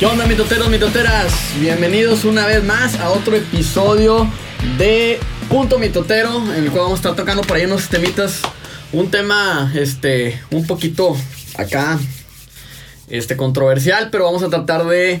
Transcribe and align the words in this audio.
¿Qué 0.00 0.06
onda, 0.06 0.24
mitoteros, 0.24 0.70
mitoteras? 0.70 1.30
Bienvenidos 1.60 2.24
una 2.24 2.46
vez 2.46 2.64
más 2.64 2.98
a 3.00 3.10
otro 3.10 3.36
episodio 3.36 4.26
de 4.78 5.20
Punto 5.50 5.78
Mitotero, 5.78 6.42
en 6.54 6.64
el 6.64 6.70
cual 6.70 6.84
vamos 6.84 6.92
a 6.92 7.02
estar 7.02 7.16
tocando 7.16 7.42
por 7.42 7.58
ahí 7.58 7.66
unos 7.66 7.90
temitas, 7.90 8.40
un 8.94 9.10
tema, 9.10 9.70
este, 9.74 10.40
un 10.52 10.66
poquito 10.66 11.14
acá, 11.58 11.98
este, 13.10 13.36
controversial, 13.36 14.08
pero 14.10 14.24
vamos 14.24 14.42
a 14.42 14.48
tratar 14.48 14.86
de 14.86 15.20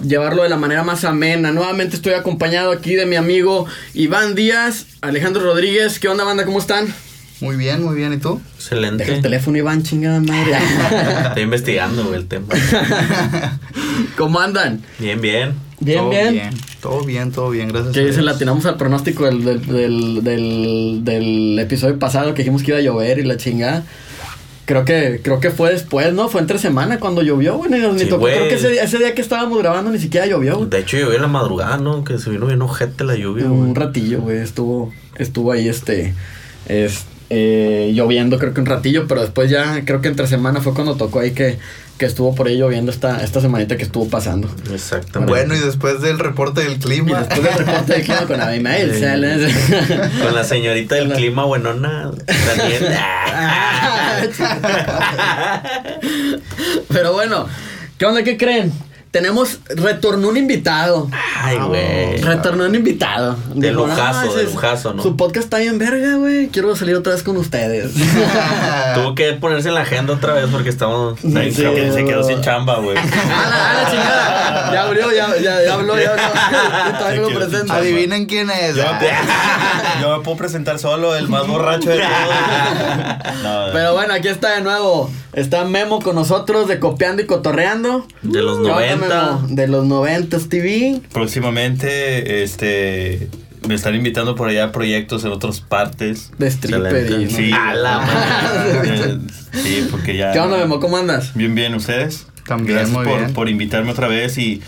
llevarlo 0.00 0.44
de 0.44 0.48
la 0.48 0.56
manera 0.56 0.84
más 0.84 1.02
amena. 1.02 1.50
Nuevamente 1.50 1.96
estoy 1.96 2.12
acompañado 2.12 2.70
aquí 2.70 2.94
de 2.94 3.06
mi 3.06 3.16
amigo 3.16 3.66
Iván 3.94 4.36
Díaz, 4.36 4.86
Alejandro 5.00 5.42
Rodríguez. 5.42 5.98
¿Qué 5.98 6.06
onda, 6.06 6.22
banda? 6.22 6.44
¿Cómo 6.44 6.60
están? 6.60 6.94
Muy 7.40 7.56
bien, 7.56 7.82
muy 7.82 7.96
bien. 7.96 8.12
¿Y 8.12 8.18
tú? 8.18 8.40
Excelente. 8.56 9.04
Deja 9.04 9.16
el 9.16 9.22
teléfono, 9.22 9.56
Iván, 9.56 9.82
chingada 9.82 10.20
madre. 10.20 10.52
Estoy 11.28 11.42
investigando 11.42 12.04
güey, 12.04 12.16
el 12.16 12.26
tema. 12.26 12.46
¿Cómo 14.16 14.40
andan? 14.40 14.82
Bien, 14.98 15.20
bien. 15.20 15.54
Bien, 15.80 15.98
todo 15.98 16.10
bien. 16.10 16.50
Todo 16.82 17.04
bien, 17.04 17.32
todo 17.32 17.50
bien, 17.50 17.68
gracias. 17.68 17.94
Que 17.94 18.04
Dios. 18.04 18.16
latinamos 18.18 18.66
al 18.66 18.76
pronóstico 18.76 19.24
del, 19.24 19.44
del, 19.44 19.66
del, 19.66 20.20
del, 20.24 21.00
del 21.04 21.58
episodio 21.58 21.98
pasado 21.98 22.34
que 22.34 22.42
dijimos 22.42 22.62
que 22.62 22.72
iba 22.72 22.78
a 22.78 22.82
llover 22.82 23.18
y 23.18 23.24
la 23.24 23.36
chingada. 23.38 23.84
Creo 24.66 24.84
que, 24.84 25.20
creo 25.24 25.40
que 25.40 25.50
fue 25.50 25.72
después, 25.72 26.12
¿no? 26.12 26.28
Fue 26.28 26.40
entre 26.40 26.58
semana 26.58 27.00
cuando 27.00 27.22
llovió, 27.22 27.56
güey. 27.56 27.70
Ni, 27.70 27.78
ni 27.78 27.98
Sí. 28.00 28.06
Creo 28.08 28.18
que 28.48 28.54
ese, 28.54 28.68
día- 28.68 28.84
ese 28.84 28.98
día 28.98 29.14
que 29.14 29.22
estábamos 29.22 29.58
grabando 29.58 29.90
ni 29.90 29.98
siquiera 29.98 30.26
llovió, 30.26 30.58
güey. 30.58 30.68
De 30.70 30.78
hecho, 30.80 30.96
llovió 30.98 31.16
en 31.16 31.22
la 31.22 31.28
madrugada, 31.28 31.78
¿no? 31.78 32.04
Que 32.04 32.18
se 32.18 32.30
vino 32.30 32.46
bien 32.46 32.60
ojete 32.62 33.02
la 33.04 33.16
lluvia, 33.16 33.46
güey. 33.46 33.60
Un 33.60 33.74
ratillo, 33.74 34.20
güey. 34.20 34.38
Estuvo, 34.38 34.92
estuvo 35.16 35.50
ahí 35.52 35.66
este. 35.68 36.14
Es, 36.68 37.04
eh, 37.30 37.90
lloviendo, 37.94 38.38
creo 38.38 38.52
que 38.52 38.60
un 38.60 38.66
ratillo, 38.66 39.06
pero 39.08 39.22
después 39.22 39.50
ya, 39.50 39.82
creo 39.84 40.00
que 40.00 40.08
entre 40.08 40.26
semana 40.26 40.60
fue 40.60 40.74
cuando 40.74 40.96
tocó 40.96 41.20
ahí 41.20 41.30
que, 41.30 41.58
que 41.96 42.06
estuvo 42.06 42.34
por 42.34 42.48
ahí 42.48 42.56
lloviendo 42.58 42.90
esta, 42.90 43.22
esta 43.22 43.40
semanita 43.40 43.76
que 43.76 43.84
estuvo 43.84 44.08
pasando. 44.08 44.48
Exactamente. 44.72 45.32
Bueno, 45.32 45.54
y 45.54 45.58
después 45.60 46.00
del 46.00 46.18
reporte 46.18 46.62
del 46.62 46.74
Y 46.74 46.78
clima. 46.78 47.20
después 47.20 47.42
del 47.42 47.66
reporte 47.66 47.92
de 47.94 48.02
clima 48.02 48.26
con 48.26 48.40
Abimael, 48.40 48.94
Sí. 48.94 49.00
sales. 49.00 49.52
Con 50.22 50.34
la 50.34 50.44
señorita 50.44 50.96
del 50.96 51.12
clima 51.12 51.44
buenona, 51.44 52.10
Daniel. 52.56 52.86
Pero 56.88 57.12
bueno, 57.12 57.46
¿qué 57.98 58.06
onda? 58.06 58.22
¿Qué 58.22 58.36
creen? 58.36 58.72
Tenemos, 59.10 59.58
retornó 59.68 60.28
un 60.28 60.36
invitado. 60.36 61.08
Ay, 61.42 61.58
güey. 61.58 62.18
Retornó 62.18 62.64
un 62.66 62.74
invitado. 62.76 63.36
De 63.54 63.70
Dijo, 63.70 63.86
lujazo, 63.88 64.34
de 64.36 64.44
es- 64.44 64.52
lujazo, 64.54 64.94
¿no? 64.94 65.02
Su 65.02 65.16
podcast 65.16 65.44
está 65.46 65.58
bien 65.58 65.78
verga, 65.78 66.14
güey. 66.14 66.46
Quiero 66.46 66.76
salir 66.76 66.94
otra 66.94 67.14
vez 67.14 67.24
con 67.24 67.36
ustedes. 67.36 67.90
Tuvo 68.94 69.16
que 69.16 69.32
ponerse 69.32 69.68
en 69.68 69.74
la 69.74 69.80
agenda 69.80 70.12
otra 70.12 70.34
vez 70.34 70.46
porque 70.52 70.68
estamos. 70.68 71.18
Sí, 71.20 71.36
Ahí 71.36 71.50
sí. 71.52 71.62
se, 71.62 71.92
se 71.92 72.04
quedó 72.04 72.22
sin 72.22 72.40
chamba, 72.40 72.76
güey. 72.78 72.96
¡A 72.96 73.02
la, 73.48 73.70
a 73.70 73.82
la 73.82 73.90
chingada! 73.90 74.72
Ya 74.74 74.82
abrió, 74.84 75.10
ya, 75.12 75.36
ya, 75.42 75.60
ya 75.64 75.74
habló, 75.74 75.98
ya 75.98 76.10
habló. 76.12 76.92
Todavía 76.98 77.20
lo 77.22 77.28
presento. 77.34 77.72
Adivinen 77.72 78.26
quién 78.26 78.48
es. 78.48 78.76
Yo 78.76 78.84
me, 78.92 78.98
puedo, 79.00 79.12
yo 80.02 80.16
me 80.18 80.22
puedo 80.24 80.36
presentar 80.36 80.78
solo, 80.78 81.16
el 81.16 81.28
más 81.28 81.48
borracho 81.48 81.90
de 81.90 81.96
todos. 81.98 83.42
No, 83.42 83.66
Pero 83.72 83.92
bueno, 83.94 84.14
aquí 84.14 84.28
está 84.28 84.50
de 84.54 84.60
nuevo. 84.60 85.10
Está 85.32 85.64
Memo 85.64 86.00
con 86.00 86.16
nosotros 86.16 86.66
de 86.68 86.80
Copiando 86.80 87.22
y 87.22 87.26
Cotorreando. 87.26 88.06
De 88.22 88.42
los 88.42 88.58
¿Qué 88.58 88.70
onda, 88.70 88.74
90. 88.74 89.06
Memo? 89.06 89.46
De 89.48 89.68
los 89.68 89.84
90 89.86 90.38
TV. 90.48 91.00
próximamente, 91.12 92.42
este, 92.42 93.28
me 93.68 93.74
están 93.74 93.94
invitando 93.94 94.34
por 94.34 94.48
allá 94.48 94.64
a 94.64 94.72
proyectos 94.72 95.24
en 95.24 95.32
otras 95.32 95.60
partes. 95.60 96.30
De 96.38 96.46
stripper. 96.48 97.10
Y- 97.20 97.24
¿no? 97.26 97.30
Sí. 97.30 97.50
A 97.52 97.74
la 97.74 97.98
madre. 98.00 99.18
Sí, 99.52 99.86
porque 99.90 100.16
ya. 100.16 100.32
¿Qué 100.32 100.40
onda, 100.40 100.56
Memo? 100.58 100.80
¿Cómo 100.80 100.96
andas? 100.96 101.32
Bien, 101.34 101.54
bien, 101.54 101.74
ustedes. 101.74 102.26
También, 102.46 102.78
Gracias 102.78 102.96
muy 102.96 103.06
por, 103.06 103.18
bien. 103.20 103.32
por 103.34 103.48
invitarme 103.48 103.92
otra 103.92 104.08
vez 104.08 104.36
y, 104.38 104.60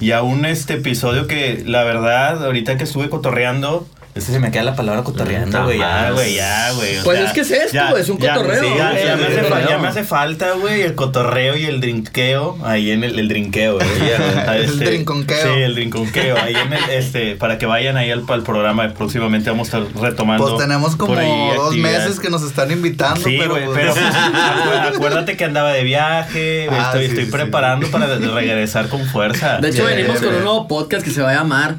y 0.00 0.12
a 0.12 0.22
un 0.22 0.44
este 0.44 0.74
episodio 0.74 1.26
que 1.26 1.64
la 1.66 1.82
verdad, 1.82 2.44
ahorita 2.44 2.76
que 2.76 2.84
estuve 2.84 3.08
cotorreando. 3.10 3.88
Este 4.14 4.30
se 4.30 4.38
me 4.38 4.52
queda 4.52 4.62
la 4.62 4.76
palabra 4.76 5.02
cotorreando, 5.02 5.46
Puta 5.50 5.64
güey. 5.64 5.78
Ya, 5.80 6.10
güey, 6.12 6.34
ya, 6.36 6.70
güey. 6.72 7.02
Pues 7.02 7.18
sea, 7.18 7.26
es 7.26 7.32
que 7.32 7.40
es 7.40 7.50
esto, 7.50 7.72
ya- 7.74 7.90
güey, 7.90 8.02
es 8.02 8.08
un 8.08 8.18
ya- 8.18 8.34
cotorreo, 8.34 8.62
sí, 8.62 8.68
ya, 8.76 8.92
es 8.92 9.04
me 9.18 9.24
hace, 9.26 9.34
fa- 9.34 9.42
cotorreo. 9.48 9.68
ya 9.68 9.78
me 9.78 9.88
hace 9.88 10.04
falta, 10.04 10.52
güey, 10.52 10.82
el 10.82 10.94
cotorreo 10.94 11.56
y 11.56 11.64
el 11.64 11.80
drinqueo. 11.80 12.56
Ahí 12.62 12.92
en 12.92 13.02
el, 13.02 13.18
el 13.18 13.26
drinqueo, 13.28 13.74
güey. 13.74 13.88
El 14.54 14.64
este, 14.66 14.84
drinconqueo. 14.84 15.54
Sí, 15.54 15.60
el 15.62 15.74
drinconqueo. 15.74 16.36
Ahí 16.40 16.54
en 16.54 16.72
el, 16.72 16.90
este, 16.90 17.34
para 17.34 17.58
que 17.58 17.66
vayan 17.66 17.96
ahí 17.96 18.12
al, 18.12 18.22
al 18.28 18.42
programa. 18.44 18.88
Próximamente 18.94 19.50
vamos 19.50 19.74
a 19.74 19.78
estar 19.78 20.00
retomando. 20.02 20.46
Pues 20.46 20.62
tenemos 20.64 20.94
como 20.94 21.16
dos 21.56 21.76
meses 21.76 22.20
que 22.20 22.30
nos 22.30 22.42
están 22.44 22.70
invitando. 22.70 23.20
Sí, 23.20 23.36
pero, 23.38 23.50
güey, 23.54 23.64
pues, 23.64 23.76
pero 23.78 23.94
pues, 23.94 24.04
acu- 24.14 24.94
acuérdate 24.94 25.36
que 25.36 25.44
andaba 25.44 25.72
de 25.72 25.82
viaje, 25.82 26.66
güey, 26.68 26.78
Ah, 26.80 26.84
estoy, 26.86 27.00
sí, 27.06 27.08
estoy 27.10 27.24
sí, 27.24 27.30
preparando 27.32 27.88
para 27.90 28.06
regresar 28.06 28.88
con 28.88 29.04
fuerza. 29.06 29.58
De 29.58 29.70
hecho, 29.70 29.84
venimos 29.84 30.18
con 30.20 30.28
un 30.34 30.44
nuevo 30.44 30.68
podcast 30.68 31.04
que 31.04 31.10
se 31.10 31.20
va 31.20 31.30
a 31.30 31.34
llamar 31.34 31.76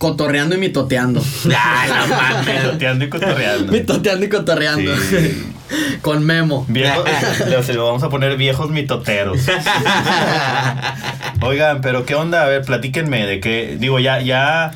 Cotorreando 0.00 0.54
y 0.54 0.58
Mitoteando. 0.58 1.22
Ay, 1.54 1.90
no 1.90 2.06
mames. 2.16 2.62
Cotorreando 2.64 3.04
y 3.04 3.08
cotorreando. 3.10 3.70
Mitoteando 3.72 4.24
y 4.24 4.28
Cotorreando. 4.30 4.96
Sí. 4.96 5.52
con 6.02 6.24
Memo. 6.24 6.64
Viejo- 6.68 7.04
le- 7.48 7.62
se 7.62 7.74
lo 7.74 7.84
vamos 7.84 8.02
a 8.02 8.08
poner 8.08 8.36
viejos 8.38 8.70
mitoteros. 8.70 9.38
Oigan, 11.42 11.80
pero 11.80 12.04
¿qué 12.06 12.14
onda? 12.14 12.42
A 12.42 12.46
ver, 12.46 12.62
platíquenme 12.62 13.26
de 13.26 13.40
qué. 13.40 13.76
Digo, 13.78 13.98
ya, 13.98 14.20
ya, 14.20 14.72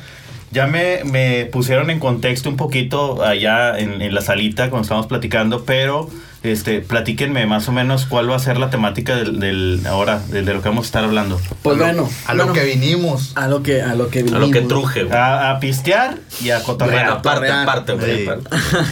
ya 0.51 0.67
me, 0.67 1.03
me 1.05 1.45
pusieron 1.45 1.89
en 1.89 1.99
contexto 1.99 2.49
un 2.49 2.55
poquito 2.57 3.23
allá 3.23 3.77
en, 3.79 4.01
en 4.01 4.13
la 4.13 4.21
salita 4.21 4.69
cuando 4.69 4.83
estábamos 4.83 5.07
platicando, 5.07 5.65
pero 5.65 6.09
este, 6.51 6.81
platíquenme 6.81 7.45
más 7.45 7.67
o 7.67 7.71
menos 7.71 8.05
cuál 8.05 8.29
va 8.29 8.35
a 8.35 8.39
ser 8.39 8.57
la 8.57 8.69
temática 8.69 9.15
del, 9.15 9.39
del 9.39 9.81
ahora, 9.87 10.19
de, 10.29 10.41
de 10.43 10.53
lo 10.53 10.61
que 10.61 10.69
vamos 10.69 10.85
a 10.85 10.87
estar 10.87 11.03
hablando. 11.03 11.39
Pues 11.61 11.75
a 11.75 11.79
lo- 11.79 11.85
bueno. 11.85 12.09
A 12.25 12.33
lo 12.33 12.45
bueno, 12.45 12.53
que 12.59 12.65
vinimos. 12.65 13.31
a 13.35 13.47
lo 13.47 13.63
que 13.63 13.81
a 13.81 13.95
lo 13.95 14.09
que 14.09 14.19
A 14.19 14.23
lo 14.23 14.39
que 14.39 14.45
vinimos. 14.59 14.67
truje, 14.67 15.03
güey. 15.03 15.15
A, 15.17 15.51
a 15.51 15.59
pistear 15.59 16.17
y 16.43 16.49
a 16.49 16.61
cotorrear. 16.63 17.05
Bueno, 17.05 17.19
aparte, 17.19 17.51
aparte, 17.51 17.93
güey. 17.93 18.23
Sí. 18.23 18.29
aparte. 18.29 18.49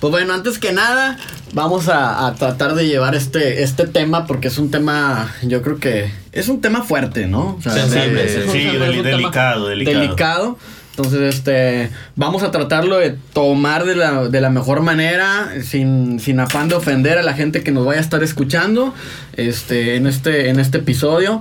Pues 0.00 0.12
bueno, 0.12 0.32
antes 0.32 0.60
que 0.60 0.70
nada, 0.72 1.18
vamos 1.54 1.88
a, 1.88 2.28
a 2.28 2.34
tratar 2.36 2.76
de 2.76 2.86
llevar 2.86 3.16
este, 3.16 3.64
este 3.64 3.84
tema 3.84 4.28
porque 4.28 4.46
es 4.46 4.56
un 4.58 4.70
tema, 4.70 5.34
yo 5.42 5.60
creo 5.60 5.78
que 5.78 6.12
es 6.30 6.48
un 6.48 6.60
tema 6.60 6.82
fuerte, 6.84 7.26
¿no? 7.26 7.56
O 7.58 7.60
sea, 7.60 7.72
Sensible, 7.72 8.22
un- 8.22 8.52
sí, 8.52 8.58
es 8.60 8.74
un 8.96 9.02
delicado, 9.02 9.66
delicado. 9.66 9.98
delicado. 10.00 10.58
Entonces, 10.98 11.36
este, 11.36 11.90
vamos 12.16 12.42
a 12.42 12.50
tratarlo 12.50 12.98
de 12.98 13.14
tomar 13.32 13.84
de 13.84 13.94
la, 13.94 14.26
de 14.26 14.40
la 14.40 14.50
mejor 14.50 14.80
manera, 14.80 15.48
sin, 15.62 16.18
sin 16.18 16.40
afán 16.40 16.68
de 16.68 16.74
ofender 16.74 17.18
a 17.18 17.22
la 17.22 17.34
gente 17.34 17.62
que 17.62 17.70
nos 17.70 17.86
vaya 17.86 18.00
a 18.00 18.02
estar 18.02 18.24
escuchando, 18.24 18.92
este, 19.36 19.94
en 19.94 20.08
este, 20.08 20.48
en 20.48 20.58
este 20.58 20.78
episodio. 20.78 21.40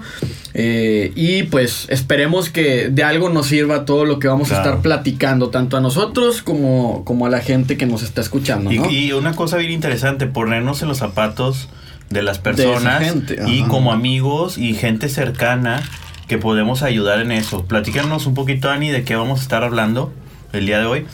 Eh, 0.54 1.12
y 1.16 1.44
pues 1.44 1.88
esperemos 1.90 2.52
que 2.52 2.90
de 2.90 3.04
algo 3.04 3.30
nos 3.30 3.48
sirva 3.48 3.84
todo 3.84 4.06
lo 4.06 4.20
que 4.20 4.28
vamos 4.28 4.52
a 4.52 4.58
estar 4.58 4.82
platicando, 4.84 5.50
tanto 5.50 5.76
a 5.76 5.82
nosotros 5.82 6.44
como, 6.44 7.04
como 7.04 7.26
a 7.26 7.30
la 7.30 7.40
gente 7.40 7.78
que 7.78 7.88
nos 7.88 8.04
está 8.04 8.22
escuchando, 8.22 8.72
Y, 8.72 8.78
¿no? 8.78 8.92
y 8.92 9.12
una 9.14 9.36
cosa 9.36 9.58
bien 9.58 9.72
interesante, 9.72 10.28
ponernos 10.28 10.84
en 10.84 10.88
los 10.88 11.00
zapatos 11.00 11.68
de 12.12 12.22
las 12.22 12.38
personas 12.38 13.04
gente, 13.04 13.38
y 13.48 13.64
como 13.64 13.92
amigos 13.92 14.60
y 14.60 14.76
gente 14.76 15.10
cercana 15.10 15.82
que 16.28 16.38
podemos 16.38 16.84
ayudar 16.84 17.20
en 17.20 17.32
eso. 17.32 17.64
Platícanos 17.66 18.26
un 18.26 18.34
poquito, 18.34 18.70
Ani, 18.70 18.90
de 18.92 19.04
qué 19.04 19.16
vamos 19.16 19.40
a 19.40 19.44
estar 19.44 19.64
hablando 19.64 20.12
el 20.54 20.66
día 20.66 20.80
de 20.80 20.86
hoy. 20.86 21.06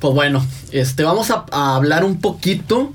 Pues 0.00 0.14
bueno, 0.14 0.44
este, 0.72 1.04
vamos 1.04 1.30
a, 1.30 1.44
a 1.52 1.76
hablar 1.76 2.04
un 2.04 2.20
poquito, 2.20 2.92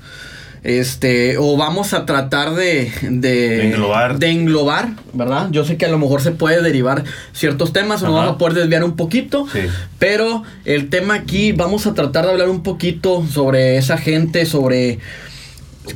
este, 0.62 1.38
o 1.38 1.56
vamos 1.56 1.94
a 1.94 2.04
tratar 2.04 2.54
de, 2.54 2.92
de, 3.02 3.38
De 3.56 3.66
englobar. 3.68 4.18
de 4.18 4.30
englobar, 4.30 4.90
¿verdad? 5.14 5.48
Yo 5.50 5.64
sé 5.64 5.78
que 5.78 5.86
a 5.86 5.88
lo 5.88 5.98
mejor 5.98 6.20
se 6.20 6.30
puede 6.32 6.60
derivar 6.62 7.04
ciertos 7.32 7.72
temas, 7.72 8.02
o 8.02 8.06
nos 8.06 8.14
vamos 8.16 8.34
a 8.34 8.38
poder 8.38 8.54
desviar 8.54 8.84
un 8.84 8.96
poquito, 8.96 9.46
Sí. 9.50 9.60
pero 9.98 10.42
el 10.66 10.90
tema 10.90 11.14
aquí, 11.14 11.52
vamos 11.52 11.86
a 11.86 11.94
tratar 11.94 12.26
de 12.26 12.32
hablar 12.32 12.50
un 12.50 12.62
poquito 12.62 13.26
sobre 13.26 13.78
esa 13.78 13.96
gente, 13.96 14.44
sobre 14.44 14.98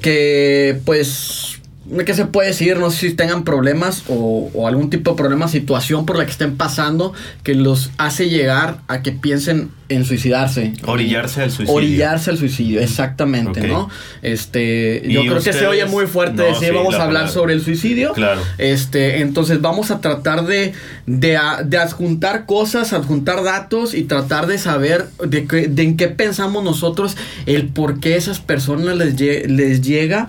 que, 0.00 0.81
pues, 0.85 1.56
¿qué 2.05 2.15
se 2.15 2.27
puede 2.27 2.49
decir? 2.49 2.79
No 2.79 2.91
sé 2.91 3.11
si 3.11 3.15
tengan 3.15 3.44
problemas 3.44 4.05
o, 4.09 4.50
o 4.55 4.67
algún 4.67 4.91
tipo 4.91 5.12
de 5.12 5.17
problema, 5.17 5.49
situación 5.49 6.06
por 6.06 6.17
la 6.19 6.25
que 6.25 6.31
estén 6.33 6.56
pasando 6.56 7.12
que 7.43 7.55
los 7.55 7.91
hace 7.99 8.29
llegar 8.29 8.79
a 8.88 9.03
que 9.03 9.12
piensen 9.12 9.71
en 9.88 10.05
suicidarse. 10.05 10.73
Orillarse 10.85 11.43
al 11.43 11.50
suicidio. 11.53 11.75
Orillarse 11.75 12.31
al 12.31 12.38
suicidio, 12.38 12.81
exactamente. 12.81 13.69
¿no? 13.69 13.88
Este, 14.23 15.00
yo 15.09 15.23
¿Y 15.23 15.29
creo 15.29 15.41
que 15.41 15.53
se 15.53 15.67
oye 15.69 15.85
muy 15.87 16.06
fuerte 16.06 16.38
No, 16.38 16.43
decir, 16.49 16.71
sí, 16.71 16.75
vamos 16.75 16.94
a 16.94 17.05
hablar 17.05 17.23
palabra. 17.23 17.29
sobre 17.33 17.55
el 17.55 17.62
suicidio. 17.62 18.12
Claro. 18.12 18.41
Este, 18.59 19.21
entonces 19.21 19.61
vamos 19.61 19.93
a 19.93 20.00
tratar 20.00 20.44
de, 20.47 20.73
de, 21.06 21.37
adjuntar 21.37 22.47
cosas, 22.47 22.93
adjuntar 22.93 23.44
datos 23.44 23.94
y 23.94 24.03
tratar 24.03 24.49
de 24.49 24.59
saber 24.59 25.06
de, 25.25 25.47
qué- 25.47 25.69
de 25.69 25.83
en 25.85 25.97
qué 25.97 26.09
pensamos 26.09 26.65
nosotros, 26.65 27.17
el 27.47 27.69
por 27.69 28.00
qué 28.00 28.17
esas 28.17 28.41
personas 28.41 28.97
les, 28.97 29.21
les 29.49 29.83
llega 29.83 30.29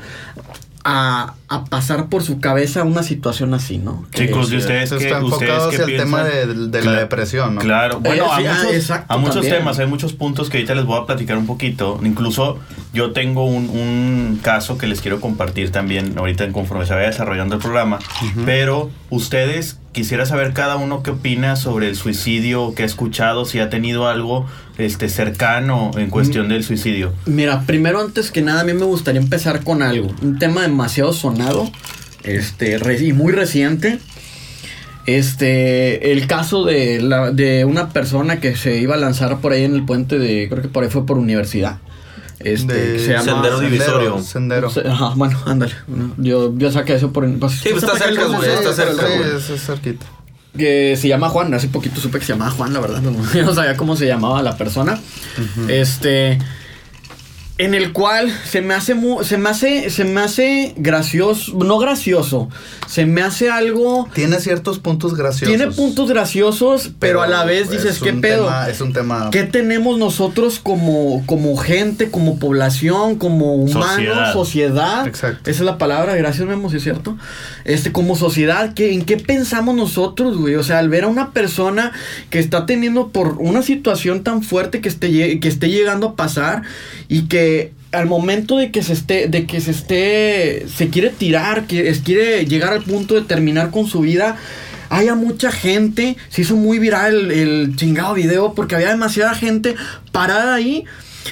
a, 0.84 1.34
a 1.50 1.64
pasar 1.66 2.08
por 2.10 2.24
su 2.24 2.40
cabeza 2.42 2.84
una 2.84 3.04
situación 3.04 3.54
así, 3.54 3.78
no? 3.78 4.06
Que- 4.12 4.28
Chicos, 4.28 4.52
¿y 4.52 4.58
ustedes 4.58 4.84
Eso 4.92 4.98
qué, 4.98 5.06
está 5.06 5.24
ustedes 5.24 5.42
enfocado 5.52 5.70
qué 5.70 5.76
hacia 5.78 5.86
el 5.94 5.98
tema 6.02 6.24
piensan? 6.26 6.72
de, 6.72 6.78
de 6.80 6.86
la 6.86 6.92
depresión, 7.00 7.56
¿no? 7.56 7.62
Claro, 7.62 8.00
bueno, 8.02 8.26
Eh, 8.26 8.28
a, 8.30 8.36
ah, 8.36 8.40
muchos, 8.64 8.74
exacto, 8.74 9.14
a 9.14 9.18
muchos 9.18 9.36
también. 9.36 9.56
temas, 9.60 9.80
hay 9.80 9.88
muchos 9.88 10.12
puntos 10.14 10.50
que 10.50 10.58
ahorita 10.58 10.76
les 10.76 10.84
voy 10.86 11.00
a 11.02 11.06
platicar 11.06 11.38
un 11.38 11.46
poquito. 11.48 12.00
Incluso 12.04 12.60
yo 12.94 13.12
tengo 13.14 13.46
un, 13.46 13.70
un 13.70 14.40
caso 14.42 14.78
que 14.78 14.88
les 14.88 15.00
quiero 15.00 15.22
compartir 15.22 15.72
también 15.72 16.16
ahorita 16.18 16.44
en 16.44 16.52
conforme 16.52 16.86
se 16.86 16.94
vaya 16.94 17.08
desarrollando 17.08 17.56
el 17.56 17.62
programa. 17.62 18.00
Pero 18.46 18.90
ustedes, 19.10 19.80
quisiera 19.94 20.26
saber 20.26 20.52
cada 20.54 20.76
uno 20.76 21.02
qué 21.02 21.12
opina 21.12 21.56
sobre 21.56 21.88
el 21.88 21.96
suicidio, 21.96 22.74
qué 22.76 22.84
ha 22.84 22.86
escuchado, 22.86 23.46
si 23.46 23.60
ha 23.60 23.70
tenido 23.70 24.08
algo 24.08 24.46
este, 24.78 25.10
cercano 25.10 25.90
en 25.98 26.10
cuestión 26.12 26.50
del 26.50 26.64
suicidio. 26.64 27.14
Mira, 27.26 27.62
primero 27.66 28.00
antes 28.02 28.32
que 28.32 28.42
nada 28.44 28.62
a 28.62 28.64
mí 28.64 28.74
me 28.74 28.86
gustaría 28.86 29.20
empezar 29.22 29.64
con 29.64 29.82
algo, 29.82 30.10
un 30.22 30.38
tema 30.38 30.62
demasiado 30.62 31.14
sonado, 31.14 31.37
este, 32.24 32.78
re- 32.78 33.04
y 33.04 33.14
muy 33.14 33.32
reciente. 33.34 34.00
Este, 35.06 36.12
el 36.12 36.28
caso 36.28 36.66
de, 36.66 37.02
la, 37.02 37.32
de 37.32 37.64
una 37.64 37.90
persona 37.90 38.40
que 38.42 38.56
se 38.58 38.78
iba 38.78 38.96
a 38.96 38.98
lanzar 38.98 39.40
por 39.40 39.54
ahí 39.54 39.64
en 39.64 39.74
el 39.74 39.86
puente 39.86 40.20
de, 40.20 40.48
creo 40.50 40.62
que 40.62 40.68
por 40.68 40.84
ahí 40.84 40.90
fue 40.90 41.06
por 41.06 41.18
universidad. 41.18 41.78
Este, 42.40 42.74
De- 42.74 43.00
se 43.00 43.14
llama... 43.14 43.24
Sendero 43.24 43.60
Divisorio. 43.62 44.22
Sendero. 44.22 44.70
Se- 44.70 44.82
Ajá, 44.88 45.14
bueno, 45.16 45.40
ándale. 45.46 45.74
Yo, 46.18 46.54
yo 46.58 46.72
saqué 46.72 46.96
eso 46.96 47.12
por... 47.14 47.32
Pues, 47.40 47.54
Sí, 47.54 47.70
pues, 47.72 47.84
está 47.84 47.98
cerca, 47.98 48.26
güey, 48.26 48.42
sí, 48.42 48.48
está 48.50 48.74
cerca, 48.74 49.08
el- 49.14 49.18
güey. 49.20 49.42
Sí, 49.42 49.54
es 49.54 49.62
cerquita. 49.66 50.06
que 50.58 50.98
se 51.00 51.08
llama 51.08 51.30
Juan. 51.30 51.54
Hace 51.54 51.70
poquito 51.70 52.02
supe 52.02 52.20
que 52.20 52.26
se 52.26 52.34
llamaba 52.34 52.52
Juan, 52.52 52.74
la 52.74 52.80
verdad. 52.82 53.02
No, 53.02 53.12
yo 53.34 53.44
no 53.46 53.56
sabía 53.56 53.78
cómo 53.78 53.96
se 53.96 54.06
llamaba 54.08 54.44
la 54.44 54.58
persona. 54.58 55.00
Este. 55.70 56.38
En 57.60 57.74
el 57.74 57.92
cual 57.92 58.32
se 58.46 58.62
me 58.62 58.76
hace 58.76 58.94
mu- 58.94 59.24
se 59.24 59.38
me 59.40 59.50
hace 59.50 59.90
se 59.90 60.04
me 60.04 60.22
hace 60.22 60.74
gracioso, 60.78 61.54
no 61.58 61.80
gracioso, 61.80 62.50
se 62.88 63.08
me 63.08 63.24
hace 63.24 63.50
algo 63.50 64.08
Tiene 64.14 64.40
ciertos 64.40 64.78
puntos 64.78 65.16
graciosos. 65.16 65.48
tiene 65.58 65.72
puntos 65.74 66.08
graciosos, 66.08 66.92
pero, 67.00 67.24
a 67.24 67.28
la 67.28 67.46
vez 67.46 67.72
dices, 67.72 67.96
es 67.96 68.00
¿qué 68.00 68.14
pedo? 68.14 68.46
tema- 68.46 68.70
es 68.70 68.80
un 68.80 68.94
tema. 68.94 69.30
¿Qué 69.32 69.42
tenemos 69.42 69.98
nosotros 69.98 70.60
como, 70.62 71.24
como 71.26 71.58
gente, 71.58 72.12
como 72.12 72.38
población, 72.38 73.16
como 73.16 73.56
humanos, 73.56 73.86
Sociedad. 73.88 74.34
sociedad? 74.34 75.08
Exacto. 75.08 75.50
Esa 75.50 75.60
es 75.62 75.66
la 75.66 75.80
palabra, 75.80 76.16
gracias 76.16 76.48
Memo, 76.48 76.70
si 76.70 76.78
es 76.78 76.84
cierto. 76.84 77.18
Este, 77.66 77.92
como 77.92 78.16
sociedad, 78.16 78.76
¿qué, 78.76 78.94
¿en 78.94 79.04
qué 79.04 79.18
pensamos 79.18 79.76
nosotros, 79.76 80.38
güey? 80.38 80.54
O 80.56 80.64
sea, 80.64 80.78
al 80.78 80.90
ver 80.90 81.06
a 81.06 81.08
una 81.08 81.32
persona 81.32 81.92
que 82.30 82.38
está 82.38 82.68
teniendo 82.68 83.08
por 83.08 83.38
una 83.40 83.64
situación 83.64 84.24
tan 84.24 84.44
fuerte 84.44 84.80
que 84.80 84.90
esté, 84.90 85.40
que 85.40 85.48
esté 85.48 85.70
llegando 85.70 86.10
a 86.10 86.16
pasar 86.16 86.62
y 87.10 87.24
que 87.24 87.47
al 87.92 88.06
momento 88.08 88.58
de 88.58 88.72
que 88.72 88.84
se 88.84 88.94
esté, 88.94 89.28
de 89.28 89.46
que 89.46 89.62
se 89.62 89.72
esté, 89.72 90.66
se 90.68 90.90
quiere 90.90 91.10
tirar, 91.10 91.68
que 91.68 91.90
es- 91.90 92.00
quiere 92.02 92.46
llegar 92.46 92.74
al 92.74 92.84
punto 92.84 93.16
de 93.16 93.22
terminar 93.22 93.72
con 93.72 93.88
su 93.88 94.02
vida, 94.02 94.38
haya 94.90 95.16
mucha 95.16 95.52
gente, 95.52 96.16
se 96.30 96.42
hizo 96.44 96.56
muy 96.56 96.80
viral 96.80 97.14
el, 97.16 97.32
el 97.32 97.76
chingado 97.76 98.14
video 98.14 98.54
porque 98.54 98.76
había 98.76 98.90
demasiada 98.90 99.34
gente 99.36 99.76
parada 100.12 100.56
ahí. 100.56 100.86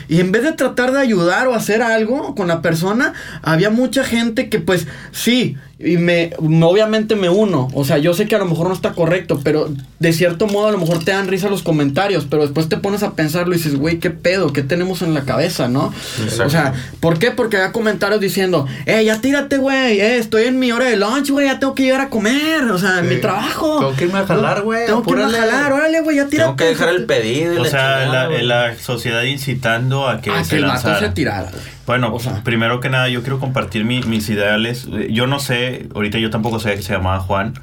Y 0.10 0.20
en 0.20 0.34
vez 0.34 0.44
de 0.44 0.52
tratar 0.52 0.92
de 0.92 1.00
ayudar 1.00 1.48
o 1.48 1.56
hacer 1.56 1.82
algo 1.82 2.36
con 2.36 2.50
la 2.50 2.62
persona, 2.62 3.14
había 3.42 3.70
mucha 3.70 4.04
gente 4.04 4.50
que 4.50 4.60
pues 4.60 4.88
sí, 5.14 5.56
y 5.86 5.98
me, 5.98 6.32
me- 6.42 6.66
obviamente 6.66 7.16
me 7.16 7.30
uno. 7.30 7.68
O 7.74 7.86
sea, 7.86 7.98
yo 8.00 8.14
sé 8.14 8.28
que 8.28 8.36
a 8.36 8.40
lo 8.40 8.46
mejor 8.46 8.68
no 8.68 8.74
está 8.74 8.94
correcto, 8.94 9.40
pero 9.44 9.70
de 10.00 10.14
cierto 10.14 10.48
modo 10.48 10.68
a 10.68 10.72
lo 10.72 10.78
mejor 10.78 11.04
te 11.04 11.12
dan 11.12 11.28
risa 11.28 11.50
los 11.50 11.64
comentarios, 11.64 12.26
pero 12.30 12.42
después 12.44 12.68
te 12.70 12.78
pones 12.78 13.04
a 13.04 13.12
pensarlo 13.14 13.54
y 13.54 13.58
dices, 13.58 13.76
güey, 13.76 14.00
¿qué 14.00 14.10
pedo? 14.10 14.52
¿Qué 14.54 14.64
tenemos 14.64 15.02
en 15.02 15.14
la 15.14 15.22
cabeza, 15.22 15.68
no? 15.68 15.94
Exacto. 16.24 16.44
O 16.46 16.50
sea, 16.50 16.74
¿por 17.00 17.20
qué? 17.20 17.32
Porque 17.32 17.58
había 17.58 17.72
comentarios 17.72 18.20
diciendo, 18.20 18.68
eh, 18.86 19.04
ya 19.06 19.22
tírate, 19.22 19.58
güey, 19.58 20.00
eh, 20.02 20.18
estoy 20.18 20.44
en 20.46 20.60
mi 20.60 20.72
hora 20.72 20.86
de 20.86 20.98
lunch, 20.98 21.30
güey, 21.32 21.48
ya 21.48 21.60
tengo 21.60 21.76
que 21.76 21.84
llegar 21.84 22.02
a 22.02 22.10
comer, 22.10 22.64
o 22.72 22.78
sea, 22.78 23.00
en 23.00 23.08
Sí. 23.10 23.16
mi 23.16 23.22
trabajo. 23.22 23.80
Tengo 23.80 23.96
que 23.96 24.06
irme 24.06 24.20
a 24.20 24.26
jalar, 24.26 24.62
güey, 24.64 24.86
Tengo 24.86 25.04
que 25.04 25.12
irme 25.12 25.24
a 25.24 25.30
jalar, 25.30 25.74
órale, 25.74 26.02
güey, 26.02 26.18
ya 26.18 26.28
tírate. 26.28 26.46
Tengo 26.48 26.56
que 26.58 26.66
dejar 26.66 26.90
el 26.90 27.06
pedido. 27.06 27.54
y 27.54 27.58
O 27.58 27.66
sea, 27.66 28.04
chingada, 28.06 28.30
la, 28.42 28.76
sociedad 28.78 29.24
incitando 29.24 30.08
a 30.08 30.22
que 30.22 30.32
a 30.32 30.44
se 30.44 30.50
que 30.52 30.56
el 30.58 30.62
vato 30.66 30.74
lanzara. 30.88 31.00
se 31.00 31.10
tirara, 31.14 31.50
güey. 31.52 31.75
Bueno, 31.86 32.14
O 32.14 32.20
sea. 32.20 32.42
primero 32.44 32.80
que 32.80 32.90
nada 32.90 33.10
yo 33.10 33.22
quiero 33.22 33.40
compartir 33.40 33.86
mi- 33.86 34.02
mis 34.04 34.28
ideales. 34.30 34.88
Yo 35.12 35.28
no 35.28 35.40
sé, 35.40 35.88
ahorita 35.94 36.18
yo 36.20 36.30
tampoco 36.30 36.60
sé 36.60 36.76
que 36.76 36.82
se 36.82 36.94
llamaba 36.94 37.20
Juan, 37.20 37.54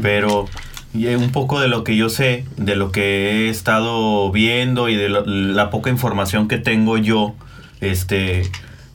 pero 0.00 0.46
y, 0.94 1.06
eh, 1.06 1.16
un 1.16 1.32
poco 1.32 1.58
de 1.60 1.68
lo 1.68 1.82
que 1.84 1.96
yo 1.96 2.08
sé, 2.08 2.44
de 2.56 2.76
lo 2.76 2.92
que 2.92 3.46
he 3.46 3.48
estado 3.48 4.30
viendo 4.30 4.88
y 4.88 4.94
de 4.94 5.08
lo- 5.08 5.24
la 5.26 5.70
poca 5.70 5.90
información 5.90 6.46
que 6.48 6.58
tengo 6.58 6.96
yo, 6.98 7.34
este, 7.80 8.42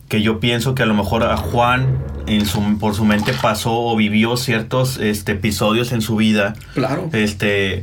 que 0.07 0.22
yo 0.22 0.39
pienso 0.39 0.74
que 0.74 0.84
a 0.84 0.86
lo 0.86 0.94
mejor 0.94 1.24
a 1.24 1.36
Juan 1.36 1.98
en 2.28 2.45
su, 2.45 2.78
por 2.80 2.95
su 2.95 3.04
mente 3.04 3.34
pasó 3.34 3.74
o 3.74 3.95
vivió 3.98 4.38
ciertos 4.38 4.98
este, 5.00 5.34
episodios 5.34 5.92
en 5.92 6.01
su 6.01 6.16
vida 6.16 6.54
Claro. 6.75 7.10
este 7.12 7.81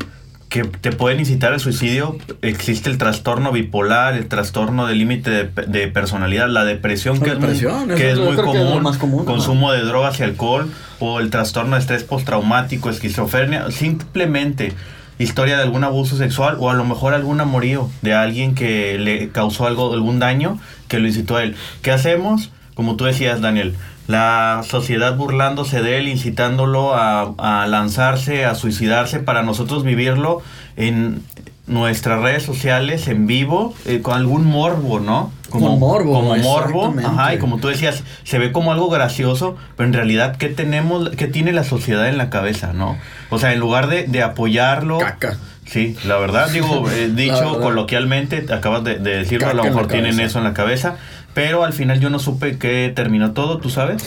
que 0.55 0.63
te 0.63 0.93
pueden 0.93 1.19
incitar 1.19 1.53
al 1.53 1.59
suicidio. 1.59 2.17
Existe 2.41 2.89
el 2.89 2.97
trastorno 2.97 3.51
bipolar, 3.51 4.15
el 4.15 4.29
trastorno 4.29 4.87
de 4.87 4.95
límite 4.95 5.29
de, 5.29 5.45
de 5.67 5.89
personalidad, 5.89 6.49
la 6.49 6.65
depresión, 6.65 7.19
La 7.19 7.25
que 7.25 7.31
es 7.31 7.39
muy, 7.39 7.49
depresión, 7.49 7.91
eso 7.91 7.97
que 7.97 8.11
es 8.13 8.19
muy 8.21 8.37
que 8.37 8.43
común, 8.43 8.83
más 8.85 8.97
común, 8.97 9.25
consumo 9.25 9.73
de 9.73 9.81
drogas 9.81 10.21
y 10.21 10.23
alcohol, 10.23 10.71
o 11.01 11.19
el 11.19 11.31
trastorno 11.31 11.75
de 11.75 11.81
estrés 11.81 12.05
postraumático, 12.05 12.89
esquizofrenia, 12.89 13.69
simplemente 13.73 14.73
historia 15.19 15.57
de 15.57 15.65
algún 15.65 15.83
abuso 15.83 16.17
sexual 16.17 16.57
o 16.61 16.71
a 16.71 16.75
lo 16.75 16.85
mejor 16.85 17.15
algún 17.15 17.41
amorío 17.41 17.91
de 18.03 18.15
alguien 18.15 18.55
que 18.55 18.97
le 18.97 19.31
causó 19.31 19.67
algo, 19.67 19.93
algún 19.93 20.21
daño 20.21 20.61
que 20.87 21.01
lo 21.01 21.09
incitó 21.09 21.35
a 21.35 21.43
él. 21.43 21.57
¿Qué 21.83 21.91
hacemos? 21.91 22.53
Como 22.75 22.95
tú 22.95 23.07
decías, 23.07 23.41
Daniel, 23.41 23.75
la 24.07 24.63
sociedad 24.69 25.17
burlándose 25.17 25.83
de 25.83 25.99
él, 25.99 26.09
incitándolo 26.09 26.95
a, 26.95 27.35
a 27.39 27.67
lanzarse, 27.67 28.45
a 28.45 28.55
suicidarse, 28.55 29.21
para 29.21 29.43
nosotros 29.43 29.85
vivirlo 29.85 30.43
en 30.77 31.23
nuestras 31.67 32.21
redes 32.21 32.43
sociales, 32.43 33.09
en 33.09 33.27
vivo, 33.27 33.75
eh, 33.87 34.01
con 34.03 34.15
algún 34.15 34.45
morbo, 34.45 35.01
¿no? 35.01 35.33
Con 35.49 35.63
morbo, 35.79 36.13
Como 36.15 36.37
morbo, 36.37 36.95
ajá, 37.03 37.35
y 37.35 37.39
como 37.39 37.59
tú 37.59 37.69
decías, 37.69 38.03
se 38.25 38.39
ve 38.39 38.53
como 38.53 38.73
algo 38.73 38.91
gracioso, 38.91 39.57
pero 39.77 39.87
en 39.87 39.95
realidad, 39.95 40.37
¿qué 40.37 40.49
tenemos, 40.49 41.11
qué 41.11 41.27
tiene 41.27 41.53
la 41.53 41.65
sociedad 41.65 42.09
en 42.09 42.19
la 42.19 42.29
cabeza, 42.29 42.73
no? 42.75 42.99
O 43.31 43.39
sea, 43.39 43.53
en 43.53 43.61
lugar 43.61 43.89
de, 43.89 44.05
de 44.05 44.23
apoyarlo... 44.23 44.99
Caca. 44.99 45.39
Sí, 45.67 45.97
la 46.05 46.19
verdad, 46.19 46.51
digo, 46.51 46.91
eh, 46.91 47.09
dicho 47.15 47.37
verdad. 47.37 47.61
coloquialmente, 47.61 48.45
acabas 48.53 48.85
de, 48.85 48.99
de 48.99 49.17
decirlo, 49.17 49.49
a 49.49 49.55
lo 49.55 49.65
mejor 49.65 49.89
tienen 49.89 50.21
eso 50.21 50.37
en 50.37 50.45
la 50.45 50.53
cabeza, 50.53 50.97
pero 51.35 51.65
al 51.65 51.73
final 51.73 52.01
yo 52.01 52.11
no 52.11 52.19
supe 52.19 52.57
qué 52.59 52.93
terminó 52.95 53.33
todo, 53.33 53.59
¿tú 53.59 53.69
sabes? 53.71 54.03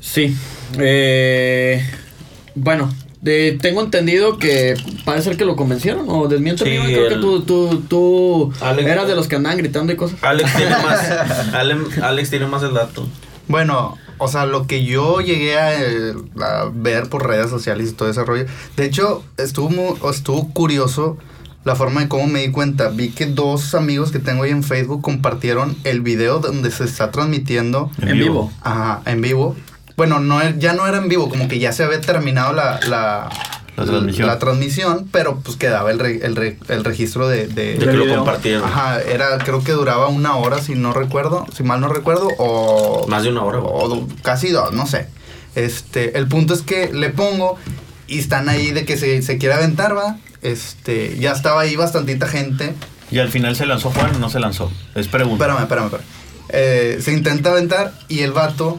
Sí. 0.00 0.36
Eh, 0.78 1.82
bueno, 2.54 2.92
de- 3.20 3.58
tengo 3.60 3.82
entendido 3.82 4.38
que 4.38 4.74
parece 5.04 5.30
ser 5.30 5.36
que 5.36 5.44
lo 5.44 5.56
convencieron 5.56 6.06
o 6.08 6.28
desmiento. 6.28 6.64
Sí, 6.64 6.70
creo 6.84 7.08
que 7.08 7.16
tú, 7.16 7.42
tú, 7.42 7.82
tú 7.88 8.52
Alex- 8.60 8.88
eras 8.88 9.06
de 9.08 9.14
los 9.14 9.28
que 9.28 9.36
andaban 9.36 9.58
gritando 9.58 9.92
y 9.92 9.96
cosas. 9.96 10.18
Alex 10.22 10.52
tiene 10.56 10.70
más. 10.72 11.10
Ale- 11.54 11.76
Alex 12.02 12.30
tiene 12.30 12.46
más 12.46 12.62
el 12.62 12.74
dato. 12.74 13.06
Bueno, 13.48 13.96
o 14.18 14.28
sea, 14.28 14.46
lo 14.46 14.66
que 14.66 14.84
yo 14.84 15.20
llegué 15.20 15.58
a, 15.58 15.68
a 16.40 16.70
ver 16.72 17.08
por 17.08 17.26
redes 17.26 17.50
sociales 17.50 17.90
y 17.90 17.92
todo 17.92 18.08
ese 18.10 18.24
rollo. 18.24 18.46
De 18.76 18.84
hecho, 18.86 19.24
estuvo, 19.36 20.10
estuvo 20.10 20.52
curioso 20.52 21.16
la 21.64 21.74
forma 21.76 22.00
de 22.00 22.08
cómo 22.08 22.26
me 22.26 22.40
di 22.40 22.50
cuenta. 22.50 22.88
Vi 22.88 23.10
que 23.10 23.26
dos 23.26 23.74
amigos 23.74 24.10
que 24.12 24.18
tengo 24.18 24.42
ahí 24.44 24.50
en 24.50 24.62
Facebook 24.64 25.02
compartieron 25.02 25.76
el 25.84 26.00
video 26.00 26.38
donde 26.40 26.70
se 26.70 26.84
está 26.84 27.10
transmitiendo 27.10 27.90
En 28.00 28.18
vivo. 28.18 28.52
ajá, 28.62 29.02
en 29.06 29.20
vivo. 29.20 29.56
Bueno, 29.96 30.20
no, 30.20 30.40
ya 30.58 30.72
no 30.72 30.86
era 30.86 30.98
en 30.98 31.08
vivo, 31.08 31.28
como 31.28 31.48
que 31.48 31.58
ya 31.58 31.72
se 31.72 31.84
había 31.84 32.00
terminado 32.00 32.52
la, 32.54 32.80
la, 32.88 33.28
La 33.76 33.84
transmisión. 33.84 34.26
la 34.26 34.38
transmisión, 34.38 35.06
pero 35.12 35.38
pues 35.40 35.56
quedaba 35.56 35.90
el, 35.90 35.98
re- 35.98 36.24
el, 36.24 36.34
re- 36.34 36.58
el 36.68 36.82
registro 36.82 37.28
de, 37.28 37.46
de- 37.46 37.74
De 37.74 37.86
que 37.86 37.92
lo 37.92 38.16
compartieron. 38.16 38.64
Ajá, 38.64 39.00
era, 39.02 39.38
creo 39.38 39.62
que 39.62 39.72
duraba 39.72 40.08
una 40.08 40.34
hora, 40.36 40.60
si 40.60 40.74
no 40.74 40.92
recuerdo, 40.92 41.46
si 41.54 41.62
mal 41.62 41.80
no 41.80 41.88
recuerdo, 41.88 42.28
o... 42.38 43.06
Más 43.06 43.22
de 43.22 43.28
una 43.28 43.42
hora. 43.42 43.58
O 43.60 44.08
casi 44.22 44.50
dos, 44.50 44.72
no 44.72 44.86
sé. 44.86 45.06
Este, 45.54 46.16
el 46.18 46.26
punto 46.26 46.54
es 46.54 46.62
que 46.62 46.92
le 46.92 47.10
pongo 47.10 47.56
y 48.08 48.18
están 48.18 48.48
ahí 48.48 48.70
de 48.72 48.84
que 48.86 48.96
se, 48.96 49.20
se 49.22 49.36
quiere 49.38 49.54
aventar, 49.54 49.96
va. 49.96 50.16
Este, 50.42 51.16
ya 51.18 51.32
estaba 51.32 51.62
ahí 51.62 51.76
bastantita 51.76 52.26
gente. 52.26 52.74
Y 53.10 53.18
al 53.18 53.28
final 53.28 53.54
se 53.56 53.66
lanzó 53.66 53.90
Juan 53.90 54.16
o 54.16 54.18
no 54.18 54.28
se 54.30 54.40
lanzó. 54.40 54.70
Es 54.94 55.06
pregunta. 55.08 55.44
Espérame, 55.44 55.62
espérame, 55.62 55.86
espérame. 55.86 56.06
Eh, 56.48 56.98
se 57.00 57.12
intenta 57.12 57.50
aventar 57.50 57.94
y 58.08 58.20
el 58.20 58.32
vato, 58.32 58.78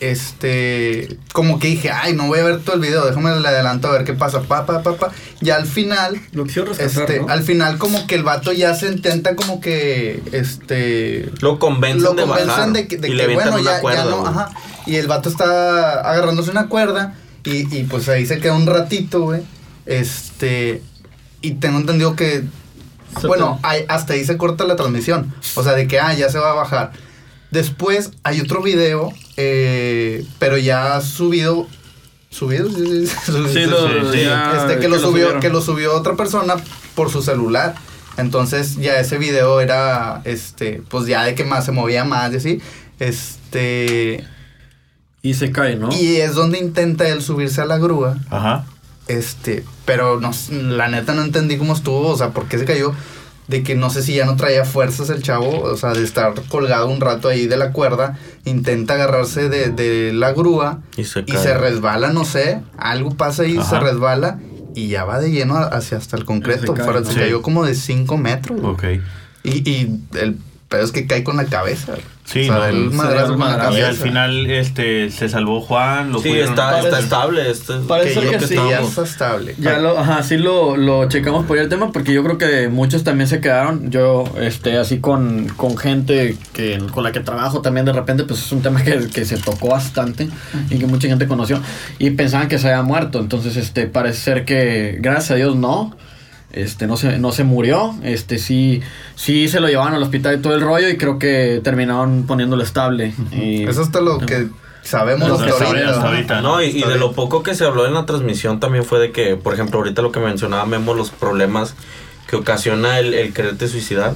este, 0.00 1.18
como 1.32 1.58
que 1.58 1.68
dije, 1.68 1.90
ay, 1.90 2.14
no 2.14 2.26
voy 2.26 2.38
a 2.38 2.44
ver 2.44 2.60
todo 2.60 2.76
el 2.76 2.80
video, 2.80 3.04
déjame 3.04 3.38
le 3.38 3.48
adelanto 3.48 3.88
a 3.88 3.92
ver 3.92 4.04
qué 4.04 4.14
pasa, 4.14 4.42
pa, 4.42 4.64
pa, 4.66 4.82
pa, 4.82 4.96
pa. 4.96 5.10
Y 5.40 5.50
al 5.50 5.66
final, 5.66 6.20
Lo 6.32 6.44
rescatar, 6.44 6.80
este, 6.80 7.20
¿no? 7.20 7.28
al 7.28 7.42
final 7.42 7.78
como 7.78 8.06
que 8.06 8.14
el 8.14 8.22
vato 8.22 8.52
ya 8.52 8.74
se 8.74 8.86
intenta 8.88 9.36
como 9.36 9.60
que, 9.60 10.22
este, 10.32 11.30
Lo 11.40 11.58
convencen, 11.58 12.02
lo 12.02 12.14
de 12.14 12.24
bajar. 12.24 12.46
convencen 12.46 12.72
de 12.72 12.86
que, 12.88 12.96
de 12.96 13.08
y 13.08 13.10
que, 13.10 13.16
le 13.16 13.34
bueno, 13.34 13.56
una 13.56 13.62
ya, 13.62 13.80
cuerda, 13.80 14.04
ya 14.04 14.10
no, 14.10 14.26
ajá. 14.26 14.50
Y 14.86 14.96
el 14.96 15.06
vato 15.08 15.28
está 15.28 16.00
agarrándose 16.00 16.50
una 16.50 16.68
cuerda 16.68 17.14
y, 17.44 17.76
y 17.76 17.84
pues 17.84 18.08
ahí 18.08 18.26
se 18.26 18.38
queda 18.38 18.54
un 18.54 18.66
ratito, 18.66 19.22
güey. 19.22 19.42
Este, 19.86 20.82
y 21.42 21.52
tengo 21.54 21.78
entendido 21.78 22.16
que, 22.16 22.44
Se 23.20 23.26
bueno, 23.26 23.58
ahí- 23.62 23.84
hasta 23.88 24.14
ahí 24.14 24.24
se 24.24 24.36
corta 24.38 24.64
la 24.64 24.76
transmisión. 24.76 25.34
O 25.54 25.62
sea, 25.62 25.72
de 25.74 25.86
que, 25.86 26.00
ah, 26.00 26.14
ya 26.14 26.28
se 26.30 26.38
va 26.38 26.50
a 26.52 26.54
bajar. 26.54 26.92
Después 27.50 28.12
hay 28.22 28.40
otro 28.40 28.62
video, 28.62 29.10
eh, 29.36 30.24
pero 30.38 30.56
ya 30.56 31.00
subido. 31.02 31.66
¿Subido? 32.30 32.70
Sí, 32.70 33.06
sí, 33.06 33.06
sí, 33.06 33.32
Sí, 33.52 33.66
lo- 33.66 34.10
sí, 34.12 34.22
ya- 34.24 34.56
este, 34.66 34.78
que, 34.80 34.88
lo 34.88 34.98
subió, 34.98 35.38
que 35.40 35.50
lo 35.50 35.60
subió 35.60 35.94
otra 35.94 36.14
persona 36.16 36.54
por 36.94 37.10
su 37.10 37.20
celular. 37.20 37.74
Entonces 38.16 38.76
ya 38.76 38.98
ese 38.98 39.18
video 39.18 39.60
era, 39.60 40.22
este, 40.24 40.82
pues 40.88 41.06
ya 41.06 41.24
de 41.24 41.34
que 41.34 41.44
más 41.44 41.66
se 41.66 41.72
movía 41.72 42.04
más 42.04 42.32
y 42.32 42.36
así. 42.36 42.60
Este, 42.98 44.24
Y 45.22 45.34
se 45.34 45.52
cae, 45.52 45.76
¿no? 45.76 45.90
y 45.92 46.16
es 46.16 46.34
donde 46.34 46.58
intenta 46.58 47.06
él 47.08 47.22
subirse 47.22 47.60
a 47.60 47.64
la 47.66 47.78
grúa. 47.78 48.16
Ajá. 48.30 48.64
Este, 49.08 49.64
pero 49.84 50.20
no, 50.20 50.30
la 50.50 50.88
neta 50.88 51.14
no 51.14 51.22
entendí 51.22 51.56
cómo 51.58 51.72
estuvo, 51.74 52.08
o 52.08 52.16
sea, 52.16 52.30
por 52.30 52.46
qué 52.46 52.58
se 52.58 52.64
cayó. 52.64 52.92
De 53.48 53.64
que 53.64 53.74
no 53.74 53.90
sé 53.90 54.02
si 54.02 54.14
ya 54.14 54.24
no 54.24 54.36
traía 54.36 54.64
fuerzas 54.64 55.10
el 55.10 55.20
chavo, 55.22 55.62
o 55.62 55.76
sea, 55.76 55.92
de 55.92 56.04
estar 56.04 56.32
colgado 56.48 56.86
un 56.88 57.00
rato 57.00 57.28
ahí 57.28 57.46
de 57.48 57.56
la 57.56 57.72
cuerda, 57.72 58.16
intenta 58.44 58.94
agarrarse 58.94 59.48
de, 59.48 59.70
de 59.70 60.12
la 60.12 60.32
grúa 60.32 60.80
Y 60.96 61.04
se 61.04 61.24
y 61.26 61.32
se 61.32 61.52
resbala, 61.58 62.12
no 62.12 62.24
sé, 62.24 62.60
algo 62.78 63.10
pasa 63.16 63.42
ahí, 63.42 63.58
se 63.68 63.78
resbala 63.80 64.38
y 64.76 64.88
ya 64.88 65.04
va 65.04 65.18
de 65.18 65.32
lleno 65.32 65.56
hacia 65.58 65.98
hasta 65.98 66.16
el 66.16 66.24
concreto. 66.24 66.68
Se 66.68 66.72
cae, 66.74 66.84
Fuera- 66.84 67.00
¿no? 67.00 67.06
se 67.06 67.12
Sí. 67.14 67.18
cayó 67.18 67.42
como 67.42 67.64
de 67.66 67.74
5 67.74 68.16
metros. 68.16 68.60
Ok. 68.62 68.84
Y, 69.42 69.68
y 69.68 70.00
el 70.14 70.38
pedo 70.72 70.82
es 70.84 70.92
que 70.92 71.06
cae 71.06 71.22
con 71.22 71.36
la 71.36 71.44
cabeza. 71.44 71.94
Sí, 72.24 72.48
o 72.48 72.56
sea, 72.56 72.70
no, 72.72 72.90
se 72.90 72.96
madrazo 72.96 73.24
el 73.24 73.30
con 73.32 73.38
la 73.40 73.44
madrazo. 73.46 73.70
Y 73.72 73.80
cabeza. 73.80 73.88
al 73.88 73.96
final 73.96 74.50
este, 74.50 75.10
se 75.10 75.28
salvó 75.28 75.60
Juan. 75.60 76.12
Lo 76.12 76.20
Sí, 76.20 76.30
está, 76.30 76.78
está 76.78 76.90
Parece- 76.90 76.98
estable. 77.02 77.50
Este, 77.50 77.72
parece 77.88 78.20
que, 78.20 78.26
que 78.28 78.38
ya- 78.38 78.46
sí. 78.46 78.54
ya 78.54 78.80
está 78.80 79.02
estable. 79.02 79.54
Ya 79.58 79.78
lo, 79.78 79.98
ajá, 79.98 80.22
sí 80.22 80.36
lo, 80.38 80.76
lo 80.76 81.08
checamos 81.08 81.44
por 81.46 81.58
ahí 81.58 81.64
el 81.64 81.68
tema 81.68 81.90
porque 81.92 82.12
yo 82.12 82.22
creo 82.24 82.38
que 82.38 82.68
muchos 82.68 83.02
también 83.04 83.28
se 83.28 83.40
quedaron. 83.40 83.90
Yo, 83.90 84.24
este, 84.40 84.78
así 84.78 84.98
con, 85.00 85.48
con 85.56 85.76
gente 85.76 86.36
que, 86.52 86.78
con 86.92 87.02
la 87.04 87.12
que 87.12 87.20
trabajo 87.20 87.60
también 87.60 87.86
de 87.86 87.92
repente, 87.92 88.22
pues 88.24 88.40
es 88.40 88.52
un 88.52 88.62
tema 88.62 88.82
que, 88.82 89.08
que 89.12 89.24
se 89.24 89.36
tocó 89.36 89.68
bastante 89.68 90.28
y 90.70 90.78
que 90.78 90.86
mucha 90.86 91.08
gente 91.08 91.26
conoció 91.26 91.60
y 91.98 92.10
pensaban 92.10 92.48
que 92.48 92.58
se 92.58 92.68
había 92.68 92.82
muerto. 92.82 93.18
Entonces, 93.18 93.56
este, 93.56 93.86
parece 93.88 94.20
ser 94.20 94.44
que, 94.44 94.96
gracias 95.00 95.32
a 95.32 95.34
Dios, 95.34 95.56
no. 95.56 95.94
Este, 96.52 96.86
no 96.86 96.96
se, 96.96 97.18
no 97.18 97.32
se 97.32 97.44
murió. 97.44 97.94
Este, 98.02 98.38
sí, 98.38 98.82
sí 99.16 99.48
se 99.48 99.60
lo 99.60 99.68
llevaron 99.68 99.94
al 99.94 100.02
hospital 100.02 100.38
y 100.38 100.42
todo 100.42 100.54
el 100.54 100.60
rollo 100.60 100.88
y 100.88 100.96
creo 100.96 101.18
que 101.18 101.60
terminaron 101.64 102.24
poniéndolo 102.26 102.62
estable. 102.62 103.14
Y- 103.32 103.62
Eso 103.62 103.70
es 103.70 103.78
hasta 103.78 104.00
lo 104.00 104.18
que 104.18 104.48
sabemos 104.82 105.28
Lo 105.28 105.34
hasta 105.34 105.46
que 105.46 105.52
ahorita. 105.52 105.68
sabemos 105.70 105.96
hasta 105.96 106.08
ahorita. 106.08 106.40
No, 106.42 106.62
y, 106.62 106.82
de 106.82 106.98
lo 106.98 107.12
poco 107.12 107.42
que 107.42 107.54
se 107.54 107.64
habló 107.64 107.86
en 107.86 107.94
la 107.94 108.04
transmisión 108.06 108.60
también 108.60 108.84
fue 108.84 108.98
de 109.00 109.12
que, 109.12 109.36
por 109.36 109.54
ejemplo, 109.54 109.78
ahorita 109.78 110.02
lo 110.02 110.12
que 110.12 110.20
mencionaba 110.20 110.66
Memo, 110.66 110.92
los 110.94 111.10
problemas 111.10 111.74
que 112.26 112.36
ocasiona 112.36 112.98
el, 112.98 113.14
el 113.14 113.32
quererte 113.32 113.68
suicidar. 113.68 114.14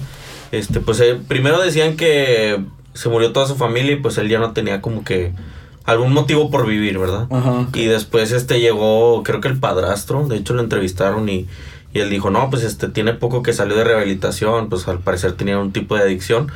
Este, 0.52 0.80
pues 0.80 1.00
eh, 1.00 1.18
primero 1.28 1.60
decían 1.60 1.96
que 1.96 2.60
se 2.94 3.08
murió 3.08 3.32
toda 3.32 3.46
su 3.46 3.56
familia 3.56 3.92
y 3.92 3.96
pues 3.96 4.16
él 4.18 4.28
ya 4.28 4.38
no 4.38 4.52
tenía 4.52 4.80
como 4.80 5.04
que 5.04 5.32
algún 5.84 6.12
motivo 6.12 6.50
por 6.50 6.66
vivir, 6.66 6.98
¿verdad? 6.98 7.26
Ajá. 7.30 7.66
Y 7.74 7.84
después 7.84 8.32
este 8.32 8.58
llegó, 8.60 9.22
creo 9.22 9.40
que 9.40 9.48
el 9.48 9.58
padrastro, 9.58 10.26
de 10.26 10.36
hecho 10.36 10.54
lo 10.54 10.62
entrevistaron 10.62 11.28
y, 11.28 11.46
y 11.96 12.00
él 12.00 12.10
dijo, 12.10 12.30
no, 12.30 12.50
pues 12.50 12.62
este 12.62 12.88
tiene 12.88 13.14
poco 13.14 13.42
que 13.42 13.52
salió 13.52 13.74
de 13.76 13.84
rehabilitación, 13.84 14.68
pues 14.68 14.86
al 14.88 15.00
parecer 15.00 15.32
tenía 15.32 15.58
un 15.58 15.72
tipo 15.72 15.96
de 15.96 16.02
adicción, 16.02 16.50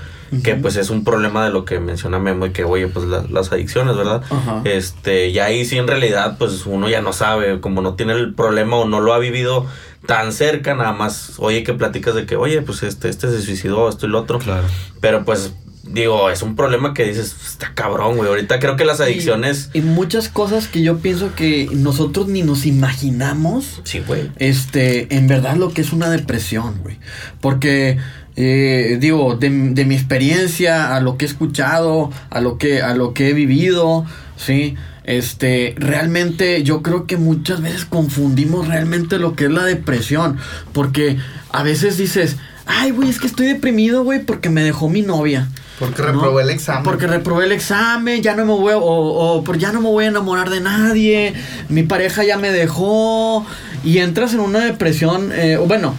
que 0.45 0.55
pues 0.55 0.77
es 0.77 0.91
un 0.91 1.03
problema 1.03 1.45
de 1.45 1.51
lo 1.51 1.65
que 1.65 1.81
menciona 1.81 2.19
Memo 2.21 2.47
y 2.47 2.51
que, 2.51 2.63
oye, 2.65 2.87
pues 2.89 3.07
la- 3.07 3.25
las 3.31 3.51
adicciones, 3.51 3.97
¿verdad? 3.97 4.23
Este, 4.65 5.29
y 5.29 5.39
ahí 5.41 5.65
sí 5.65 5.77
en 5.79 5.89
realidad, 5.89 6.37
pues 6.39 6.67
uno 6.67 6.89
ya 6.89 7.01
no 7.03 7.13
sabe, 7.13 7.61
como 7.61 7.81
no 7.83 7.95
tiene 7.95 8.13
el 8.13 8.35
problema 8.35 8.77
o 8.77 8.85
no 8.87 9.01
lo 9.01 9.13
ha 9.13 9.19
vivido 9.19 9.67
tan 10.07 10.33
cerca, 10.33 10.75
nada 10.75 10.93
más, 10.93 11.35
oye, 11.39 11.63
que 11.65 11.75
platicas 11.75 12.15
de 12.15 12.27
que, 12.27 12.37
oye, 12.37 12.63
pues 12.63 12.83
este, 12.83 13.09
este 13.09 13.29
se 13.31 13.43
suicidó, 13.43 13.89
esto 13.89 14.07
y 14.07 14.09
lo 14.09 14.21
otro. 14.21 14.39
Claro. 14.39 14.67
Pero 15.01 15.25
pues, 15.25 15.53
digo, 15.93 16.31
es 16.31 16.43
un 16.43 16.57
problema 16.57 16.95
que 16.95 17.05
dices, 17.05 17.35
está 17.47 17.73
cabrón, 17.75 18.17
güey. 18.17 18.29
Ahorita 18.29 18.59
creo 18.59 18.77
que 18.77 18.85
las 18.85 19.01
adicciones... 19.01 19.71
Y, 19.73 19.79
y 19.79 19.83
muchas 19.83 20.29
cosas 20.29 20.69
que 20.69 20.83
yo 20.83 20.99
pienso 20.99 21.35
que 21.35 21.69
nosotros 21.73 22.29
ni 22.29 22.43
nos 22.43 22.67
imaginamos. 22.67 23.81
Sí, 23.85 24.01
güey. 24.07 24.31
Este, 24.37 25.15
en 25.15 25.27
verdad 25.27 25.57
lo 25.57 25.73
que 25.73 25.81
es 25.81 25.93
una 25.93 26.11
depresión, 26.11 26.79
güey. 26.83 26.99
Porque, 27.41 27.99
eh, 28.37 28.99
digo, 29.01 29.37
de, 29.37 29.51
de 29.51 29.85
mi 29.85 29.95
experiencia, 29.95 30.95
a 30.95 31.01
lo 31.01 31.17
que 31.17 31.25
he 31.25 31.29
escuchado, 31.29 32.11
a 32.31 32.41
lo 32.41 32.59
que, 32.59 32.83
a 32.83 32.95
lo 32.95 33.13
que 33.13 33.31
he 33.31 33.33
vivido, 33.33 34.07
¿sí? 34.37 34.77
Este, 35.05 35.75
realmente 35.77 36.63
yo 36.63 36.83
creo 36.83 37.07
que 37.07 37.17
muchas 37.17 37.61
veces 37.63 37.85
confundimos 37.85 38.69
realmente 38.69 39.19
lo 39.19 39.35
que 39.35 39.47
es 39.47 39.51
la 39.51 39.65
depresión. 39.65 40.39
Porque 40.73 41.19
a 41.51 41.63
veces 41.63 41.99
dices, 41.99 42.37
ay, 42.67 42.93
güey, 42.93 43.09
es 43.09 43.19
que 43.19 43.27
estoy 43.27 43.47
deprimido, 43.47 44.05
güey, 44.05 44.25
porque 44.25 44.51
me 44.51 44.63
dejó 44.63 44.89
mi 44.89 45.03
novia. 45.03 45.49
Porque 45.81 46.03
¿no? 46.03 46.13
reprobé 46.13 46.43
el 46.45 46.51
examen. 46.51 46.83
Porque 46.85 47.07
reprobé 47.09 47.47
el 47.47 47.53
examen, 47.53 48.23
ya 48.23 48.37
no 48.37 48.45
me 48.45 48.53
voy, 48.53 48.73
a- 48.73 48.77
o, 48.77 49.39
o 49.39 49.43
por 49.45 49.59
ya 49.59 49.73
no 49.73 49.81
me 49.81 49.89
voy 49.89 50.05
a 50.05 50.09
enamorar 50.09 50.49
de 50.51 50.61
nadie, 50.61 51.35
mi 51.69 51.83
pareja 51.83 52.23
ya 52.23 52.37
me 52.39 52.53
dejó, 52.53 53.45
y 53.83 53.99
entras 53.99 54.33
en 54.35 54.41
una 54.41 54.61
depresión, 54.61 55.31
eh, 55.33 55.57
bueno, 55.57 55.95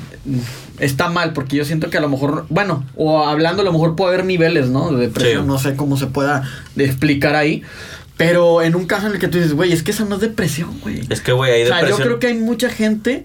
está 0.79 1.09
mal, 1.09 1.33
porque 1.33 1.57
yo 1.57 1.65
siento 1.65 1.89
que 1.89 1.97
a 1.97 2.01
lo 2.01 2.09
mejor, 2.09 2.45
bueno, 2.49 2.85
o 2.95 3.23
hablando 3.25 3.61
a 3.61 3.65
lo 3.65 3.71
mejor 3.73 3.95
puede 3.95 4.13
haber 4.13 4.25
niveles, 4.25 4.69
¿no? 4.69 4.91
De 4.91 5.07
depresión, 5.07 5.41
Sí. 5.43 5.47
no 5.47 5.57
sé 5.59 5.75
cómo 5.75 5.97
se 5.97 6.07
pueda 6.07 6.43
explicar 6.77 7.35
ahí, 7.35 7.63
pero 8.17 8.61
en 8.61 8.75
un 8.75 8.85
caso 8.85 9.07
en 9.07 9.13
el 9.13 9.19
que 9.19 9.27
tú 9.27 9.37
dices, 9.39 9.53
güey, 9.53 9.71
es 9.73 9.81
que 9.83 9.91
esa 9.91 10.05
no 10.05 10.15
es 10.15 10.21
depresión, 10.21 10.79
güey. 10.81 11.01
Es 11.09 11.21
que, 11.21 11.31
güey, 11.31 11.51
hay 11.51 11.63
O 11.63 11.67
sea, 11.67 11.75
yo 11.77 11.81
depresión. 11.87 12.07
creo 12.07 12.19
que 12.19 12.27
hay 12.27 12.33
mucha 12.35 12.69
gente 12.69 13.23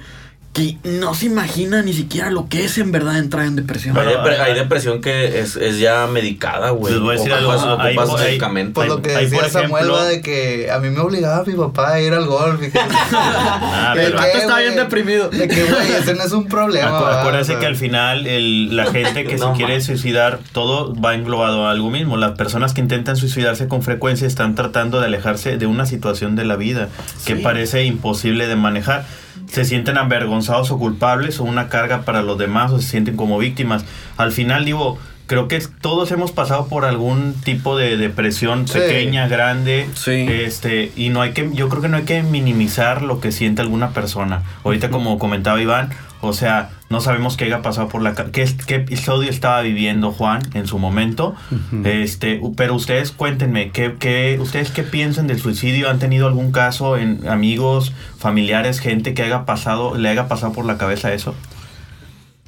que 0.56 0.78
no 0.84 1.12
se 1.14 1.26
imagina 1.26 1.82
ni 1.82 1.92
siquiera 1.92 2.30
lo 2.30 2.48
que 2.48 2.64
es 2.64 2.78
en 2.78 2.90
verdad 2.90 3.18
entrar 3.18 3.44
en 3.44 3.56
depresión. 3.56 3.96
Hay, 3.98 4.06
depre- 4.06 4.54
depresión 4.54 5.02
que 5.02 5.38
es, 5.40 5.54
es 5.56 5.78
ya 5.78 6.06
medicada, 6.06 6.70
güey. 6.70 6.94
Les 6.94 7.02
voy 7.02 7.14
a 7.14 7.18
decir 7.18 7.32
algo, 7.34 7.52
hay- 7.52 7.98
hay-. 7.98 8.64
Pues 8.72 8.88
lo 8.88 9.02
que 9.02 9.14
Hay, 9.14 9.25
decía 9.26 9.40
por 9.42 9.50
Samuel 9.50 9.84
ejemplo- 9.84 9.92
va 9.94 10.04
de 10.06 10.20
que 10.22 10.70
a 10.70 10.78
mí 10.78 10.88
me 10.88 11.00
obligaba 11.00 11.44
mi 11.44 11.52
papá 11.52 11.92
a 11.92 12.00
ir 12.00 12.14
al 12.14 12.25
golf. 12.25 12.62
y 12.62 12.70
que- 12.70 12.78
Ah, 13.12 13.92
¿De 13.94 14.06
el 14.06 14.12
pero- 14.12 14.18
vato 14.18 14.32
qué, 14.32 14.38
está 14.38 14.52
güey? 14.54 14.64
bien 14.64 14.76
deprimido. 14.76 15.28
De 15.28 15.46
que, 15.48 15.64
güey, 15.64 15.92
ese 15.92 16.14
no 16.14 16.22
es 16.25 16.32
un 16.32 16.46
problema. 16.48 16.88
Acu- 16.90 17.04
¿verdad? 17.04 17.20
acuérdense 17.20 17.52
O 17.52 17.54
sea, 17.54 17.60
que 17.60 17.66
al 17.66 17.76
final 17.76 18.26
el- 18.26 18.75
la 18.75 18.86
gente 18.92 19.25
que 19.25 19.36
No 19.36 19.50
se 19.52 19.56
quiere 19.58 19.80
suicidar, 19.82 20.38
todo 20.52 20.94
va 20.98 21.14
englobado 21.14 21.66
a 21.66 21.70
algo 21.70 21.90
mismo. 21.90 22.16
Las 22.16 22.32
personas 22.32 22.72
que 22.72 22.80
intentan 22.80 23.16
suicidarse 23.16 23.68
con 23.68 23.82
frecuencia 23.82 24.26
están 24.26 24.54
tratando 24.54 25.00
de 25.00 25.06
alejarse 25.06 25.58
de 25.58 25.66
una 25.66 25.84
situación 25.84 26.34
de 26.36 26.44
la 26.46 26.56
vida 26.56 26.88
que 27.26 27.36
Sí. 27.36 27.42
parece 27.42 27.84
imposible 27.84 28.46
de 28.46 28.56
manejar. 28.56 29.04
Se 29.48 29.64
sienten 29.64 29.96
avergonzados 29.98 30.70
o 30.70 30.78
culpables 30.78 31.40
o 31.40 31.44
una 31.44 31.68
carga 31.68 32.02
para 32.02 32.22
los 32.22 32.38
demás 32.38 32.72
o 32.72 32.80
se 32.80 32.88
sienten 32.88 33.16
como 33.16 33.38
víctimas. 33.38 33.84
Al 34.16 34.32
final 34.32 34.64
digo, 34.64 34.98
creo 35.26 35.48
que 35.48 35.60
todos 35.80 36.10
hemos 36.12 36.32
pasado 36.32 36.66
por 36.66 36.84
algún 36.84 37.34
tipo 37.44 37.76
de 37.76 37.96
depresión 37.96 38.66
Sí. 38.68 38.78
pequeña, 38.78 39.28
grande, 39.28 39.88
Sí. 39.94 40.26
este 40.28 40.92
y 40.96 41.08
no 41.08 41.20
hay 41.22 41.32
que 41.32 41.50
yo 41.52 41.68
creo 41.68 41.82
que 41.82 41.88
no 41.88 41.96
hay 41.96 42.04
que 42.04 42.22
minimizar 42.22 43.02
lo 43.02 43.20
que 43.20 43.32
siente 43.32 43.62
alguna 43.62 43.90
persona. 43.90 44.42
Ahorita 44.64 44.90
como 44.90 45.18
comentaba 45.18 45.60
Iván, 45.60 45.90
o 46.26 46.33
sea, 46.33 46.71
no 46.90 47.00
sabemos 47.00 47.37
qué 47.37 47.45
haya 47.45 47.62
pasado 47.62 47.88
por 47.88 48.02
la 48.02 48.14
qué, 48.14 48.49
qué 48.66 48.75
episodio 48.76 49.30
estaba 49.30 49.61
viviendo 49.62 50.12
Juan 50.12 50.42
en 50.54 50.66
su 50.66 50.78
momento. 50.78 51.35
Este, 51.85 52.40
pero 52.56 52.75
ustedes 52.75 53.12
cuéntenme, 53.12 53.71
¿qué, 53.71 53.97
qué, 53.99 54.38
ustedes 54.40 54.71
qué 54.71 54.83
piensan 54.83 55.26
del 55.26 55.40
suicidio? 55.40 55.90
¿Han 55.90 55.99
tenido 55.99 56.26
algún 56.26 56.52
caso 56.52 56.97
en 56.97 57.28
amigos, 57.28 57.92
familiares, 58.18 58.80
gente 58.80 59.14
que 59.14 59.23
haya 59.23 59.45
pasado, 59.45 59.97
le 59.97 60.09
haya 60.09 60.28
pasado 60.28 60.52
por 60.52 60.64
la 60.64 60.78
cabeza 60.78 61.12
eso? 61.12 61.35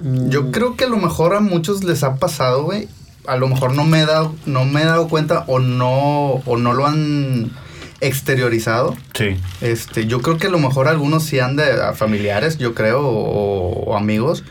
Yo 0.01 0.53
creo 0.53 0.77
que 0.77 0.85
a 0.85 0.89
lo 0.89 0.99
mejor 0.99 1.35
a 1.35 1.41
muchos 1.41 1.83
les 1.83 2.05
ha 2.05 2.17
pasado, 2.17 2.63
güey. 2.63 2.89
A 3.27 3.37
lo 3.37 3.49
mejor 3.49 3.75
no 3.75 3.85
me 3.85 4.01
he 4.01 4.07
dado, 4.07 4.35
no 4.47 4.65
me 4.65 4.83
he 4.83 4.85
dado 4.85 5.09
cuenta 5.09 5.45
o 5.49 5.59
no, 5.59 6.43
o 6.47 6.57
no 6.57 6.73
lo 6.73 6.87
han 6.87 7.51
exteriorizado. 8.01 8.97
Sí. 9.15 9.37
Este, 9.61 10.07
yo 10.07 10.21
creo 10.21 10.39
que 10.39 10.47
a 10.47 10.51
lo 10.51 10.59
mejor 10.59 10.89
algunos 10.89 11.25
sí 11.25 11.39
han 11.41 11.57
de 11.57 11.65
a 11.83 11.93
familiares, 11.95 12.59
yo 12.59 12.75
creo, 12.75 13.01
o, 13.07 13.85
o 13.85 13.97
amigos. 13.97 14.45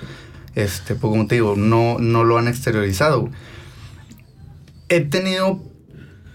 Este, 0.56 0.96
pues 0.96 1.12
como 1.12 1.28
te 1.28 1.36
digo, 1.36 1.56
no, 1.56 1.98
no 2.00 2.24
lo 2.24 2.38
han 2.38 2.48
exteriorizado. 2.48 3.30
He 4.90 5.02
tenido 5.02 5.62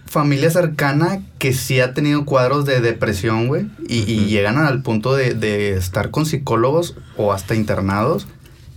familia 0.05 0.49
cercana 0.51 1.23
que 1.39 1.53
sí 1.53 1.79
ha 1.79 1.93
tenido 1.93 2.23
cuadros 2.23 2.65
de 2.65 2.81
depresión, 2.81 3.47
güey. 3.47 3.67
Y, 3.87 3.99
y 4.09 4.25
llegan 4.27 4.57
al 4.57 4.81
punto 4.81 5.15
de, 5.15 5.33
de 5.33 5.73
estar 5.73 6.09
con 6.11 6.25
psicólogos 6.25 6.95
o 7.17 7.33
hasta 7.33 7.55
internados 7.55 8.27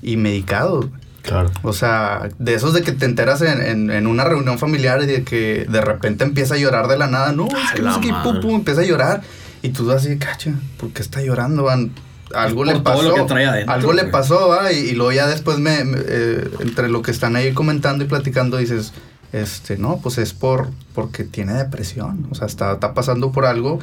y 0.03 0.17
medicados. 0.17 0.89
güey. 0.89 1.06
Claro. 1.27 1.51
O 1.63 1.73
sea, 1.73 2.29
de 2.39 2.55
esos 2.55 2.73
de 2.73 2.83
que 2.83 2.93
te 2.93 3.05
enteras 3.05 3.43
en, 3.43 3.61
en- 3.61 3.91
en 3.91 4.07
una 4.07 4.25
reunión 4.25 4.59
familiar 4.59 5.03
y 5.03 5.07
de 5.07 5.23
que 5.25 5.67
de 5.69 5.81
repente 5.81 6.25
empieza 6.25 6.55
a 6.55 6.59
llorar 6.59 6.87
de 6.89 6.97
la 6.99 7.07
nada. 7.09 7.33
No, 7.33 7.47
es 7.47 7.71
que 7.75 7.83
qué, 8.01 8.13
madre. 8.13 8.33
pum, 8.33 8.41
pum, 8.41 8.55
empieza 8.57 8.81
a 8.83 8.85
llorar. 8.85 9.23
Y 9.63 9.71
tú 9.71 9.91
así, 9.91 10.17
cacha, 10.19 10.53
¿por 10.79 10.91
qué 10.91 11.03
está 11.03 11.21
llorando? 11.23 11.65
van? 11.65 11.91
Algo 12.35 12.59
Por 12.59 12.67
le 12.67 12.73
todo 12.75 12.83
pasó. 12.83 13.03
lo 13.03 13.15
que 13.15 13.23
trae 13.23 13.47
adentro, 13.47 13.73
algo 13.75 13.93
le 13.93 14.03
güey. 14.03 14.13
pasó, 14.13 14.49
¿va? 14.49 14.73
Y, 14.73 14.77
y 14.79 14.93
luego 14.95 15.13
ya 15.13 15.27
después 15.29 15.59
me, 15.59 15.85
me, 15.85 15.99
eh, 16.07 16.49
entre 16.61 16.89
lo 16.89 17.01
que 17.03 17.11
están 17.13 17.37
ahí 17.37 17.53
comentando 17.53 18.05
y 18.05 18.09
platicando, 18.09 18.57
dices, 18.57 18.93
este, 19.33 19.77
no, 19.79 19.99
pues 20.03 20.19
es 20.19 20.33
por 20.33 20.69
porque 20.95 21.25
tiene 21.25 21.53
depresión. 21.55 22.27
O 22.31 22.35
sea, 22.35 22.47
está, 22.47 22.73
está 22.75 22.95
pasando 22.95 23.31
por 23.33 23.47
algo. 23.47 23.79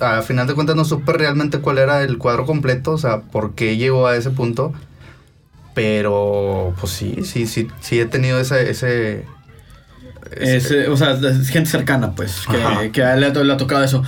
A 0.00 0.22
final 0.22 0.46
de 0.46 0.54
cuentas 0.54 0.76
no 0.76 0.84
supe 0.84 1.12
realmente 1.12 1.58
cuál 1.58 1.78
era 1.78 2.02
el 2.02 2.18
cuadro 2.18 2.46
completo, 2.46 2.92
o 2.92 2.98
sea, 2.98 3.20
por 3.20 3.54
qué 3.54 3.76
llegó 3.76 4.06
a 4.06 4.16
ese 4.16 4.30
punto. 4.30 4.72
Pero, 5.78 6.74
pues 6.80 6.92
sí, 6.92 7.18
sí, 7.22 7.46
sí, 7.46 7.68
sí 7.80 8.00
he 8.00 8.04
tenido 8.06 8.40
ese, 8.40 8.68
ese, 8.68 9.24
Es, 10.36 10.72
eh, 10.72 10.88
o 10.88 10.96
sea, 10.96 11.12
es 11.12 11.48
gente 11.50 11.70
cercana, 11.70 12.16
pues, 12.16 12.42
que, 12.50 12.90
que 12.90 13.04
a 13.04 13.14
él 13.14 13.20
le, 13.20 13.26
ha- 13.26 13.44
le 13.44 13.52
ha 13.52 13.56
tocado 13.56 13.84
eso. 13.84 14.02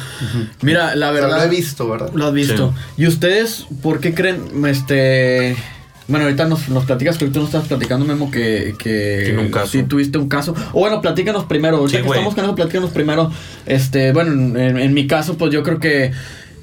Mira, 0.63 0.97
la 0.97 1.11
O 1.11 1.13
sea, 1.15 1.21
verdad. 1.23 1.37
lo 1.39 1.45
he 1.45 1.49
visto, 1.49 1.89
¿verdad? 1.89 2.11
Lo 2.13 2.27
has 2.27 2.33
visto. 2.35 2.75
¿Y 2.97 3.07
ustedes 3.07 3.67
por 3.83 4.01
qué 4.01 4.15
creen, 4.15 4.65
este... 4.67 5.57
Bueno, 6.09 6.25
ahorita 6.25 6.47
nos, 6.47 6.69
nos 6.71 6.87
platicas 6.87 7.17
que 7.19 7.25
ahorita 7.27 7.39
nos 7.39 7.51
estás 7.51 7.69
platicando, 7.69 8.05
Memo, 8.05 8.33
que, 8.33 8.75
que 8.77 9.21
Tiene 9.27 9.43
un 9.43 9.51
caso. 9.53 9.69
sí 9.69 9.85
tuviste 9.85 10.19
un 10.19 10.29
caso. 10.29 10.57
O 10.73 10.81
bueno, 10.81 11.01
platícanos 11.01 11.45
primero. 11.45 11.77
Ahorita 11.77 11.99
Sí, 11.99 12.03
que 12.03 12.09
estamos 12.11 12.35
con 12.35 12.45
eso, 12.47 12.55
platícanos 12.57 12.91
primero. 12.91 13.31
Este, 13.67 14.13
bueno, 14.13 14.59
en, 14.59 14.77
en 14.77 14.93
mi 14.93 15.07
caso, 15.07 15.39
pues 15.39 15.53
yo 15.53 15.63
creo 15.63 15.79
que... 15.79 16.11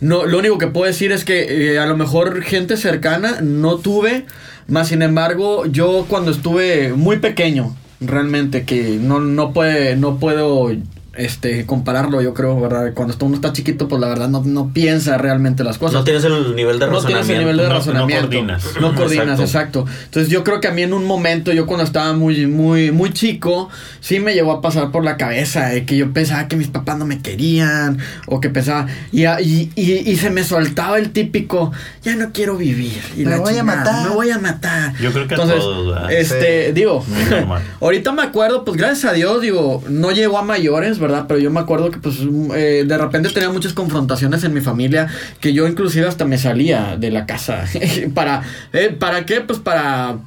No, 0.02 0.26
lo 0.26 0.38
único 0.38 0.58
que 0.58 0.68
puedo 0.68 0.86
decir 0.86 1.14
es 1.14 1.24
que 1.24 1.72
eh, 1.74 1.80
a 1.80 1.86
lo 1.86 1.96
mejor 1.98 2.42
gente 2.44 2.76
cercana 2.78 3.40
no 3.42 3.78
tuve, 3.78 4.26
más 4.68 4.90
sin 4.90 5.02
embargo, 5.02 5.66
yo 5.66 6.06
cuando 6.10 6.32
estuve 6.32 6.94
muy 6.94 7.18
pequeño, 7.20 7.76
realmente, 8.02 8.66
que 8.66 8.98
no, 9.02 9.20
no 9.20 9.54
puede, 9.54 9.96
no 9.96 10.18
puedo 10.18 10.72
este 11.18 11.66
compararlo, 11.66 12.22
yo 12.22 12.34
creo, 12.34 12.60
¿verdad? 12.60 12.94
Cuando 12.94 13.16
uno 13.26 13.36
está 13.36 13.54
chiquito, 13.54 13.88
pues 13.88 14.00
la 14.00 14.08
verdad 14.08 14.30
no, 14.30 14.44
no 14.46 14.70
piensa 14.74 15.18
realmente 15.18 15.64
las 15.64 15.78
cosas 15.78 15.96
No 15.96 16.04
tienes 16.04 16.24
el 16.24 16.56
nivel 16.56 16.80
de 16.80 16.86
no 16.88 16.94
razonamiento. 16.94 17.08
tienes 17.08 17.30
el 17.30 17.38
nivel 17.40 17.58
de 17.58 17.64
No- 17.64 17.70
no 17.70 17.76
razonamiento. 17.76 18.22
coordinas. 18.28 18.64
No 18.82 18.96
coordinas, 18.96 19.40
Exacto. 19.40 19.80
exacto. 19.82 19.86
Entonces 20.06 20.32
yo 20.32 20.44
creo 20.44 20.62
que 20.62 20.68
a 20.68 20.72
mí 20.72 20.84
en 20.84 20.94
un 20.94 21.06
momento, 21.06 21.52
yo 21.52 21.66
cuando 21.66 21.84
estaba 21.84 22.14
muy, 22.14 22.46
muy, 22.48 22.92
muy 22.92 23.12
chico, 23.14 23.70
sí 24.00 24.20
me 24.20 24.34
llegó 24.34 24.52
a 24.52 24.62
pasar 24.62 24.92
por 24.92 25.04
la 25.04 25.18
cabeza 25.18 25.72
que 25.86 25.98
yo 25.98 26.12
pensaba 26.14 26.48
que 26.48 26.56
mis 26.56 26.68
papás 26.68 26.98
no 26.98 27.06
me 27.06 27.20
querían, 27.22 27.98
o 28.28 28.40
que 28.40 28.50
pensaba, 28.50 28.88
y, 29.12 29.26
a- 29.26 29.42
y, 29.42 29.72
y, 29.76 30.10
y 30.12 30.18
se 30.18 30.30
me 30.30 30.44
soltaba 30.44 30.98
el 30.98 31.12
típico, 31.12 31.72
ya 32.04 32.16
no 32.16 32.32
quiero 32.32 32.58
vivir. 32.58 33.02
Y 33.16 33.24
Me 33.24 33.32
la 33.32 33.38
voy 33.38 33.58
a 33.58 33.64
matar. 33.64 34.08
Me 34.10 34.16
voy 34.16 34.30
a 34.30 34.38
matar. 34.40 34.94
Yo 35.02 35.12
creo 35.12 35.28
que 35.28 35.34
a 35.34 35.38
Entonces, 35.38 35.60
todos, 35.60 35.88
¿verdad? 35.96 36.12
Este, 36.12 36.68
Sí. 36.68 36.72
digo, 36.74 37.04
ahorita 37.82 38.12
me 38.12 38.22
acuerdo, 38.24 38.64
pues 38.66 38.78
gracias 38.78 39.12
a 39.12 39.14
Dios, 39.14 39.42
digo, 39.42 39.84
no 39.90 40.12
llegó 40.12 40.38
a 40.38 40.44
mayores, 40.44 41.00
¿verdad? 41.00 41.07
Pero 41.28 41.40
yo 41.40 41.50
me 41.52 41.60
acuerdo 41.60 41.92
que 41.92 41.98
pues 42.00 42.20
mm, 42.20 42.52
eh, 42.56 42.84
de 42.86 42.98
repente 42.98 43.30
tenía 43.30 43.50
muchas 43.50 43.74
confrontaciones 43.74 44.44
en 44.44 44.54
mi 44.54 44.62
familia 44.62 45.08
que 45.40 45.54
yo 45.54 45.68
inclusive 45.68 46.08
hasta 46.08 46.26
me 46.26 46.38
salía 46.38 46.96
de 46.98 47.12
la 47.12 47.26
casa. 47.26 47.66
¿Para, 48.14 48.44
eh, 48.74 48.96
¿Para 48.98 49.26
qué? 49.26 49.42
Pues 49.42 49.60
para, 49.60 50.18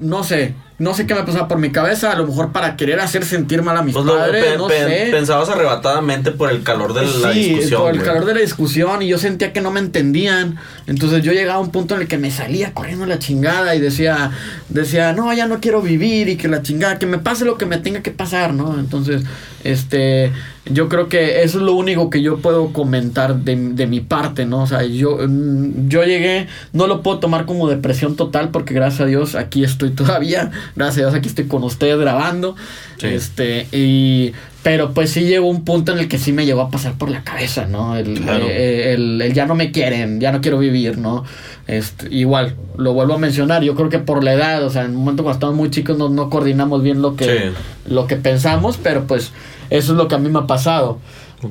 no 0.00 0.24
sé, 0.24 0.54
no 0.76 0.92
sé 0.92 1.06
qué 1.06 1.14
me 1.14 1.22
pasaba 1.22 1.46
por 1.46 1.58
mi 1.58 1.70
cabeza, 1.70 2.10
a 2.10 2.16
lo 2.16 2.26
mejor 2.26 2.50
para 2.50 2.76
querer 2.76 2.98
hacer 2.98 3.24
sentir 3.24 3.62
mal 3.62 3.76
a 3.76 3.82
mis 3.82 3.94
Pues 3.94 4.04
padres, 4.06 4.44
pe- 4.44 4.56
no 4.58 4.66
pe- 4.66 4.78
sé. 4.78 5.08
Pensabas 5.12 5.48
arrebatadamente 5.48 6.32
por 6.32 6.50
el 6.50 6.64
calor 6.64 6.94
de 6.94 7.02
la 7.06 7.32
sí, 7.32 7.50
discusión. 7.50 7.82
por 7.82 7.94
el 7.94 8.02
calor 8.02 8.24
de 8.24 8.34
la 8.34 8.40
discusión 8.40 9.00
y 9.00 9.06
yo 9.06 9.16
sentía 9.18 9.52
que 9.52 9.60
no 9.60 9.70
me 9.70 9.78
entendían. 9.78 10.56
Entonces 10.88 11.22
yo 11.22 11.32
llegaba 11.32 11.58
a 11.58 11.62
un 11.62 11.70
punto 11.70 11.94
en 11.94 12.00
el 12.02 12.08
que 12.08 12.18
me 12.18 12.32
salía 12.32 12.74
corriendo 12.74 13.06
la 13.06 13.20
chingada 13.20 13.76
y 13.76 13.80
decía, 13.80 14.32
decía, 14.68 15.12
no, 15.12 15.32
ya 15.32 15.46
no 15.46 15.60
quiero 15.60 15.80
vivir 15.80 16.28
y 16.28 16.36
que 16.36 16.48
la 16.48 16.60
chingada, 16.62 16.98
que 16.98 17.06
me 17.06 17.18
pase 17.18 17.44
lo 17.44 17.56
que 17.56 17.66
me 17.66 17.78
tenga 17.78 18.02
que 18.02 18.10
pasar, 18.10 18.52
¿no? 18.52 18.76
Entonces, 18.80 19.22
este, 19.64 20.30
yo 20.66 20.88
creo 20.88 21.08
que 21.08 21.42
eso 21.42 21.58
es 21.58 21.64
lo 21.64 21.72
único 21.74 22.08
que 22.10 22.22
yo 22.22 22.38
puedo 22.38 22.72
comentar 22.72 23.34
de, 23.36 23.56
de 23.56 23.86
mi 23.86 24.00
parte, 24.00 24.46
¿no? 24.46 24.62
O 24.62 24.66
sea, 24.66 24.84
yo, 24.84 25.18
mm, 25.26 25.88
yo 25.88 26.04
llegué, 26.04 26.46
no 26.72 26.86
lo 26.86 27.02
puedo 27.02 27.18
tomar 27.18 27.44
como 27.46 27.68
depresión 27.68 28.14
total 28.16 28.50
porque 28.50 28.72
gracias 28.74 29.00
a 29.02 29.06
Dios 29.06 29.34
aquí 29.34 29.64
estoy 29.64 29.90
todavía, 29.94 30.50
gracias 30.76 30.98
a 30.98 31.00
Dios 31.08 31.14
aquí 31.14 31.28
estoy 31.28 31.46
con 31.46 31.64
ustedes 31.64 31.98
grabando. 31.98 32.54
Sí. 32.98 33.08
Este, 33.08 33.66
y 33.72 34.32
pero 34.62 34.94
pues 34.94 35.10
sí 35.10 35.24
llegó 35.24 35.46
un 35.48 35.62
punto 35.64 35.92
en 35.92 35.98
el 35.98 36.08
que 36.08 36.16
sí 36.18 36.32
me 36.32 36.46
llegó 36.46 36.62
a 36.62 36.70
pasar 36.70 36.94
por 36.94 37.10
la 37.10 37.22
cabeza, 37.22 37.66
¿no? 37.66 37.96
El, 37.96 38.20
Claro. 38.20 38.46
eh, 38.48 38.94
el- 38.94 39.20
el 39.20 39.34
ya 39.34 39.44
no 39.44 39.54
me 39.54 39.70
quieren, 39.72 40.20
ya 40.20 40.32
no 40.32 40.40
quiero 40.40 40.58
vivir, 40.58 40.96
¿no? 40.96 41.24
Este, 41.66 42.08
igual, 42.14 42.54
lo 42.78 42.94
vuelvo 42.94 43.12
a 43.14 43.18
mencionar, 43.18 43.62
yo 43.62 43.74
creo 43.74 43.90
que 43.90 43.98
por 43.98 44.24
la 44.24 44.32
edad, 44.32 44.64
o 44.64 44.70
sea, 44.70 44.84
en 44.84 44.92
un 44.92 44.96
momento 44.98 45.22
cuando 45.22 45.36
estamos 45.36 45.54
muy 45.56 45.70
chicos 45.70 45.98
no, 45.98 46.08
no 46.08 46.30
coordinamos 46.30 46.82
bien 46.82 47.02
lo 47.02 47.14
que, 47.14 47.24
Sí. 47.24 47.92
lo 47.92 48.06
que 48.06 48.16
pensamos, 48.16 48.78
pero 48.82 49.04
pues 49.06 49.32
eso 49.78 49.92
es 49.92 49.98
lo 49.98 50.06
que 50.06 50.14
a 50.14 50.18
mí 50.18 50.28
me 50.28 50.38
ha 50.38 50.46
pasado. 50.46 51.00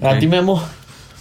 A 0.01 0.17
ti, 0.17 0.27
Memo. 0.27 0.63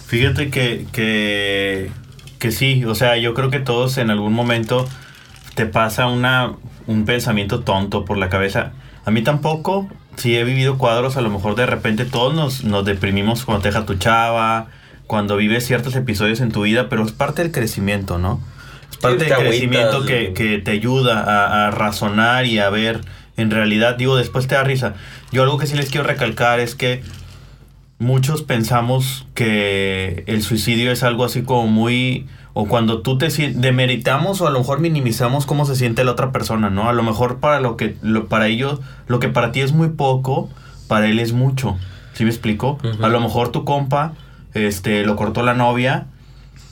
Fíjate 0.07 0.49
que, 0.49 0.85
que, 0.93 1.91
que 2.39 2.51
sí, 2.51 2.85
o 2.85 2.95
sea, 2.95 3.17
yo 3.17 3.33
creo 3.33 3.49
que 3.49 3.59
todos 3.59 3.97
en 3.97 4.09
algún 4.09 4.31
momento 4.33 4.87
te 5.55 5.65
pasa 5.65 6.07
una, 6.07 6.53
un 6.87 7.03
pensamiento 7.05 7.59
tonto 7.59 8.05
por 8.05 8.17
la 8.17 8.29
cabeza. 8.29 8.71
A 9.05 9.11
mí 9.11 9.21
tampoco, 9.21 9.89
sí 10.15 10.37
he 10.37 10.45
vivido 10.45 10.77
cuadros, 10.77 11.17
a 11.17 11.21
lo 11.21 11.29
mejor 11.29 11.55
de 11.55 11.65
repente 11.65 12.05
todos 12.05 12.33
nos, 12.33 12.63
nos 12.63 12.85
deprimimos 12.85 13.43
cuando 13.43 13.63
te 13.63 13.69
deja 13.69 13.85
tu 13.85 13.95
chava, 13.95 14.67
cuando 15.07 15.35
vives 15.35 15.65
ciertos 15.65 15.95
episodios 15.95 16.39
en 16.39 16.51
tu 16.51 16.61
vida, 16.61 16.87
pero 16.87 17.03
es 17.03 17.11
parte 17.11 17.41
del 17.41 17.51
crecimiento, 17.51 18.17
¿no? 18.17 18.39
Es 18.91 18.97
parte 18.97 19.17
te 19.17 19.23
del 19.25 19.33
agüitas, 19.33 19.57
crecimiento 19.57 20.05
que, 20.05 20.33
que 20.33 20.57
te 20.59 20.71
ayuda 20.71 21.19
a, 21.19 21.67
a 21.67 21.71
razonar 21.71 22.45
y 22.45 22.59
a 22.59 22.69
ver 22.69 23.01
en 23.37 23.51
realidad, 23.51 23.95
digo, 23.95 24.15
después 24.15 24.47
te 24.47 24.55
da 24.55 24.63
risa. 24.63 24.93
Yo 25.31 25.43
algo 25.43 25.57
que 25.57 25.67
sí 25.67 25.75
les 25.75 25.89
quiero 25.89 26.05
recalcar 26.05 26.59
es 26.59 26.75
que 26.75 27.03
muchos 27.99 28.43
pensamos 28.43 29.27
que 29.33 30.23
el 30.27 30.41
suicidio 30.41 30.91
es 30.91 31.03
algo 31.03 31.25
así 31.25 31.43
como 31.43 31.67
muy 31.67 32.27
o 32.53 32.67
cuando 32.67 33.01
tú 33.01 33.17
te 33.17 33.29
demeritamos 33.29 34.41
o 34.41 34.47
a 34.47 34.51
lo 34.51 34.59
mejor 34.59 34.79
minimizamos 34.79 35.45
cómo 35.45 35.65
se 35.65 35.75
siente 35.75 36.03
la 36.03 36.11
otra 36.11 36.31
persona, 36.31 36.69
¿no? 36.69 36.87
A 36.87 36.93
lo 36.93 37.01
mejor 37.01 37.39
para 37.39 37.59
lo 37.59 37.77
que 37.77 37.95
lo, 38.03 38.27
para 38.27 38.47
ellos 38.47 38.79
lo 39.07 39.19
que 39.19 39.29
para 39.29 39.51
ti 39.51 39.61
es 39.61 39.73
muy 39.73 39.89
poco, 39.89 40.49
para 40.87 41.07
él 41.07 41.19
es 41.19 41.33
mucho. 41.33 41.77
¿Sí 42.13 42.23
me 42.23 42.29
explico? 42.29 42.77
A 43.01 43.07
lo 43.09 43.19
mejor 43.19 43.49
tu 43.49 43.65
compa 43.65 44.13
este 44.53 45.03
lo 45.03 45.15
cortó 45.15 45.41
la 45.41 45.55
novia 45.55 46.05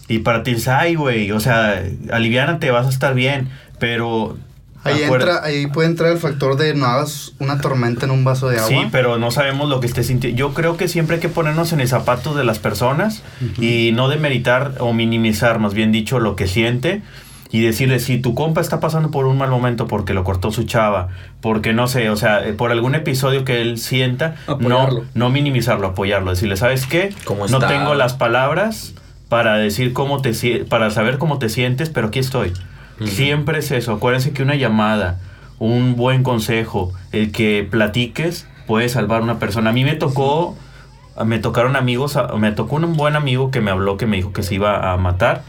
y 0.08 0.20
para 0.20 0.44
ti 0.44 0.52
es, 0.52 0.68
ay, 0.68 0.96
güey, 0.96 1.32
o 1.32 1.40
sea, 1.40 1.82
aliviánate, 2.12 2.70
vas 2.70 2.86
a 2.86 2.90
estar 2.90 3.16
bien, 3.16 3.50
pero 3.80 4.38
Ahí, 4.84 5.04
entra, 5.04 5.44
ahí 5.44 5.68
puede 5.68 5.90
entrar 5.90 6.12
el 6.12 6.18
factor 6.18 6.58
de 6.58 6.74
no 6.74 6.88
hagas 6.88 7.34
una 7.40 7.62
tormenta 7.62 8.06
en 8.06 8.12
un 8.12 8.24
vaso 8.24 8.50
de 8.50 8.58
agua. 8.58 8.68
Sí, 8.68 8.88
pero 8.92 9.20
no 9.20 9.30
sabemos 9.30 9.70
lo 9.70 9.80
que 9.80 9.88
esté 9.88 10.04
sintiendo. 10.04 10.38
Yo 10.38 10.54
creo 10.54 10.76
que 10.76 10.88
siempre 10.88 11.16
hay 11.16 11.22
que 11.22 11.30
ponernos 11.30 11.72
en 11.72 11.82
el 11.82 11.88
zapato 11.88 12.34
de 12.34 12.44
las 12.44 12.58
personas 12.58 13.22
y 13.60 13.92
no 13.94 14.10
demeritar 14.10 14.74
o 14.80 14.92
minimizar, 14.94 15.60
más 15.60 15.74
bien 15.74 15.92
dicho, 15.92 16.20
lo 16.20 16.36
que 16.36 16.48
siente 16.48 17.04
y 17.52 17.62
decirle 17.62 18.00
si 18.00 18.18
tu 18.18 18.34
compa 18.34 18.62
está 18.62 18.80
pasando 18.80 19.12
por 19.12 19.26
un 19.26 19.38
mal 19.38 19.50
momento 19.50 19.88
porque 19.88 20.14
lo 20.14 20.24
cortó 20.24 20.52
su 20.52 20.64
chava, 20.64 21.10
porque 21.42 21.74
no 21.74 21.88
sé, 21.88 22.10
o 22.10 22.16
sea, 22.16 22.48
eh, 22.48 22.54
por 22.54 22.72
algún 22.72 22.96
episodio 22.96 23.44
que 23.44 23.62
él 23.62 23.78
sienta, 23.78 24.36
no, 24.48 24.54
Apoyarlo. 24.54 25.06
no 25.14 25.30
minimizarlo, 25.30 25.88
apoyarlo, 25.88 26.32
decirle, 26.32 26.56
¿sabes 26.56 26.86
qué? 26.86 27.14
¿Cómo 27.26 27.48
no 27.48 27.60
tengo 27.60 27.94
las 27.94 28.14
palabras 28.14 28.94
para 29.28 29.58
decir 29.58 29.94
cómo 29.94 30.22
te 30.22 30.34
para 30.66 30.92
saber 30.92 31.18
cómo 31.18 31.40
te 31.40 31.50
sientes, 31.50 31.90
pero 31.90 32.08
aquí 32.08 32.20
estoy. 32.20 32.54
Siempre 33.06 33.60
es 33.60 33.72
eso. 33.72 33.94
Acuérdense 33.94 34.34
que 34.34 34.44
una 34.44 34.56
llamada, 34.56 35.20
un 35.60 35.96
buen 35.96 36.24
consejo, 36.24 36.94
el 37.12 37.32
que 37.32 37.68
platiques 37.70 38.48
puede 38.68 38.90
salvar 38.90 39.22
a 39.22 39.24
una 39.24 39.40
persona. 39.40 39.72
A 39.72 39.74
mí 39.74 39.84
me 39.84 39.96
tocó, 39.96 40.56
me 41.26 41.40
tocaron 41.40 41.76
amigos, 41.76 42.18
me 42.38 42.52
tocó 42.52 42.78
un 42.78 42.96
buen 42.96 43.16
amigo 43.16 43.52
que 43.52 43.62
me 43.62 43.72
habló 43.72 43.98
que 43.98 44.06
me 44.06 44.18
dijo 44.18 44.34
que 44.34 44.44
se 44.44 44.56
iba 44.56 44.92
a 44.92 44.98
matar 44.98 45.44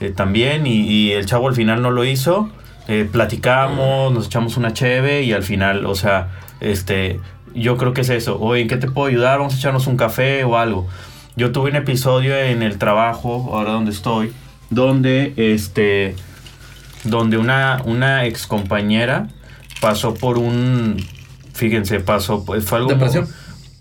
eh, 0.00 0.10
también 0.10 0.66
y, 0.66 0.80
y 0.80 1.12
el 1.12 1.26
chavo 1.26 1.48
al 1.48 1.54
final 1.54 1.82
no 1.82 1.90
lo 1.90 2.04
hizo. 2.04 2.50
Eh, 2.88 3.06
platicamos, 3.10 4.12
nos 4.12 4.26
echamos 4.26 4.56
una 4.56 4.72
cheve 4.72 5.22
y 5.22 5.32
al 5.32 5.42
final, 5.42 5.84
o 5.84 5.94
sea, 5.94 6.30
este, 6.60 7.20
yo 7.54 7.76
creo 7.76 7.92
que 7.92 8.00
es 8.00 8.08
eso. 8.08 8.40
Oye, 8.40 8.62
¿en 8.62 8.68
qué 8.68 8.78
te 8.78 8.90
puedo 8.90 9.08
ayudar? 9.08 9.38
Vamos 9.38 9.54
a 9.54 9.56
echarnos 9.58 9.86
un 9.86 9.98
café 9.98 10.42
o 10.44 10.56
algo. 10.56 10.86
Yo 11.36 11.52
tuve 11.52 11.70
un 11.70 11.76
episodio 11.76 12.34
en 12.36 12.62
el 12.62 12.78
trabajo, 12.78 13.50
ahora 13.52 13.72
donde 13.72 13.90
estoy, 13.90 14.32
donde 14.70 15.34
este 15.36 16.16
donde 17.10 17.36
una, 17.38 17.82
una 17.84 18.24
ex 18.26 18.46
compañera 18.46 19.28
pasó 19.80 20.14
por 20.14 20.38
un 20.38 20.96
fíjense, 21.54 22.00
pasó 22.00 22.44
pues, 22.44 22.64
fue 22.64 22.78
algo 22.78 22.90
¿Depresión? 22.90 23.28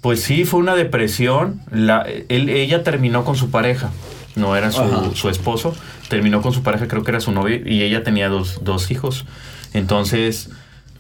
Pues 0.02 0.22
sí, 0.24 0.46
fue 0.46 0.60
una 0.60 0.76
depresión. 0.76 1.62
La, 1.72 2.06
él, 2.30 2.50
ella 2.50 2.84
terminó 2.84 3.24
con 3.26 3.36
su 3.36 3.50
pareja, 3.50 3.92
no 4.36 4.56
era 4.56 4.72
su, 4.72 5.12
su 5.16 5.30
esposo, 5.30 5.76
terminó 6.08 6.42
con 6.42 6.54
su 6.54 6.64
pareja, 6.64 6.88
creo 6.88 7.04
que 7.04 7.12
era 7.12 7.20
su 7.20 7.32
novio, 7.32 7.60
y 7.66 7.82
ella 7.84 8.04
tenía 8.04 8.30
dos, 8.30 8.60
dos 8.64 8.90
hijos. 8.92 9.26
Entonces 9.74 10.50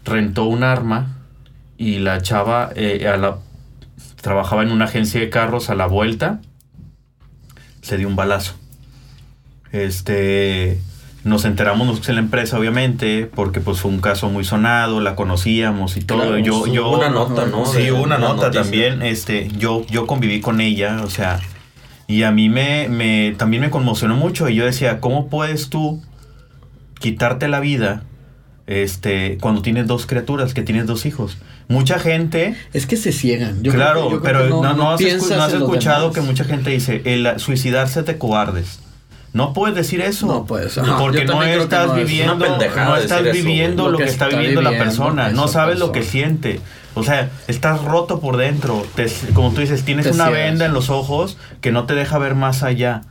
rentó 0.03 0.45
un 0.45 0.63
arma 0.63 1.15
y 1.77 1.99
la 1.99 2.21
chava 2.21 2.71
eh, 2.75 3.07
a 3.07 3.17
la- 3.17 3.37
trabajaba 4.21 4.63
en 4.63 4.71
una 4.71 4.85
agencia 4.85 5.19
de 5.19 5.29
carros 5.29 5.69
a 5.69 5.75
la 5.75 5.85
vuelta, 5.85 6.41
se 7.81 7.97
dio 7.97 8.07
un 8.07 8.15
balazo. 8.15 8.55
Este, 9.71 10.79
nos 11.23 11.43
enteramos 11.45 11.85
nosotros 11.87 12.09
en 12.09 12.15
la 12.15 12.21
empresa, 12.21 12.57
obviamente, 12.57 13.29
porque 13.33 13.59
pues 13.59 13.79
fue 13.81 13.91
un 13.91 13.99
caso 13.99 14.29
muy 14.29 14.43
sonado, 14.45 15.01
la 15.01 15.15
conocíamos 15.15 15.97
y 15.97 16.01
todo. 16.01 16.19
Claro, 16.21 16.37
yo, 16.39 16.57
Hubo 16.59 16.67
yo, 16.67 16.89
una 16.91 17.09
nota, 17.09 17.45
¿no? 17.45 17.65
Sí, 17.65 17.89
una 17.91 18.01
una 18.01 18.17
nota 18.17 18.43
noticia. 18.47 18.61
también. 18.61 19.01
Este, 19.01 19.49
yo, 19.57 19.85
yo 19.89 20.07
conviví 20.07 20.39
con 20.41 20.61
ella, 20.61 21.01
o 21.03 21.09
sea, 21.09 21.39
y 22.07 22.23
a 22.23 22.31
mí 22.31 22.47
me, 22.49 22.87
me 22.87 23.35
también 23.37 23.61
me 23.61 23.69
conmocionó 23.69 24.15
mucho. 24.15 24.47
Y 24.47 24.55
yo 24.55 24.65
decía, 24.65 25.01
¿cómo 25.01 25.27
puedes 25.27 25.69
tú 25.69 26.01
quitarte 26.99 27.47
la 27.47 27.59
vida 27.59 28.03
este, 28.65 29.37
cuando 29.41 29.61
tienes 29.61 29.87
dos 29.87 30.05
criaturas, 30.05 30.53
que 30.53 30.61
tienes 30.61 30.85
dos 30.85 31.05
hijos? 31.05 31.37
Mucha 31.67 31.99
gente, 31.99 32.55
Es 32.71 32.85
que 32.87 32.95
se 32.95 33.11
ciegan. 33.11 33.61
Yo 33.63 33.71
creo 33.73 33.83
claro, 33.83 34.07
que- 34.07 34.13
yo 34.13 34.21
creo 34.21 34.21
pero 34.21 34.43
que 34.45 34.49
no, 34.67 34.73
no 34.73 34.91
has, 34.91 35.01
escu- 35.01 35.35
no 35.35 35.43
has 35.43 35.53
escuchado 35.53 36.01
demás. 36.03 36.15
que 36.15 36.21
mucha 36.21 36.43
gente 36.45 36.69
dice, 36.69 37.01
el 37.03 37.27
suicidarse 37.39 38.03
de 38.03 38.17
cobardes. 38.17 38.79
No 39.33 39.53
puedes 39.53 39.75
decir 39.75 40.01
eso. 40.01 40.25
No 40.25 40.45
puedes, 40.45 40.77
ajá. 40.77 40.97
Porque 40.97 41.25
no 41.25 41.43
estás 41.43 41.87
no 41.87 41.93
viviendo, 41.95 42.35
no 42.35 42.95
estás 42.95 43.23
viviendo 43.23 43.89
lo 43.89 43.97
que 43.97 44.05
está 44.05 44.27
viviendo 44.27 44.61
la 44.61 44.71
persona. 44.71 45.29
No 45.29 45.47
sabes 45.47 45.79
lo 45.79 45.91
que 45.91 46.03
siente. 46.03 46.59
O 46.95 47.03
sea, 47.03 47.29
estás 47.47 47.83
roto 47.83 48.19
por 48.19 48.37
dentro. 48.37 48.83
Te- 48.95 49.11
como 49.33 49.51
tú 49.51 49.61
dices, 49.61 49.83
tienes 49.83 50.05
Te 50.05 50.11
una 50.13 50.27
ciegas. 50.27 50.43
venda 50.49 50.65
en 50.65 50.73
los 50.73 50.89
ojos 50.89 51.37
que 51.61 51.71
no 51.71 51.85
te 51.85 51.93
deja 51.93 52.17
ver 52.17 52.33
más 52.33 52.63
allá. 52.63 53.01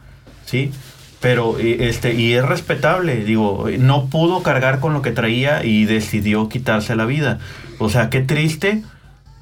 ¿Sí? 0.44 0.72
Pero, 1.20 1.56
este, 1.60 2.14
y 2.14 2.32
es 2.34 2.44
respetable. 2.44 3.24
Digo, 3.24 3.66
no 3.78 4.06
pudo 4.06 4.42
cargar 4.42 4.80
con 4.80 4.92
lo 4.92 5.02
que 5.02 5.12
traía 5.12 5.64
y 5.64 5.84
decidió 5.84 6.48
quitarse 6.48 6.96
la 6.96 7.04
vida. 7.04 7.38
O 7.78 7.88
sea, 7.88 8.10
qué 8.10 8.20
triste. 8.20 8.82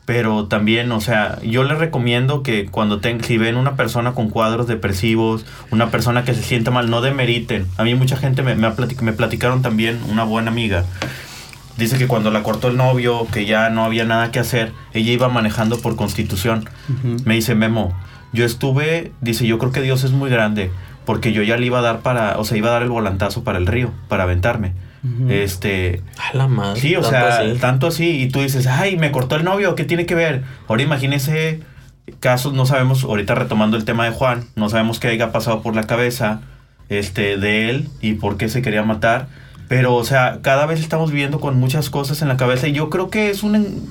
Pero 0.06 0.44
también, 0.46 0.92
o 0.92 1.00
sea, 1.00 1.38
yo 1.42 1.64
les 1.64 1.78
recomiendo 1.78 2.42
que 2.42 2.66
cuando 2.66 3.00
ten, 3.00 3.24
si 3.24 3.38
ven 3.38 3.56
una 3.56 3.74
persona 3.74 4.12
con 4.12 4.28
cuadros 4.28 4.66
depresivos, 4.66 5.46
una 5.70 5.90
persona 5.90 6.24
que 6.24 6.34
se 6.34 6.42
sienta 6.42 6.70
mal, 6.70 6.90
no 6.90 7.00
demeriten. 7.00 7.66
A 7.78 7.84
mí 7.84 7.94
mucha 7.94 8.16
gente 8.18 8.42
me, 8.42 8.54
me, 8.54 8.66
ha 8.66 8.76
platic- 8.76 9.00
me 9.00 9.12
platicaron 9.14 9.62
también, 9.62 9.98
una 10.10 10.24
buena 10.24 10.50
amiga, 10.50 10.84
dice 11.78 11.96
que 11.96 12.06
cuando 12.06 12.30
la 12.30 12.42
cortó 12.42 12.68
el 12.68 12.76
novio, 12.76 13.26
que 13.32 13.46
ya 13.46 13.70
no 13.70 13.84
había 13.84 14.04
nada 14.04 14.30
que 14.30 14.38
hacer, 14.40 14.72
ella 14.92 15.10
iba 15.12 15.28
manejando 15.30 15.78
por 15.80 15.96
constitución. 15.96 16.68
Me 17.24 17.34
dice, 17.34 17.54
Memo, 17.54 17.94
yo 18.32 18.44
estuve, 18.44 19.12
dice, 19.22 19.46
yo 19.46 19.58
creo 19.58 19.72
que 19.72 19.80
Dios 19.80 20.04
es 20.04 20.12
muy 20.12 20.28
grande, 20.28 20.70
porque 21.06 21.32
yo 21.32 21.42
ya 21.42 21.56
le 21.56 21.64
iba 21.66 21.78
a 21.78 21.82
dar 21.82 22.00
para, 22.00 22.38
o 22.38 22.44
sea, 22.44 22.58
iba 22.58 22.68
a 22.68 22.72
dar 22.72 22.82
el 22.82 22.90
volantazo 22.90 23.42
para 23.42 23.56
el 23.58 23.66
río, 23.66 23.90
para 24.08 24.24
aventarme. 24.24 24.72
Este, 25.28 26.02
A 26.32 26.36
la 26.36 26.48
madre. 26.48 26.80
Sí, 26.80 26.96
o 26.96 27.00
tanto 27.02 27.10
sea, 27.16 27.36
así. 27.40 27.58
tanto 27.60 27.86
así. 27.88 28.22
Y 28.22 28.28
tú 28.28 28.40
dices, 28.40 28.66
ay, 28.66 28.96
me 28.96 29.10
cortó 29.12 29.36
el 29.36 29.44
novio, 29.44 29.74
¿qué 29.74 29.84
tiene 29.84 30.06
que 30.06 30.14
ver? 30.14 30.42
Ahora 30.66 30.82
imagínese 30.82 31.60
casos, 32.20 32.52
no 32.54 32.64
sabemos, 32.66 33.04
ahorita 33.04 33.34
retomando 33.34 33.76
el 33.76 33.84
tema 33.84 34.04
de 34.04 34.10
Juan, 34.12 34.44
no 34.56 34.68
sabemos 34.70 35.00
qué 35.00 35.08
haya 35.08 35.30
pasado 35.32 35.62
por 35.62 35.74
la 35.74 35.82
cabeza 35.84 36.40
este, 36.88 37.36
de 37.38 37.70
él 37.70 37.88
y 38.00 38.14
por 38.14 38.36
qué 38.36 38.48
se 38.48 38.62
quería 38.62 38.82
matar. 38.82 39.26
Pero, 39.68 39.94
o 39.94 40.04
sea, 40.04 40.40
cada 40.42 40.66
vez 40.66 40.80
estamos 40.80 41.10
viviendo 41.10 41.40
con 41.40 41.58
muchas 41.58 41.88
cosas 41.88 42.20
en 42.20 42.28
la 42.28 42.36
cabeza 42.36 42.68
y 42.68 42.72
yo 42.72 42.90
creo 42.90 43.08
que 43.10 43.30
es 43.30 43.42
un... 43.42 43.56
en- 43.56 43.82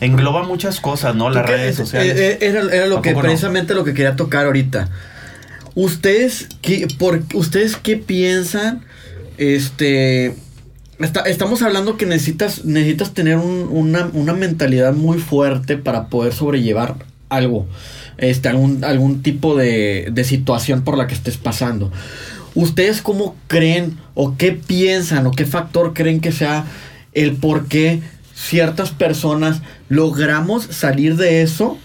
engloba 0.00 0.42
muchas 0.44 0.80
cosas, 0.80 1.14
¿no? 1.14 1.30
Las 1.30 1.46
redes 1.46 1.70
es- 1.70 1.76
sociales. 1.76 2.16
eh, 2.18 2.32
eh, 2.32 2.38
Era, 2.48 2.60
era 2.74 2.86
lo 2.86 2.98
¿A 2.98 3.02
que 3.02 3.12
no? 3.14 3.20
precisamente 3.20 3.74
lo 3.74 3.84
que 3.84 3.94
quería 3.94 4.16
tocar 4.16 4.44
ahorita. 4.46 4.88
Ustedes 5.74 6.48
qué, 6.60 6.86
por, 6.98 7.22
ustedes 7.34 7.76
qué 7.76 7.96
piensan, 7.96 8.82
este, 9.38 10.34
está- 10.98 11.22
estamos 11.22 11.62
hablando 11.62 11.96
que 11.96 12.06
necesitas, 12.06 12.64
necesitas 12.64 13.12
tener 13.14 13.36
un- 13.36 13.68
una, 13.70 14.10
una 14.12 14.32
mentalidad 14.34 14.92
muy 14.94 15.18
fuerte 15.18 15.76
para 15.76 16.06
poder 16.08 16.32
sobrellevar 16.32 16.96
algo, 17.28 17.66
este, 18.18 18.48
algún, 18.48 18.84
algún 18.84 19.22
tipo 19.22 19.56
de, 19.56 20.08
de 20.12 20.24
situación 20.24 20.82
por 20.82 20.96
la 20.98 21.06
que 21.06 21.14
estés 21.14 21.36
pasando. 21.38 21.90
¿Ustedes 22.54 23.00
cómo 23.00 23.34
creen 23.46 23.96
o 24.14 24.36
qué 24.36 24.52
piensan 24.52 25.26
o 25.26 25.30
qué 25.30 25.46
factor 25.46 25.94
creen 25.94 26.20
que 26.20 26.32
sea 26.32 26.66
el 27.14 27.32
por 27.36 27.66
qué 27.68 28.02
ciertas 28.34 28.90
personas 28.90 29.62
logramos 29.88 30.64
salir 30.64 31.16
de 31.16 31.42
eso? 31.42 31.78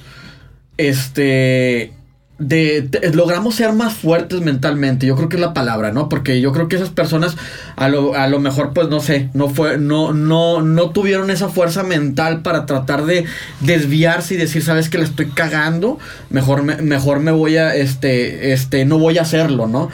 Este. 0.78 1.94
De, 2.40 2.88
logramos 3.14 3.56
ser 3.56 3.74
más 3.74 3.96
fuertes 3.96 4.42
mentalmente, 4.42 5.08
yo 5.08 5.16
creo 5.16 5.28
que 5.28 5.38
es 5.38 5.42
la 5.42 5.56
palabra, 5.56 5.92
¿no? 5.92 6.08
Porque 6.08 6.40
yo 6.40 6.52
creo 6.52 6.68
que 6.68 6.76
esas 6.76 6.92
personas 6.92 7.36
a 7.76 7.90
lo, 7.90 8.14
a 8.14 8.28
lo 8.28 8.40
mejor, 8.40 8.74
pues 8.74 8.90
no 8.90 9.00
sé, 9.00 9.30
no 9.34 9.50
fue, 9.50 9.80
no, 9.80 10.14
no, 10.14 10.62
no 10.62 10.92
tuvieron 10.92 11.32
esa 11.32 11.50
fuerza 11.50 11.82
mental 11.82 12.44
para 12.44 12.68
tratar 12.68 13.06
de 13.06 13.26
desviarse 13.62 14.36
y 14.36 14.38
decir, 14.38 14.62
sabes 14.62 14.90
que 14.90 15.00
la 15.00 15.06
estoy 15.06 15.28
cagando, 15.28 15.98
mejor 16.30 16.62
me, 16.62 16.76
mejor 16.78 17.22
me 17.22 17.32
voy 17.32 17.58
a, 17.58 17.76
este, 17.76 18.54
este, 18.54 18.86
no 18.86 19.00
voy 19.00 19.18
a 19.18 19.24
hacerlo, 19.24 19.68
¿no? 19.68 19.90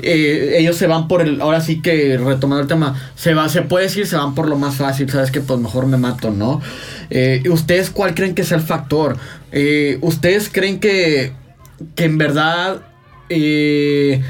Eh, 0.00 0.56
ellos 0.58 0.76
se 0.76 0.86
van 0.86 1.08
por 1.08 1.22
el, 1.22 1.40
ahora 1.40 1.60
sí 1.60 1.82
que 1.82 2.16
retomando 2.16 2.62
el 2.62 2.68
tema, 2.68 2.94
se 3.16 3.34
va, 3.34 3.48
se 3.48 3.62
puede 3.62 3.86
decir, 3.86 4.06
se 4.06 4.16
van 4.16 4.36
por 4.36 4.48
lo 4.48 4.56
más 4.56 4.76
fácil, 4.76 5.10
sabes 5.10 5.32
que 5.32 5.40
pues 5.40 5.58
mejor 5.58 5.86
me 5.86 5.96
mato, 5.96 6.30
¿no? 6.30 6.60
Eh, 7.10 7.42
¿Ustedes 7.50 7.90
cuál 7.90 8.14
creen 8.14 8.34
que 8.34 8.44
sea 8.44 8.58
el 8.58 8.62
factor? 8.62 9.16
Eh, 9.52 9.98
¿Ustedes 10.02 10.50
creen 10.52 10.78
que, 10.78 11.32
que 11.94 12.04
en 12.04 12.18
verdad 12.18 12.82
eh, 13.28 14.22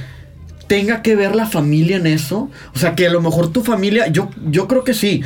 tenga 0.66 1.02
que 1.02 1.16
ver 1.16 1.34
la 1.34 1.46
familia 1.46 1.96
en 1.96 2.06
eso? 2.06 2.50
O 2.74 2.78
sea, 2.78 2.94
que 2.94 3.06
a 3.06 3.10
lo 3.10 3.20
mejor 3.20 3.52
tu 3.52 3.62
familia, 3.62 4.08
yo, 4.08 4.30
yo 4.50 4.68
creo 4.68 4.84
que 4.84 4.94
sí. 4.94 5.22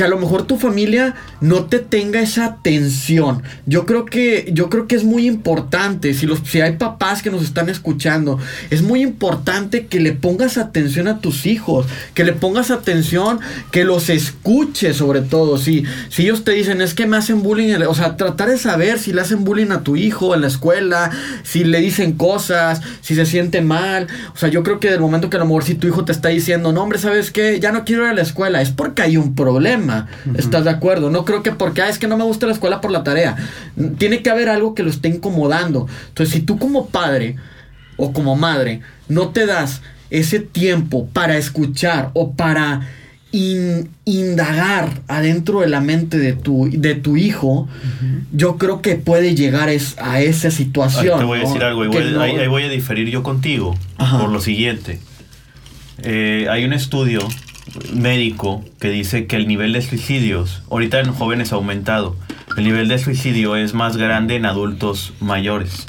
Que 0.00 0.04
a 0.04 0.08
lo 0.08 0.18
mejor 0.18 0.46
tu 0.46 0.56
familia 0.56 1.14
no 1.42 1.66
te 1.66 1.78
tenga 1.78 2.22
esa 2.22 2.46
atención. 2.46 3.42
Yo 3.66 3.84
creo 3.84 4.06
que, 4.06 4.48
yo 4.50 4.70
creo 4.70 4.86
que 4.88 4.96
es 4.96 5.04
muy 5.04 5.26
importante. 5.26 6.14
Si, 6.14 6.24
los, 6.24 6.40
si 6.42 6.62
hay 6.62 6.76
papás 6.76 7.22
que 7.22 7.30
nos 7.30 7.42
están 7.42 7.68
escuchando, 7.68 8.38
es 8.70 8.80
muy 8.80 9.02
importante 9.02 9.88
que 9.88 10.00
le 10.00 10.12
pongas 10.12 10.56
atención 10.56 11.06
a 11.06 11.18
tus 11.18 11.44
hijos. 11.44 11.84
Que 12.14 12.24
le 12.24 12.32
pongas 12.32 12.70
atención, 12.70 13.40
que 13.72 13.84
los 13.84 14.08
escuches 14.08 14.96
sobre 14.96 15.20
todo. 15.20 15.58
Si, 15.58 15.84
si 16.08 16.22
ellos 16.22 16.44
te 16.44 16.52
dicen, 16.52 16.80
es 16.80 16.94
que 16.94 17.06
me 17.06 17.18
hacen 17.18 17.42
bullying, 17.42 17.68
en 17.68 17.80
la-", 17.80 17.90
o 17.90 17.94
sea, 17.94 18.16
tratar 18.16 18.48
de 18.48 18.56
saber 18.56 18.98
si 18.98 19.12
le 19.12 19.20
hacen 19.20 19.44
bullying 19.44 19.70
a 19.70 19.82
tu 19.82 19.96
hijo 19.96 20.34
en 20.34 20.40
la 20.40 20.46
escuela, 20.46 21.10
si 21.42 21.62
le 21.62 21.78
dicen 21.78 22.14
cosas, 22.14 22.80
si 23.02 23.14
se 23.14 23.26
siente 23.26 23.60
mal. 23.60 24.06
O 24.34 24.38
sea, 24.38 24.48
yo 24.48 24.62
creo 24.62 24.80
que 24.80 24.90
del 24.90 25.00
momento 25.00 25.28
que 25.28 25.36
a 25.36 25.40
lo 25.40 25.44
mejor 25.44 25.64
si 25.64 25.74
tu 25.74 25.86
hijo 25.86 26.06
te 26.06 26.12
está 26.12 26.30
diciendo, 26.30 26.72
no, 26.72 26.84
hombre, 26.84 26.98
¿sabes 26.98 27.30
qué? 27.30 27.60
Ya 27.60 27.70
no 27.70 27.84
quiero 27.84 28.04
ir 28.04 28.12
a 28.12 28.14
la 28.14 28.22
escuela, 28.22 28.62
es 28.62 28.70
porque 28.70 29.02
hay 29.02 29.18
un 29.18 29.34
problema. 29.34 29.89
¿Estás 30.36 30.64
de 30.64 30.70
acuerdo? 30.70 31.10
No 31.10 31.24
creo 31.24 31.42
que 31.42 31.52
porque, 31.52 31.82
ah, 31.82 31.88
es 31.88 31.98
que 31.98 32.06
no 32.06 32.16
me 32.16 32.24
gusta 32.24 32.46
la 32.46 32.52
escuela 32.52 32.80
por 32.80 32.90
la 32.90 33.02
tarea. 33.04 33.36
Tiene 33.98 34.22
que 34.22 34.30
haber 34.30 34.48
algo 34.48 34.74
que 34.74 34.82
lo 34.82 34.90
esté 34.90 35.08
incomodando. 35.08 35.86
Entonces, 36.08 36.34
si 36.34 36.40
tú 36.42 36.58
como 36.58 36.88
padre 36.88 37.36
o 37.96 38.12
como 38.12 38.36
madre 38.36 38.80
no 39.08 39.28
te 39.28 39.46
das 39.46 39.82
ese 40.10 40.40
tiempo 40.40 41.06
para 41.12 41.36
escuchar 41.36 42.10
o 42.14 42.32
para 42.32 42.88
in- 43.32 43.90
indagar 44.04 45.02
adentro 45.06 45.60
de 45.60 45.68
la 45.68 45.80
mente 45.80 46.18
de 46.18 46.32
tu, 46.32 46.68
de 46.72 46.94
tu 46.96 47.16
hijo, 47.16 47.68
yo 48.32 48.56
creo 48.58 48.82
que 48.82 48.96
puede 48.96 49.34
llegar 49.36 49.68
es- 49.68 49.96
a 49.98 50.20
esa 50.20 50.50
situación. 50.50 51.18
te 51.18 51.24
voy 51.24 51.38
a 51.38 51.42
¿no? 51.42 51.48
decir 51.48 51.62
algo, 51.64 51.84
no- 51.84 52.20
ahí, 52.22 52.36
ahí 52.36 52.48
voy 52.48 52.64
a 52.64 52.68
diferir 52.68 53.08
yo 53.08 53.22
contigo 53.22 53.76
Ajá. 53.98 54.18
por 54.18 54.30
lo 54.30 54.40
siguiente. 54.40 54.98
Eh, 56.02 56.46
hay 56.50 56.64
un 56.64 56.72
estudio 56.72 57.20
médico 57.92 58.64
que 58.80 58.90
dice 58.90 59.26
que 59.26 59.36
el 59.36 59.46
nivel 59.48 59.72
de 59.72 59.82
suicidios, 59.82 60.62
ahorita 60.70 61.00
en 61.00 61.12
jóvenes 61.12 61.52
ha 61.52 61.56
aumentado, 61.56 62.16
el 62.56 62.64
nivel 62.64 62.88
de 62.88 62.98
suicidio 62.98 63.56
es 63.56 63.74
más 63.74 63.96
grande 63.96 64.36
en 64.36 64.46
adultos 64.46 65.12
mayores. 65.20 65.86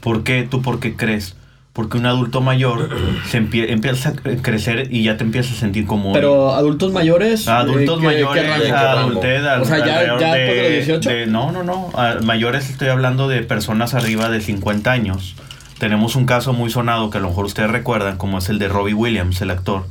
¿Por 0.00 0.24
qué? 0.24 0.46
¿Tú 0.48 0.62
por 0.62 0.80
qué 0.80 0.96
crees? 0.96 1.36
Porque 1.72 1.96
un 1.96 2.04
adulto 2.04 2.42
mayor 2.42 2.90
se 3.30 3.40
empie- 3.40 3.70
empieza 3.70 4.10
a 4.10 4.12
crecer 4.42 4.88
y 4.90 5.04
ya 5.04 5.16
te 5.16 5.24
empiezas 5.24 5.56
a 5.56 5.60
sentir 5.60 5.86
como... 5.86 6.12
Pero 6.12 6.52
adultos 6.52 6.92
mayores. 6.92 7.48
Adultos 7.48 7.96
eh, 7.98 8.00
¿qué- 8.00 8.06
mayores, 8.06 8.42
qué? 8.56 8.62
¿De 8.64 8.70
adultez, 8.72 9.42
O 9.60 9.64
sea, 9.64 9.78
ya- 9.78 10.18
ya 10.20 10.34
de 10.34 10.62
los 10.62 10.86
18. 10.86 11.08
de- 11.08 11.26
no, 11.28 11.50
no, 11.50 11.62
no. 11.62 11.90
A 11.94 12.16
mayores 12.22 12.68
estoy 12.68 12.88
hablando 12.88 13.26
de 13.28 13.42
personas 13.42 13.94
arriba 13.94 14.28
de 14.28 14.40
50 14.42 14.92
años. 14.92 15.34
Tenemos 15.82 16.14
un 16.14 16.26
caso 16.26 16.52
muy 16.52 16.70
sonado 16.70 17.10
que 17.10 17.18
a 17.18 17.20
lo 17.20 17.30
mejor 17.30 17.44
ustedes 17.44 17.68
recuerdan, 17.68 18.16
como 18.16 18.38
es 18.38 18.48
el 18.48 18.60
de 18.60 18.68
Robbie 18.68 18.94
Williams, 18.94 19.40
el 19.40 19.50
actor, 19.50 19.84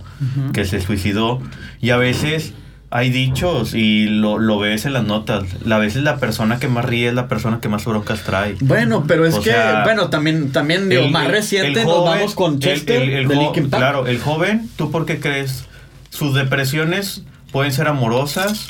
que 0.53 0.63
se 0.63 0.79
suicidó. 0.79 1.41
Y 1.81 1.89
a 1.89 1.97
veces 1.97 2.53
hay 2.91 3.09
dichos 3.09 3.73
y 3.73 4.05
lo, 4.05 4.37
lo 4.39 4.57
ves 4.57 4.85
en 4.85 4.93
las 4.93 5.03
notas. 5.03 5.43
A 5.69 5.77
veces 5.79 6.03
la 6.03 6.15
persona 6.15 6.59
que 6.59 6.69
más 6.69 6.85
ríe 6.85 7.09
es 7.09 7.13
la 7.13 7.27
persona 7.27 7.59
que 7.59 7.67
más 7.67 7.83
broncas 7.83 8.21
trae. 8.23 8.55
Bueno, 8.61 9.03
pero 9.05 9.25
es 9.25 9.33
O 9.35 9.41
que, 9.41 9.49
sea, 9.51 9.81
bueno, 9.83 10.09
también, 10.09 10.53
también 10.53 10.87
digo, 10.87 11.03
El- 11.03 11.11
más 11.11 11.27
reciente 11.27 11.81
el 11.81 11.85
nos 11.85 11.93
joven- 11.97 12.19
vamos 12.19 12.35
con 12.35 12.59
Chester 12.59 13.01
el- 13.01 13.27
de. 13.27 13.67
Claro, 13.69 14.07
el 14.07 14.17
joven, 14.21 14.69
¿tú 14.77 14.91
por 14.91 15.05
qué 15.05 15.19
crees? 15.19 15.65
Sus 16.09 16.33
depresiones 16.33 17.23
pueden 17.51 17.73
ser 17.73 17.89
amorosas, 17.89 18.67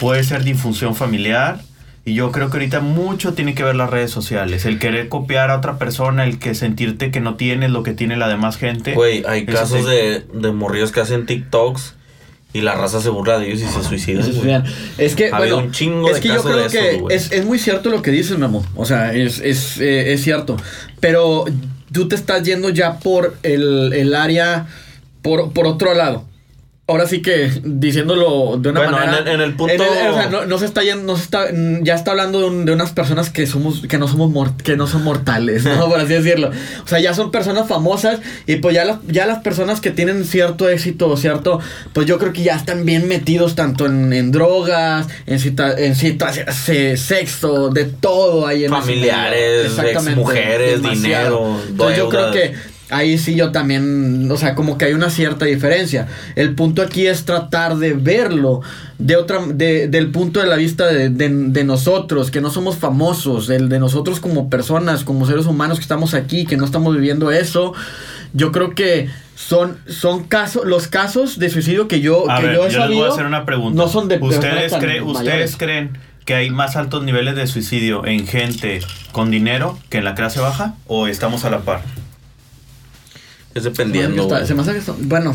puede 0.00 0.24
ser 0.24 0.44
disfunción 0.44 0.94
familiar. 0.94 1.60
Y 2.08 2.14
yo 2.14 2.32
creo 2.32 2.48
que 2.48 2.56
ahorita 2.56 2.80
mucho 2.80 3.34
tiene 3.34 3.54
que 3.54 3.62
ver 3.62 3.76
las 3.76 3.90
redes 3.90 4.10
sociales. 4.10 4.64
El 4.64 4.78
querer 4.78 5.10
copiar 5.10 5.50
a 5.50 5.58
otra 5.58 5.76
persona, 5.76 6.24
el 6.24 6.38
que 6.38 6.54
sentirte 6.54 7.10
que 7.10 7.20
no 7.20 7.34
tienes 7.34 7.70
lo 7.70 7.82
que 7.82 7.92
tiene 7.92 8.16
la 8.16 8.28
demás 8.28 8.56
gente. 8.56 8.94
Güey, 8.94 9.24
hay 9.28 9.44
casos 9.44 9.82
sí. 9.82 9.90
de, 9.90 10.24
de 10.32 10.52
morrillos 10.52 10.90
que 10.90 11.00
hacen 11.00 11.26
TikToks 11.26 11.96
y 12.54 12.62
la 12.62 12.74
raza 12.74 13.02
se 13.02 13.10
burla 13.10 13.38
de 13.38 13.50
ellos 13.50 13.60
y 13.60 13.66
se 13.66 13.82
suicidan. 13.86 14.64
Es 14.96 15.16
que, 15.16 15.30
Ha 15.30 15.36
habido 15.36 15.56
bueno, 15.56 15.68
un 15.68 15.72
chingo 15.74 16.08
es 16.08 16.14
de 16.14 16.20
que 16.22 16.28
yo 16.28 16.36
casos 16.36 16.50
creo 16.50 16.64
de 16.64 16.70
que 16.70 16.88
esos, 16.88 17.00
güey. 17.02 17.16
es, 17.16 17.30
es 17.30 17.44
muy 17.44 17.58
cierto 17.58 17.90
lo 17.90 18.00
que 18.00 18.10
dices, 18.10 18.38
Memo. 18.38 18.64
O 18.74 18.86
sea, 18.86 19.12
es, 19.12 19.40
es, 19.40 19.78
eh, 19.78 20.14
es 20.14 20.22
cierto. 20.22 20.56
Pero 21.00 21.44
tú 21.92 22.08
te 22.08 22.14
estás 22.16 22.42
yendo 22.42 22.70
ya 22.70 23.00
por 23.00 23.36
el, 23.42 23.92
el 23.92 24.14
área, 24.14 24.66
por, 25.20 25.52
por 25.52 25.66
otro 25.66 25.92
lado. 25.92 26.24
Ahora 26.90 27.06
sí 27.06 27.20
que 27.20 27.50
diciéndolo 27.64 28.56
de 28.58 28.70
una 28.70 28.80
Bueno, 28.80 28.96
manera. 28.96 29.18
en 29.18 29.28
el- 29.28 29.34
en 29.34 29.40
el 29.42 29.54
punto- 29.56 29.74
o 29.82 30.14
sea, 30.14 30.30
no, 30.30 30.46
no 30.46 30.58
se 30.58 30.64
está 30.64 30.82
yendo, 30.82 31.02
no 31.04 31.16
se 31.18 31.24
está, 31.24 31.44
ya 31.82 31.94
está 31.94 32.12
hablando 32.12 32.40
de, 32.40 32.46
un- 32.46 32.64
de 32.64 32.72
unas 32.72 32.92
personas 32.92 33.28
que 33.28 33.46
somos, 33.46 33.82
que 33.86 33.98
no 33.98 34.08
somos 34.08 34.52
que 34.64 34.74
no 34.74 34.86
son 34.86 35.04
mortales, 35.04 35.64
¿no? 35.64 35.86
Por 35.90 36.00
así 36.00 36.14
decirlo. 36.14 36.50
O 36.82 36.88
sea, 36.88 36.98
ya 36.98 37.12
son 37.12 37.30
personas 37.30 37.68
famosas 37.68 38.20
y 38.46 38.56
pues 38.56 38.74
ya 38.74 38.86
las, 38.86 39.00
ya 39.06 39.26
las 39.26 39.40
personas 39.40 39.82
que 39.82 39.90
tienen 39.90 40.24
cierto 40.24 40.66
éxito, 40.70 41.14
cierto, 41.18 41.60
pues 41.92 42.06
yo 42.06 42.16
creo 42.18 42.32
que 42.32 42.42
ya 42.42 42.56
están 42.56 42.86
bien 42.86 43.06
metidos 43.06 43.54
tanto 43.54 43.84
en, 43.84 44.10
en 44.14 44.32
drogas, 44.32 45.08
en 45.26 45.40
cita, 45.40 45.78
en 45.78 45.94
cita- 45.94 46.32
sexo, 46.96 47.68
de 47.68 47.84
todo 47.84 48.46
ahí 48.46 48.64
en 48.64 48.70
Familiares, 48.70 49.72
exmujeres, 49.78 50.80
demasiado. 50.80 51.38
dinero, 51.38 51.60
Entonces 51.68 51.98
yo 51.98 52.08
creo 52.08 52.30
que 52.32 52.77
Ahí 52.90 53.18
sí 53.18 53.34
yo 53.34 53.52
también, 53.52 54.30
o 54.30 54.36
sea, 54.38 54.54
como 54.54 54.78
que 54.78 54.86
hay 54.86 54.94
una 54.94 55.10
cierta 55.10 55.44
diferencia. 55.44 56.06
El 56.36 56.54
punto 56.54 56.80
aquí 56.80 57.06
es 57.06 57.24
tratar 57.26 57.76
de 57.76 57.92
verlo 57.92 58.62
de 58.98 59.16
otra, 59.16 59.40
de, 59.46 59.88
del 59.88 60.10
punto 60.10 60.40
de 60.40 60.46
la 60.46 60.56
vista 60.56 60.86
de, 60.86 61.10
de- 61.10 61.28
de 61.28 61.64
nosotros, 61.64 62.30
que 62.30 62.40
no 62.40 62.50
somos 62.50 62.76
famosos, 62.78 63.50
el 63.50 63.68
de 63.68 63.78
nosotros 63.78 64.20
como 64.20 64.48
personas, 64.48 65.04
como 65.04 65.26
seres 65.26 65.44
humanos 65.44 65.78
que 65.78 65.82
estamos 65.82 66.14
aquí, 66.14 66.46
que 66.46 66.56
no 66.56 66.64
estamos 66.64 66.94
viviendo 66.94 67.30
eso. 67.30 67.74
Yo 68.32 68.52
creo 68.52 68.74
que 68.74 69.08
son, 69.34 69.76
son 69.86 70.24
casos, 70.24 70.64
los 70.66 70.88
casos 70.88 71.38
de 71.38 71.50
suicidio 71.50 71.88
que 71.88 72.00
yo, 72.00 72.30
A 72.30 72.40
que 72.40 72.46
ver, 72.46 72.54
yo 72.56 72.60
yo 72.62 72.64
he 72.64 72.68
les 72.68 72.74
voy 72.74 72.78
a 72.78 72.82
sabido, 72.86 73.12
hacer 73.12 73.26
una 73.26 73.44
pregunta. 73.44 73.76
No 73.82 73.88
son 73.88 74.08
de 74.08 74.16
¿Ustedes, 74.18 74.72
creen-. 74.72 75.02
¿Ustedes 75.04 75.56
creen 75.56 75.90
que 76.24 76.34
hay 76.34 76.48
más 76.50 76.74
altos 76.76 77.04
niveles 77.04 77.36
de 77.36 77.46
suicidio 77.46 78.06
en 78.06 78.26
gente 78.26 78.80
con 79.12 79.30
dinero 79.30 79.78
que 79.90 79.98
en 79.98 80.04
la 80.04 80.14
clase 80.14 80.40
baja? 80.40 80.74
¿O 80.86 81.06
estamos 81.06 81.44
a 81.44 81.50
la 81.50 81.58
par? 81.60 81.82
Es 83.58 83.64
dependiendo. 83.64 84.22
Está- 84.22 84.36
güey. 84.36 84.46
se 84.46 84.54
me 84.54 84.62
hace 84.62 84.72
que 84.72 84.78
está- 84.78 84.94
bueno. 84.96 85.34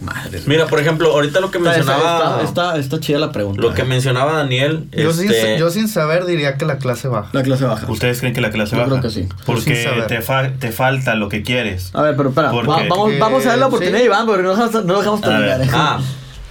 Madre. 0.00 0.40
Mira, 0.46 0.66
por 0.66 0.80
ejemplo, 0.80 1.10
ahorita 1.12 1.40
lo 1.40 1.50
que 1.50 1.58
está, 1.58 1.70
mencionaba. 1.72 2.40
está, 2.42 2.78
está 2.78 3.00
chida 3.00 3.18
la 3.18 3.32
pregunta. 3.32 3.60
Lo 3.60 3.74
que 3.74 3.84
mencionaba 3.84 4.32
Daniel. 4.32 4.88
Yo, 4.92 5.12
sin, 5.12 5.30
este, 5.30 5.58
yo 5.58 5.68
sin 5.68 5.88
saber 5.88 6.24
diría 6.24 6.56
que 6.56 6.64
la 6.64 6.78
clase 6.78 7.06
baja. 7.08 7.28
La 7.34 7.42
clase 7.42 7.64
baja. 7.66 7.84
¿Ustedes 7.86 8.18
creen 8.20 8.32
que 8.32 8.40
la 8.40 8.50
clase 8.50 8.76
Yo 8.76 8.78
baja? 8.78 8.88
creo 8.92 9.02
que 9.02 9.10
sí. 9.10 9.28
Porque 9.44 10.04
te, 10.08 10.22
fa- 10.22 10.52
te 10.58 10.72
falta 10.72 11.14
lo 11.16 11.28
que 11.28 11.42
quieres. 11.42 11.90
A 11.92 12.00
ver, 12.00 12.16
pero 12.16 12.30
espera, 12.30 12.50
vamos, 12.50 12.80
Eh, 13.12 13.18
vamos 13.20 13.44
a 13.44 13.50
ver 13.50 13.58
la 13.58 13.66
oportunidad 13.66 13.98
sí. 13.98 14.00
de 14.00 14.06
Iván, 14.06 14.24
porque 14.26 14.42
no, 14.42 14.56
no 14.56 14.80
lo 14.84 14.98
dejamos 15.00 15.20
terminar. 15.20 15.60
¿eh? 15.60 15.68
Ah, 15.70 16.00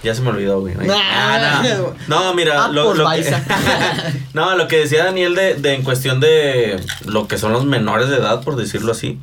ya 0.04 0.14
se 0.14 0.22
me 0.22 0.28
olvidó, 0.28 0.60
güey. 0.60 0.76
Nah. 0.76 0.94
Ah, 0.96 1.62
nah. 1.64 1.76
No, 2.06 2.34
mira, 2.34 2.66
Ah, 2.66 2.68
lo, 2.68 2.94
lo 2.94 3.10
que, 3.10 3.34
no, 4.32 4.54
lo 4.56 4.68
que 4.68 4.76
decía 4.78 5.04
Daniel 5.06 5.34
de, 5.34 5.54
de 5.54 5.74
en 5.74 5.82
cuestión 5.82 6.20
de 6.20 6.80
lo 7.04 7.26
que 7.26 7.36
son 7.36 7.52
los 7.52 7.64
menores 7.64 8.08
de 8.10 8.18
edad, 8.18 8.42
por 8.42 8.54
decirlo 8.54 8.92
así, 8.92 9.18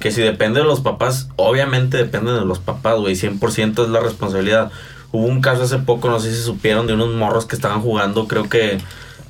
que 0.00 0.10
si 0.10 0.22
depende 0.22 0.60
de 0.60 0.66
los 0.66 0.80
papás, 0.80 1.28
obviamente 1.36 1.96
depende 1.96 2.32
de 2.32 2.44
los 2.44 2.58
papás, 2.58 2.98
güey, 2.98 3.14
100% 3.14 3.84
es 3.84 3.90
la 3.90 4.00
responsabilidad. 4.00 4.70
Hubo 5.10 5.26
un 5.26 5.40
caso 5.40 5.62
hace 5.62 5.78
poco, 5.78 6.08
no 6.08 6.20
sé 6.20 6.34
si 6.34 6.42
supieron, 6.42 6.86
de 6.86 6.94
unos 6.94 7.14
morros 7.14 7.46
que 7.46 7.56
estaban 7.56 7.80
jugando, 7.80 8.28
creo 8.28 8.48
que, 8.48 8.78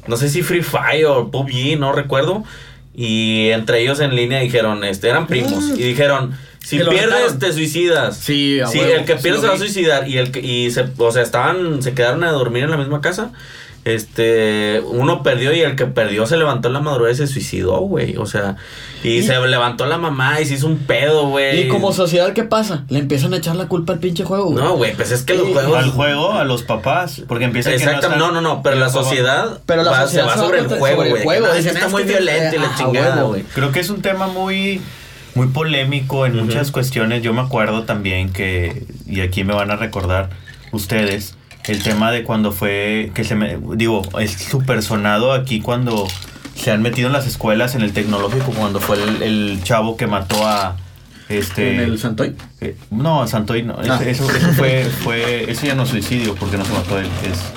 no 0.07 0.17
sé 0.17 0.29
si 0.29 0.43
Free 0.43 0.63
Fire 0.63 1.07
o 1.07 1.31
PUBG, 1.31 1.79
no 1.79 1.93
recuerdo, 1.93 2.45
y 2.95 3.51
entre 3.51 3.81
ellos 3.81 4.01
en 4.01 4.15
línea 4.17 4.41
dijeron, 4.41 4.85
este, 4.85 5.09
eran 5.09 5.27
primos, 5.27 5.71
y 5.77 5.83
dijeron, 5.83 6.35
si 6.69 6.81
pierdes 6.81 7.39
te 7.39 7.53
suicidas. 7.53 8.17
Sí, 8.19 8.61
a 8.61 8.67
Sí, 8.67 8.79
el 8.79 9.07
que 9.07 9.15
pierde 9.15 9.41
se 9.41 9.47
va 9.47 9.55
a 9.55 9.59
suicidar 9.59 10.07
y 10.07 10.19
el 10.19 10.31
que, 10.31 10.41
y 10.41 10.71
se, 10.71 10.85
o 10.99 11.11
sea, 11.11 11.23
estaban, 11.23 11.83
se 11.83 11.95
quedaron 11.95 12.25
a 12.25 12.31
dormir 12.31 12.65
en 12.65 12.71
la 12.71 12.77
misma 12.77 13.01
casa. 13.01 13.33
Este, 13.89 14.81
uno 14.87 15.23
perdió 15.23 15.53
y 15.55 15.61
el 15.61 15.75
que 15.77 15.87
perdió 15.87 16.27
se 16.27 16.37
levantó 16.37 16.69
en 16.69 16.75
la 16.75 16.81
madrugada 16.81 17.13
y 17.13 17.17
se 17.17 17.27
suicidó, 17.27 17.79
güey. 17.81 18.17
O 18.17 18.27
sea, 18.27 18.57
y, 19.03 19.19
Y- 19.19 19.23
se 19.23 19.39
levantó 19.47 19.87
la 19.87 19.97
mamá 19.99 20.41
y 20.41 20.47
se 20.47 20.55
hizo 20.55 20.67
un 20.67 20.77
pedo, 20.79 21.29
güey. 21.29 21.63
Y 21.63 21.69
como 21.69 21.93
sociedad, 21.93 22.33
¿qué 22.33 22.45
pasa? 22.45 22.85
Le 22.89 22.99
empiezan 22.99 23.33
a 23.35 23.39
echar 23.39 23.57
la 23.57 23.67
culpa 23.67 23.95
al 23.95 23.99
pinche 23.99 24.25
juego, 24.25 24.51
güey. 24.51 24.63
No, 24.63 24.77
güey, 24.77 24.95
pues 24.95 25.11
es 25.11 25.23
que 25.23 25.35
los 25.35 25.49
juegos. 25.49 25.77
Al 25.77 25.91
juego, 25.91 26.33
a 26.33 26.45
los 26.45 26.63
papás. 26.63 27.23
Porque 27.27 27.45
empieza 27.47 27.71
que 27.71 27.77
Exactamente, 27.77 28.19
no, 28.19 28.31
no, 28.31 28.41
no, 28.41 28.63
pero 28.63 28.77
la 28.77 28.91
sociedad, 28.91 29.61
Pero 29.67 29.83
la 29.83 29.91
va- 29.91 30.03
sociedad 30.03 30.25
se 30.25 30.29
va 30.29 30.35
se 30.35 30.41
va 30.41 30.47
sobre 30.47 30.59
el 30.61 30.67
juego, 30.69 31.05
güey. 31.09 31.23
juego, 31.23 31.47
que, 31.47 31.53
"Ah, 31.53 31.55
dicen, 31.55 31.75
está 31.75 31.87
es 31.87 31.93
muy 31.93 32.03
que- 32.03 32.09
violento 32.11 32.57
y 32.57 32.59
la 32.59 32.75
chingada, 32.77 33.23
güey. 33.23 33.43
Creo 33.55 33.73
que 33.73 33.81
es 33.81 33.89
un 33.91 34.03
tema 34.03 34.27
muy, 34.27 34.81
muy 35.35 35.47
polémico 35.49 36.27
en 36.27 36.37
muchas 36.37 36.71
cuestiones. 36.71 37.23
Yo 37.23 37.33
me 37.33 37.41
acuerdo 37.41 37.85
también 37.85 38.31
que, 38.33 38.85
y 39.07 39.21
aquí 39.23 39.45
me 39.45 39.55
van 39.55 39.71
a 39.71 39.77
recordar 39.77 40.29
ustedes, 40.73 41.37
el 41.69 41.83
tema 41.83 42.11
de 42.11 42.23
cuando 42.25 42.53
fue, 42.53 43.11
que 43.15 43.25
se 43.25 43.35
me, 43.35 43.59
digo, 43.77 44.03
es 44.21 44.33
súper 44.33 44.83
sonado 44.83 45.33
aquí 45.33 45.61
cuando 45.61 46.07
se 46.55 46.71
han 46.71 46.83
metido 46.83 47.07
en 47.09 47.13
las 47.13 47.27
escuelas, 47.27 47.75
en 47.75 47.83
el 47.83 47.93
tecnológico, 47.93 48.53
cuando 48.53 48.81
fue 48.81 49.03
el, 49.03 49.23
el 49.23 49.61
chavo 49.63 49.97
que 49.97 50.07
mató 50.07 50.47
a... 50.47 50.77
Este, 51.29 51.75
En 51.75 51.81
el 51.81 51.99
Santoy. 51.99 52.35
eh, 52.63 52.75
no, 52.91 53.27
Santoy 53.29 53.63
no. 53.63 53.77
Ah. 53.79 54.01
Eso, 54.05 54.25
eso, 54.25 54.37
eso 54.37 54.49
fue, 54.55 54.85
fue, 54.85 55.51
eso 55.51 55.67
ya 55.67 55.75
no 55.75 55.83
es 55.83 55.91
suicidio 55.91 56.35
porque 56.35 56.57
no 56.57 56.65
se 56.65 56.73
mató 56.73 56.99
él. 56.99 57.07
Es, 57.31 57.53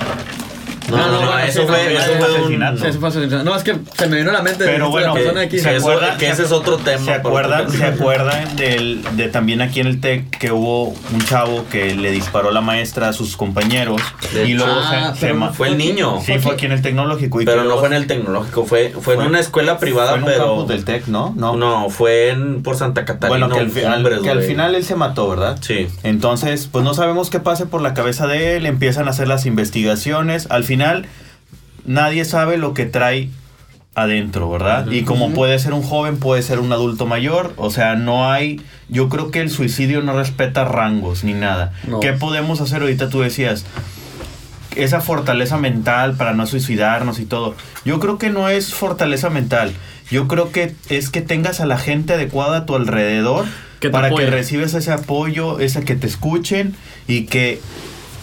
No, 0.96 1.10
no, 1.10 1.20
no, 1.22 1.38
eso 1.38 1.66
fue, 1.66 1.84
no, 1.84 1.90
eso 1.90 2.12
ya, 2.12 2.18
fue 2.18 2.30
un- 2.30 2.36
asesinato. 2.40 2.78
Sí, 2.78 2.86
eso 2.86 3.00
fue 3.00 3.08
asesinato. 3.08 3.44
No, 3.44 3.56
es 3.56 3.62
que 3.62 3.76
se 3.96 4.06
me 4.08 4.16
vino 4.18 4.30
a 4.30 4.32
la 4.32 4.42
mente 4.42 4.64
Pero 4.64 4.84
de 4.86 4.90
bueno, 4.90 5.08
la 5.08 5.14
persona 5.14 5.40
aquí. 5.42 5.56
que 5.56 5.62
¿se 5.62 5.76
acuerdan? 5.76 6.18
que 6.18 6.28
ese 6.30 6.42
es 6.44 6.52
otro 6.52 6.76
tema 6.78 7.04
¿Se 7.04 7.12
acuerdan, 7.14 7.70
¿se 7.70 7.84
acuerdan 7.84 8.56
del, 8.56 9.02
de 9.16 9.28
también 9.28 9.60
aquí 9.62 9.80
en 9.80 9.86
el 9.86 10.00
TEC 10.00 10.30
que 10.38 10.52
hubo 10.52 10.88
un 10.88 11.20
chavo 11.26 11.64
que 11.70 11.94
le 11.94 12.10
disparó 12.10 12.50
a 12.50 12.52
la 12.52 12.60
maestra 12.60 13.08
a 13.08 13.12
sus 13.12 13.36
compañeros 13.36 14.00
De 14.32 14.44
y 14.48 14.54
luego 14.54 14.72
Ah, 14.74 15.12
se, 15.14 15.20
se 15.20 15.26
pero 15.26 15.38
ma- 15.38 15.52
Fue 15.52 15.68
el 15.68 15.78
niño. 15.78 16.20
Sí, 16.24 16.38
fue 16.38 16.52
aquí 16.54 16.66
en 16.66 16.72
el 16.72 16.82
tecnológico. 16.82 17.40
Y 17.40 17.44
Pero 17.44 17.62
que 17.62 17.68
no 17.68 17.78
fue 17.78 17.88
en 17.88 17.94
el 17.94 18.06
tecnológico, 18.06 18.64
fue, 18.64 18.92
fue, 19.00 19.14
en 19.14 19.20
una 19.22 19.40
escuela 19.40 19.78
privada, 19.78 20.10
fue 20.10 20.18
en 20.18 20.24
un 20.24 20.30
pero. 20.30 20.46
campus 20.46 20.68
del 20.68 20.84
TEC, 20.84 21.06
¿no? 21.08 21.34
No. 21.36 21.56
No, 21.56 21.90
fue 21.90 22.30
en, 22.30 22.62
por 22.62 22.76
Santa 22.76 23.04
Catarina. 23.04 23.46
bueno, 23.46 23.54
que, 23.72 23.86
al, 23.86 23.94
hombres, 23.94 24.20
que 24.20 24.30
al 24.30 24.42
final 24.42 24.74
él 24.74 24.84
se 24.84 24.94
mató, 24.96 25.28
¿verdad? 25.28 25.58
Sí. 25.60 25.88
Entonces, 26.02 26.68
pues 26.70 26.84
no 26.84 26.94
sabemos 26.94 27.30
qué 27.30 27.40
pase 27.40 27.66
por 27.66 27.80
la 27.82 27.94
cabeza 27.94 28.26
de 28.26 28.56
él, 28.56 28.66
empiezan 28.66 29.06
a 29.08 29.10
hacer 29.10 29.28
las 29.28 29.46
investigaciones, 29.46 30.46
al 30.50 30.64
final 30.64 30.81
nadie 31.84 32.24
sabe 32.24 32.58
lo 32.58 32.74
que 32.74 32.86
trae 32.86 33.30
adentro, 33.94 34.50
¿verdad? 34.50 34.90
Y 34.90 35.02
como 35.02 35.32
puede 35.32 35.58
ser 35.58 35.74
un 35.74 35.82
joven, 35.82 36.18
puede 36.18 36.42
ser 36.42 36.60
un 36.60 36.72
adulto 36.72 37.06
mayor, 37.06 37.52
o 37.56 37.70
sea, 37.70 37.94
no 37.94 38.30
hay, 38.30 38.60
yo 38.88 39.08
creo 39.08 39.30
que 39.30 39.40
el 39.40 39.50
suicidio 39.50 40.02
no 40.02 40.16
respeta 40.16 40.64
rangos 40.64 41.24
ni 41.24 41.34
nada. 41.34 41.72
No. 41.86 42.00
¿Qué 42.00 42.12
podemos 42.12 42.60
hacer 42.60 42.82
ahorita? 42.82 43.10
Tú 43.10 43.20
decías, 43.20 43.66
esa 44.76 45.00
fortaleza 45.00 45.58
mental 45.58 46.14
para 46.16 46.32
no 46.32 46.46
suicidarnos 46.46 47.18
y 47.18 47.26
todo. 47.26 47.54
Yo 47.84 48.00
creo 48.00 48.18
que 48.18 48.30
no 48.30 48.48
es 48.48 48.72
fortaleza 48.72 49.28
mental. 49.28 49.72
Yo 50.10 50.28
creo 50.28 50.52
que 50.52 50.74
es 50.88 51.10
que 51.10 51.20
tengas 51.20 51.60
a 51.60 51.66
la 51.66 51.78
gente 51.78 52.14
adecuada 52.14 52.58
a 52.58 52.66
tu 52.66 52.74
alrededor 52.74 53.46
para 53.90 54.08
que 54.08 54.14
apoye. 54.14 54.30
recibas 54.30 54.74
ese 54.74 54.92
apoyo, 54.92 55.58
ese 55.58 55.82
que 55.84 55.96
te 55.96 56.06
escuchen 56.06 56.74
y 57.08 57.26
que 57.26 57.60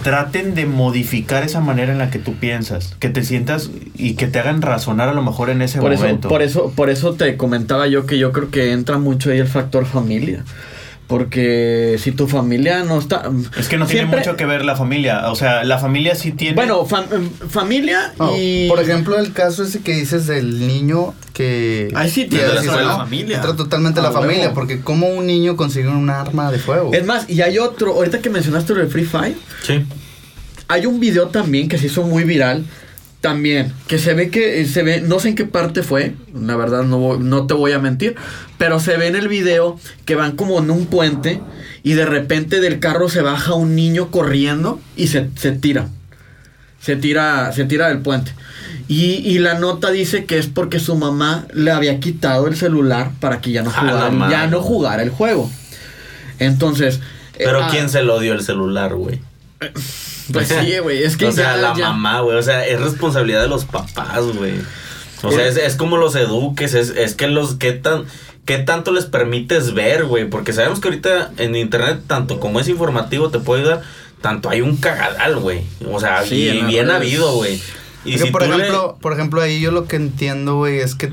traten 0.03 0.55
de 0.55 0.65
modificar 0.65 1.43
esa 1.43 1.59
manera 1.59 1.91
en 1.91 1.97
la 1.97 2.09
que 2.09 2.19
tú 2.19 2.35
piensas, 2.35 2.95
que 2.99 3.09
te 3.09 3.23
sientas 3.23 3.69
y 3.95 4.13
que 4.13 4.27
te 4.27 4.39
hagan 4.39 4.61
razonar 4.61 5.09
a 5.09 5.13
lo 5.13 5.21
mejor 5.21 5.49
en 5.49 5.61
ese 5.61 5.79
Por 5.79 5.93
eso, 5.93 6.03
momento. 6.03 6.29
por 6.29 6.41
eso, 6.41 6.71
por 6.75 6.89
eso 6.89 7.13
te 7.13 7.35
comentaba 7.37 7.87
yo 7.87 8.05
que 8.05 8.17
yo 8.17 8.31
creo 8.31 8.49
que 8.49 8.71
entra 8.71 8.97
mucho 8.97 9.31
ahí 9.31 9.39
el 9.39 9.47
factor 9.47 9.85
familia. 9.85 10.43
Porque 11.09 11.95
si 11.97 12.11
tu 12.11 12.27
familia 12.27 12.83
no 12.83 12.99
está. 12.99 13.23
es 13.57 13.67
que 13.67 13.77
no 13.79 13.87
tiene 13.87 14.05
mucho 14.05 14.37
que 14.37 14.45
ver 14.45 14.63
la 14.63 14.75
familia, 14.75 15.31
o 15.31 15.35
sea, 15.35 15.63
la 15.63 15.79
familia 15.79 16.13
sí 16.13 16.33
tiene 16.33 16.53
Bueno, 16.55 16.85
fam- 16.85 17.11
em, 17.11 17.29
familia 17.49 18.13
No, 18.19 18.37
y. 18.37 18.67
Por 18.69 18.79
ejemplo, 18.79 19.17
el 19.17 19.33
caso 19.33 19.63
ese 19.63 19.79
que 19.81 19.93
dices 19.95 20.27
del 20.27 20.67
niño 20.67 21.15
que... 21.33 21.89
Ahí 21.95 22.11
sí 22.11 22.25
tiene 22.25 22.45
la 22.53 22.97
familia. 22.97 23.37
Entra 23.37 23.55
totalmente 23.55 24.01
Ah, 24.01 24.03
la 24.03 24.11
familia, 24.11 24.41
huevo. 24.43 24.53
porque 24.53 24.81
como 24.81 25.09
un 25.09 25.25
niño 25.25 25.55
consigue 25.55 25.87
un 25.87 26.11
arma 26.11 26.51
de 26.51 26.59
fuego. 26.59 26.93
Es 26.93 27.03
más, 27.03 27.27
y 27.27 27.41
hay 27.41 27.57
otro. 27.57 27.93
Ahorita 27.95 28.19
que 28.19 28.29
mencionaste 28.29 28.75
lo 28.75 28.81
de 28.81 28.87
Free 28.87 29.05
Fire. 29.05 29.35
Sí. 29.63 29.83
Hay 30.67 30.85
un 30.85 30.99
video 30.99 31.29
también 31.29 31.67
que 31.69 31.79
se 31.79 31.87
hizo 31.87 32.03
muy 32.03 32.23
viral. 32.23 32.65
También, 33.19 33.73
que 33.87 33.97
se 33.97 34.13
ve 34.13 34.29
que 34.29 34.63
se 34.65 34.81
ve, 34.83 35.01
no 35.01 35.19
sé 35.19 35.27
en 35.29 35.35
qué 35.35 35.43
parte 35.43 35.83
fue, 35.83 36.13
la 36.33 36.55
verdad 36.55 36.83
no, 36.83 36.99
voy- 36.99 37.19
no 37.19 37.47
te 37.47 37.53
voy 37.53 37.73
a 37.73 37.79
mentir, 37.79 38.15
pero 38.59 38.79
se 38.79 38.95
ve 38.97 39.07
en 39.07 39.15
el 39.15 39.27
video 39.27 39.79
que 40.05 40.13
van 40.13 40.33
como 40.35 40.59
en 40.59 40.69
un 40.69 40.85
puente 40.85 41.41
y 41.81 41.93
de 41.93 42.05
repente 42.05 42.59
del 42.61 42.79
carro 42.79 43.09
se 43.09 43.21
baja 43.21 43.55
un 43.55 43.75
niño 43.75 44.11
corriendo 44.11 44.79
y 44.95 45.07
se, 45.07 45.29
se 45.35 45.51
tira. 45.53 45.87
Se 46.79 46.95
tira, 46.95 47.51
se 47.53 47.65
tira 47.65 47.87
del 47.89 47.99
puente. 47.99 48.31
Y, 48.87 49.15
y 49.25 49.39
la 49.39 49.55
nota 49.55 49.89
dice 49.91 50.25
que 50.25 50.37
es 50.37 50.47
porque 50.47 50.79
su 50.79 50.95
mamá 50.95 51.45
le 51.53 51.71
había 51.71 51.99
quitado 51.99 52.47
el 52.47 52.55
celular 52.55 53.11
para 53.19 53.41
que 53.41 53.51
ya 53.51 53.63
no 53.63 53.71
jugara, 53.71 54.29
ya 54.29 54.47
no 54.47 54.61
jugara 54.61 55.01
el 55.03 55.09
juego. 55.09 55.49
Entonces. 56.39 56.95
eh, 57.35 57.43
Pero 57.45 57.63
ah, 57.63 57.67
¿quién 57.71 57.89
se 57.89 58.03
lo 58.03 58.19
dio 58.19 58.33
el 58.33 58.41
celular, 58.43 58.95
güey? 58.95 59.21
Pues 60.31 60.47
sí, 60.47 60.77
güey. 60.81 61.03
Es 61.03 61.17
que 61.17 61.25
o 61.27 61.31
sea, 61.31 61.55
ya- 61.55 61.61
la 61.61 61.75
ya- 61.75 61.89
mamá, 61.89 62.21
güey. 62.21 62.37
O 62.37 62.41
sea, 62.43 62.65
es 62.65 62.79
responsabilidad 62.79 63.41
de 63.41 63.47
los 63.49 63.65
papás, 63.65 64.23
güey. 64.37 64.53
O 65.21 65.31
sea, 65.33 65.45
es, 65.47 65.57
es 65.57 65.75
como 65.75 65.97
los 65.97 66.15
eduques, 66.15 66.73
es, 66.73 66.91
es 66.91 67.13
que 67.13 67.27
los, 67.27 67.55
¿qué, 67.55 67.73
tan, 67.73 68.05
¿qué 68.49 68.57
tanto 68.57 68.91
les 68.91 69.05
permites 69.05 69.75
ver, 69.75 70.05
güey? 70.05 70.27
Porque 70.27 70.53
sabemos 70.53 70.79
que 70.79 70.87
ahorita 70.87 71.33
en 71.37 71.55
internet, 71.55 71.99
tanto 72.07 72.39
como 72.39 72.59
es 72.59 72.67
informativo, 72.67 73.29
te 73.29 73.37
puede 73.37 73.61
ayudar, 73.61 73.83
tanto 74.21 74.49
hay 74.49 74.61
un 74.61 74.75
cagadal, 74.75 75.35
güey. 75.37 75.61
O 75.87 75.99
sea, 75.99 76.23
Sí, 76.25 76.47
y 76.49 76.61
bien 76.63 76.89
habido, 76.89 77.31
güey. 77.35 77.61
Y 78.05 78.17
si 78.17 78.31
por 78.31 78.41
le- 78.47 78.55
ejemplo, 78.55 78.97
por 78.99 79.13
ejemplo, 79.13 79.39
ahí 79.39 79.61
yo 79.61 79.69
lo 79.69 79.85
que 79.85 79.97
entiendo, 79.97 80.55
güey, 80.55 80.79
es 80.79 80.95
que 80.95 81.11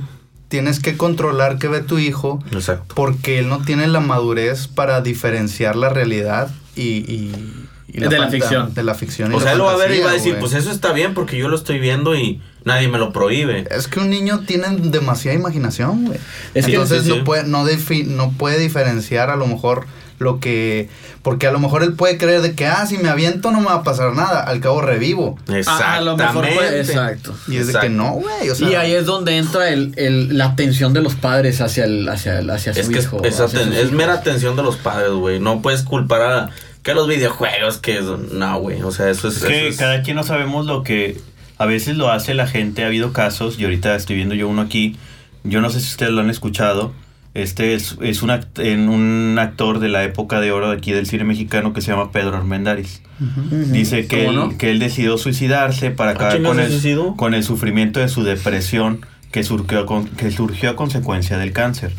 tienes 0.48 0.80
que 0.80 0.96
controlar 0.96 1.58
qué 1.58 1.68
ve 1.68 1.82
tu 1.82 1.98
hijo 1.98 2.42
Exacto. 2.52 2.94
porque 2.94 3.38
él 3.40 3.50
no 3.50 3.58
tiene 3.62 3.86
la 3.86 4.00
madurez 4.00 4.66
para 4.66 5.02
diferenciar 5.02 5.76
la 5.76 5.90
realidad 5.90 6.48
y... 6.74 6.82
y- 7.12 7.65
y 7.96 8.00
De 8.00 8.18
la 8.18 8.28
ficción. 8.28 8.74
De 8.74 8.82
la 8.82 8.94
ficción. 8.94 9.34
O 9.34 9.40
sea, 9.40 9.52
él 9.52 9.58
lo 9.58 9.64
va 9.64 9.72
a 9.72 9.76
ver 9.76 9.92
y 9.94 10.00
va 10.00 10.10
a 10.10 10.14
decir, 10.14 10.36
pues 10.38 10.52
eso 10.52 10.70
está 10.70 10.92
bien 10.92 11.14
porque 11.14 11.36
yo 11.38 11.48
lo 11.48 11.56
estoy 11.56 11.78
viendo 11.78 12.14
y 12.14 12.40
nadie 12.64 12.88
me 12.88 12.98
lo 12.98 13.12
prohíbe. 13.12 13.66
Es 13.70 13.88
que 13.88 14.00
un 14.00 14.10
niño 14.10 14.40
tiene 14.46 14.66
demasiada 14.76 15.36
imaginación, 15.36 16.04
güey. 16.06 16.18
Entonces 16.54 17.02
sí, 17.04 17.10
sí. 17.10 17.16
no 17.18 17.24
puede 17.24 17.44
no 17.44 17.64
defi- 17.66 18.06
no 18.06 18.32
puede 18.32 18.58
diferenciar 18.58 19.30
a 19.30 19.36
lo 19.36 19.46
mejor 19.46 19.86
lo 20.18 20.40
que... 20.40 20.88
Porque 21.22 21.46
a 21.48 21.50
lo 21.50 21.58
mejor 21.58 21.82
él 21.82 21.92
puede 21.94 22.16
creer 22.18 22.40
de 22.40 22.54
que, 22.54 22.66
ah, 22.66 22.86
si 22.86 22.98
me 22.98 23.08
aviento 23.08 23.50
no 23.50 23.58
me 23.60 23.66
va 23.66 23.74
a 23.74 23.82
pasar 23.82 24.14
nada, 24.14 24.40
al 24.44 24.60
cabo 24.60 24.80
revivo. 24.80 25.36
Ah, 25.66 25.96
a 25.96 26.00
lo 26.00 26.16
mejor 26.16 26.46
puede- 26.48 26.80
Exactamente. 26.80 27.18
exacto. 27.28 27.34
Y 27.48 27.56
es 27.56 27.66
de 27.72 27.78
que 27.80 27.88
no, 27.90 28.12
güey, 28.12 28.48
o 28.48 28.54
sea... 28.54 28.70
y 28.70 28.74
ahí 28.76 28.92
es 28.94 29.06
donde 29.06 29.36
entra 29.36 29.68
el, 29.70 29.92
el- 29.96 30.38
la 30.38 30.46
atención 30.46 30.92
de 30.92 31.02
los 31.02 31.16
padres 31.16 31.60
hacia 31.60 31.84
el, 31.84 32.08
hacia 32.08 32.38
el, 32.38 32.48
hacia 32.48 32.72
su 32.72 32.80
Es 32.80 32.88
que 32.88 32.98
es, 33.00 33.04
hijo. 33.06 33.22
es 33.24 33.40
hacia 33.40 33.60
mera 33.90 34.14
atención 34.14 34.54
de 34.56 34.62
los 34.62 34.76
padres, 34.76 35.10
güey. 35.10 35.40
No 35.40 35.60
puedes 35.62 35.82
culpar 35.82 36.22
a 36.22 36.50
que 36.86 36.94
los 36.94 37.06
videojuegos, 37.08 37.76
que 37.78 37.98
es- 37.98 38.04
no, 38.32 38.58
güey. 38.60 38.80
O 38.82 38.90
sea, 38.90 39.10
eso 39.10 39.28
es. 39.28 39.36
Es 39.36 39.44
que 39.44 39.58
eso 39.58 39.68
es- 39.68 39.76
cada 39.76 40.02
quien 40.02 40.16
no 40.16 40.22
sabemos 40.22 40.64
lo 40.64 40.82
que 40.82 41.18
a 41.58 41.66
veces 41.66 41.96
lo 41.96 42.10
hace 42.10 42.32
la 42.32 42.46
gente. 42.46 42.82
Ha 42.84 42.86
habido 42.86 43.12
casos, 43.12 43.58
y 43.58 43.64
ahorita 43.64 43.94
estoy 43.96 44.16
viendo 44.16 44.34
yo 44.34 44.48
uno 44.48 44.62
aquí. 44.62 44.96
Yo 45.44 45.60
no 45.60 45.68
sé 45.70 45.80
si 45.80 45.88
ustedes 45.90 46.12
lo 46.12 46.20
han 46.22 46.30
escuchado. 46.30 46.92
Este 47.34 47.74
es, 47.74 47.98
es 48.00 48.22
un, 48.22 48.30
act- 48.30 48.58
en 48.64 48.88
un 48.88 49.36
actor 49.38 49.78
de 49.78 49.88
la 49.90 50.04
época 50.04 50.40
de 50.40 50.52
oro 50.52 50.70
de 50.70 50.76
aquí 50.78 50.92
del 50.92 51.06
cine 51.06 51.24
mexicano 51.24 51.74
que 51.74 51.82
se 51.82 51.90
llama 51.90 52.10
Pedro 52.10 52.34
Armendáriz. 52.36 53.02
Dice 53.50 54.06
que 54.06 54.24
¿Cómo 54.24 54.30
él, 54.30 54.36
no? 54.52 54.58
que 54.58 54.70
él 54.70 54.78
decidió 54.78 55.18
suicidarse 55.18 55.90
para 55.90 56.12
acabar 56.12 56.36
chinga, 56.36 56.48
con 56.48 56.60
el, 56.60 57.16
con 57.16 57.34
el 57.34 57.44
sufrimiento 57.44 58.00
de 58.00 58.08
su 58.08 58.24
depresión 58.24 59.04
que 59.32 59.42
surgió, 59.44 59.84
con- 59.86 60.06
que 60.08 60.30
surgió 60.30 60.70
a 60.70 60.76
consecuencia 60.76 61.36
del 61.36 61.52
cáncer. 61.52 61.92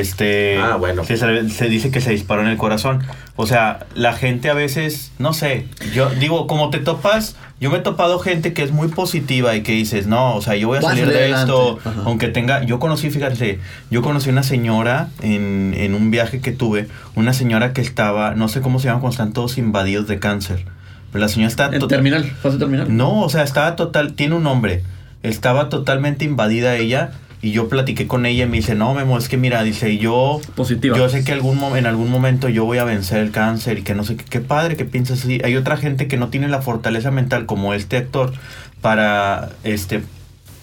Este, 0.00 0.58
Ah, 0.58 0.76
bueno. 0.76 1.04
se, 1.04 1.16
se- 1.16 1.64
dice 1.68 1.90
que 1.90 2.00
se 2.00 2.10
disparó 2.10 2.42
en 2.42 2.48
el 2.48 2.56
corazón. 2.56 3.02
O 3.36 3.46
sea, 3.46 3.86
la 3.94 4.12
gente 4.12 4.50
a 4.50 4.54
veces, 4.54 5.12
no 5.18 5.32
sé, 5.32 5.66
yo 5.94 6.10
digo, 6.10 6.46
como 6.46 6.70
te 6.70 6.78
topas, 6.78 7.36
yo 7.60 7.70
me 7.70 7.78
he 7.78 7.80
topado 7.80 8.18
gente 8.18 8.52
que 8.52 8.62
es 8.62 8.72
muy 8.72 8.88
positiva 8.88 9.54
y 9.56 9.62
que 9.62 9.72
dices, 9.72 10.06
no, 10.06 10.34
o 10.34 10.42
sea, 10.42 10.54
yo 10.56 10.68
voy 10.68 10.78
a 10.78 10.82
salir 10.82 11.06
de 11.08 11.16
adelante. 11.16 11.42
esto, 11.52 11.78
Ajá. 11.84 12.02
aunque 12.04 12.28
tenga, 12.28 12.62
yo 12.64 12.78
conocí, 12.78 13.10
fíjate, 13.10 13.58
yo 13.90 14.02
conocí 14.02 14.28
una 14.30 14.42
señora 14.42 15.08
en, 15.22 15.74
en 15.76 15.94
un 15.94 16.10
viaje 16.10 16.40
que 16.40 16.52
tuve, 16.52 16.88
una 17.14 17.32
señora 17.32 17.72
que 17.72 17.80
estaba, 17.80 18.34
no 18.34 18.48
sé 18.48 18.60
cómo 18.60 18.80
se 18.80 18.86
llama, 18.88 19.00
cuando 19.00 19.12
están 19.14 19.32
todos 19.32 19.58
invadidos 19.58 20.06
de 20.08 20.18
cáncer. 20.18 20.64
Pero 21.12 21.20
la 21.24 21.28
señora 21.28 21.48
está 21.48 21.66
En 21.66 21.78
to- 21.78 21.88
terminal, 21.88 22.24
fase 22.24 22.58
terminal. 22.58 22.94
no, 22.96 23.20
o 23.20 23.28
sea, 23.28 23.42
estaba 23.44 23.76
total, 23.76 24.14
tiene 24.14 24.34
un 24.34 24.42
nombre. 24.42 24.82
Estaba 25.22 25.68
totalmente 25.68 26.24
invadida 26.24 26.74
ella 26.76 27.12
y 27.42 27.50
yo 27.50 27.68
platiqué 27.68 28.06
con 28.06 28.24
ella 28.24 28.44
y 28.44 28.48
me 28.48 28.58
dice, 28.58 28.76
no, 28.76 28.94
Memo, 28.94 29.18
es 29.18 29.28
que 29.28 29.36
mira, 29.36 29.64
dice, 29.64 29.98
yo, 29.98 30.40
Positiva. 30.54 30.96
yo 30.96 31.08
sé 31.08 31.24
que 31.24 31.32
algún 31.32 31.58
en 31.76 31.86
algún 31.86 32.08
momento 32.08 32.48
yo 32.48 32.64
voy 32.64 32.78
a 32.78 32.84
vencer 32.84 33.18
el 33.18 33.32
cáncer 33.32 33.80
y 33.80 33.82
que 33.82 33.96
no 33.96 34.04
sé 34.04 34.16
qué, 34.16 34.24
qué 34.24 34.40
padre 34.40 34.76
que 34.76 34.84
piensas 34.84 35.24
así. 35.24 35.40
Hay 35.44 35.56
otra 35.56 35.76
gente 35.76 36.06
que 36.06 36.16
no 36.16 36.28
tiene 36.28 36.46
la 36.46 36.62
fortaleza 36.62 37.10
mental 37.10 37.44
como 37.46 37.74
este 37.74 37.96
actor 37.96 38.32
para, 38.80 39.50
este, 39.64 40.02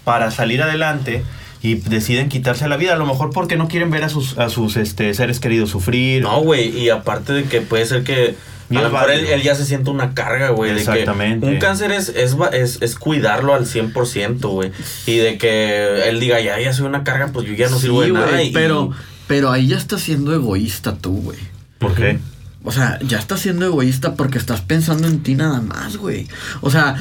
para 0.06 0.32
salir 0.32 0.62
adelante 0.62 1.24
y 1.62 1.76
deciden 1.76 2.30
quitarse 2.30 2.68
la 2.70 2.78
vida, 2.78 2.94
a 2.94 2.98
lo 2.98 3.06
mejor 3.06 3.32
porque 3.32 3.58
no 3.58 3.68
quieren 3.68 3.92
ver 3.92 4.04
a 4.06 4.10
sus, 4.10 4.38
a 4.38 4.50
sus 4.50 4.78
este, 4.78 5.14
seres 5.14 5.40
queridos 5.40 5.70
sufrir. 5.72 6.24
No, 6.24 6.42
güey. 6.42 6.70
Y 6.78 6.90
aparte 6.90 7.34
de 7.34 7.44
que 7.44 7.62
puede 7.62 7.86
ser 7.86 8.04
que. 8.04 8.36
Y 8.72 8.78
A 8.78 8.82
lo 8.84 8.90
mejor 8.92 9.10
él, 9.10 9.42
ya 9.42 9.56
se 9.56 9.66
siente 9.66 9.90
una 9.90 10.14
carga, 10.14 10.50
güey. 10.50 10.70
de 10.72 10.76
que 10.78 10.82
Exactamente. 10.84 11.46
Un 11.48 11.58
cáncer 11.58 11.92
es, 11.92 12.10
es, 12.10 12.36
es, 12.54 12.78
es 12.82 12.96
cuidarlo 12.96 13.56
al 13.56 13.66
100%, 13.66 14.40
güey. 14.50 14.72
Y 15.08 15.18
de 15.18 15.38
que 15.40 16.08
él 16.08 16.20
diga, 16.20 16.40
ya, 16.40 16.60
ya 16.60 16.72
soy 16.74 16.86
una 16.86 17.04
carga, 17.04 17.30
pues 17.34 17.48
yo 17.48 17.54
ya 17.54 17.68
no 17.70 17.80
sirvo 17.80 18.02
de 18.02 18.08
Sí, 18.08 18.14
nada. 18.14 18.28
güey, 18.32 18.48
y- 18.50 18.52
pero, 18.52 18.92
pero 19.28 19.52
ahí 19.52 19.68
ya 19.68 19.78
estás 19.78 20.02
siendo 20.02 20.34
egoísta 20.34 20.96
tú, 20.98 21.14
güey. 21.22 21.40
¿Por 21.80 21.96
qué? 21.96 22.20
O 22.64 22.72
sea, 22.72 23.00
ya 23.02 23.18
estás 23.18 23.40
siendo 23.40 23.66
egoísta 23.66 24.14
porque 24.16 24.38
estás 24.38 24.62
pensando 24.62 25.08
en 25.08 25.24
ti 25.24 25.34
nada 25.34 25.62
más, 25.62 25.98
güey. 25.98 26.28
O 26.62 26.70
sea, 26.70 26.96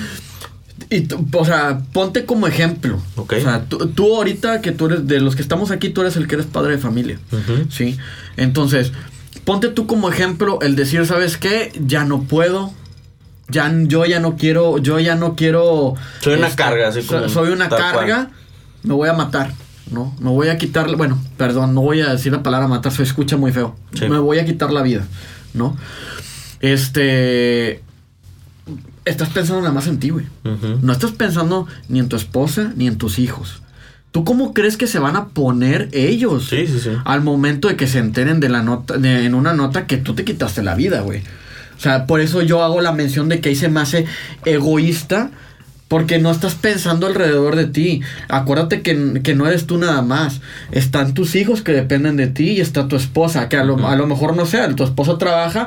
y 0.90 1.06
o 1.32 1.44
sea, 1.44 1.80
ponte 1.92 2.24
como 2.24 2.46
ejemplo. 2.46 3.02
Ok. 3.16 3.34
O 3.38 3.40
sea, 3.42 3.64
tú, 3.64 3.88
tú 3.88 4.16
ahorita 4.16 4.60
que 4.62 4.72
tú 4.72 4.86
eres, 4.86 5.06
de 5.06 5.20
los 5.20 5.36
que 5.36 5.42
estamos 5.42 5.70
aquí, 5.70 5.90
tú 5.90 6.00
eres 6.00 6.16
el 6.16 6.28
que 6.28 6.36
eres 6.36 6.46
padre 6.46 6.72
de 6.76 6.78
familia. 6.78 7.18
¿Sí? 7.70 7.98
Entonces, 8.36 8.92
ponte 9.44 9.68
tú 9.68 9.86
como 9.86 10.10
ejemplo 10.10 10.58
el 10.62 10.76
decir, 10.76 11.04
¿sabes 11.06 11.36
qué? 11.36 11.72
Ya 11.84 12.04
no 12.04 12.22
puedo. 12.22 12.72
Ya, 13.50 13.72
yo 13.84 14.04
ya 14.04 14.20
no 14.20 14.36
quiero, 14.36 14.76
yo 14.78 14.98
ya 14.98 15.14
no 15.14 15.34
quiero. 15.34 15.94
este, 16.18 16.24
Soy 16.24 16.38
una 16.38 16.50
carga, 16.54 16.88
así 16.88 17.02
como 17.02 17.28
Soy 17.28 17.48
una 17.50 17.68
carga, 17.70 18.30
me 18.82 18.92
voy 18.92 19.08
a 19.08 19.14
matar, 19.14 19.54
¿no? 19.90 20.14
Me 20.20 20.28
voy 20.28 20.48
a 20.48 20.58
quitar, 20.58 20.94
bueno, 20.96 21.18
perdón, 21.38 21.74
no 21.74 21.80
voy 21.80 22.02
a 22.02 22.10
decir 22.10 22.30
la 22.30 22.42
palabra 22.42 22.68
matar, 22.68 22.92
se 22.92 23.02
escucha 23.02 23.38
muy 23.38 23.52
feo. 23.52 23.74
Sí. 23.94 24.06
Me 24.06 24.18
voy 24.18 24.38
a 24.38 24.44
quitar 24.44 24.70
la 24.70 24.82
vida, 24.82 25.06
¿no? 25.54 25.76
Este. 26.60 27.82
Estás 29.06 29.30
pensando 29.30 29.62
nada 29.62 29.72
más 29.72 29.86
en 29.86 29.98
ti, 29.98 30.10
güey. 30.10 30.26
No 30.82 30.92
estás 30.92 31.12
pensando 31.12 31.66
ni 31.88 32.00
en 32.00 32.10
tu 32.10 32.16
esposa 32.16 32.72
ni 32.76 32.86
en 32.86 32.98
tus 32.98 33.18
hijos. 33.18 33.62
¿Tú 34.10 34.24
cómo 34.24 34.54
crees 34.54 34.76
que 34.76 34.86
se 34.86 34.98
van 34.98 35.16
a 35.16 35.26
poner 35.28 35.88
ellos 35.92 36.48
Sí, 36.48 36.66
sí, 36.66 36.80
sí. 36.80 36.90
al 37.04 37.22
momento 37.22 37.68
de 37.68 37.76
que 37.76 37.86
se 37.86 37.98
enteren 37.98 38.40
de 38.40 38.48
la 38.48 38.62
nota, 38.62 38.96
de- 38.96 39.24
en 39.26 39.34
una 39.34 39.52
nota 39.52 39.86
que 39.86 39.96
tú 39.98 40.14
te 40.14 40.24
quitaste 40.24 40.62
la 40.62 40.74
vida, 40.74 41.00
güey? 41.02 41.20
O 41.76 41.80
sea, 41.80 42.06
por 42.06 42.20
eso 42.20 42.42
yo 42.42 42.62
hago 42.64 42.80
la 42.80 42.92
mención 42.92 43.28
de 43.28 43.40
que 43.40 43.50
ahí 43.50 43.54
se 43.56 43.68
me 43.68 43.80
hace 43.80 44.06
egoísta. 44.44 45.30
Porque 45.88 46.18
no 46.18 46.30
estás 46.30 46.54
pensando 46.54 47.06
alrededor 47.06 47.56
de 47.56 47.64
ti. 47.64 48.02
Acuérdate 48.28 48.82
que, 48.82 49.20
que 49.22 49.34
no 49.34 49.46
eres 49.46 49.66
tú 49.66 49.78
nada 49.78 50.02
más. 50.02 50.42
Están 50.70 51.14
tus 51.14 51.34
hijos 51.34 51.62
que 51.62 51.72
dependen 51.72 52.16
de 52.18 52.26
ti 52.26 52.50
y 52.50 52.60
está 52.60 52.88
tu 52.88 52.96
esposa. 52.96 53.48
Que 53.48 53.56
a 53.56 53.64
lo, 53.64 53.88
a 53.88 53.96
lo 53.96 54.06
mejor 54.06 54.36
no 54.36 54.44
sea, 54.44 54.68
tu 54.76 54.84
esposo 54.84 55.16
trabaja. 55.16 55.66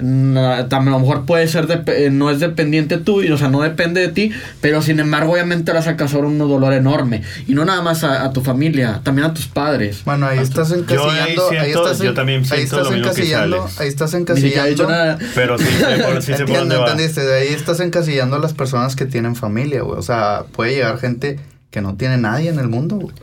A 0.00 0.80
lo 0.80 0.98
mejor 0.98 1.24
puede 1.26 1.46
ser, 1.48 1.66
eh, 1.86 2.10
no 2.10 2.30
es 2.30 2.40
dependiente 2.40 2.98
tuyo, 2.98 3.34
o 3.34 3.38
sea, 3.38 3.48
no 3.48 3.60
depende 3.62 4.00
de 4.00 4.08
ti, 4.08 4.32
pero 4.60 4.82
sin 4.82 5.00
embargo, 5.00 5.32
obviamente 5.32 5.72
vas 5.72 5.86
a 5.86 5.96
causar 5.96 6.24
un 6.24 6.38
dolor 6.38 6.72
enorme. 6.72 7.22
Y 7.46 7.54
no 7.54 7.64
nada 7.64 7.82
más 7.82 8.02
a, 8.04 8.24
a 8.24 8.32
tu 8.32 8.40
familia, 8.40 9.00
también 9.02 9.26
a 9.28 9.34
tus 9.34 9.46
padres. 9.46 10.02
Bueno, 10.04 10.26
ahí 10.26 10.38
estás 10.38 10.70
Yo 10.70 10.74
ahí 10.76 10.80
encasillando. 10.80 11.50
ahí 11.60 11.70
estás, 11.70 11.98
yo 11.98 12.14
también 12.14 12.42
ahí 12.50 12.62
estás 12.62 12.84
lo 12.84 12.90
mismo 12.90 13.12
que. 13.14 13.34
Ahí 13.78 13.88
estás 13.88 14.14
encasillando. 14.14 14.88
nada. 14.88 15.18
Pero 15.34 15.58
sí, 15.58 15.64
por- 16.04 16.22
sí 16.22 16.32
sé 16.36 16.44
por 16.44 16.56
dónde 16.56 16.74
Entiendo, 16.76 16.80
va. 16.80 16.90
entendiste. 16.90 17.20
De 17.24 17.34
ahí 17.40 17.48
estás 17.48 17.80
encasillando 17.80 18.36
a 18.36 18.38
las 18.38 18.54
personas 18.54 18.96
que 18.96 19.06
tienen 19.06 19.36
familia, 19.36 19.82
güey. 19.82 19.98
O 19.98 20.02
sea, 20.02 20.44
puede 20.52 20.74
llegar 20.74 20.98
gente 20.98 21.38
que 21.70 21.80
no 21.80 21.94
tiene 21.96 22.16
nadie 22.18 22.48
en 22.50 22.58
el 22.58 22.68
mundo, 22.68 22.96
güey. 22.96 23.14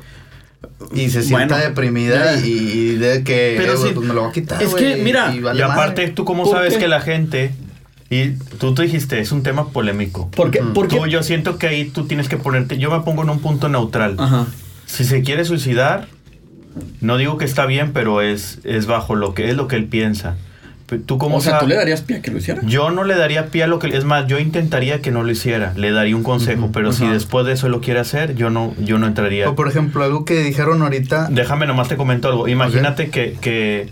Y 0.94 1.10
se 1.10 1.22
sienta 1.24 1.56
Bueno, 1.56 1.70
deprimida 1.70 2.36
ya. 2.36 2.46
y, 2.46 2.50
y 2.52 2.96
de 2.96 3.24
que, 3.24 3.56
Pero 3.58 3.74
eh, 3.74 3.92
pues 3.94 4.08
me 4.08 4.14
lo 4.14 4.22
voy 4.22 4.30
a 4.30 4.34
quitar. 4.34 4.62
es 4.62 4.74
que, 4.74 4.98
mira, 4.98 5.34
vale 5.42 5.60
Y 5.60 5.62
aparte, 5.62 6.02
madre. 6.02 6.14
¿tú 6.14 6.26
cómo 6.26 6.44
¿Por 6.44 6.54
sabes 6.56 6.74
qué? 6.74 6.80
que 6.82 6.88
la 6.88 7.02
gente... 7.02 7.52
Y 8.10 8.30
tú 8.58 8.74
te 8.74 8.84
dijiste, 8.84 9.20
es 9.20 9.34
un 9.34 9.44
tema 9.44 9.70
polémico. 9.70 10.32
Porque, 10.36 10.62
porque, 10.74 10.96
Tú, 10.98 11.08
yo 11.08 11.24
siento 11.24 11.58
que 11.58 11.68
ahí 11.68 11.86
tú 11.90 12.08
tienes 12.08 12.30
que 12.30 12.38
ponerte... 12.38 12.78
Yo 12.78 12.90
me 12.90 13.02
pongo 13.04 13.24
en 13.24 13.30
un 13.30 13.40
punto 13.40 13.68
neutral. 13.68 14.16
Ajá. 14.18 14.48
Si 14.86 15.04
se 15.04 15.24
quiere 15.24 15.44
suicidar, 15.44 16.08
no 17.02 17.18
digo 17.18 17.38
que 17.38 17.44
está 17.44 17.66
bien, 17.66 17.92
pero 17.92 18.22
es, 18.22 18.60
es 18.64 18.86
bajo 18.86 19.16
lo 19.16 19.34
que 19.34 19.50
es 19.50 19.56
lo 19.58 19.68
que 19.68 19.76
él 19.76 19.86
piensa. 19.86 20.38
¿Tú 21.06 21.18
cómo 21.18 21.38
O 21.38 21.42
sea, 21.42 21.54
¿tú 21.54 21.66
sabes? 21.66 21.70
le 21.70 21.76
darías 21.76 22.02
pie 22.02 22.18
a 22.18 22.22
que 22.22 22.32
lo 22.32 22.38
hiciera? 22.38 22.62
Yo 22.64 22.92
no 22.92 23.04
le 23.04 23.16
daría 23.16 23.48
pie 23.48 23.64
a 23.64 23.68
lo 23.68 23.78
que... 23.80 23.88
Es 23.96 24.06
más, 24.06 24.26
yo 24.28 24.40
intentaría 24.40 25.02
que 25.02 25.12
no 25.12 25.22
lo 25.24 25.32
hiciera. 25.32 25.74
Le 25.76 25.92
daría 25.92 26.16
un 26.16 26.24
consejo. 26.24 26.70
Pero 26.72 26.94
si 26.94 27.06
después 27.08 27.46
de 27.46 27.54
eso 27.54 27.68
lo 27.68 27.82
quiere 27.82 28.00
hacer, 28.00 28.36
yo 28.36 28.50
no, 28.50 28.74
yo 28.80 28.98
no 28.98 29.06
entraría. 29.06 29.50
O 29.50 29.56
por 29.56 29.68
ejemplo, 29.68 30.04
algo 30.04 30.24
que 30.24 30.42
dijeron 30.44 30.82
ahorita. 30.82 31.28
Déjame 31.30 31.68
nomás 31.68 31.90
te 31.90 31.98
comento 31.98 32.30
algo. 32.30 32.48
Imagínate 32.48 33.10
que, 33.10 33.36
que 33.42 33.90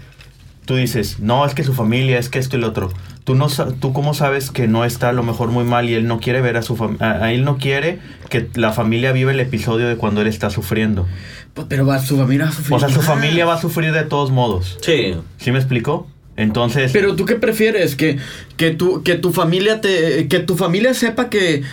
tú 0.65 0.75
dices, 0.75 1.19
no, 1.19 1.45
es 1.45 1.53
que 1.53 1.63
su 1.65 1.73
familia, 1.73 2.17
es 2.17 2.29
que 2.29 2.39
esto 2.39 2.55
y 2.55 2.61
lo 2.61 2.67
otro. 2.69 2.89
Tú, 3.25 3.35
no, 3.35 3.49
sa- 3.49 3.71
tú 3.73 3.91
cómo 3.91 4.13
sabes 4.13 4.49
que 4.51 4.67
no 4.69 4.85
está 4.85 5.09
a 5.09 5.13
lo 5.13 5.23
mejor 5.23 5.49
muy 5.49 5.63
mal 5.65 5.89
y 5.89 5.95
él 5.95 6.07
no 6.07 6.19
quiere 6.19 6.39
ver 6.41 6.55
a 6.55 6.61
su 6.61 6.77
familia. 6.77 7.23
A, 7.23 7.33
él 7.33 7.43
no 7.43 7.57
quiere 7.57 7.99
que 8.29 8.47
la 8.53 8.71
familia 8.71 9.11
viva 9.11 9.31
el 9.31 9.39
episodio 9.41 9.87
de 9.89 9.97
cuando 9.97 10.21
él 10.21 10.27
está 10.27 10.49
sufriendo. 10.49 11.07
Pues, 11.55 11.67
Pero 11.69 11.85
va, 11.85 11.99
su 11.99 12.15
familia 12.17 12.45
va 12.45 12.51
a 12.51 12.53
sufrir. 12.53 12.73
O 12.75 12.79
sea, 12.79 12.87
su 12.89 13.01
familia 13.01 13.45
va 13.45 13.55
a 13.55 13.59
sufrir 13.61 13.91
de 13.91 14.03
todos 14.03 14.31
modos. 14.31 14.77
Sí. 14.81 15.15
¿Sí 15.37 15.51
me 15.51 15.57
explicó? 15.57 16.07
Entonces... 16.37 16.91
Pero 16.91 17.15
tú 17.15 17.25
qué 17.25 17.35
prefieres 17.35 17.95
que 17.95 18.17
que 18.57 18.71
tu 18.71 19.03
que 19.03 19.15
tu 19.15 19.31
familia 19.31 19.79
te 19.81 20.27
que 20.27 20.39
tu 20.39 20.55
familia 20.57 20.93
sepa 20.93 21.29
que 21.29 21.63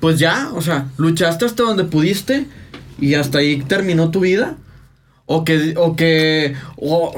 pues 0.00 0.18
ya, 0.18 0.50
o 0.54 0.60
sea, 0.60 0.86
luchaste 0.98 1.44
hasta 1.44 1.62
donde 1.62 1.84
pudiste 1.84 2.46
y 3.00 3.14
hasta 3.14 3.38
ahí 3.38 3.62
terminó 3.62 4.10
tu 4.10 4.20
vida 4.20 4.56
o 5.26 5.44
que 5.44 5.74
o 5.76 5.96
que 5.96 6.54
o 6.76 7.14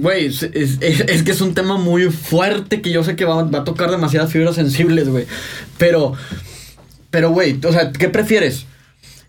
güey, 0.00 0.26
es, 0.26 0.42
es- 0.44 0.78
es 0.80 1.22
que 1.24 1.32
es 1.32 1.40
un 1.40 1.54
tema 1.54 1.76
muy 1.78 2.04
fuerte 2.10 2.82
que 2.82 2.92
yo 2.92 3.02
sé 3.02 3.16
que 3.16 3.24
va, 3.24 3.42
va 3.44 3.60
a 3.60 3.64
tocar 3.64 3.90
demasiadas 3.90 4.30
fibras 4.30 4.54
sensibles, 4.54 5.08
güey. 5.08 5.24
Pero 5.78 6.12
pero 7.10 7.30
güey, 7.30 7.58
o 7.64 7.72
sea, 7.72 7.90
¿qué 7.90 8.08
prefieres? 8.08 8.66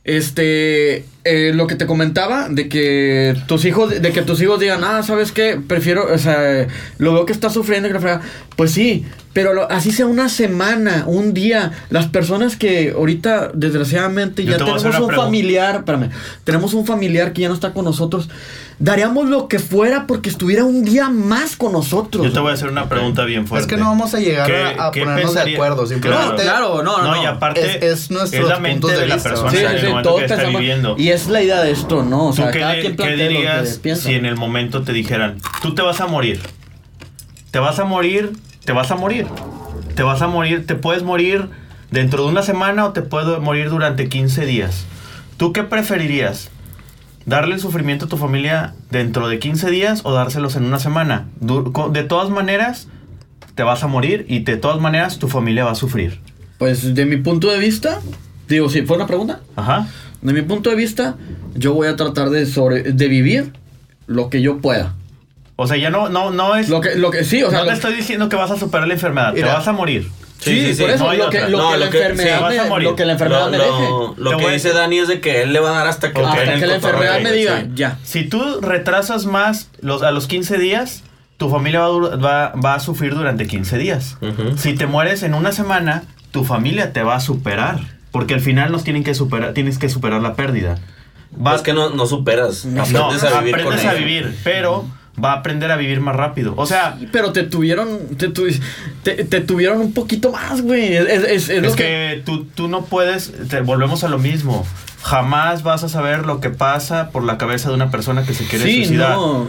Este, 0.04 1.06
eh, 1.24 1.52
lo 1.54 1.68
que 1.68 1.76
te 1.76 1.86
comentaba 1.86 2.48
de 2.50 2.68
que 2.68 3.36
tus 3.48 3.66
hijos, 3.66 4.02
de 4.02 4.12
que 4.12 4.22
tus 4.24 4.42
hijos 4.42 4.60
digan, 4.60 4.84
ah, 4.84 5.04
¿sabes 5.04 5.32
qué? 5.32 5.60
Prefiero, 5.66 6.12
o 6.12 6.18
sea, 6.18 6.68
lo 6.98 7.14
veo 7.14 7.26
que 7.26 7.34
está 7.34 7.50
sufriendo 7.50 7.88
y 7.88 7.92
que 7.92 7.96
la 7.96 8.00
fregada". 8.02 8.22
Pues 8.56 8.72
sí, 8.72 9.06
pero 9.34 9.54
lo- 9.54 9.70
así 9.72 9.92
sea 9.92 10.06
una 10.08 10.30
semana, 10.30 11.04
un 11.08 11.34
día, 11.34 11.72
las 11.90 12.08
personas 12.08 12.56
que 12.58 12.94
ahorita, 12.96 13.52
desgraciadamente, 13.54 14.44
Yo 14.44 14.52
ya 14.52 14.58
te 14.58 14.64
tenemos 14.64 14.84
un 14.84 14.92
pregunta. 14.92 15.16
familiar, 15.16 15.76
espérame, 15.78 16.10
tenemos 16.44 16.74
un 16.74 16.86
familiar 16.86 17.34
que 17.34 17.42
ya 17.42 17.48
no 17.48 17.54
está 17.56 17.72
con 17.72 17.86
nosotros, 17.86 18.30
daríamos 18.78 19.30
lo 19.30 19.48
que 19.48 19.60
fuera 19.60 20.06
porque 20.08 20.30
estuviera 20.30 20.64
un 20.66 20.84
día 20.84 21.10
más 21.10 21.56
con 21.56 21.72
nosotros. 21.72 22.26
Yo 22.26 22.34
te 22.34 22.40
voy 22.40 22.52
a 22.52 22.54
hacer 22.56 22.70
una 22.70 22.90
pregunta 22.90 23.24
bien 23.26 23.48
fuerte. 23.48 23.66
Es 23.66 23.70
que 23.72 23.78
no 23.78 23.86
vamos 23.86 24.14
a 24.16 24.20
llegar 24.20 24.48
¿Qué- 24.48 24.56
a, 24.80 24.88
a 24.88 24.92
qué 24.92 25.02
ponernos 25.02 25.34
de 25.34 25.40
pensaría- 25.40 25.56
acuerdo. 25.56 25.86
Simplemente. 25.88 26.44
Claro, 26.44 26.82
no, 26.84 27.02
no, 27.04 27.15
y 27.15 27.24
no. 27.24 27.30
aparte 27.30 27.62
Es- 27.88 28.10
es 28.10 28.12
la 28.12 28.60
mente 28.60 28.82
puntos 28.82 28.92
de 28.92 28.98
de, 29.02 29.08
la 29.08 29.15
vista, 29.15 29.30
persona 29.30 29.52
Sí, 29.52 29.58
en 29.58 29.67
sí, 29.67 29.74
el 29.76 29.82
sí, 29.82 29.88
momento 29.88 30.10
todos 30.10 30.19
que 30.24 30.26
está 30.34 30.44
viviendo. 30.50 30.96
Y 30.98 31.10
es 31.14 31.28
la 31.28 31.42
idea 31.42 31.62
de 31.62 31.72
esto, 31.72 32.04
¿no? 32.04 32.28
O 32.28 32.30
¿Tú 32.30 32.38
sea, 32.38 32.52
qué, 32.52 32.60
cada 32.60 32.74
quien 32.74 32.92
qué 32.92 32.94
plantea 32.94 33.18
lo 33.18 33.18
que 33.18 33.38
dirías 33.38 33.82
si 34.00 34.14
en 34.14 34.26
el 34.26 34.36
momento 34.36 34.84
te 34.84 34.94
dijeran, 34.94 35.38
tú 35.62 35.76
te 35.76 35.82
vas 35.82 36.02
a 36.02 36.08
morir? 36.08 36.40
te 37.52 37.60
vas 37.60 37.80
a 37.80 37.84
morir, 37.84 38.32
te 38.66 38.72
vas 38.72 38.92
a 38.92 38.96
morir. 38.96 39.28
Te 39.96 40.04
vas 40.04 40.22
a 40.22 40.28
morir, 40.28 40.66
te 40.66 40.76
puedes 40.76 41.04
morir 41.04 41.50
dentro 41.92 42.24
de 42.24 42.30
una 42.30 42.44
semana 42.44 42.86
o 42.86 42.94
te 42.94 43.02
puedes 43.02 43.40
morir 43.42 43.70
durante 43.70 44.08
15 44.08 44.46
días. 44.46 44.86
¿Tú 45.36 45.52
qué 45.52 45.64
preferirías? 45.64 46.50
¿Darle 47.26 47.56
el 47.56 47.62
sufrimiento 47.62 48.06
a 48.06 48.10
tu 48.10 48.18
familia 48.18 48.74
dentro 48.90 49.28
de 49.28 49.38
15 49.38 49.70
días 49.70 50.02
o 50.06 50.14
dárselos 50.14 50.56
en 50.56 50.64
una 50.64 50.80
semana? 50.80 51.28
De 51.40 52.04
todas 52.04 52.30
maneras, 52.30 52.88
te 53.54 53.64
vas 53.64 53.84
a 53.84 53.88
morir 53.88 54.26
y 54.30 54.40
de 54.40 54.56
todas 54.56 54.80
maneras 54.80 55.20
tu 55.20 55.28
familia 55.28 55.66
va 55.66 55.72
a 55.72 55.76
sufrir. 55.76 56.20
Pues 56.58 56.96
de 56.96 57.06
mi 57.06 57.18
punto 57.18 57.50
de 57.50 57.60
vista, 57.60 58.00
digo, 58.48 58.70
si 58.70 58.84
fue 58.84 58.96
una 58.96 59.08
pregunta. 59.08 59.42
Ajá. 59.58 59.88
De 60.22 60.34
mi 60.34 60.42
punto 60.42 60.69
de 60.69 60.76
vista, 60.76 61.15
yo 61.56 61.74
voy 61.74 61.88
a 61.88 61.96
tratar 61.96 62.30
de 62.30 62.46
sobre 62.46 62.84
de 62.84 63.08
vivir 63.08 63.54
lo 64.08 64.30
que 64.30 64.42
yo 64.42 64.60
pueda. 64.60 64.94
O 65.56 65.67
sea, 65.67 65.78
ya 65.78 65.90
no, 65.90 66.10
no, 66.10 66.32
no 66.32 66.56
es... 66.56 66.69
Lo 66.69 66.82
que, 66.82 66.96
lo 66.96 67.12
que 67.12 67.24
sí, 67.24 67.44
o 67.44 67.50
sea, 67.50 67.60
no 67.60 67.65
lo- 67.65 67.69
te 67.72 67.76
estoy 67.76 67.94
diciendo 67.94 68.30
que 68.30 68.36
vas 68.36 68.50
a 68.52 68.58
superar 68.58 68.88
la 68.88 68.96
enfermedad, 68.96 69.34
Mira. 69.34 69.48
te 69.50 69.54
vas 69.54 69.67
a 69.67 69.74
morir. 69.74 70.08
sí, 70.40 70.52
Sí, 70.52 70.65
sí, 70.67 70.74
sí, 70.76 70.82
por 70.82 70.90
eso 70.92 71.04
no 71.06 71.13
lo 71.13 71.30
que, 71.30 71.38
otra. 71.38 71.50
lo 71.50 71.58
No, 71.60 71.72
que 71.72 71.78
la 71.78 71.86
lo 71.86 71.92
que- 71.92 71.98
sí, 72.00 72.04
enfermedad 72.04 72.60
a 72.65 72.78
me, 72.78 72.84
lo 72.84 72.96
que 72.96 73.06
la 73.06 73.12
enfermedad 73.13 73.46
Lo, 73.46 73.52
me 73.52 73.58
deje. 73.60 73.90
lo 74.17 74.38
que 74.38 74.50
dice 74.52 74.74
Dani 74.74 74.98
es 75.00 75.08
de 75.08 75.22
que 75.22 75.44
él 75.44 75.54
le 75.54 75.60
va 75.60 75.69
a 75.69 75.78
dar 75.80 75.88
hasta 75.88 76.12
que, 76.13 76.22
Hasta 76.22 76.46
la 76.46 76.76
enfermedad 76.76 77.19
me 77.22 77.32
diga, 77.32 77.62
sí. 77.62 77.67
ya. 77.76 78.00
Si 78.04 78.24
tú 78.24 78.60
retrasas 78.62 79.26
más 79.28 79.69
los, 79.82 80.02
a 80.02 80.10
los 80.12 80.26
15 80.26 80.58
días, 80.58 81.04
tu 81.38 81.50
familia 81.50 81.82
va, 81.82 81.86
a 81.86 81.90
dur- 81.90 82.26
va- 82.26 82.54
va 82.63 82.74
a 82.76 82.80
sufrir 82.80 83.13
durante 83.13 83.46
15 83.46 83.78
días. 83.78 84.17
Si 84.58 84.74
te 84.74 84.88
mueres 84.88 85.22
en 85.22 85.36
una 85.36 85.52
semana, 85.52 86.04
tu 86.32 86.44
familia 86.44 86.92
te 86.92 87.04
va 87.04 87.15
a 87.15 87.19
superar. 87.19 87.80
Porque 88.12 88.34
al 88.34 88.42
final 88.42 88.72
nos 88.72 88.84
tienen 88.84 89.04
que 89.04 89.14
superar, 89.16 89.54
tienes 89.54 89.78
que 89.78 89.90
superar 89.90 90.22
la 90.22 90.36
pérdida. 90.36 90.78
Va- 91.46 91.56
Es 91.56 91.62
que 91.62 91.74
no, 91.74 91.90
no 91.92 92.06
superas. 92.06 92.66
no, 92.66 92.82
aprendes 92.84 93.24
a 93.24 93.40
vivir 93.40 93.56
aprendes 93.56 93.82
con 93.82 93.90
a 93.90 93.94
vivir, 93.94 94.36
pero 94.44 94.86
va 95.24 95.32
a 95.34 95.36
aprender 95.38 95.72
a 95.72 95.78
vivir 95.78 96.02
más 96.02 96.16
rápido. 96.16 96.54
O 96.58 96.66
sea, 96.66 96.98
Pero 97.12 97.32
te 97.32 97.44
tuvieron, 97.44 98.00
te, 98.18 98.28
tu- 98.30 98.48
te, 99.04 99.24
te 99.24 99.40
tuvieron 99.42 99.80
un 99.80 99.94
poquito 99.94 100.32
más, 100.32 100.62
güey. 100.62 100.94
Es, 100.96 101.08
es, 101.08 101.24
es, 101.24 101.50
es 101.50 101.62
lo 101.62 101.70
es 101.70 101.76
que 101.76 102.22
tú, 102.26 102.46
tú 102.46 102.68
no 102.68 102.84
puedes, 102.86 103.32
te- 103.48 103.62
volvemos 103.62 104.04
a 104.04 104.10
lo 104.10 104.18
mismo. 104.20 104.66
Jamás 105.04 105.64
vas 105.64 105.84
a 105.84 105.90
saber 105.90 106.26
lo 106.28 106.40
que 106.42 106.50
pasa 106.52 107.10
por 107.10 107.24
la 107.24 107.38
cabeza 107.40 107.70
de 107.70 107.76
una 107.76 107.90
persona 107.90 108.24
que 108.24 108.34
se 108.36 108.46
quiere 108.46 108.66
Sí, 108.66 108.76
suicidar. 108.86 109.12
no, 109.16 109.48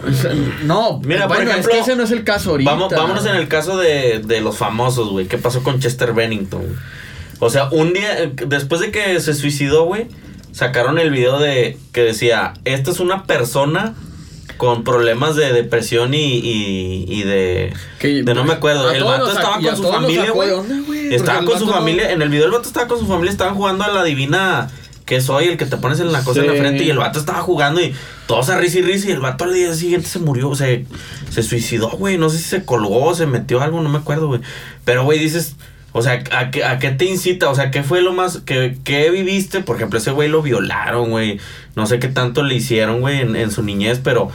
no, 0.64 1.00
Mira, 1.04 1.26
por 1.28 1.36
bueno, 1.36 1.50
ejemplo, 1.50 1.70
es 1.72 1.76
que 1.76 1.80
ese 1.82 1.94
no 1.96 2.04
es 2.04 2.10
el 2.10 2.24
caso 2.24 2.52
ahorita. 2.52 2.70
Vamos, 2.70 2.92
vámonos 2.96 3.26
en 3.26 3.34
el 3.36 3.48
caso 3.48 3.76
de, 3.76 4.22
de 4.24 4.40
los 4.40 4.56
famosos, 4.56 5.10
güey. 5.10 5.26
¿Qué 5.26 5.36
pasó 5.36 5.62
con 5.62 5.78
Chester 5.78 6.14
Bennington? 6.14 6.62
O 7.44 7.50
sea, 7.50 7.68
un 7.72 7.92
día, 7.92 8.22
eh, 8.22 8.32
después 8.46 8.80
de 8.80 8.92
que 8.92 9.18
se 9.20 9.34
suicidó, 9.34 9.84
güey, 9.84 10.06
sacaron 10.52 10.98
el 11.00 11.10
video 11.10 11.38
de 11.40 11.76
que 11.92 12.02
decía, 12.02 12.54
esta 12.64 12.90
es 12.92 13.00
una 13.00 13.24
persona 13.24 13.94
con 14.58 14.84
problemas 14.84 15.34
de 15.34 15.52
depresión 15.52 16.14
y, 16.14 16.18
y, 16.36 17.04
y 17.08 17.22
de... 17.24 17.72
Que- 17.98 18.22
de 18.22 18.34
no 18.34 18.44
me 18.44 18.52
acuerdo. 18.52 18.88
El 18.92 19.02
vato 19.02 19.24
estaba 19.38 19.54
con 19.56 19.76
su 19.76 19.82
familia, 19.92 20.30
güey. 20.30 20.50
Estaba 21.14 21.38
con 21.44 21.58
su 21.58 21.66
familia. 21.78 22.12
En 22.12 22.22
el 22.22 22.28
video 22.28 22.44
el 22.46 22.52
vato 22.52 22.68
estaba 22.68 22.86
con 22.86 22.98
su 23.00 23.06
familia, 23.08 23.32
estaban 23.32 23.54
jugando 23.56 23.82
a 23.84 23.88
la 23.88 24.04
divina 24.04 24.70
que 25.04 25.20
soy, 25.20 25.46
el 25.48 25.56
que 25.56 25.66
te 25.66 25.76
pones 25.78 25.98
en 25.98 26.12
la 26.12 26.22
cosa 26.22 26.40
en 26.42 26.46
la 26.46 26.52
frente. 26.60 26.84
Y 26.84 26.90
el 26.90 26.98
vato 26.98 27.18
estaba 27.18 27.40
jugando 27.40 27.80
y 27.80 27.92
todos 28.28 28.50
a 28.50 28.58
risa 28.58 28.78
y 28.78 28.82
risa. 28.82 29.08
Y 29.08 29.12
el 29.12 29.20
vato 29.20 29.42
al 29.44 29.52
día 29.54 29.74
siguiente 29.74 30.06
se 30.06 30.20
murió, 30.20 30.48
o 30.48 30.54
sea, 30.54 30.68
se 31.28 31.42
suicidó, 31.42 31.88
güey. 31.90 32.18
No 32.18 32.30
sé 32.30 32.38
si 32.38 32.44
se 32.44 32.64
colgó, 32.64 33.12
se 33.16 33.26
metió 33.26 33.60
algo, 33.62 33.80
no 33.82 33.88
me 33.88 33.98
acuerdo, 33.98 34.28
güey. 34.28 34.42
Pero, 34.84 35.02
güey, 35.02 35.18
dices, 35.18 35.56
o 35.92 36.02
sea, 36.02 36.22
¿a 36.32 36.50
qué, 36.50 36.64
¿a 36.64 36.78
qué 36.78 36.90
te 36.90 37.04
incita? 37.04 37.50
O 37.50 37.54
sea, 37.54 37.70
¿qué 37.70 37.82
fue 37.82 38.00
lo 38.00 38.12
más, 38.12 38.38
que 38.38 38.76
qué 38.84 39.10
viviste? 39.10 39.60
Por 39.60 39.76
ejemplo, 39.76 39.98
ese 39.98 40.10
güey 40.10 40.28
lo 40.28 40.42
violaron, 40.42 41.10
güey. 41.10 41.38
No 41.76 41.86
sé 41.86 41.98
qué 41.98 42.08
tanto 42.08 42.42
le 42.42 42.54
hicieron, 42.54 43.00
güey, 43.00 43.20
en, 43.20 43.36
en 43.36 43.50
su 43.50 43.62
niñez, 43.62 44.00
pero... 44.02 44.30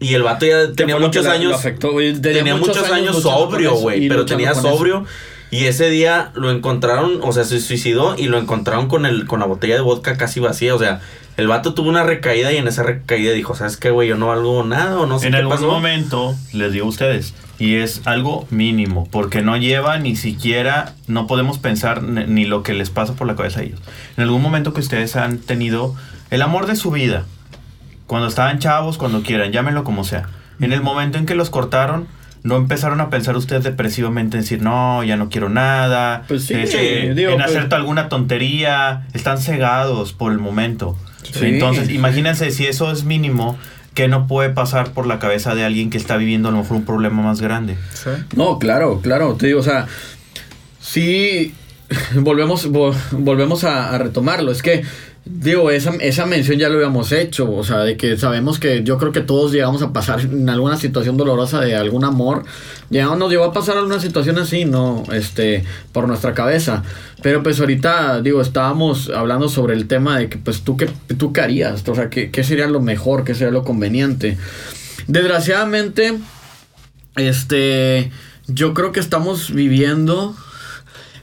Y 0.00 0.14
el 0.14 0.22
vato 0.22 0.44
ya 0.44 0.66
¿Qué 0.66 0.74
tenía 0.74 0.96
que 0.96 1.02
muchos 1.02 1.26
años 1.26 1.50
lo 1.50 1.54
afectó, 1.56 1.92
güey? 1.92 2.20
tenía 2.20 2.56
muchos, 2.56 2.90
años, 2.90 3.22
sobrio, 3.22 3.74
güey. 3.76 4.08
Pero 4.08 4.26
tenía 4.26 4.50
eso. 4.50 4.62
sobrio. 4.62 5.06
Y 5.50 5.66
ese 5.66 5.88
día 5.88 6.32
lo 6.34 6.50
encontraron, 6.50 7.20
o 7.22 7.32
sea, 7.32 7.44
se 7.44 7.60
suicidó 7.60 8.16
y 8.18 8.26
lo 8.26 8.38
encontraron 8.38 8.88
con 8.88 9.06
el 9.06 9.24
con 9.26 9.38
la 9.38 9.46
botella 9.46 9.76
de 9.76 9.80
vodka 9.82 10.16
casi 10.16 10.40
vacía. 10.40 10.74
O 10.74 10.78
sea, 10.80 11.00
el 11.36 11.46
vato 11.46 11.74
tuvo 11.74 11.88
una 11.88 12.02
recaída 12.02 12.52
y 12.52 12.56
en 12.56 12.66
esa 12.66 12.82
recaída 12.82 13.32
dijo, 13.32 13.54
¿sabes 13.54 13.76
qué, 13.76 13.90
güey? 13.90 14.08
Yo 14.08 14.16
no 14.16 14.26
valgo 14.26 14.64
nada 14.64 14.98
o 14.98 15.06
no 15.06 15.20
sé 15.20 15.26
en 15.26 15.32
qué 15.32 15.38
algún 15.38 15.54
pasó. 15.54 15.68
momento, 15.68 16.34
les 16.52 16.72
digo 16.72 16.86
a 16.86 16.88
ustedes, 16.88 17.34
y 17.58 17.76
es 17.76 18.02
algo 18.04 18.46
mínimo, 18.50 19.06
porque 19.10 19.42
no 19.42 19.56
lleva 19.56 19.98
ni 19.98 20.16
siquiera, 20.16 20.94
no 21.06 21.26
podemos 21.26 21.58
pensar 21.58 22.02
ni, 22.02 22.44
lo 22.44 22.62
que 22.62 22.74
les 22.74 22.90
pasa 22.90 23.14
por 23.14 23.26
la 23.26 23.36
cabeza 23.36 23.60
a 23.60 23.62
ellos. 23.62 23.80
En 24.16 24.24
algún 24.24 24.42
momento 24.42 24.72
que 24.72 24.80
ustedes 24.80 25.16
han 25.16 25.38
tenido 25.38 25.94
el 26.30 26.42
amor 26.42 26.66
de 26.66 26.76
su 26.76 26.90
vida, 26.90 27.24
cuando 28.06 28.28
estaban 28.28 28.58
chavos, 28.58 28.98
cuando 28.98 29.22
quieran, 29.22 29.52
llámenlo 29.52 29.84
como 29.84 30.04
sea. 30.04 30.28
En 30.60 30.72
el 30.72 30.82
momento 30.82 31.18
en 31.18 31.26
que 31.26 31.34
los 31.34 31.50
cortaron, 31.50 32.06
no 32.42 32.56
empezaron 32.56 33.00
a 33.00 33.08
pensar 33.08 33.36
ustedes 33.36 33.64
depresivamente 33.64 34.36
en 34.36 34.42
decir, 34.42 34.60
no, 34.60 35.02
ya 35.02 35.16
no 35.16 35.30
quiero 35.30 35.48
nada, 35.48 36.24
Pues 36.28 36.44
sí, 36.44 36.54
este, 36.54 37.14
digo, 37.14 37.30
en 37.30 37.38
pues- 37.38 37.56
hacer 37.56 37.72
alguna 37.72 38.08
tontería, 38.08 39.06
están 39.14 39.38
cegados 39.38 40.12
por 40.12 40.32
el 40.32 40.38
momento. 40.38 40.96
Sí. 41.22 41.46
Entonces, 41.46 41.88
imagínense 41.88 42.50
si 42.50 42.66
eso 42.66 42.92
es 42.92 43.04
mínimo, 43.04 43.56
que 43.94 44.08
no 44.08 44.26
puede 44.26 44.50
pasar 44.50 44.90
por 44.90 45.06
la 45.06 45.18
cabeza 45.18 45.54
de 45.54 45.64
alguien 45.64 45.88
que 45.90 45.98
está 45.98 46.16
viviendo 46.16 46.48
a 46.48 46.52
lo 46.52 46.58
mejor 46.58 46.76
un 46.78 46.84
problema 46.84 47.22
más 47.22 47.40
grande. 47.40 47.76
No, 48.36 48.58
claro, 48.58 49.00
claro, 49.00 49.34
te 49.34 49.46
digo, 49.46 49.60
o 49.60 49.62
sea, 49.62 49.86
sí, 50.80 51.54
volvemos, 52.16 52.70
vo- 52.70 52.94
volvemos 53.12 53.64
a, 53.64 53.94
a 53.94 53.98
retomarlo, 53.98 54.50
es 54.52 54.62
que, 54.62 54.82
digo, 55.24 55.70
esa, 55.70 55.90
esa 56.00 56.26
mención 56.26 56.58
ya 56.58 56.68
lo 56.68 56.76
habíamos 56.76 57.10
hecho, 57.12 57.50
o 57.50 57.64
sea, 57.64 57.78
de 57.78 57.96
que 57.96 58.16
sabemos 58.16 58.58
que 58.58 58.82
yo 58.82 58.98
creo 58.98 59.12
que 59.12 59.22
todos 59.22 59.52
llegamos 59.52 59.82
a 59.82 59.92
pasar 59.92 60.20
en 60.20 60.48
alguna 60.48 60.76
situación 60.76 61.16
dolorosa 61.16 61.60
de 61.60 61.74
algún 61.74 62.04
amor, 62.04 62.44
ya 62.90 63.06
nos 63.16 63.30
llegó 63.30 63.44
a 63.44 63.52
pasar 63.52 63.78
alguna 63.78 64.00
situación 64.00 64.38
así, 64.38 64.64
¿no? 64.64 65.02
Este, 65.12 65.64
por 65.92 66.06
nuestra 66.06 66.34
cabeza, 66.34 66.82
pero 67.22 67.42
pues 67.42 67.58
ahorita, 67.58 68.20
digo, 68.20 68.42
estábamos 68.42 69.10
hablando 69.10 69.48
sobre 69.48 69.74
el 69.74 69.88
tema 69.88 70.18
de 70.18 70.28
que, 70.28 70.36
pues, 70.36 70.60
¿tú 70.60 70.76
qué, 70.76 70.90
tú 71.16 71.32
qué 71.32 71.40
harías? 71.40 71.88
O 71.88 71.94
sea, 71.94 72.10
¿qué, 72.10 72.30
qué 72.30 72.44
sería 72.44 72.66
lo 72.66 72.80
mejor? 72.80 73.24
¿Qué 73.24 73.34
sería 73.34 73.50
lo 73.50 73.64
conveniente? 73.64 74.36
Desgraciadamente, 75.06 76.18
este, 77.16 78.10
yo 78.46 78.74
creo 78.74 78.92
que 78.92 79.00
estamos 79.00 79.52
viviendo. 79.52 80.36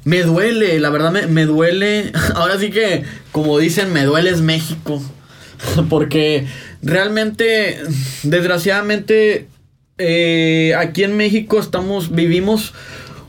Me 0.04 0.24
duele, 0.24 0.80
la 0.80 0.90
verdad 0.90 1.12
me, 1.12 1.28
me 1.28 1.46
duele. 1.46 2.12
Ahora 2.36 2.58
sí 2.60 2.70
que, 2.72 3.04
como 3.32 3.58
dicen, 3.60 3.94
me 3.94 4.04
duele 4.04 4.30
es 4.30 4.42
México. 4.42 5.02
Porque 5.90 6.48
realmente, 6.82 7.80
desgraciadamente, 8.24 9.48
eh, 9.98 10.74
aquí 10.78 11.04
en 11.04 11.16
México 11.18 11.60
estamos, 11.60 12.14
vivimos 12.14 12.74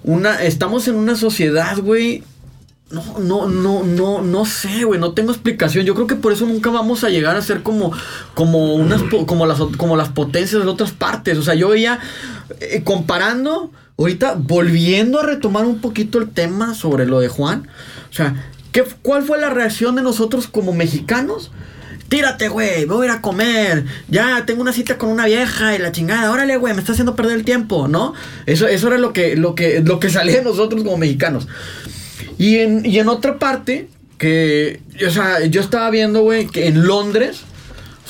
una, 0.05 0.43
estamos 0.43 0.89
en 0.89 0.97
una 0.97 1.17
sociedad, 1.17 1.79
güey. 1.79 2.23
No, 2.91 3.19
no, 3.19 3.49
no, 3.49 3.83
no, 3.85 4.21
no 4.21 4.45
sé, 4.45 4.85
güey, 4.85 5.01
no 5.01 5.13
tengo 5.13 5.33
explicación. 5.33 5.87
Yo 5.87 5.95
creo 5.95 6.07
que 6.07 6.15
por 6.15 6.33
eso 6.33 6.45
nunca 6.45 6.71
vamos 6.71 7.05
a 7.05 7.09
llegar 7.09 7.37
a 7.37 7.43
ser 7.43 7.63
como, 7.63 7.91
como 8.35 8.75
unas, 8.75 9.03
como 9.27 9.47
las, 9.47 9.61
como 9.79 9.97
las 9.97 10.11
potencias 10.11 10.63
de 10.63 10.69
otras 10.69 10.93
partes. 10.93 11.39
O 11.39 11.43
sea, 11.43 11.55
yo 11.55 11.71
veía, 11.71 12.01
eh, 12.61 12.83
comparando, 12.85 13.71
ahorita 14.03 14.35
volviendo 14.39 15.21
a 15.21 15.27
retomar 15.27 15.65
un 15.65 15.81
poquito 15.81 16.19
el 16.19 16.31
tema 16.31 16.75
sobre 16.75 17.07
lo 17.07 17.21
de 17.21 17.29
Juan. 17.29 17.69
O 18.11 18.13
sea, 18.13 18.51
¿qué, 18.73 18.85
¿cuál 19.03 19.23
fue 19.23 19.41
la 19.41 19.51
reacción 19.51 19.97
de 19.97 20.03
nosotros 20.03 20.47
como 20.47 20.73
mexicanos? 20.73 21.51
Tírate, 22.09 22.49
güey, 22.49 22.85
voy 22.85 23.07
a 23.07 23.11
ir 23.11 23.17
a 23.17 23.23
comer. 23.23 23.87
Ya, 24.09 24.45
tengo 24.45 24.61
una 24.61 24.73
cita 24.73 24.99
con 24.99 25.09
una 25.09 25.25
vieja 25.27 25.75
y 25.75 25.79
la 25.79 25.93
chingada. 25.93 26.31
Órale, 26.31 26.57
güey, 26.59 26.75
me 26.75 26.81
está 26.81 26.93
haciendo 26.93 27.17
perder 27.17 27.39
el 27.39 27.45
tiempo, 27.45 27.89
¿no? 27.89 28.13
Eso, 28.45 28.69
eso 28.69 28.89
era 28.89 28.99
lo 28.99 29.15
que, 29.15 29.35
lo 29.35 29.55
que, 29.55 29.81
lo 29.81 29.99
que 29.99 30.11
salía 30.11 30.37
de 30.37 30.45
nosotros 30.45 30.83
como 30.83 30.99
mexicanos. 30.99 31.49
Y 32.37 32.59
en, 32.59 32.85
y 32.85 32.99
en 32.99 33.09
otra 33.09 33.39
parte, 33.39 33.89
que, 34.19 34.81
o 35.07 35.11
sea, 35.11 35.47
yo 35.47 35.61
estaba 35.61 35.89
viendo, 35.91 36.23
güey, 36.23 36.47
que 36.47 36.67
en 36.67 36.87
Londres, 36.87 37.45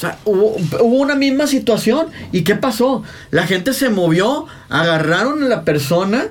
sea, 0.03 0.19
hubo, 0.25 0.57
hubo 0.81 0.97
una 0.99 1.15
misma 1.15 1.47
situación. 1.47 2.07
¿Y 2.33 2.43
qué 2.43 2.55
pasó? 2.55 3.03
La 3.31 3.47
gente 3.47 3.73
se 3.73 3.89
movió, 3.89 4.47
agarraron 4.69 5.43
a 5.43 5.49
la 5.49 5.65
persona 5.65 6.27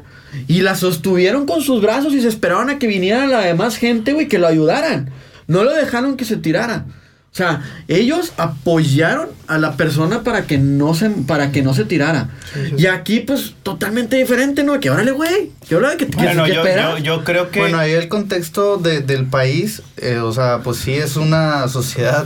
y 0.48 0.62
la 0.62 0.76
sostuvieron 0.76 1.46
con 1.46 1.62
sus 1.62 1.82
brazos 1.82 2.14
y 2.14 2.22
se 2.22 2.28
esperaron 2.28 2.70
a 2.70 2.80
que 2.80 2.88
viniera 2.88 3.26
la 3.28 3.42
demás 3.42 3.78
gente, 3.78 4.14
güey, 4.14 4.28
que 4.28 4.40
lo 4.40 4.48
ayudaran. 4.48 5.10
No 5.48 5.64
lo 5.64 5.74
dejaron 5.74 6.16
que 6.18 6.26
se 6.26 6.38
tirara. 6.38 6.86
O 7.34 7.34
sea, 7.34 7.62
ellos 7.88 8.34
apoyaron 8.36 9.30
a 9.48 9.58
la 9.58 9.78
persona 9.78 10.22
para 10.22 10.48
que 10.48 10.58
no 10.58 10.94
se, 10.94 11.10
para 11.10 11.52
que 11.54 11.62
no 11.62 11.74
se 11.74 11.86
tirara. 11.86 12.30
Y 12.78 12.88
aquí, 12.88 13.22
pues, 13.22 13.54
totalmente 13.64 14.18
diferente, 14.18 14.64
¿no? 14.64 14.78
Que 14.82 14.90
órale, 14.90 15.12
güey. 15.12 15.52
Que 15.68 15.78
órale, 15.78 15.96
que, 15.96 16.08
que, 16.08 16.18
Bueno, 16.18 16.44
que 16.44 16.54
yo, 16.54 16.98
yo 16.98 17.24
creo 17.24 17.50
que... 17.50 17.60
Bueno, 17.62 17.78
ahí 17.78 17.92
el 17.94 18.10
contexto 18.10 18.76
de- 18.78 19.00
del 19.00 19.26
país, 19.28 19.82
eh, 19.96 20.18
o 20.18 20.34
sea, 20.34 20.60
pues 20.62 20.78
sí 20.78 20.94
es 20.94 21.16
una 21.16 21.70
sociedad 21.70 22.26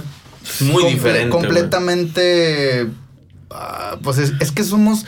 Muy 0.62 0.84
comple- 0.84 0.89
diferente. 0.89 1.30
Completamente. 1.30 2.88
ah, 3.52 3.98
pues 4.04 4.18
es, 4.18 4.34
es 4.39 4.52
que 4.52 4.64
somos. 4.64 5.06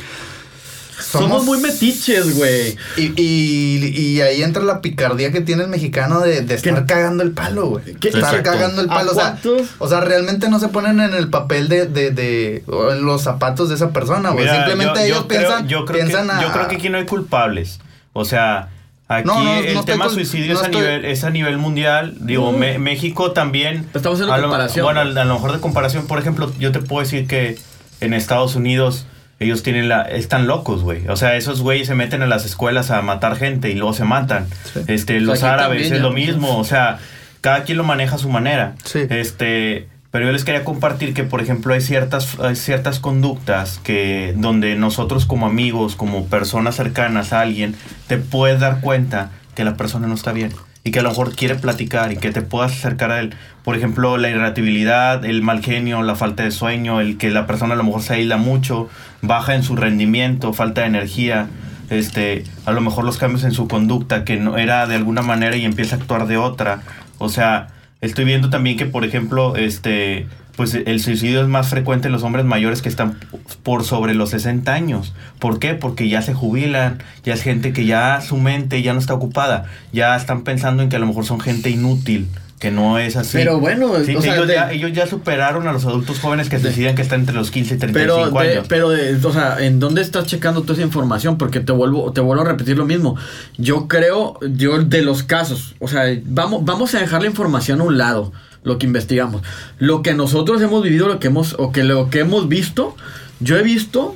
Somos, 0.99 1.45
muy 1.45 1.59
metiches, 1.59 2.35
güey. 2.35 2.75
Y, 2.97 3.13
y, 3.21 3.87
y 3.95 4.21
ahí 4.21 4.41
entra 4.41 4.63
la 4.63 4.81
picardía 4.81 5.31
que 5.31 5.41
tiene 5.41 5.63
el 5.63 5.69
mexicano 5.69 6.19
de, 6.21 6.41
de 6.41 6.55
estar 6.55 6.87
cagando 6.87 7.21
el 7.21 7.31
palo, 7.33 7.67
güey. 7.67 7.83
¿Qué? 7.99 8.07
Estar 8.09 8.23
Exacto. 8.35 8.43
cagando 8.51 8.81
el 8.81 8.89
¿A 8.89 8.95
palo. 8.95 9.11
O 9.11 9.13
sea, 9.15 9.37
o 9.77 9.87
sea, 9.87 9.99
realmente 10.01 10.49
no 10.49 10.59
se 10.59 10.69
ponen 10.69 10.99
en 10.99 11.13
el 11.13 11.29
papel 11.29 11.69
de, 11.69 11.85
de, 11.85 12.09
de 12.09 12.63
o 12.65 12.91
en 12.91 13.05
los 13.05 13.21
zapatos 13.21 13.69
de 13.69 13.75
esa 13.75 13.91
persona, 13.91 14.31
güey. 14.31 14.49
Simplemente 14.49 14.99
yo- 15.01 15.05
ellos 15.05 15.17
yo 15.19 15.27
creo- 15.27 15.39
piensan, 15.39 15.67
yo 15.67 15.85
creo 15.85 16.03
piensan 16.03 16.25
que, 16.27 16.33
a- 16.33 16.41
Yo 16.41 16.51
creo 16.51 16.67
que 16.67 16.75
aquí 16.77 16.89
no 16.89 16.97
hay 16.97 17.05
culpables. 17.05 17.79
O 18.13 18.25
sea, 18.25 18.69
aquí 19.07 19.27
No, 19.27 19.35
no, 19.43 19.43
no 19.43 19.59
el 19.59 19.85
tema 19.85 20.09
suicidio 20.09 20.53
es, 20.53 20.61
a 20.61 20.65
estoy- 20.65 20.81
nivel, 20.81 21.05
es 21.05 21.23
a 21.23 21.29
nivel 21.29 21.57
mundial. 21.57 22.15
Digo, 22.19 22.51
Me- 22.51 22.77
México 22.79 23.31
también. 23.31 23.87
Estamos 23.93 24.19
lo- 24.19 24.27
comparación. 24.41 24.83
Bueno, 24.83 24.99
a, 24.99 25.03
a 25.03 25.25
lo 25.25 25.33
mejor 25.35 25.53
de 25.53 25.59
comparación, 25.59 26.07
por 26.07 26.19
ejemplo, 26.19 26.51
yo 26.59 26.71
te 26.71 26.79
puedo 26.79 27.01
decir 27.01 27.27
que 27.27 27.57
en 28.01 28.13
Estados 28.13 28.55
Unidos 28.55 29.05
ellos 29.39 29.61
tienen 29.61 29.87
la 29.87 30.01
están 30.03 30.47
locos, 30.47 30.81
güey. 30.81 31.07
O 31.09 31.15
sea, 31.15 31.35
esos 31.35 31.61
güeyes 31.61 31.87
se 31.87 31.93
meten 31.95 32.23
a 32.23 32.25
las 32.27 32.43
escuelas 32.45 32.89
a 32.91 33.01
matar 33.03 33.35
gente 33.35 33.69
y 33.69 33.75
luego 33.75 33.93
se 33.93 34.03
matan. 34.03 34.47
Sí. 34.73 34.79
Este, 34.87 35.19
los 35.19 35.43
árabes 35.43 35.77
también 35.83 35.93
es 35.93 36.01
lo 36.01 36.11
pues. 36.11 36.25
mismo, 36.25 36.57
o 36.57 36.63
sea, 36.63 36.97
cada 37.41 37.63
quien 37.63 37.77
lo 37.77 37.83
maneja 37.83 38.15
a 38.15 38.17
su 38.17 38.29
manera. 38.29 38.73
Sí. 38.83 39.01
Este, 39.09 39.87
pero 40.11 40.25
yo 40.25 40.31
les 40.31 40.45
quería 40.45 40.63
compartir 40.63 41.13
que, 41.13 41.23
por 41.23 41.41
ejemplo, 41.41 41.73
hay 41.73 41.81
ciertas, 41.81 42.39
hay 42.39 42.55
ciertas 42.55 42.99
conductas 42.99 43.79
que 43.83 44.33
donde 44.37 44.75
nosotros 44.75 45.25
como 45.25 45.45
amigos, 45.45 45.95
como 45.95 46.25
personas 46.27 46.75
cercanas 46.75 47.33
a 47.33 47.41
alguien, 47.41 47.75
te 48.07 48.17
puedes 48.17 48.59
dar 48.59 48.81
cuenta 48.81 49.31
que 49.55 49.63
la 49.63 49.75
persona 49.75 50.07
no 50.07 50.15
está 50.15 50.31
bien 50.31 50.51
y 50.87 50.91
que 50.91 50.99
a 50.99 51.03
lo 51.03 51.09
mejor 51.09 51.35
quiere 51.35 51.55
platicar 51.55 52.13
y 52.13 52.17
que 52.17 52.31
te 52.31 52.41
puedas 52.41 52.71
acercar 52.71 53.11
a 53.11 53.19
él. 53.19 53.35
Por 53.63 53.75
ejemplo, 53.75 54.17
la 54.17 54.29
irritabilidad, 54.29 55.25
el 55.25 55.41
mal 55.41 55.61
genio, 55.61 56.01
la 56.01 56.15
falta 56.15 56.43
de 56.43 56.51
sueño, 56.51 57.01
el 57.01 57.17
que 57.17 57.29
la 57.29 57.45
persona 57.45 57.73
a 57.73 57.77
lo 57.77 57.83
mejor 57.83 58.01
se 58.01 58.13
aísla 58.13 58.37
mucho, 58.37 58.87
baja 59.21 59.53
en 59.55 59.63
su 59.63 59.75
rendimiento, 59.75 60.53
falta 60.53 60.81
de 60.81 60.87
energía, 60.87 61.47
este, 61.89 62.45
a 62.65 62.71
lo 62.71 62.79
mejor 62.79 63.03
los 63.03 63.17
cambios 63.17 63.43
en 63.43 63.51
su 63.51 63.67
conducta 63.67 64.23
que 64.23 64.37
no 64.37 64.57
era 64.57 64.87
de 64.87 64.95
alguna 64.95 65.21
manera 65.21 65.57
y 65.57 65.65
empieza 65.65 65.97
a 65.97 65.99
actuar 65.99 66.27
de 66.27 66.37
otra. 66.37 66.81
O 67.17 67.27
sea, 67.27 67.67
estoy 68.07 68.25
viendo 68.25 68.49
también 68.49 68.77
que, 68.77 68.85
por 68.85 69.05
ejemplo, 69.05 69.55
este, 69.55 70.27
pues 70.55 70.73
el 70.73 70.99
suicidio 70.99 71.41
es 71.41 71.47
más 71.47 71.69
frecuente 71.69 72.07
en 72.07 72.13
los 72.13 72.23
hombres 72.23 72.43
mayores 72.43 72.81
que 72.81 72.89
están 72.89 73.19
por 73.61 73.83
sobre 73.83 74.15
los 74.15 74.31
60 74.31 74.73
años. 74.73 75.13
¿Por 75.39 75.59
qué? 75.59 75.75
Porque 75.75 76.09
ya 76.09 76.23
se 76.23 76.33
jubilan, 76.33 76.97
ya 77.23 77.35
es 77.35 77.43
gente 77.43 77.73
que 77.73 77.85
ya 77.85 78.21
su 78.21 78.37
mente 78.37 78.81
ya 78.81 78.93
no 78.93 78.99
está 78.99 79.13
ocupada, 79.13 79.65
ya 79.93 80.15
están 80.15 80.43
pensando 80.43 80.81
en 80.81 80.89
que 80.89 80.95
a 80.95 80.99
lo 80.99 81.05
mejor 81.05 81.25
son 81.25 81.39
gente 81.39 81.69
inútil, 81.69 82.27
que 82.59 82.71
no 82.71 82.97
es 82.97 83.15
así. 83.15 83.37
Pero 83.37 83.59
bueno, 83.59 83.91
Sí, 84.03 84.15
o 84.15 84.21
sea, 84.21 84.33
ellos, 84.35 84.47
de- 84.47 84.53
ya, 84.55 84.71
ellos 84.71 84.91
ya 84.93 85.05
superaron 85.05 85.67
a 85.67 85.73
los 85.73 85.85
adultos 85.85 86.19
jóvenes 86.19 86.49
que 86.49 86.57
deciden 86.57 86.95
que 86.95 87.03
están 87.03 87.19
entre 87.19 87.35
los 87.35 87.51
15 87.51 87.75
y 87.75 87.77
35 87.77 88.31
Pero, 88.33 88.43
de- 88.43 88.51
años. 88.53 88.65
pero 88.67 88.89
de- 88.89 89.15
o 89.23 89.31
sea, 89.31 89.57
¿en 89.63 89.79
dónde 89.79 90.01
estás 90.01 90.25
checando 90.25 90.61
toda 90.63 90.73
esa 90.73 90.81
información? 90.81 91.37
Porque 91.37 91.59
te 91.59 91.71
vuelvo, 91.71 92.11
te 92.13 92.21
vuelvo 92.21 92.43
a 92.43 92.47
repetir 92.47 92.75
lo 92.77 92.85
mismo. 92.85 93.15
Yo 93.57 93.87
creo, 93.87 94.39
yo 94.41 94.79
de 94.83 95.01
los 95.03 95.21
casos, 95.23 95.75
o 95.79 95.87
sea, 95.87 96.05
vamos, 96.25 96.65
vamos 96.65 96.95
a 96.95 96.99
dejar 96.99 97.21
la 97.21 97.27
información 97.27 97.79
a 97.81 97.83
un 97.83 97.97
lado, 97.99 98.31
lo 98.63 98.79
que 98.79 98.87
investigamos. 98.87 99.43
Lo 99.77 100.01
que 100.01 100.15
nosotros 100.15 100.59
hemos 100.61 100.83
vivido, 100.83 101.07
lo 101.07 101.19
que 101.19 101.27
hemos, 101.27 101.55
o 101.59 101.71
que 101.71 101.83
lo 101.83 102.09
que 102.09 102.21
hemos 102.21 102.47
visto, 102.49 102.95
yo 103.39 103.55
he 103.55 103.61
visto, 103.61 104.15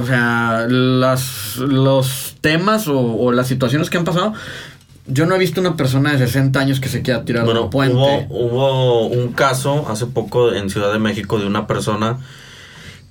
o 0.00 0.06
sea, 0.06 0.66
las, 0.68 1.56
los 1.56 2.36
temas 2.40 2.86
o, 2.86 2.98
o 3.00 3.32
las 3.32 3.48
situaciones 3.48 3.90
que 3.90 3.98
han 3.98 4.04
pasado. 4.04 4.32
Yo 5.06 5.26
no 5.26 5.34
he 5.34 5.38
visto 5.38 5.60
una 5.60 5.76
persona 5.76 6.12
de 6.12 6.18
60 6.18 6.58
años 6.60 6.80
que 6.80 6.88
se 6.88 7.02
quiera 7.02 7.24
tirar 7.24 7.42
de 7.42 7.46
Bueno, 7.46 7.64
un 7.64 7.70
puente. 7.70 8.26
hubo, 8.30 8.46
hubo 8.46 9.06
un 9.08 9.32
caso 9.32 9.86
hace 9.88 10.06
poco 10.06 10.52
en 10.52 10.70
Ciudad 10.70 10.92
de 10.92 10.98
México 10.98 11.38
de 11.38 11.46
una 11.46 11.66
persona 11.66 12.18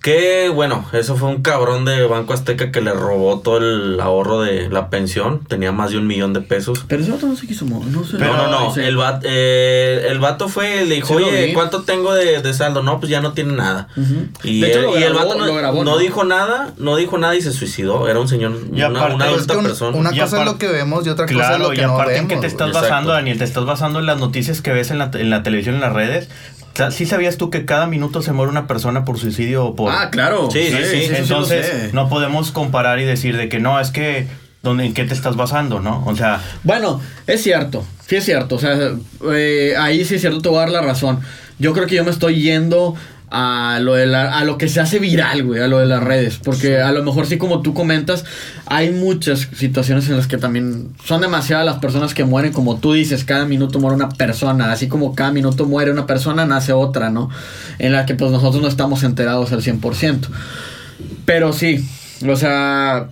que, 0.01 0.47
bueno, 0.49 0.85
eso 0.93 1.17
fue 1.17 1.27
un 1.29 1.41
cabrón 1.41 1.83
de 1.83 2.05
Banco 2.07 2.33
Azteca 2.33 2.71
que 2.71 2.79
le 2.79 2.93
robó 2.93 3.39
todo 3.41 3.57
el 3.57 3.99
ahorro 3.99 4.41
de 4.41 4.69
la 4.69 4.89
pensión. 4.89 5.41
Tenía 5.45 5.71
más 5.73 5.91
de 5.91 5.97
un 5.97 6.07
millón 6.07 6.31
de 6.33 6.39
pesos. 6.41 6.85
Pero 6.87 7.03
ese 7.03 7.11
otro 7.11 7.27
no 7.27 7.35
se 7.35 7.45
quiso 7.47 7.65
mo- 7.65 7.83
no 7.85 8.05
sé. 8.05 8.17
no, 8.17 8.37
no, 8.37 8.49
no. 8.49 8.73
Sí. 8.73 8.79
El, 8.81 8.95
vato, 8.95 9.27
el 9.27 10.19
vato 10.19 10.47
fue, 10.47 10.85
le 10.85 10.95
dijo, 10.95 11.17
Sí 11.17 11.23
oye. 11.25 11.53
¿cuánto 11.53 11.81
tengo 11.83 12.13
de, 12.13 12.41
de 12.41 12.53
saldo? 12.53 12.81
No, 12.81 12.99
pues 12.99 13.09
ya 13.09 13.19
no 13.21 13.33
tiene 13.33 13.53
nada. 13.53 13.89
Ujú. 13.97 14.27
Y, 14.43 14.61
De 14.61 14.69
hecho, 14.69 14.79
el, 14.79 14.85
lo 14.85 14.99
y 14.99 15.03
el 15.03 15.13
grabó- 15.13 15.27
vato 15.27 15.37
no, 15.39 15.45
lo 15.47 15.55
grabó, 15.55 15.83
no 15.83 15.91
¿no? 15.91 15.97
dijo 15.97 16.23
nada, 16.23 16.73
no 16.77 16.95
dijo 16.95 17.17
nada 17.17 17.35
y 17.35 17.41
se 17.41 17.51
suicidó. 17.51 18.07
Era 18.07 18.19
un 18.19 18.27
señor, 18.29 18.53
Y 18.73 18.81
una, 18.81 18.87
aparte- 19.01 19.15
una 19.15 19.25
Pero 19.25 19.35
es 19.35 19.35
adulta 19.43 19.57
un- 19.57 19.63
persona. 19.65 19.97
una 19.97 20.09
cosa 20.11 20.39
es 20.39 20.45
lo 20.45 20.57
que 20.57 20.67
vemos 20.69 21.05
y 21.05 21.09
otra 21.09 21.25
cosa 21.25 21.39
es 21.41 21.45
Claro, 21.47 21.63
lo 21.65 21.69
que 21.71 21.81
y 21.81 21.85
no 21.85 21.93
aparte 21.95 22.15
en 22.17 22.27
vemos. 22.27 22.41
qué 22.41 22.41
te 22.41 22.47
estás 22.47 22.67
Exacto. 22.69 22.87
basando, 22.89 23.11
Daniel, 23.11 23.37
te 23.37 23.43
estás 23.43 23.65
basando 23.65 23.99
en 23.99 24.05
las 24.05 24.17
noticias 24.19 24.61
que 24.61 24.71
ves 24.71 24.91
en 24.91 24.97
la, 24.99 25.11
en 25.13 25.29
la 25.29 25.43
televisión, 25.43 25.75
en 25.75 25.81
las 25.81 25.91
redes. 25.93 26.29
¿Sí 26.91 27.05
sabías 27.05 27.37
tú 27.37 27.49
que 27.49 27.65
cada 27.65 27.87
minuto 27.87 28.21
se 28.21 28.31
muere 28.31 28.51
una 28.51 28.67
persona 28.67 29.05
por 29.05 29.19
suicidio 29.19 29.65
o 29.65 29.75
por... 29.75 29.91
Ah, 29.91 30.09
claro. 30.09 30.49
Sí, 30.51 30.69
sí, 30.71 30.83
sí. 30.83 31.11
Entonces, 31.13 31.93
no 31.93 32.09
podemos 32.09 32.51
comparar 32.51 32.99
y 32.99 33.05
decir 33.05 33.37
de 33.37 33.49
que 33.49 33.59
no, 33.59 33.79
es 33.79 33.91
que, 33.91 34.27
¿dónde, 34.63 34.85
¿en 34.85 34.93
qué 34.93 35.03
te 35.03 35.13
estás 35.13 35.35
basando, 35.35 35.79
no? 35.79 36.03
O 36.05 36.15
sea, 36.15 36.41
Bueno, 36.63 37.01
es 37.27 37.43
cierto, 37.43 37.85
sí 38.07 38.15
es 38.15 38.25
cierto. 38.25 38.55
O 38.55 38.59
sea, 38.59 38.77
eh, 39.31 39.75
ahí 39.77 40.05
sí 40.05 40.15
es 40.15 40.21
cierto, 40.21 40.41
te 40.41 40.49
voy 40.49 40.57
a 40.57 40.61
dar 40.61 40.69
la 40.69 40.81
razón. 40.81 41.19
Yo 41.59 41.73
creo 41.73 41.87
que 41.87 41.95
yo 41.95 42.03
me 42.03 42.11
estoy 42.11 42.41
yendo 42.41 42.95
a 43.31 43.79
lo, 43.81 43.93
de 43.95 44.05
la- 44.05 44.37
a 44.37 44.43
lo 44.43 44.57
que 44.57 44.67
se 44.69 44.79
hace 44.79 44.99
viral, 44.99 45.43
güey, 45.43 45.61
a 45.61 45.67
lo 45.67 45.79
de 45.79 45.85
las 45.85 46.03
redes. 46.03 46.39
Porque 46.43 46.79
a 46.81 46.91
lo 46.91 47.03
mejor 47.03 47.25
sí, 47.27 47.37
como 47.37 47.61
tú 47.61 47.73
comentas, 47.73 48.25
hay 48.65 48.91
muchas 48.91 49.47
situaciones 49.55 50.07
en 50.09 50.17
las 50.17 50.27
que 50.27 50.37
también 50.37 50.89
son 51.05 51.21
demasiadas 51.21 51.65
las 51.65 51.77
personas 51.77 52.13
que 52.13 52.23
mueren. 52.23 52.51
Como 52.53 52.77
tú 52.79 52.93
dices, 52.93 53.23
cada 53.23 53.45
minuto 53.45 53.79
muere 53.79 53.95
una 53.95 54.09
persona. 54.09 54.71
Así 54.71 54.87
como 54.87 55.13
cada 55.15 55.31
minuto 55.31 55.65
muere 55.65 55.91
una 55.91 56.07
persona, 56.07 56.45
nace 56.45 56.73
otra, 56.73 57.09
¿no? 57.09 57.29
En 57.77 57.91
la 57.93 58.05
que 58.05 58.15
pues 58.15 58.31
nosotros 58.31 58.61
no 58.61 58.67
estamos 58.67 59.03
enterados 59.03 59.51
al 59.51 59.61
100%. 59.61 60.27
Pero 61.25 61.53
sí, 61.53 61.87
o 62.27 62.35
sea, 62.35 63.07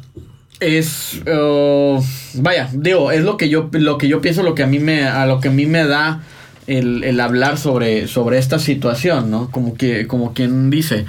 es 0.60 1.22
uh, 1.28 2.02
vaya, 2.36 2.70
digo, 2.74 3.12
es 3.12 3.24
lo 3.24 3.38
que 3.38 3.48
yo 3.50 3.70
lo 3.72 3.98
que 3.98 4.08
yo 4.08 4.22
pienso, 4.22 4.42
lo 4.44 4.56
que 4.56 4.64
a 4.64 4.68
mí 4.68 4.80
me 4.80 5.04
a 5.08 5.26
lo 5.28 5.40
que 5.40 5.50
a 5.50 5.52
mí 5.52 5.66
me 5.68 5.86
da 5.86 6.22
el, 6.68 7.04
el 7.04 7.20
hablar 7.20 7.58
sobre 7.58 8.08
sobre 8.08 8.38
esta 8.38 8.60
situación, 8.60 9.32
¿no? 9.32 9.50
Como 9.52 9.76
que 9.76 10.06
como 10.08 10.34
quien 10.34 10.70
dice. 10.70 11.06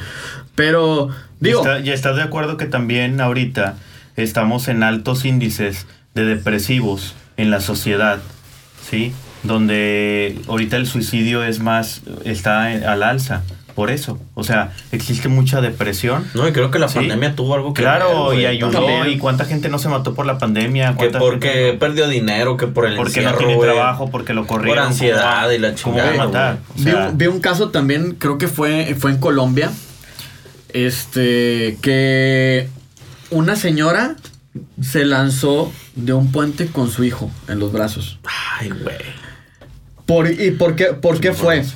Pero 0.54 1.08
digo, 1.40 1.60
está- 1.60 1.80
¿y 1.80 1.90
estás 1.90 2.16
de 2.16 2.22
acuerdo 2.22 2.56
que 2.56 2.66
también 2.66 3.20
ahorita 3.20 3.76
estamos 4.16 4.68
en 4.68 4.82
altos 4.82 5.24
índices 5.24 5.86
de 6.14 6.24
depresivos 6.24 7.14
en 7.36 7.50
la 7.50 7.60
sociedad, 7.60 8.18
¿sí? 8.88 9.12
Donde 9.44 10.36
ahorita 10.48 10.76
el 10.76 10.86
suicidio 10.86 11.44
es 11.44 11.60
más, 11.60 12.02
está 12.24 12.64
al 12.66 13.02
alza. 13.02 13.42
Por 13.78 13.92
eso, 13.92 14.18
o 14.34 14.42
sea, 14.42 14.72
existe 14.90 15.28
mucha 15.28 15.60
depresión. 15.60 16.26
No, 16.34 16.48
y 16.48 16.52
creo 16.52 16.72
que 16.72 16.80
la 16.80 16.88
Sí. 16.88 16.96
pandemia 16.96 17.36
tuvo 17.36 17.54
algo 17.54 17.72
que 17.74 17.82
Claro, 17.82 18.30
ver, 18.30 18.40
y 18.40 18.46
ayudó. 18.46 18.72
también. 18.72 19.08
¿Y 19.08 19.18
cuánta 19.18 19.44
gente 19.44 19.68
no 19.68 19.78
se 19.78 19.88
mató 19.88 20.14
por 20.14 20.26
la 20.26 20.36
pandemia? 20.36 20.90
Que 20.90 20.96
¿Cuánta 20.96 21.20
porque 21.20 21.48
gente 21.48 21.74
perdió 21.74 22.08
dinero, 22.08 22.56
que 22.56 22.66
por 22.66 22.86
el 22.86 22.96
porque 22.96 23.20
no 23.20 23.34
tiene 23.34 23.54
güey. 23.54 23.70
trabajo, 23.70 24.10
porque 24.10 24.34
lo 24.34 24.48
corrieron. 24.48 24.78
Por 24.82 24.84
ansiedad 24.88 25.22
¿cómo 25.22 25.46
va- 25.46 25.54
y 25.54 25.58
la 25.60 25.74
¿Cómo 25.80 25.96
va 25.96 26.02
a 26.02 26.06
chingada, 26.10 26.26
matar? 26.26 26.58
O 26.70 26.74
vi, 26.74 26.82
sea, 26.82 27.10
vi 27.14 27.26
un 27.28 27.38
caso 27.38 27.68
también, 27.70 28.16
creo 28.18 28.36
que 28.36 28.48
fue 28.48 28.96
fue 28.98 29.12
en 29.12 29.18
Colombia. 29.18 29.70
Este 30.74 31.78
que 31.80 32.68
una 33.30 33.54
señora 33.54 34.16
se 34.82 35.04
lanzó 35.04 35.72
de 35.94 36.14
un 36.14 36.32
puente 36.32 36.66
con 36.66 36.90
su 36.90 37.04
hijo 37.04 37.30
en 37.46 37.60
los 37.60 37.70
brazos. 37.72 38.18
Ay, 38.58 38.70
güey. 38.70 38.96
Por, 40.04 40.28
¿Y 40.30 40.50
por 40.50 40.74
qué, 40.74 40.86
por 40.86 41.20
qué 41.20 41.32
fue? 41.32 41.58
por 41.62 41.66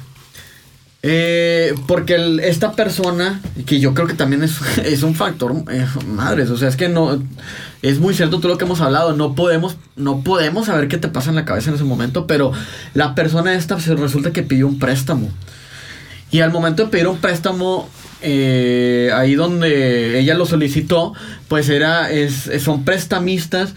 Eh, 1.05 1.75
porque 1.89 2.39
esta 2.45 2.73
persona, 2.73 3.41
que 3.67 3.81
yo 3.81 3.93
creo 3.93 4.07
que 4.07 4.15
también 4.15 4.45
es, 4.45 4.59
es 4.85 5.03
un 5.03 5.17
factor, 5.17 5.53
eh, 5.71 5.87
madres, 6.07 6.49
o 6.51 6.57
sea, 6.57 6.69
es 6.69 6.77
que 6.77 6.89
no, 6.89 7.21
es 7.83 7.99
muy 7.99 8.15
cierto 8.15 8.39
todo 8.39 8.53
lo 8.53 8.59
que 8.59 8.65
hemos 8.65 8.81
hablado, 8.81 9.13
no 9.17 9.35
podemos, 9.35 9.77
no 9.97 10.23
podemos 10.23 10.67
saber 10.67 10.87
qué 10.87 10.99
te 10.99 11.09
pasa 11.09 11.31
en 11.31 11.37
la 11.37 11.45
cabeza 11.45 11.71
en 11.71 11.77
ese 11.77 11.85
momento, 11.85 12.29
pero 12.29 12.53
la 12.95 13.17
persona 13.17 13.55
esta 13.55 13.77
resulta 13.77 14.33
que 14.33 14.43
pidió 14.45 14.69
un 14.69 14.79
préstamo. 14.79 15.29
Y 16.31 16.41
al 16.41 16.53
momento 16.53 16.85
de 16.85 16.91
pedir 16.91 17.09
un 17.09 17.19
préstamo, 17.19 17.91
eh, 18.23 19.11
ahí 19.15 19.35
donde 19.35 20.21
ella 20.21 20.35
lo 20.35 20.47
solicitó, 20.47 21.13
pues 21.49 21.69
era, 21.69 22.11
es, 22.11 22.49
son 22.61 22.85
prestamistas 22.85 23.75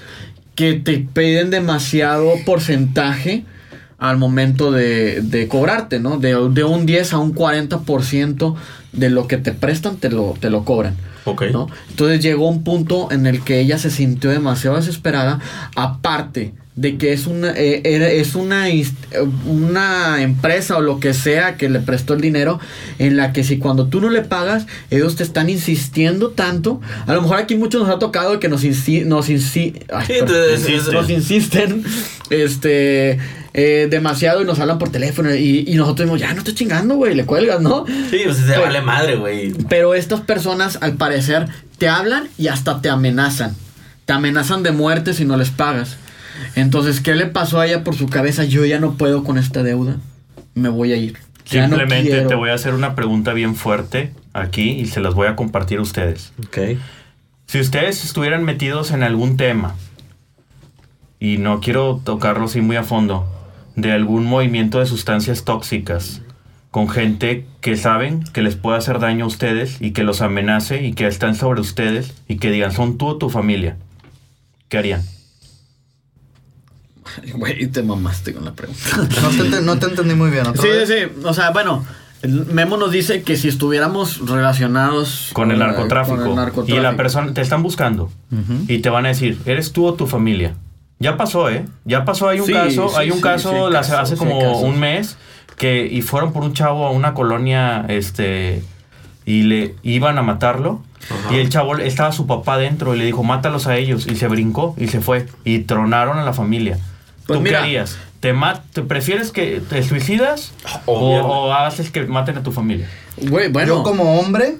que 0.53 0.75
te 0.75 0.99
piden 0.99 1.49
demasiado 1.49 2.31
porcentaje 2.45 3.43
al 4.09 4.17
momento 4.17 4.71
de, 4.71 5.21
de 5.21 5.47
cobrarte, 5.47 5.99
¿no? 5.99 6.17
De, 6.17 6.35
de 6.49 6.63
un 6.63 6.85
10 6.85 7.13
a 7.13 7.19
un 7.19 7.33
40% 7.33 8.55
de 8.93 9.09
lo 9.09 9.27
que 9.27 9.37
te 9.37 9.51
prestan 9.51 9.97
te 9.97 10.09
lo, 10.09 10.35
te 10.39 10.49
lo 10.49 10.63
cobran. 10.63 10.95
Ok. 11.25 11.43
¿no? 11.51 11.67
Entonces 11.89 12.21
llegó 12.21 12.47
un 12.47 12.63
punto 12.63 13.11
en 13.11 13.25
el 13.25 13.43
que 13.43 13.59
ella 13.59 13.77
se 13.77 13.89
sintió 13.89 14.29
demasiado 14.29 14.77
desesperada, 14.77 15.39
aparte 15.75 16.53
de 16.75 16.97
que 16.97 17.13
es 17.13 17.25
una, 17.25 17.51
eh, 17.51 17.81
era- 17.85 18.09
es 18.09 18.35
una, 18.35 18.65
una 19.45 20.21
empresa 20.21 20.75
o 20.77 20.81
lo 20.81 20.99
que 20.99 21.13
sea 21.13 21.55
que 21.55 21.69
le 21.69 21.79
prestó 21.79 22.13
el 22.15 22.21
dinero, 22.21 22.59
en 22.99 23.15
la 23.15 23.31
que 23.31 23.43
si 23.45 23.57
cuando 23.59 23.87
tú 23.87 24.01
no 24.01 24.09
le 24.09 24.21
pagas, 24.21 24.65
ellos 24.91 25.15
te 25.15 25.23
están 25.23 25.49
insistiendo 25.49 26.31
tanto, 26.31 26.81
a 27.07 27.13
lo 27.13 27.21
mejor 27.21 27.37
aquí 27.37 27.55
muchos 27.55 27.81
nos 27.81 27.95
ha 27.95 27.99
tocado 27.99 28.39
que 28.41 28.49
nos, 28.49 28.63
insi- 28.65 29.05
nos, 29.05 29.29
insi- 29.29 29.81
ay, 29.93 30.05
Sí, 30.07 30.73
nos 30.91 31.09
insisten 31.09 31.83
este 32.29 33.19
eh, 33.53 33.87
demasiado 33.89 34.41
y 34.41 34.45
nos 34.45 34.59
hablan 34.59 34.77
por 34.77 34.89
teléfono 34.89 35.33
y, 35.33 35.63
y 35.65 35.75
nosotros 35.75 35.99
decimos, 36.09 36.19
ya 36.19 36.33
no 36.33 36.39
estoy 36.39 36.55
chingando, 36.55 36.95
güey, 36.95 37.15
le 37.15 37.25
cuelgas, 37.25 37.61
¿no? 37.61 37.85
Sí, 38.11 38.19
pues 38.25 38.35
se 38.37 38.43
Pero- 38.47 38.63
vale 38.63 38.81
madre, 38.81 39.15
güey. 39.15 39.53
Pero 39.69 39.93
estas 39.95 40.19
personas, 40.21 40.77
al 40.81 40.95
parecer, 40.95 41.47
te 41.77 41.87
hablan 41.87 42.27
y 42.37 42.47
hasta 42.47 42.81
te 42.81 42.89
amenazan. 42.89 43.55
Te 44.05 44.11
amenazan 44.13 44.61
de 44.61 44.71
muerte 44.71 45.13
si 45.13 45.23
no 45.23 45.37
les 45.37 45.49
pagas. 45.51 45.95
Entonces, 46.55 47.01
¿qué 47.01 47.15
le 47.15 47.25
pasó 47.27 47.59
a 47.59 47.67
ella 47.67 47.83
por 47.83 47.95
su 47.95 48.07
cabeza? 48.07 48.43
Yo 48.43 48.65
ya 48.65 48.79
no 48.79 48.93
puedo 48.93 49.23
con 49.23 49.37
esta 49.37 49.63
deuda. 49.63 49.97
Me 50.53 50.69
voy 50.69 50.93
a 50.93 50.97
ir. 50.97 51.17
Ya 51.45 51.67
Simplemente 51.67 52.21
te 52.21 52.35
voy 52.35 52.49
a 52.49 52.53
hacer 52.53 52.73
una 52.73 52.95
pregunta 52.95 53.33
bien 53.33 53.55
fuerte 53.55 54.11
aquí 54.33 54.71
y 54.71 54.87
se 54.87 54.99
las 54.99 55.13
voy 55.13 55.27
a 55.27 55.35
compartir 55.35 55.79
a 55.79 55.81
ustedes. 55.81 56.33
Ok. 56.45 56.77
Si 57.45 57.59
ustedes 57.59 58.03
estuvieran 58.03 58.43
metidos 58.43 58.91
en 58.91 59.03
algún 59.03 59.37
tema, 59.37 59.75
y 61.19 61.37
no 61.37 61.59
quiero 61.59 62.01
tocarlo 62.03 62.45
así 62.45 62.61
muy 62.61 62.75
a 62.75 62.83
fondo, 62.83 63.27
de 63.75 63.91
algún 63.91 64.25
movimiento 64.25 64.79
de 64.79 64.85
sustancias 64.85 65.43
tóxicas, 65.43 66.21
con 66.71 66.89
gente 66.89 67.45
que 67.61 67.77
saben 67.77 68.23
que 68.33 68.41
les 68.41 68.55
puede 68.55 68.77
hacer 68.77 68.99
daño 68.99 69.25
a 69.25 69.27
ustedes 69.27 69.81
y 69.81 69.91
que 69.91 70.03
los 70.03 70.21
amenace 70.21 70.85
y 70.85 70.93
que 70.93 71.07
están 71.07 71.35
sobre 71.35 71.61
ustedes 71.61 72.13
y 72.27 72.37
que 72.37 72.51
digan, 72.51 72.73
son 72.73 72.97
tú 72.97 73.07
o 73.07 73.17
tu 73.17 73.29
familia, 73.29 73.77
¿qué 74.67 74.77
harían? 74.77 75.01
Güey, 77.33 77.67
te 77.67 77.83
mamaste 77.83 78.33
con 78.33 78.45
la 78.45 78.53
pregunta. 78.53 78.81
No 79.21 79.29
te, 79.29 79.37
ente- 79.43 79.61
no 79.61 79.77
te 79.79 79.85
entendí 79.87 80.15
muy 80.15 80.29
bien. 80.31 80.47
¿otra 80.47 80.61
Sí, 80.61 80.67
vez? 80.69 80.87
sí, 80.89 80.95
sí. 81.13 81.21
O 81.25 81.33
sea, 81.33 81.51
bueno, 81.51 81.85
Memo 82.51 82.77
nos 82.77 82.91
dice 82.91 83.21
que 83.23 83.37
si 83.37 83.47
estuviéramos 83.47 84.27
relacionados 84.27 85.29
Con 85.33 85.51
el 85.51 85.59
narcotráfico. 85.59 86.17
con 86.51 86.65
el 86.69 86.69
Y 86.75 86.79
la 86.79 86.95
persona, 86.95 87.33
te 87.33 87.41
están 87.41 87.61
buscando 87.63 88.11
y 88.67 88.79
te 88.79 88.89
van 88.89 89.05
a 89.05 89.09
decir, 89.09 89.37
¿eres 89.45 89.71
tú 89.71 89.85
o 89.85 89.93
tu 89.93 90.07
familia? 90.07 90.55
Ya 90.97 91.17
pasó, 91.17 91.49
¿eh? 91.49 91.65
Ya 91.83 92.05
pasó, 92.05 92.29
hay 92.29 92.39
un 92.39 92.47
Sí, 92.47 92.53
caso, 92.53 92.89
sí, 92.89 92.95
hay 92.97 93.11
un 93.11 93.17
sí, 93.17 93.21
caso 93.23 93.69
casos, 93.71 93.95
hace 93.95 94.15
como 94.15 94.59
un 94.61 94.79
mes 94.79 95.17
que 95.57 95.85
y 95.85 96.01
fueron 96.01 96.33
por 96.33 96.43
un 96.43 96.53
chavo 96.53 96.87
a 96.87 96.91
una 96.91 97.13
colonia, 97.13 97.85
este, 97.89 98.63
y 99.25 99.43
le 99.43 99.75
iban 99.83 100.17
a 100.17 100.21
matarlo. 100.23 100.81
Ajá. 101.09 101.35
Y 101.35 101.39
el 101.39 101.49
chavo 101.49 101.77
estaba 101.77 102.11
su 102.11 102.25
papá 102.27 102.57
dentro 102.57 102.95
y 102.95 102.97
le 102.97 103.05
dijo, 103.05 103.23
mátalos 103.23 103.67
a 103.67 103.75
ellos. 103.77 104.07
Y 104.07 104.15
se 104.15 104.27
brincó 104.27 104.73
y 104.77 104.87
se 104.87 105.01
fue. 105.01 105.27
Y 105.43 105.59
tronaron 105.59 106.17
a 106.17 106.23
la 106.23 106.33
familia. 106.33 106.79
Pues 107.27 107.37
¿Tú 107.39 107.43
mira. 107.43 107.59
qué 107.59 107.63
harías? 107.65 107.97
¿Te, 108.19 108.33
ma- 108.33 108.63
¿Te 108.73 108.81
prefieres 108.81 109.31
que 109.31 109.61
te 109.69 109.83
suicidas 109.83 110.51
o, 110.85 110.93
o 110.93 111.53
haces 111.53 111.91
que 111.91 112.03
maten 112.05 112.37
a 112.37 112.43
tu 112.43 112.51
familia? 112.51 112.89
Güey, 113.17 113.49
bueno. 113.49 113.77
Yo 113.77 113.83
como 113.83 114.19
hombre, 114.19 114.57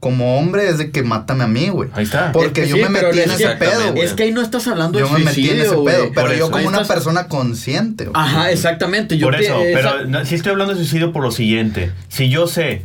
como 0.00 0.38
hombre 0.38 0.68
es 0.68 0.78
de 0.78 0.90
que 0.90 1.02
mátame 1.02 1.44
a 1.44 1.46
mí, 1.48 1.68
güey. 1.68 1.90
Ahí 1.94 2.04
está. 2.04 2.32
Porque 2.32 2.62
Es 2.62 2.66
que 2.66 2.70
yo 2.70 2.76
sí, 2.76 2.82
me 2.82 2.88
metí 2.88 3.18
en 3.20 3.30
es 3.30 3.40
ese 3.40 3.48
pedo, 3.56 3.92
güey. 3.92 4.04
Es 4.04 4.12
que 4.14 4.24
ahí 4.24 4.32
no 4.32 4.40
estás 4.42 4.66
hablando 4.68 4.98
Yo 4.98 5.06
de 5.06 5.12
me 5.12 5.18
metí 5.24 5.48
en 5.50 5.58
ese 5.58 5.68
suicidio, 5.70 5.84
pedo, 5.84 6.10
pero 6.14 6.34
yo 6.34 6.44
como 6.46 6.56
Ahí 6.58 6.66
una 6.66 6.80
estás- 6.82 6.94
persona 6.94 7.28
consciente, 7.28 8.04
güey. 8.04 8.14
Ajá, 8.14 8.50
exactamente. 8.50 9.16
Yo 9.18 9.26
por 9.26 9.36
te- 9.36 9.44
eso, 9.44 9.60
esa- 9.60 9.92
pero 9.92 10.06
no, 10.06 10.24
sí 10.24 10.34
estoy 10.36 10.52
hablando 10.52 10.74
de 10.74 10.80
suicidio 10.80 11.12
por 11.12 11.22
lo 11.22 11.30
siguiente. 11.30 11.92
Si 12.08 12.28
yo 12.28 12.46
sé, 12.46 12.84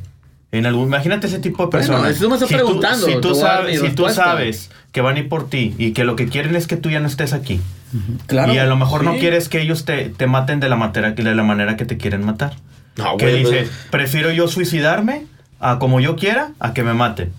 en 0.52 0.66
algún, 0.66 0.86
imagínate 0.88 1.28
ese 1.28 1.40
tipo 1.40 1.64
de 1.64 1.70
Bueno, 1.70 1.88
personas. 1.88 2.16
eso 2.16 2.30
me 2.30 2.36
estás 2.36 2.50
si 2.50 2.56
preguntando, 2.56 3.06
Tú, 3.06 3.12
si 3.12 3.16
te 3.16 3.22
tú, 3.22 3.36
sabes, 3.36 3.80
si 3.80 3.90
tú 3.92 4.10
sabes 4.10 4.70
que 4.94 5.02
van 5.02 5.18
a 5.18 5.20
ir 5.20 5.28
por 5.28 5.50
ti 5.50 5.76
y 5.78 5.92
que 5.92 6.06
lo 6.06 6.16
que 6.16 6.28
quieren 6.28 6.56
es 6.56 6.68
que 6.68 6.78
tú 6.78 6.90
ya 6.90 7.02
no 7.02 7.08
estés 7.08 7.34
aquí. 7.34 7.60
Claro, 8.28 8.54
y 8.54 8.60
a 8.60 8.66
lo 8.66 8.76
mejor 8.78 9.04
no 9.04 9.14
sí. 9.16 9.20
quieres 9.20 9.50
que 9.50 9.60
ellos 9.62 9.86
te, 9.86 10.06
te 10.10 10.28
maten 10.28 10.60
de 10.60 10.70
la, 10.70 10.76
manera, 10.78 11.12
de 11.12 11.36
la 11.36 11.44
manera 11.44 11.76
que 11.76 11.84
te 11.86 11.98
quieren 11.98 12.24
matar. 12.26 12.54
No, 12.96 13.18
que 13.18 13.26
güey, 13.26 13.40
dice, 13.40 13.58
pues- 13.64 13.70
prefiero 13.90 14.32
yo 14.32 14.48
suicidarme 14.48 15.26
a 15.60 15.80
como 15.80 16.00
yo 16.00 16.16
quiera 16.16 16.52
a 16.60 16.74
que 16.74 16.84
me 16.84 16.94
maten. 16.94 17.34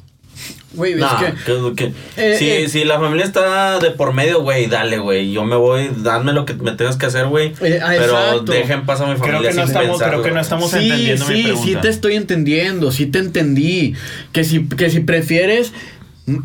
Güey, 0.72 0.96
Nah, 0.96 1.20
es 1.22 1.34
que. 1.44 1.52
que- 1.52 1.74
que- 1.76 1.92
Eh, 2.16 2.36
si, 2.36 2.50
eh. 2.50 2.68
si 2.68 2.84
la 2.84 2.98
familia 2.98 3.24
está 3.24 3.78
de 3.78 3.92
por 3.92 4.12
medio, 4.12 4.42
güey, 4.42 4.66
dale, 4.66 4.98
güey. 4.98 5.30
Yo 5.30 5.44
me 5.44 5.54
voy, 5.54 5.88
dame 5.98 6.32
lo 6.32 6.44
que 6.44 6.54
me 6.54 6.72
tengas 6.72 6.96
que 6.96 7.06
hacer, 7.06 7.26
güey. 7.28 7.52
Eh, 7.62 7.78
ah, 7.80 7.86
pero 7.96 8.18
exacto. 8.18 8.50
dejen 8.52 8.84
pasar 8.84 9.08
a 9.08 9.12
mi 9.12 9.16
familia 9.18 9.38
Creo 9.38 9.50
que, 9.52 9.56
no 9.56 9.62
estamos, 9.64 9.88
pensarlo. 9.90 10.12
creo 10.14 10.22
que 10.24 10.30
no 10.34 10.40
estamos 10.40 10.70
sí, 10.72 10.78
entendiendo 10.78 11.26
mi 11.28 11.36
sí, 11.36 11.42
pregunta. 11.44 11.68
sí 11.68 11.76
te 11.80 11.88
estoy 11.88 12.16
entendiendo, 12.16 12.90
sí 12.90 13.06
te 13.06 13.20
entendí. 13.20 13.94
Que 14.32 14.42
si, 14.42 14.66
que 14.66 14.90
si 14.90 14.98
prefieres 15.00 15.72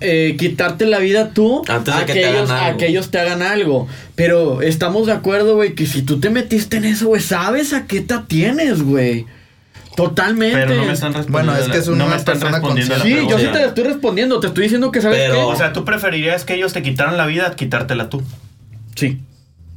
eh, 0.02 0.36
quitarte 0.38 0.86
la 0.86 1.00
vida 1.00 1.30
tú 1.34 1.64
Antes 1.68 1.96
de 1.96 2.02
a 2.02 2.06
que 2.06 2.14
te 2.14 2.26
hagan 2.26 2.36
ellos, 2.38 2.50
a 2.52 2.66
algo. 2.66 2.78
que 2.78 2.88
ellos 2.88 3.12
te 3.12 3.20
hagan 3.20 3.42
algo. 3.42 3.88
Pero 4.16 4.62
estamos 4.62 5.08
de 5.08 5.14
acuerdo, 5.14 5.56
güey, 5.56 5.74
que 5.76 5.86
si 5.86 6.02
tú 6.02 6.20
te 6.20 6.30
metiste 6.30 6.78
en 6.78 6.86
eso, 6.86 7.08
güey, 7.08 7.22
sabes 7.22 7.74
a 7.74 7.86
qué 7.88 8.02
te 8.02 8.14
atienes, 8.14 8.82
güey. 8.84 9.26
Totalmente. 9.96 10.56
Pero 10.58 10.76
no 10.76 10.86
me 10.86 10.94
están 10.94 11.14
respondiendo. 11.14 11.52
Bueno, 11.52 11.66
es 11.66 11.72
que 11.72 11.78
es 11.80 11.88
no 11.88 11.94
una 11.94 12.06
me 12.08 12.16
están 12.16 12.40
respondiendo 12.40 12.98
la 12.98 13.04
Sí, 13.04 13.12
pregunta. 13.14 13.38
yo 13.38 13.40
sí 13.46 13.52
te 13.52 13.66
estoy 13.66 13.84
respondiendo, 13.84 14.40
te 14.40 14.48
estoy 14.48 14.64
diciendo 14.64 14.92
que 14.92 15.02
sabes 15.02 15.18
Pero- 15.20 15.34
qué. 15.36 15.42
O 15.42 15.56
sea, 15.56 15.74
tú 15.74 15.84
preferirías 15.84 16.46
que 16.46 16.54
ellos 16.56 16.72
te 16.74 16.82
quitaran 16.82 17.18
la 17.18 17.26
vida 17.26 17.48
a 17.48 17.56
quitártela 17.56 18.10
tú. 18.10 18.22
sí. 18.96 19.20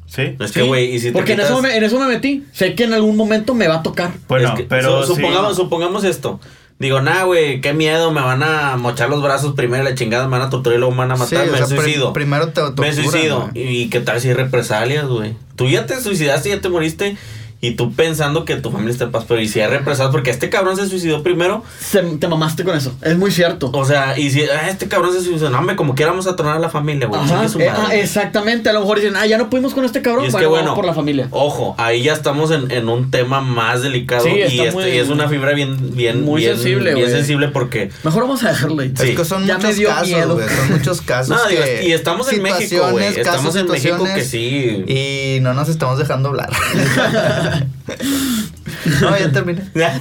¿Sí? 0.07 0.37
Es 0.41 0.53
que, 0.53 0.61
Sí, 0.61 0.67
güey, 0.69 0.95
y 0.95 0.99
si 1.01 1.07
te 1.07 1.13
Porque 1.15 1.33
en, 1.33 1.41
eso 1.41 1.63
me, 1.63 1.75
en 1.75 1.85
eso 1.85 1.99
me 1.99 2.07
metí. 2.07 2.45
Sé 2.53 2.75
que 2.75 2.85
en 2.85 2.93
algún 2.93 3.17
momento 3.17 3.55
me 3.55 3.67
va 3.67 3.77
a 3.77 3.83
tocar. 3.83 4.11
Bueno, 4.29 4.51
Es 4.51 4.55
que, 4.57 4.63
pero 4.65 5.07
su- 5.07 5.15
sí. 5.15 5.21
supongamos, 5.23 5.57
supongamos 5.57 6.05
esto. 6.05 6.39
Digo, 6.83 7.01
nah, 7.01 7.23
güey, 7.23 7.61
qué 7.61 7.73
miedo, 7.75 8.11
me 8.11 8.21
van 8.21 8.43
a 8.43 8.77
mochar 8.77 9.09
los 9.09 9.23
brazos 9.23 9.55
primero, 9.55 9.85
la 9.85 9.95
chingada, 9.95 10.25
me 10.27 10.33
van 10.37 10.49
a 10.49 10.51
torturar 10.51 10.77
y 10.77 10.81
luego 10.81 10.91
me 10.93 10.99
van 11.07 11.13
a 11.13 11.17
Sí, 11.17 11.37
matar, 11.37 11.49
o 11.49 11.53
me 11.53 11.59
sea, 11.59 11.67
suicido. 11.69 12.13
primero 12.13 12.49
te 12.49 12.61
me 12.81 12.93
suicido. 12.93 13.51
¿Y 13.55 13.89
qué 13.89 14.01
tal 14.01 14.21
si 14.21 14.29
hay 14.29 14.35
represalias, 14.35 15.07
güey? 15.07 15.37
Tú 15.55 15.69
ya 15.69 15.87
te 15.87 16.01
suicidaste, 16.01 16.49
ya 16.49 16.61
te 16.61 16.69
moriste. 16.69 17.17
Y 17.65 17.71
tú 17.77 17.93
pensando 17.93 18.45
que 18.45 18.57
tu 18.57 18.73
familia 18.73 18.91
está 18.91 19.05
en 19.05 19.13
paz, 19.13 19.25
pero 19.29 19.41
y 19.41 19.47
si 19.47 19.61
hay 19.61 19.69
represalias, 19.69 20.11
porque 20.11 20.31
este 20.31 20.51
cabrón 20.51 20.77
se 20.77 20.89
suicidó 20.89 21.23
primero. 21.23 21.63
Se- 21.79 22.03
te 22.03 22.27
mamaste 22.27 22.65
con 22.65 22.77
eso. 22.77 22.93
Es 23.03 23.17
muy 23.17 23.31
cierto. 23.31 23.71
O 23.73 23.85
sea, 23.85 24.19
y 24.19 24.31
si 24.31 24.43
ah, 24.43 24.69
este 24.69 24.89
cabrón 24.89 25.13
se 25.13 25.21
suicidó, 25.21 25.49
no, 25.49 25.59
hombre, 25.61 25.77
como 25.77 25.95
quieramos 25.95 26.27
a 26.27 26.35
tronar 26.35 26.57
a 26.57 26.59
la 26.59 26.71
familia, 26.71 27.07
güey. 27.07 27.21
Ajá, 27.21 27.47
eh, 27.61 27.71
ah, 27.71 27.95
exactamente. 27.95 28.69
A 28.69 28.73
lo 28.73 28.81
mejor 28.81 28.99
dicen, 28.99 29.15
ah, 29.17 29.25
ya 29.27 29.39
no 29.39 29.49
pudimos 29.49 29.75
con 29.75 29.85
este 29.85 30.03
cabrón. 30.03 30.25
Es 30.27 30.33
bueno, 30.33 30.41
que 30.43 30.47
vamos 30.47 30.59
bueno, 30.63 30.75
por 30.75 30.85
la 30.87 30.93
familia. 30.93 31.29
ojo, 31.31 31.77
ahí 31.79 32.03
ya 32.03 32.15
estamos 32.15 32.51
en, 32.51 32.69
en 32.73 32.89
un 32.89 33.13
tema 33.13 33.41
más 33.41 33.83
delicado 33.83 34.25
Sí, 34.25 34.31
y, 34.31 34.41
este, 34.41 34.73
muy- 34.73 34.85
y 34.87 34.99
es 34.99 35.09
una 35.09 35.29
fibra 35.29 35.53
bien, 35.55 35.95
bien, 35.95 36.25
muy 36.25 36.41
bien, 36.43 36.55
sensible, 36.57 36.95
bien 36.95 37.07
güey. 37.07 37.17
sensible 37.17 37.47
porque 37.47 37.91
Mejor 38.03 38.23
vamos 38.23 38.43
a 38.43 38.49
dejarlo 38.49 38.83
ahí. 38.83 38.93
Sí. 38.99 39.11
Es 39.11 39.17
que 39.17 39.25
son 39.25 39.47
Ya 39.47 39.59
muchos 39.59 39.79
casos. 39.87 40.11
Son 40.11 40.71
muchos 40.73 41.01
casos. 41.03 41.29
No, 41.37 41.49
digo, 41.49 41.63
que- 41.63 41.85
y 41.87 41.93
estamos 41.93 42.33
en 42.33 42.43
México, 42.43 42.89
güey. 42.91 43.07
Estamos 43.07 43.55
en 43.55 43.69
México 43.69 44.05
que 44.13 44.25
sí. 44.25 44.85
Y 44.89 45.39
no 45.43 45.55
nos 45.55 45.69
estamos 45.69 45.97
dejando 46.01 46.31
hablar. 46.31 46.51
no, 49.01 49.19
ya 49.19 49.33
terminé. 49.33 49.63
ya 49.75 49.97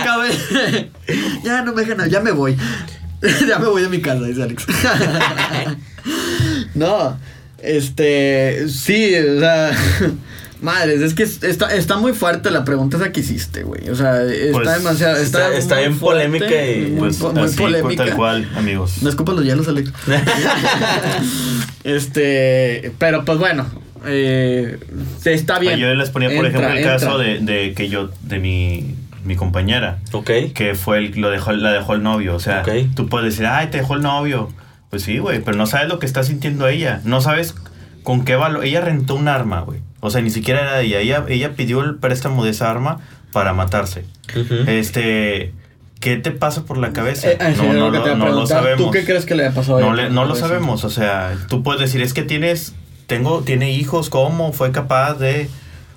acabé. 0.00 0.90
ya 1.44 1.62
no 1.62 1.72
me 1.72 1.84
dejan, 1.84 2.08
ya 2.10 2.20
me 2.20 2.30
voy. 2.32 2.56
ya 3.48 3.58
me 3.58 3.66
voy 3.68 3.82
de 3.82 3.88
mi 3.88 4.00
casa, 4.00 4.22
dice 4.24 4.42
Alex. 4.42 4.66
no, 6.74 7.18
este, 7.62 8.68
sí, 8.68 9.14
o 9.14 9.40
sea, 9.40 9.70
madres, 10.60 11.00
es 11.00 11.14
que 11.14 11.22
está, 11.22 11.74
está 11.74 11.96
muy 11.96 12.12
fuerte 12.12 12.50
la 12.50 12.64
pregunta 12.64 12.96
esa 12.98 13.12
que 13.12 13.20
hiciste, 13.20 13.62
güey. 13.62 13.88
O 13.88 13.94
sea, 13.96 14.22
está 14.22 14.52
Pues, 14.52 14.76
demasiado, 14.78 15.16
está, 15.16 15.46
está- 15.46 15.58
está 15.58 15.78
bien 15.78 15.96
fuerte, 15.96 16.24
polémica 16.28 16.66
y, 16.70 16.90
muy, 16.90 16.98
Pues 17.00 17.16
po- 17.16 17.32
muy 17.32 17.42
así, 17.42 17.56
polémica. 17.56 18.04
tal 18.04 18.14
cual, 18.16 18.50
amigos. 18.56 19.02
No 19.02 19.08
escupas 19.08 19.34
los 19.34 19.44
hielos, 19.44 19.66
Alex. 19.68 19.90
este, 21.84 22.92
pero 22.98 23.24
pues 23.24 23.38
bueno, 23.38 23.66
eh, 24.06 24.78
está 25.24 25.58
bien. 25.58 25.78
Yo 25.78 25.94
les 25.94 26.10
ponía, 26.10 26.28
por 26.34 26.46
Entra, 26.46 26.48
ejemplo, 26.48 26.70
el 26.70 26.78
entra. 26.78 26.92
caso 26.94 27.18
de, 27.18 27.38
de 27.40 27.72
que 27.74 27.88
yo, 27.88 28.10
de 28.22 28.38
mi, 28.38 28.94
mi 29.24 29.36
compañera, 29.36 29.98
ok. 30.12 30.30
que 30.54 30.74
fue 30.74 30.98
el, 30.98 31.20
lo 31.20 31.30
dejó, 31.30 31.52
la 31.52 31.72
dejó 31.72 31.94
el 31.94 32.02
novio. 32.02 32.34
O 32.34 32.40
sea, 32.40 32.62
tú 32.94 33.08
puedes 33.08 33.32
decir, 33.32 33.46
ay, 33.46 33.68
te 33.68 33.78
dejó 33.78 33.94
el 33.94 34.02
novio. 34.02 34.48
Pues 34.90 35.02
sí, 35.02 35.18
güey, 35.18 35.40
pero 35.42 35.56
no 35.56 35.66
sabes 35.66 35.88
lo 35.88 35.98
que 35.98 36.06
está 36.06 36.22
sintiendo 36.22 36.68
ella. 36.68 37.00
No 37.04 37.20
sabes 37.20 37.54
con 38.02 38.24
qué 38.24 38.36
valor. 38.36 38.64
Ella 38.64 38.80
rentó 38.80 39.14
un 39.16 39.26
arma, 39.28 39.60
güey. 39.62 39.80
O 40.00 40.10
sea, 40.10 40.20
ni 40.20 40.30
siquiera 40.30 40.60
era 40.62 40.74
de 40.76 40.84
ella. 40.84 41.00
Ella, 41.00 41.24
ella 41.28 41.52
pidió 41.56 41.82
el 41.82 41.96
préstamo 41.96 42.44
de 42.44 42.50
esa 42.50 42.70
arma 42.70 43.00
para 43.32 43.52
matarse. 43.52 44.04
Este, 44.66 45.52
¿qué 46.00 46.16
te 46.16 46.30
pasa 46.30 46.64
por 46.64 46.78
la 46.78 46.92
cabeza? 46.92 47.30
Eh, 47.32 47.38
eh, 47.40 47.54
no, 47.56 47.90
lo 47.90 48.14
no 48.14 48.46
sabemos. 48.46 48.78
¿Tú 48.86 48.90
qué 48.90 49.04
crees 49.04 49.26
que 49.26 49.34
le 49.34 49.46
ha 49.46 49.50
pasado 49.52 49.78
a 49.78 49.80
No, 49.80 49.92
ella? 49.94 50.04
le- 50.04 50.10
no 50.10 50.24
lo 50.24 50.34
sabemos, 50.36 50.84
o 50.84 50.90
sea, 50.90 51.34
tú 51.48 51.62
puedes 51.62 51.80
decir, 51.80 52.00
es 52.02 52.14
que 52.14 52.22
tienes, 52.22 52.74
tengo, 53.06 53.42
tiene 53.42 53.70
hijos, 53.72 54.10
¿cómo 54.10 54.52
fue 54.52 54.72
capaz 54.72 55.14
de, 55.14 55.48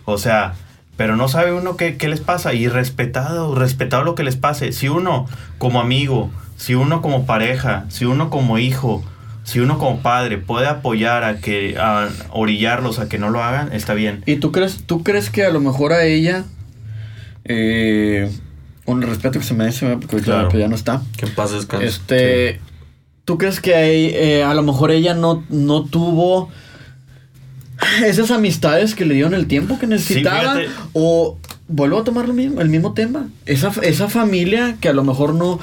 o 0.06 0.18
sea, 0.18 0.54
pero 0.98 1.16
no 1.16 1.28
sabe 1.28 1.54
uno 1.54 1.78
qué, 1.78 1.96
qué 1.98 2.08
les 2.10 2.20
pasa 2.20 2.54
y 2.54 2.68
respetado, 2.68 3.56
respetado 3.56 4.04
lo 4.04 4.16
que 4.16 4.24
les 4.24 4.36
pase. 4.36 4.72
Si 4.74 4.90
uno 4.90 5.28
como 5.58 5.80
amigo, 5.80 6.30
si 6.58 6.76
uno 6.76 7.02
como 7.02 7.26
pareja, 7.26 7.86
si 7.90 8.06
uno 8.06 8.30
como 8.30 8.58
hijo, 8.58 9.04
si 9.46 9.60
uno 9.60 9.80
como 9.80 10.02
padre 10.02 10.38
puede 10.38 10.68
apoyar 10.68 11.24
a 11.24 11.38
que, 11.40 11.78
a 11.80 12.10
orillarlos 12.32 13.00
a 13.00 13.08
que 13.08 13.18
no 13.18 13.30
lo 13.30 13.42
hagan, 13.44 13.72
está 13.74 13.94
bien. 13.94 14.24
¿Y 14.26 14.36
tú 14.36 14.52
crees, 14.52 14.84
tú 14.86 15.04
crees 15.04 15.30
que 15.30 15.46
a 15.46 15.50
lo 15.52 15.62
mejor 15.62 15.94
a 15.94 16.04
ella, 16.04 16.44
eh, 17.46 18.30
con 18.86 19.02
el 19.02 19.10
respeto 19.10 19.40
que 19.40 19.46
se 19.46 19.54
merece, 19.54 19.88
porque 19.98 20.18
Claro. 20.22 20.50
pues, 20.50 20.60
ya 20.60 20.68
no 20.68 20.76
está, 20.76 21.02
Que 21.18 21.26
en 21.28 21.36
paz 21.36 21.52
descanse. 21.52 21.86
este, 21.88 22.60
¿tú 23.26 23.38
crees 23.38 23.60
que 23.62 23.76
ahí, 23.76 24.12
eh, 24.14 24.44
a 24.44 24.54
lo 24.54 24.64
mejor 24.64 24.92
ella 24.92 25.14
no, 25.14 25.44
no 25.50 25.84
tuvo 25.86 26.50
esas 28.06 28.32
amistades 28.32 28.96
que 28.96 29.06
le 29.06 29.16
dieron 29.16 29.34
el 29.34 29.48
tiempo 29.48 29.80
que 29.80 29.88
necesitaba? 29.88 30.56
fíjate. 30.56 30.70
o 30.94 31.38
vuelvo 31.68 32.00
a 32.00 32.04
tomar 32.04 32.28
lo 32.28 32.34
mismo, 32.34 32.62
el 32.62 32.70
mismo 32.70 32.94
tema, 32.94 33.30
esa, 33.46 33.72
esa 33.84 34.10
familia 34.10 34.78
que 34.82 34.90
a 34.90 34.94
lo 34.94 35.04
mejor 35.04 35.34
no, 35.34 35.60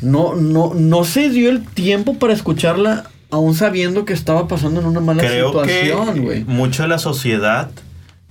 no, 0.00 0.34
no, 0.34 0.72
no 0.74 1.04
se 1.04 1.28
dio 1.30 1.50
el 1.50 1.64
tiempo 1.64 2.14
para 2.14 2.32
escucharla, 2.32 3.10
aún 3.30 3.54
sabiendo 3.54 4.04
que 4.04 4.12
estaba 4.12 4.48
pasando 4.48 4.80
en 4.80 4.86
una 4.86 5.00
mala 5.00 5.22
Creo 5.22 5.48
situación, 5.48 6.22
güey. 6.22 6.44
mucho 6.44 6.82
de 6.82 6.88
la 6.88 6.98
sociedad 6.98 7.70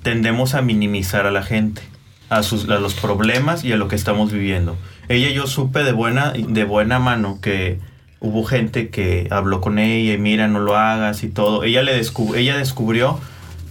tendemos 0.04 0.56
a 0.56 0.62
minimizar 0.62 1.26
a 1.26 1.32
la 1.32 1.44
gente, 1.44 1.82
a, 2.30 2.44
sus, 2.44 2.70
a 2.70 2.80
los 2.80 2.94
problemas 2.94 3.66
y 3.66 3.74
a 3.74 3.78
lo 3.78 3.90
que 3.90 3.96
estamos 3.96 4.32
viviendo. 4.32 4.78
Ella 5.10 5.30
yo 5.30 5.48
supe 5.48 5.84
de 5.84 5.92
buena, 5.92 6.32
de 6.32 6.64
buena 6.64 7.00
mano 7.00 7.40
que 7.42 7.80
hubo 8.20 8.44
gente 8.44 8.90
que 8.90 9.28
habló 9.32 9.62
con 9.62 9.80
ella 9.80 10.14
y 10.14 10.18
mira, 10.18 10.48
no 10.48 10.60
lo 10.60 10.76
hagas 10.78 11.24
y 11.24 11.30
todo. 11.30 11.64
Ella, 11.64 11.84
le 11.84 12.00
descu- 12.02 12.36
ella 12.36 12.58
descubrió 12.58 13.20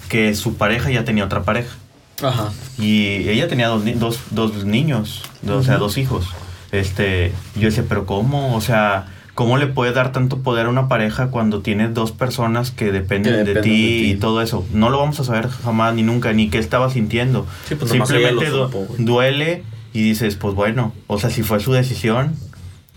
que 0.09 0.35
su 0.35 0.55
pareja 0.57 0.91
ya 0.91 1.05
tenía 1.05 1.25
otra 1.25 1.43
pareja. 1.43 1.75
Ajá. 2.23 2.51
Y 2.79 3.29
ella 3.29 3.49
tenía 3.49 3.69
dos, 3.69 3.85
ni- 3.85 3.93
dos, 3.93 4.21
dos 4.31 4.65
niños, 4.65 5.23
o 5.49 5.63
sea, 5.63 5.77
dos 5.79 5.99
hijos. 5.99 6.29
Este, 6.73 7.33
yo 7.57 7.63
decía, 7.69 7.85
pero 7.89 8.07
¿cómo? 8.07 8.55
O 8.57 8.61
sea, 8.61 9.07
¿cómo 9.35 9.57
le 9.59 9.67
puede 9.67 9.93
dar 9.93 10.13
tanto 10.13 10.39
poder 10.39 10.67
a 10.67 10.69
una 10.71 10.89
pareja 10.89 11.29
cuando 11.29 11.61
tienes 11.61 11.93
dos 11.95 12.13
personas 12.13 12.71
que 12.71 12.91
dependen, 12.93 13.33
Que 13.35 13.39
de, 13.39 13.45
dependen 13.45 13.63
ti 13.65 13.71
de 13.71 14.03
ti. 14.03 14.11
y 14.13 14.15
todo 14.17 14.41
eso? 14.43 14.65
No 14.73 14.91
lo 14.91 14.99
vamos 14.99 15.21
a 15.21 15.25
saber 15.25 15.49
jamás 15.49 15.95
ni 15.95 16.03
nunca, 16.03 16.33
ni 16.33 16.49
qué 16.49 16.59
estaba 16.59 16.89
sintiendo. 16.91 17.47
Sí, 17.69 17.75
pues 17.75 17.91
Simplemente 17.91 18.51
supo, 18.51 18.87
duele 18.99 19.63
y 19.93 20.03
dices, 20.03 20.37
pues 20.37 20.55
bueno, 20.55 20.93
o 21.07 21.19
sea, 21.19 21.31
si 21.31 21.43
fue 21.43 21.61
su 21.61 21.73
decisión, 21.73 22.35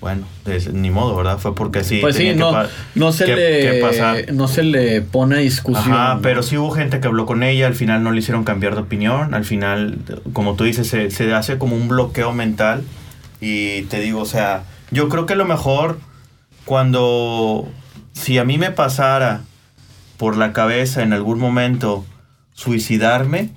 bueno, 0.01 0.25
es- 0.45 0.71
ni 0.73 0.89
modo, 0.91 1.15
¿verdad? 1.15 1.37
Fue 1.39 1.53
porque 1.55 1.83
sí. 1.83 1.99
pues 2.01 2.15
sí, 2.15 2.23
que 2.23 2.35
no, 2.95 3.11
se 3.11 3.25
que- 3.25 3.35
que 3.35 3.79
pasar. 3.81 4.15
le, 4.15 4.31
no 4.31 4.47
se 4.47 4.63
le 4.63 5.01
pone 5.01 5.35
a 5.35 5.39
discusión. 5.39 5.91
Ajá, 5.93 6.19
pero 6.21 6.41
sí 6.43 6.57
hubo 6.57 6.71
gente 6.71 6.99
que 6.99 7.07
habló 7.07 7.25
con 7.25 7.43
ella, 7.43 7.67
al 7.67 7.75
final 7.75 8.01
no 8.03 8.11
le 8.11 8.19
hicieron 8.19 8.43
cambiar 8.45 8.75
de 8.75 8.81
opinión, 8.81 9.33
al 9.33 9.43
final, 9.45 9.97
como 10.33 10.55
tú 10.55 10.63
dices, 10.63 10.87
se, 10.87 11.11
se 11.11 11.33
hace 11.33 11.57
como 11.57 11.75
un 11.75 11.87
bloqueo 11.89 12.31
mental 12.31 12.83
y 13.41 13.81
te 13.83 13.99
digo, 13.99 14.21
o 14.21 14.25
sea, 14.25 14.63
yo 14.91 15.09
creo 15.09 15.25
que 15.25 15.35
lo 15.35 15.45
mejor 15.45 15.99
cuando, 16.65 17.67
si 18.13 18.37
a 18.37 18.43
mí 18.45 18.57
me 18.57 18.71
pasara 18.71 19.41
por 20.17 20.37
la 20.37 20.53
cabeza 20.53 21.03
en 21.03 21.13
algún 21.13 21.39
momento 21.39 22.05
suicidarme, 22.53 23.49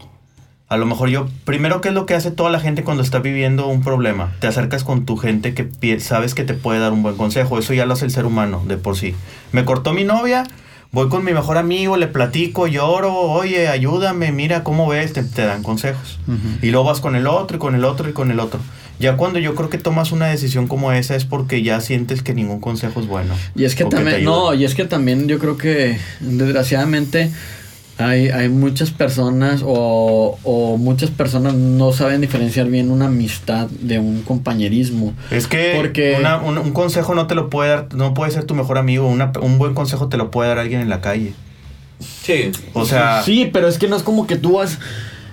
a 0.73 0.79
lo 0.79 0.87
mejor 0.87 1.11
yo, 1.11 1.29
primero, 1.45 1.83
¿qué 1.83 1.89
es 1.89 1.95
lo 1.95 2.07
que 2.07 2.15
hace 2.15 2.31
toda 2.31 2.49
la 2.49 2.59
gente 2.59 2.83
cuando 2.83 3.03
está 3.03 3.19
viviendo 3.19 3.67
un 3.67 3.83
problema? 3.83 4.33
Te 4.41 4.47
acercas 4.47 4.85
con 4.85 5.05
tu 5.05 5.19
gente 5.19 5.53
que 5.53 6.01
sabes 6.01 6.35
que 6.35 6.45
te 6.45 6.55
puede 6.55 6.81
dar 6.81 6.95
un 6.95 7.03
buen 7.03 7.15
consejo. 7.19 7.59
Eso 7.59 7.75
ya 7.75 7.85
lo 7.85 7.93
hace 7.93 8.07
el 8.07 8.11
ser 8.11 8.25
humano 8.25 8.63
de 8.67 8.79
por 8.79 8.97
sí. 8.97 9.15
Me 9.53 9.67
cortó 9.67 9.93
mi 9.93 10.05
novia, 10.05 10.45
voy 10.91 11.11
con 11.11 11.27
mi 11.27 11.35
mejor 11.35 11.59
amigo, 11.59 11.99
le 11.99 12.07
platico, 12.07 12.69
lloro, 12.69 13.15
oye, 13.15 13.69
ayúdame, 13.69 14.33
mira 14.33 14.65
cómo 14.65 14.89
ves, 14.89 15.13
te, 15.13 15.23
te 15.23 15.45
dan 15.45 15.63
consejos. 15.63 16.19
Y 16.63 16.71
luego 16.71 16.87
vas 16.87 17.01
con 17.01 17.17
el 17.17 17.27
otro 17.27 17.59
y 17.59 17.61
con 17.61 17.75
el 17.75 17.85
otro 17.85 18.09
y 18.09 18.15
con 18.15 18.31
el 18.31 18.41
otro. 18.41 18.59
Ya 18.99 19.19
cuando 19.19 19.39
yo 19.39 19.55
creo 19.55 19.69
que 19.69 19.77
tomas 19.77 20.11
una 20.11 20.29
decisión 20.29 20.69
como 20.69 20.91
esa 20.93 21.17
es 21.17 21.27
porque 21.27 21.63
ya 21.63 21.83
sientes 21.83 22.23
que 22.23 22.33
ningún 22.33 22.61
consejo 22.61 22.99
es 22.99 23.07
bueno. 23.07 23.35
Y 23.55 23.65
es 23.65 23.75
que 23.75 23.85
también, 23.85 24.25
no, 24.25 24.55
y 24.55 24.65
es 24.65 24.75
que 24.75 24.87
también 24.87 25.29
yo 25.29 25.39
creo 25.39 25.59
que 25.59 25.99
desgraciadamente 26.21 27.31
hay, 27.99 28.29
hay 28.29 28.49
muchas 28.49 28.91
personas 28.91 29.63
o, 29.65 30.39
o 30.43 30.77
muchas 30.77 31.11
personas 31.11 31.55
no 31.55 31.93
saben 31.93 32.21
diferenciar 32.21 32.67
bien 32.69 32.91
una 32.91 33.07
amistad 33.07 33.69
de 33.69 33.99
un 33.99 34.23
compañerismo. 34.23 35.13
Es 35.31 35.47
que 35.47 35.75
Porque- 35.77 36.17
una- 36.19 36.39
un, 36.41 36.59
un 36.59 36.73
consejo 36.73 37.15
no 37.15 37.27
te 37.27 37.35
lo 37.35 37.51
puede 37.51 37.71
dar, 37.71 37.95
no 37.95 38.15
puede 38.15 38.31
ser 38.33 38.45
tu 38.45 38.55
mejor 38.55 38.79
amigo. 38.79 39.07
una- 39.09 39.33
un 39.41 39.59
buen 39.59 39.75
consejo 39.75 40.09
te 40.09 40.17
lo 40.17 40.31
puede 40.31 40.49
dar 40.49 40.59
alguien 40.59 40.81
en 40.81 40.89
la 40.89 41.01
calle. 41.01 41.33
Sí. 42.25 42.51
O 42.73 42.85
sea, 42.85 43.23
Sí, 43.23 43.49
pero 43.53 43.69
es 43.69 43.79
que 43.79 43.89
no 43.89 43.97
es 43.97 44.03
como 44.03 44.27
que 44.27 44.37
tú 44.37 44.55
vas... 44.55 44.79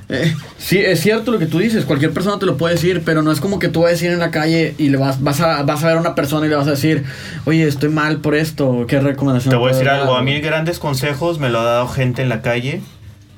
eh, 0.10 0.36
sí, 0.58 0.80
es 0.80 1.02
cierto 1.02 1.32
lo 1.32 1.38
que 1.38 1.46
tú 1.46 1.60
dices, 1.60 1.86
cualquier 1.86 2.12
persona 2.12 2.40
te 2.40 2.48
lo 2.48 2.58
puede 2.58 2.74
decir, 2.74 3.04
pero 3.06 3.22
no 3.22 3.32
es 3.32 3.40
como 3.40 3.60
que 3.60 3.68
tú 3.68 3.82
vas 3.82 3.90
a 3.90 3.92
decir 3.92 4.10
en 4.10 4.18
la 4.18 4.32
calle 4.32 4.74
y 4.80 4.90
le 4.90 4.98
vas, 4.98 5.22
vas, 5.22 5.40
a, 5.40 5.62
vas 5.62 5.84
a 5.84 5.88
ver 5.88 5.98
a 5.98 6.00
una 6.00 6.16
persona 6.16 6.48
y 6.48 6.50
le 6.50 6.56
vas 6.56 6.68
a 6.68 6.72
decir, 6.72 7.04
oye, 7.46 7.68
estoy 7.68 7.90
mal 7.90 8.18
por 8.18 8.34
esto, 8.34 8.86
¿qué 8.88 9.00
recomendación 9.00 9.52
te 9.52 9.58
voy 9.58 9.70
a 9.70 9.74
decir 9.74 9.88
algo. 9.88 10.14
dar?" 10.14 10.22
A 10.22 10.24
mí 10.24 10.40
grandes 10.42 10.80
consejos 10.80 11.38
me 11.38 11.50
lo 11.50 11.60
ha 11.60 11.64
dado 11.64 11.88
gente 11.88 12.24
en 12.24 12.30
la 12.30 12.42
calle. 12.42 12.82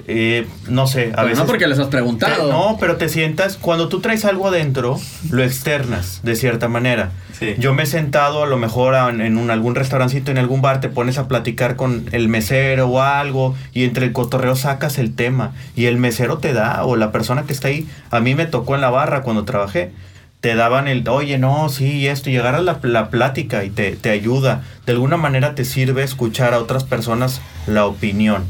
Eh, 0.07 0.47
no 0.67 0.87
sé, 0.87 1.09
a 1.13 1.15
Pero 1.17 1.23
veces... 1.27 1.39
no 1.39 1.45
porque 1.45 1.67
les 1.67 1.79
has 1.79 1.85
te- 1.87 1.91
preguntado. 1.91 2.51
no, 2.51 2.77
pero 2.79 2.97
te 2.97 3.09
sientas, 3.09 3.57
cuando 3.57 3.87
tú 3.89 3.99
traes 4.01 4.25
algo 4.25 4.47
adentro, 4.47 4.99
lo 5.29 5.43
externas 5.43 6.21
de 6.23 6.35
cierta 6.35 6.67
manera. 6.67 7.11
Sí. 7.37 7.55
Yo 7.57 7.73
me 7.73 7.83
he 7.83 7.85
sentado 7.87 8.43
a 8.43 8.47
lo 8.47 8.57
mejor 8.57 8.93
a- 8.95 9.09
en 9.09 9.37
un, 9.37 9.49
algún 9.51 9.75
restaurancito, 9.75 10.29
en 10.31 10.37
algún 10.37 10.61
bar, 10.61 10.79
te 10.79 10.89
pones 10.89 11.17
a 11.17 11.27
platicar 11.27 11.75
con 11.75 12.05
el 12.11 12.27
mesero 12.27 12.87
o 12.87 13.01
algo 13.01 13.55
y 13.73 13.83
entre 13.83 14.05
el 14.05 14.11
cotorreo 14.13 14.55
sacas 14.55 14.97
el 14.99 15.15
tema 15.15 15.51
y 15.75 15.85
el 15.85 15.97
mesero 15.97 16.37
te 16.37 16.53
da 16.53 16.85
o 16.85 16.95
la 16.95 17.11
persona 17.11 17.43
que 17.43 17.53
está 17.53 17.67
ahí. 17.69 17.87
A 18.11 18.19
mí 18.19 18.35
me 18.35 18.45
tocó 18.45 18.75
en 18.75 18.81
la 18.81 18.89
barra 18.89 19.21
cuando 19.23 19.43
trabajé. 19.45 19.91
Te 20.39 20.55
daban 20.55 20.87
el, 20.87 21.07
oye, 21.07 21.37
no, 21.37 21.69
sí, 21.69 22.07
esto, 22.07 22.31
y 22.31 22.33
llegar 22.33 22.55
a 22.55 22.61
la, 22.61 22.79
la 22.81 23.11
plática 23.11 23.63
y 23.63 23.69
te, 23.69 23.91
te 23.95 24.09
ayuda. 24.09 24.63
De 24.87 24.93
alguna 24.93 25.15
manera 25.15 25.53
te 25.53 25.65
sirve 25.65 26.01
escuchar 26.01 26.55
a 26.55 26.59
otras 26.59 26.83
personas 26.83 27.41
la 27.67 27.85
opinión. 27.85 28.45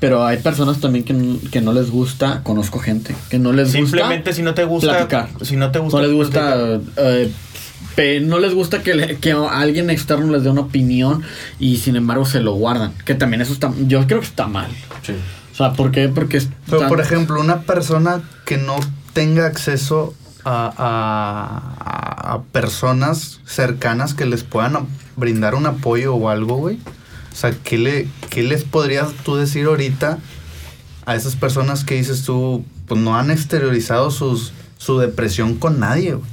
Pero 0.00 0.24
hay 0.26 0.36
personas 0.38 0.78
también 0.80 1.04
que, 1.04 1.48
que 1.50 1.60
no 1.62 1.72
les 1.72 1.90
gusta, 1.90 2.42
conozco 2.42 2.78
gente, 2.78 3.14
que 3.30 3.38
no 3.38 3.52
les 3.52 3.72
Simplemente 3.72 4.30
gusta 4.30 4.32
si 4.34 4.42
no 4.42 4.54
te 4.54 4.64
gusta, 4.64 4.90
platicar. 4.90 5.28
si 5.42 5.56
no 5.56 5.70
te 5.70 5.78
gusta, 5.78 5.96
no 5.98 6.02
les 6.06 6.12
gusta 6.14 6.80
eh, 6.98 7.32
pe- 7.94 8.20
no 8.20 8.38
les 8.38 8.52
gusta 8.52 8.82
que, 8.82 8.92
le- 8.94 9.16
que 9.16 9.32
alguien 9.32 9.88
externo 9.88 10.30
les 10.32 10.42
dé 10.44 10.50
una 10.50 10.60
opinión 10.62 11.22
y 11.58 11.78
sin 11.78 11.96
embargo 11.96 12.26
se 12.26 12.40
lo 12.40 12.52
guardan. 12.54 12.92
Que 13.06 13.14
también 13.14 13.40
eso 13.40 13.54
está, 13.54 13.72
yo 13.86 14.06
creo 14.06 14.20
que 14.20 14.26
está 14.26 14.46
mal. 14.46 14.68
Sí. 15.02 15.14
O 15.52 15.56
sea, 15.56 15.72
¿por 15.72 15.90
qué? 15.92 16.08
Porque 16.10 16.36
es 16.36 16.48
Pero, 16.66 16.80
tan- 16.80 16.88
por 16.90 17.00
ejemplo, 17.00 17.40
una 17.40 17.62
persona 17.62 18.20
que 18.44 18.58
no 18.58 18.76
tenga 19.14 19.46
acceso 19.46 20.14
a, 20.44 20.72
a- 20.76 22.34
a 22.34 22.42
personas 22.52 23.40
cercanas 23.46 24.12
que 24.14 24.26
les 24.26 24.42
puedan 24.44 24.86
brindar 25.16 25.54
un 25.54 25.64
apoyo 25.66 26.14
o 26.14 26.28
algo, 26.28 26.56
güey. 26.56 26.78
O 27.36 27.38
sea, 27.38 27.50
¿qué, 27.62 27.76
le, 27.76 28.08
¿qué 28.30 28.42
les 28.42 28.64
podrías 28.64 29.12
tú 29.22 29.36
decir 29.36 29.66
ahorita 29.66 30.18
a 31.04 31.14
esas 31.16 31.36
personas 31.36 31.84
que 31.84 31.96
dices 31.96 32.22
tú, 32.22 32.64
pues 32.86 32.98
no 32.98 33.14
han 33.18 33.30
exteriorizado 33.30 34.10
sus, 34.10 34.54
su 34.78 34.98
depresión 34.98 35.56
con 35.56 35.78
nadie, 35.78 36.14
güey? 36.14 36.30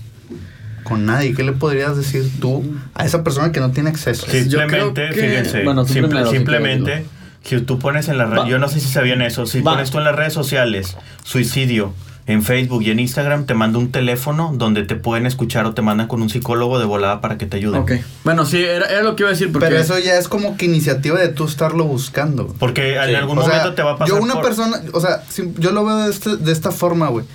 Con 0.85 1.05
nadie. 1.05 1.33
¿Qué 1.33 1.43
le 1.43 1.51
podrías 1.51 1.97
decir 1.97 2.31
tú 2.39 2.63
a 2.93 3.03
esa 3.05 3.21
persona 3.21 3.51
que 3.51 3.59
no 3.59 3.71
tiene 3.71 3.89
acceso? 3.89 4.25
Simplemente, 4.25 4.69
creo 4.71 4.93
que- 4.93 5.11
fíjense, 5.13 5.63
bueno, 5.65 5.83
tú 5.85 5.91
simple- 5.91 6.07
primero, 6.09 6.29
si 6.29 6.35
simplemente, 6.37 7.05
si 7.43 7.59
tú 7.59 7.79
pones 7.79 8.07
en 8.07 8.17
las 8.17 8.29
redes, 8.29 8.45
yo 8.47 8.57
no 8.57 8.69
sé 8.69 8.79
si 8.79 8.87
sabían 8.87 9.21
eso, 9.21 9.45
si 9.45 9.59
Va. 9.59 9.73
pones 9.73 9.91
tú 9.91 9.97
en 9.97 10.05
las 10.05 10.15
redes 10.15 10.31
sociales 10.31 10.95
suicidio 11.25 11.93
en 12.25 12.41
Facebook 12.43 12.81
y 12.83 12.89
en 12.91 12.99
Instagram, 12.99 13.45
te 13.45 13.53
manda 13.53 13.79
un 13.79 13.91
teléfono 13.91 14.51
donde 14.55 14.83
te 14.83 14.95
pueden 14.95 15.25
escuchar 15.25 15.65
o 15.65 15.73
te 15.73 15.81
mandan 15.81 16.07
con 16.07 16.21
un 16.21 16.29
psicólogo 16.29 16.79
de 16.79 16.85
volada 16.85 17.19
para 17.19 17.37
que 17.37 17.45
te 17.45 17.57
ayude. 17.57 17.77
Ok. 17.79 17.91
Bueno, 18.23 18.45
sí, 18.45 18.63
era, 18.63 18.85
era 18.87 19.03
lo 19.03 19.15
que 19.17 19.23
iba 19.23 19.29
a 19.29 19.33
decir 19.33 19.51
porque... 19.51 19.67
Pero 19.67 19.79
eso 19.81 19.99
ya 19.99 20.17
es 20.17 20.29
como 20.29 20.55
que 20.55 20.65
iniciativa 20.65 21.19
de 21.19 21.27
tú 21.27 21.43
estarlo 21.45 21.83
buscando. 21.83 22.45
güey. 22.45 22.57
Porque 22.57 22.93
en 22.95 23.15
algún 23.15 23.37
O 23.39 23.41
sea, 23.41 23.49
momento 23.57 23.73
te 23.75 23.81
va 23.83 23.91
a 23.93 23.97
pasar 23.97 24.15
Yo 24.15 24.23
una 24.23 24.35
por- 24.35 24.43
persona, 24.43 24.81
o 24.93 25.01
sea, 25.01 25.21
yo 25.57 25.71
lo 25.73 25.83
veo 25.85 25.97
de, 25.97 26.11
este- 26.11 26.37
de 26.37 26.51
esta 26.53 26.71
forma, 26.71 27.09
güey. 27.09 27.25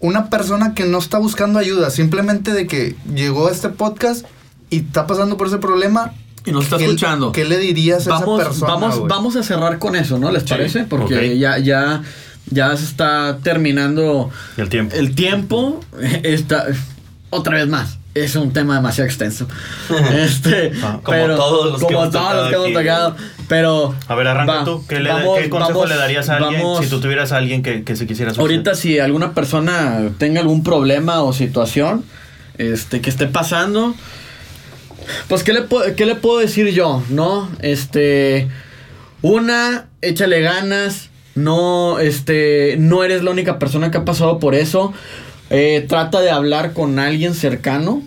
Una 0.00 0.30
persona 0.30 0.74
que 0.74 0.84
no 0.84 0.98
está 0.98 1.18
buscando 1.18 1.58
ayuda, 1.58 1.90
simplemente 1.90 2.52
de 2.52 2.66
que 2.66 2.96
llegó 3.14 3.48
a 3.48 3.52
este 3.52 3.68
podcast 3.68 4.24
y 4.70 4.78
está 4.78 5.06
pasando 5.06 5.36
por 5.36 5.46
ese 5.48 5.58
problema. 5.58 6.12
Y 6.44 6.52
nos 6.52 6.64
está 6.64 6.76
¿qué- 6.78 6.84
escuchando. 6.84 7.32
¿Qué 7.32 7.44
le 7.44 7.58
dirías 7.58 8.06
a 8.06 8.10
vamos, 8.18 8.40
esa 8.40 8.48
persona? 8.48 8.72
vamos, 8.74 9.08
vamos 9.08 9.36
a 9.36 9.42
cerrar 9.42 9.78
con 9.78 9.96
eso, 9.96 10.18
¿no? 10.18 10.30
¿Les 10.32 10.42
Sí, 10.44 10.48
parece? 10.50 10.84
Porque 10.84 11.38
ya, 11.38 11.58
ya, 11.58 12.02
ya 12.50 12.76
se 12.76 12.84
está 12.84 13.38
terminando 13.42 14.30
el 14.56 14.68
tiempo. 14.68 14.94
el 14.96 15.14
tiempo. 15.14 15.80
Está, 16.22 16.66
otra 17.30 17.56
vez 17.56 17.66
más. 17.68 17.98
Es 18.14 18.34
un 18.34 18.52
tema 18.52 18.74
demasiado 18.76 19.06
extenso. 19.06 19.46
este, 20.12 20.72
Ah, 20.82 20.98
como 21.02 21.16
pero- 21.18 21.36
todos 21.36 21.72
los 21.72 21.80
que 21.80 21.86
como 21.86 22.00
hemos 22.02 22.12
todos 22.12 22.34
los 22.34 22.46
que 22.66 22.72
tocado 22.72 23.08
hemos 23.08 23.16
tocado. 23.16 23.16
Pero. 23.48 23.94
a 24.08 24.14
ver, 24.14 24.26
arranca 24.28 24.52
va, 24.54 24.64
tú. 24.64 24.84
¿Qué, 24.88 24.98
le- 25.00 25.08
vamos- 25.10 25.38
qué 25.38 25.48
consejo 25.48 25.72
vamos- 25.80 25.88
le 25.90 25.96
darías 25.96 26.28
a 26.28 26.36
alguien 26.36 26.62
vamos- 26.62 26.84
si 26.84 26.90
tú 26.90 27.00
tuvieras 27.00 27.32
a 27.32 27.36
alguien 27.36 27.62
que, 27.62 27.84
que 27.84 27.96
se 27.96 28.06
quisiera 28.06 28.32
suicidar? 28.32 28.50
Ahorita 28.50 28.74
si 28.74 28.98
alguna 28.98 29.34
persona 29.34 30.00
tenga 30.18 30.40
algún 30.40 30.62
problema 30.64 31.22
o 31.22 31.32
situación 31.32 32.04
este 32.56 33.00
que 33.00 33.08
esté 33.10 33.26
pasando, 33.26 33.94
pues 35.28 35.42
¿qué 35.44 35.52
le, 35.52 35.64
qué 35.96 36.04
le 36.06 36.14
puedo 36.16 36.40
decir 36.40 36.68
yo? 36.70 37.02
¿No? 37.10 37.48
Este 37.60 38.48
una, 39.22 39.86
échale 40.02 40.40
ganas, 40.40 41.08
no 41.38 41.98
este 41.98 42.76
no 42.78 43.04
eres 43.04 43.22
la 43.22 43.30
única 43.30 43.58
persona 43.58 43.90
que 43.90 43.98
ha 43.98 44.04
pasado 44.04 44.38
por 44.38 44.54
eso. 44.54 44.92
Eh, 45.50 45.86
trata 45.88 46.20
de 46.20 46.30
hablar 46.30 46.72
con 46.72 46.98
alguien 46.98 47.34
cercano. 47.34 48.02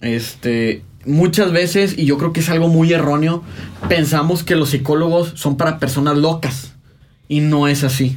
Este 0.00 0.82
muchas 1.04 1.52
veces 1.52 1.96
y 1.96 2.04
yo 2.04 2.18
creo 2.18 2.32
que 2.32 2.40
es 2.40 2.48
algo 2.48 2.68
muy 2.68 2.92
erróneo, 2.92 3.42
pensamos 3.88 4.44
que 4.44 4.56
los 4.56 4.70
psicólogos 4.70 5.32
son 5.36 5.56
para 5.56 5.78
personas 5.78 6.16
locas 6.18 6.74
y 7.28 7.40
no 7.40 7.68
es 7.68 7.84
así. 7.84 8.16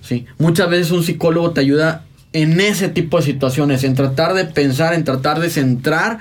Sí, 0.00 0.26
muchas 0.38 0.68
veces 0.68 0.90
un 0.90 1.04
psicólogo 1.04 1.52
te 1.52 1.60
ayuda 1.60 2.04
en 2.32 2.60
ese 2.60 2.88
tipo 2.88 3.18
de 3.18 3.24
situaciones, 3.24 3.84
en 3.84 3.94
tratar 3.94 4.34
de 4.34 4.46
pensar, 4.46 4.94
en 4.94 5.04
tratar 5.04 5.38
de 5.38 5.50
centrar 5.50 6.18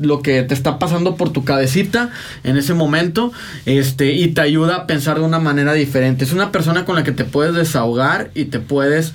lo 0.00 0.22
que 0.22 0.42
te 0.42 0.54
está 0.54 0.78
pasando 0.78 1.14
por 1.16 1.30
tu 1.30 1.44
cabecita 1.44 2.10
en 2.42 2.56
ese 2.56 2.74
momento, 2.74 3.32
este, 3.66 4.12
y 4.12 4.28
te 4.28 4.40
ayuda 4.40 4.76
a 4.76 4.86
pensar 4.86 5.18
de 5.18 5.24
una 5.24 5.38
manera 5.38 5.72
diferente. 5.74 6.24
Es 6.24 6.32
una 6.32 6.50
persona 6.50 6.84
con 6.84 6.96
la 6.96 7.04
que 7.04 7.12
te 7.12 7.24
puedes 7.24 7.54
desahogar 7.54 8.30
y 8.34 8.46
te 8.46 8.58
puedes, 8.60 9.12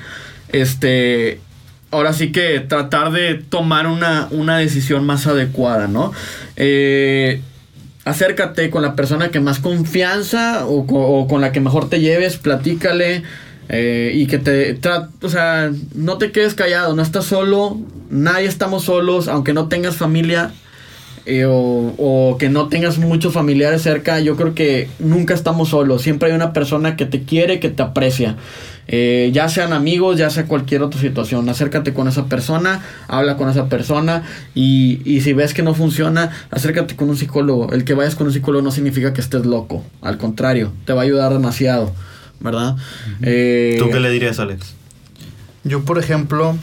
este, 0.50 1.40
ahora 1.92 2.14
sí 2.14 2.32
que 2.32 2.60
tratar 2.60 3.12
de 3.12 3.36
tomar 3.36 3.88
una, 3.88 4.28
una 4.32 4.58
decisión 4.58 5.06
más 5.06 5.26
adecuada, 5.28 5.88
¿no? 5.88 6.12
Eh, 6.56 7.42
acércate 8.04 8.70
con 8.70 8.84
la 8.84 8.96
persona 8.96 9.30
que 9.30 9.40
más 9.40 9.60
confianza 9.60 10.66
o, 10.68 10.86
co- 10.86 11.00
o 11.08 11.28
con 11.28 11.42
la 11.42 11.52
que 11.52 11.60
mejor 11.60 11.90
te 11.90 12.00
lleves, 12.02 12.38
platícale 12.38 13.24
eh, 13.70 14.12
y 14.14 14.28
que 14.28 14.38
te 14.38 14.80
o 15.22 15.30
sea, 15.30 15.72
no 15.96 16.20
te 16.20 16.32
quedes 16.32 16.54
callado, 16.54 16.96
no 16.96 17.02
estás 17.02 17.26
solo, 17.26 17.80
nadie 18.12 18.48
estamos 18.48 18.84
solos, 18.84 19.28
aunque 19.28 19.54
no 19.54 19.68
tengas 19.70 19.96
familia, 19.96 20.52
eh, 21.26 21.46
o, 21.46 21.94
o 21.98 22.38
que 22.38 22.50
no 22.50 22.68
tengas 22.68 22.98
muchos 22.98 23.34
familiares 23.34 23.82
cerca, 23.82 24.20
yo 24.20 24.36
creo 24.36 24.54
que 24.54 24.90
nunca 25.00 25.34
estamos 25.34 25.70
solos. 25.70 26.02
Siempre 26.02 26.30
hay 26.30 26.36
una 26.36 26.54
persona 26.54 26.96
que 26.96 27.06
te 27.06 27.24
quiere, 27.24 27.60
que 27.60 27.70
te 27.70 27.84
aprecia. 27.84 28.36
Eh, 28.88 29.32
ya 29.34 29.50
sean 29.50 29.74
amigos, 29.74 30.18
ya 30.18 30.30
sea 30.30 30.46
cualquier 30.46 30.84
otra 30.84 31.02
situación. 31.02 31.50
Acércate 31.50 31.94
con 31.94 32.08
esa 32.08 32.26
persona, 32.26 32.86
habla 33.08 33.36
con 33.36 33.50
esa 33.50 33.68
persona 33.68 34.24
y, 34.54 35.02
y 35.06 35.22
si 35.22 35.34
ves 35.34 35.56
que 35.56 35.64
no 35.64 35.74
funciona, 35.74 36.30
acércate 36.52 36.96
con 36.96 37.10
un 37.10 37.18
psicólogo. 37.18 37.74
El 37.74 37.84
que 37.84 37.96
vayas 37.96 38.16
con 38.16 38.28
un 38.28 38.34
psicólogo 38.34 38.64
no 38.64 38.72
significa 38.72 39.12
que 39.14 39.22
estés 39.22 39.46
loco. 39.46 39.84
Al 40.02 40.18
contrario, 40.18 40.72
te 40.86 40.94
va 40.94 41.02
a 41.02 41.04
ayudar 41.06 41.34
demasiado, 41.34 41.94
¿verdad? 42.40 42.76
Eh, 43.24 43.78
¿Tú 43.80 43.90
qué 43.90 44.00
le 44.00 44.12
dirías, 44.12 44.40
Alex? 44.40 44.76
Yo, 45.64 45.84
por 45.84 45.98
ejemplo, 45.98 46.56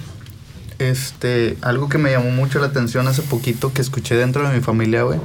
este, 0.90 1.56
algo 1.62 1.88
que 1.88 1.98
me 1.98 2.10
llamó 2.10 2.30
mucho 2.30 2.58
la 2.58 2.66
atención 2.66 3.06
hace 3.08 3.22
poquito 3.22 3.72
que 3.72 3.82
escuché 3.82 4.14
dentro 4.16 4.46
de 4.48 4.54
mi 4.54 4.60
familia, 4.62 5.02
güey, 5.02 5.18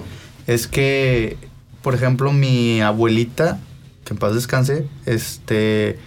es 0.47 0.67
que, 0.67 1.37
por 1.81 1.93
ejemplo, 1.95 2.31
mi 2.33 2.81
abuelita, 2.81 3.59
que 4.05 4.13
en 4.13 4.19
paz 4.19 4.33
descanse, 4.33 4.87
este, 5.05 5.99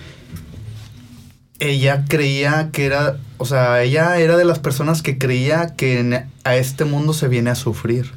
ella 1.59 2.05
creía 2.09 2.71
que 2.73 2.87
era, 2.87 3.19
o 3.39 3.45
sea, 3.45 3.83
ella 3.83 4.19
era 4.19 4.37
de 4.37 4.45
las 4.45 4.59
personas 4.59 5.03
que 5.03 5.19
creía 5.19 5.75
que 5.77 6.01
en- 6.01 6.31
a 6.45 6.57
este 6.57 6.85
mundo 6.85 7.13
se 7.13 7.29
viene 7.29 7.51
a 7.51 7.55
sufrir. 7.55 8.13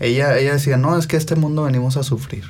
Ella, 0.00 0.36
ella 0.38 0.52
decía, 0.52 0.76
no, 0.76 0.98
es 0.98 1.06
que 1.06 1.16
a 1.16 1.18
este 1.18 1.36
mundo 1.36 1.62
venimos 1.64 1.96
a 1.96 2.02
sufrir. 2.02 2.44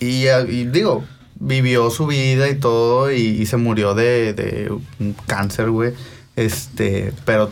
y 0.00 0.64
digo, 0.64 1.04
vivió 1.38 1.90
su 1.90 2.06
vida 2.06 2.48
y 2.48 2.54
todo 2.56 3.12
y, 3.12 3.20
y 3.20 3.46
se 3.46 3.56
murió 3.56 3.94
de, 3.94 4.32
de 4.34 4.72
un 5.00 5.14
cáncer, 5.26 5.70
güey. 5.70 5.92
Este, 6.36 7.12
pero 7.24 7.50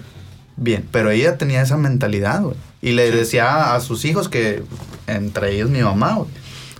bien, 0.56 0.86
pero 0.90 1.10
ella 1.10 1.36
tenía 1.38 1.62
esa 1.62 1.76
mentalidad, 1.76 2.42
güey. 2.42 2.56
Y 2.82 2.92
le 2.92 3.10
decía 3.10 3.74
a 3.74 3.80
sus 3.80 4.04
hijos 4.04 4.28
que, 4.28 4.62
entre 5.06 5.54
ellos 5.54 5.70
mi 5.70 5.80
mamá, 5.80 6.14
güey. 6.14 6.28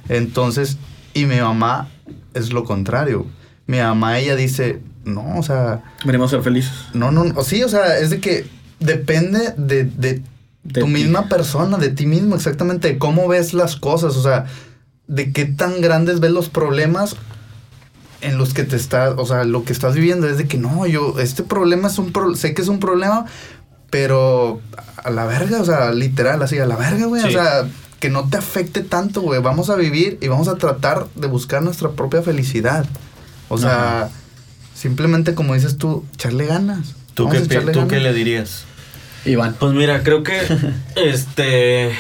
Entonces, 0.09 0.77
y 1.15 1.25
mi 1.27 1.37
mamá 1.41 1.89
es 2.35 2.53
lo 2.53 2.65
contrario. 2.65 3.27
Mi 3.67 3.79
mamá, 3.79 4.19
ella 4.19 4.37
dice, 4.37 4.81
no, 5.05 5.39
o 5.39 5.43
sea, 5.43 5.83
Venimos 6.05 6.29
a 6.33 6.37
ser 6.37 6.43
felices. 6.45 6.73
no, 6.93 7.11
no, 7.11 7.23
o 7.37 7.43
sí, 7.45 7.63
o 7.63 7.69
sea, 7.69 7.99
es 7.99 8.11
de 8.11 8.21
que 8.21 8.45
depende 8.81 9.55
de, 9.57 9.85
de 9.85 10.23
De 10.63 10.81
tu 10.81 10.87
ti. 10.87 10.93
misma 10.93 11.29
persona, 11.31 11.79
de 11.79 11.89
ti 11.89 12.05
mismo, 12.05 12.35
exactamente, 12.35 12.89
de 12.89 12.99
cómo 12.99 13.27
ves 13.29 13.55
las 13.55 13.77
cosas, 13.77 14.17
o 14.17 14.23
sea, 14.23 14.45
de 15.07 15.33
qué 15.33 15.45
tan 15.45 15.81
grandes 15.81 16.21
ves 16.21 16.31
los 16.31 16.49
problemas 16.49 17.17
en 18.21 18.39
los 18.39 18.55
que 18.55 18.65
te 18.65 18.77
estás, 18.77 19.15
o 19.19 19.27
sea, 19.27 19.45
lo 19.45 19.65
que 19.65 19.73
estás 19.73 19.95
viviendo 19.95 20.27
es 20.29 20.39
de 20.39 20.47
que 20.49 20.57
no, 20.57 20.87
yo, 20.87 21.17
este 21.19 21.43
problema 21.43 21.89
es 21.89 21.99
un 21.99 22.11
pro- 22.13 22.35
sé 22.37 22.55
que 22.55 22.63
es 22.63 22.69
un 22.69 22.81
problema, 22.81 23.27
pero 23.91 24.61
a 25.03 25.11
la 25.11 25.27
verga, 25.27 25.61
o 25.61 25.65
sea, 25.65 25.93
literal, 25.93 26.43
así, 26.43 26.59
a 26.59 26.67
la 26.67 26.77
verga, 26.77 27.05
güey, 27.07 27.23
o 27.23 27.31
sea, 27.31 27.67
que 28.01 28.09
no 28.09 28.29
te 28.29 28.39
afecte 28.39 28.81
tanto, 28.81 29.21
güey, 29.21 29.41
vamos 29.43 29.69
a 29.71 29.77
vivir 29.77 30.19
y 30.23 30.29
vamos 30.29 30.49
a 30.49 30.57
tratar 30.57 31.07
de 31.15 31.27
buscar 31.27 31.63
nuestra 31.63 31.91
propia 31.91 32.23
felicidad. 32.23 32.87
O 33.49 33.59
sea, 33.59 34.09
simplemente 34.75 35.35
como 35.35 35.55
dices 35.55 35.77
tú, 35.77 36.05
echarle 36.15 36.47
ganas. 36.47 36.95
¿Tú, 37.13 37.29
qué, 37.29 37.41
¿tú 37.41 37.61
ganas. 37.73 37.89
qué 37.89 38.01
le 38.01 38.13
dirías? 38.15 38.65
Iván. 39.27 39.55
Pues 39.59 39.73
mira, 39.75 40.03
creo 40.03 40.23
que 40.23 40.41
este 40.97 41.93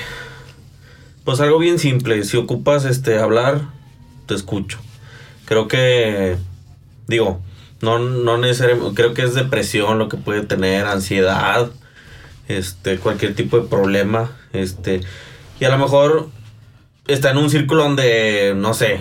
pues 1.24 1.40
algo 1.40 1.58
bien 1.58 1.78
simple, 1.78 2.22
si 2.24 2.36
ocupas 2.36 2.84
este 2.84 3.18
hablar, 3.18 3.62
te 4.26 4.34
escucho. 4.34 4.78
Creo 5.46 5.68
que 5.68 6.36
digo, 7.06 7.40
no 7.80 7.98
no 7.98 8.38
necesariamente 8.38 8.94
creo 8.94 9.14
que 9.14 9.22
es 9.22 9.34
depresión 9.34 9.98
lo 9.98 10.08
que 10.08 10.16
puede 10.16 10.42
tener, 10.42 10.86
ansiedad, 10.86 11.70
este 12.48 12.98
cualquier 12.98 13.34
tipo 13.34 13.58
de 13.58 13.68
problema, 13.68 14.30
este 14.52 15.00
y 15.60 15.64
a 15.64 15.70
lo 15.70 15.78
mejor 15.78 16.28
está 17.06 17.30
en 17.30 17.38
un 17.38 17.50
círculo 17.50 17.84
donde 17.84 18.54
no 18.56 18.74
sé, 18.74 19.00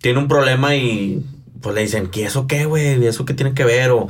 tiene 0.00 0.18
un 0.18 0.28
problema 0.28 0.74
y 0.76 1.24
pues 1.60 1.74
le 1.74 1.82
dicen, 1.82 2.08
¿qué 2.08 2.24
eso 2.26 2.46
qué, 2.46 2.66
güey? 2.66 3.04
¿Eso 3.06 3.24
qué 3.24 3.32
tiene 3.32 3.54
que 3.54 3.64
ver? 3.64 3.90
O, 3.90 4.08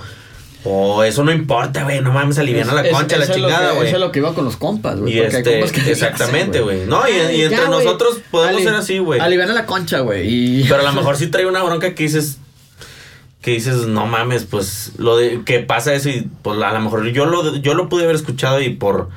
o 0.65 1.05
eso 1.05 1.23
no 1.25 1.31
importa, 1.33 1.85
güey, 1.85 2.01
no 2.01 2.12
mames, 2.12 2.39
aliviana 2.39 2.73
la 2.73 2.89
concha, 2.91 3.19
la 3.19 3.25
es 3.25 3.33
chingada, 3.33 3.73
güey. 3.73 3.87
Eso 3.89 3.97
es 3.97 4.01
lo 4.01 4.11
que 4.11 4.19
iba 4.21 4.35
con 4.35 4.45
los 4.47 4.57
compas, 4.57 4.99
güey. 4.99 5.19
Este, 5.19 5.61
exactamente, 5.61 6.61
güey. 6.61 6.87
No, 6.87 7.07
y, 7.09 7.12
Ay, 7.12 7.37
y 7.37 7.43
entre 7.43 7.59
ya, 7.59 7.69
nosotros 7.69 8.21
podemos 8.31 8.57
Ali- 8.57 8.65
ser 8.65 8.75
así, 8.75 8.99
güey. 8.99 9.21
Aliviana 9.21 9.53
la 9.53 9.67
concha, 9.67 10.01
güey. 10.01 10.27
Y... 10.27 10.65
Pero 10.69 10.81
a 10.81 10.85
lo 10.85 10.93
mejor 11.01 11.17
sí 11.17 11.27
trae 11.27 11.45
una 11.47 11.62
bronca 11.62 11.95
que 11.95 12.03
dices, 12.05 12.39
que 13.43 13.51
dices, 13.51 13.87
no 13.87 14.07
mames, 14.07 14.45
pues 14.45 14.93
lo 14.97 15.17
de 15.19 15.43
que 15.45 15.59
pasa 15.61 15.93
eso 15.93 16.09
y 16.09 16.29
pues 16.43 16.61
a 16.62 16.73
lo 16.73 16.81
mejor 16.81 17.07
yo 17.11 17.27
lo, 17.27 17.57
yo 17.57 17.75
lo 17.75 17.91
pude 17.91 18.05
haber 18.05 18.17
escuchado 18.17 18.62
y 18.62 18.71
por, 18.71 19.11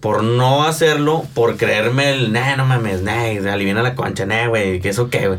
por 0.00 0.22
no 0.24 0.64
hacerlo, 0.64 1.26
por 1.34 1.58
creerme 1.58 2.12
el, 2.12 2.32
nah, 2.32 2.56
no 2.56 2.64
mames, 2.64 3.02
nah, 3.02 3.24
aliviana 3.52 3.82
la 3.82 3.94
concha, 3.94 4.24
nah, 4.24 4.46
güey, 4.46 4.80
que 4.80 4.88
eso 4.88 5.10
qué, 5.10 5.28
güey. 5.28 5.38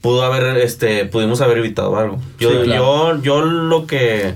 Pudo 0.00 0.22
haber, 0.24 0.56
este, 0.56 1.04
pudimos 1.04 1.42
haber 1.42 1.58
evitado 1.58 1.96
algo. 1.98 2.18
Yo, 2.40 2.50
Sí, 2.50 2.56
claro. 2.64 3.16
yo, 3.18 3.22
yo 3.22 3.42
lo 3.42 3.86
que, 3.86 4.34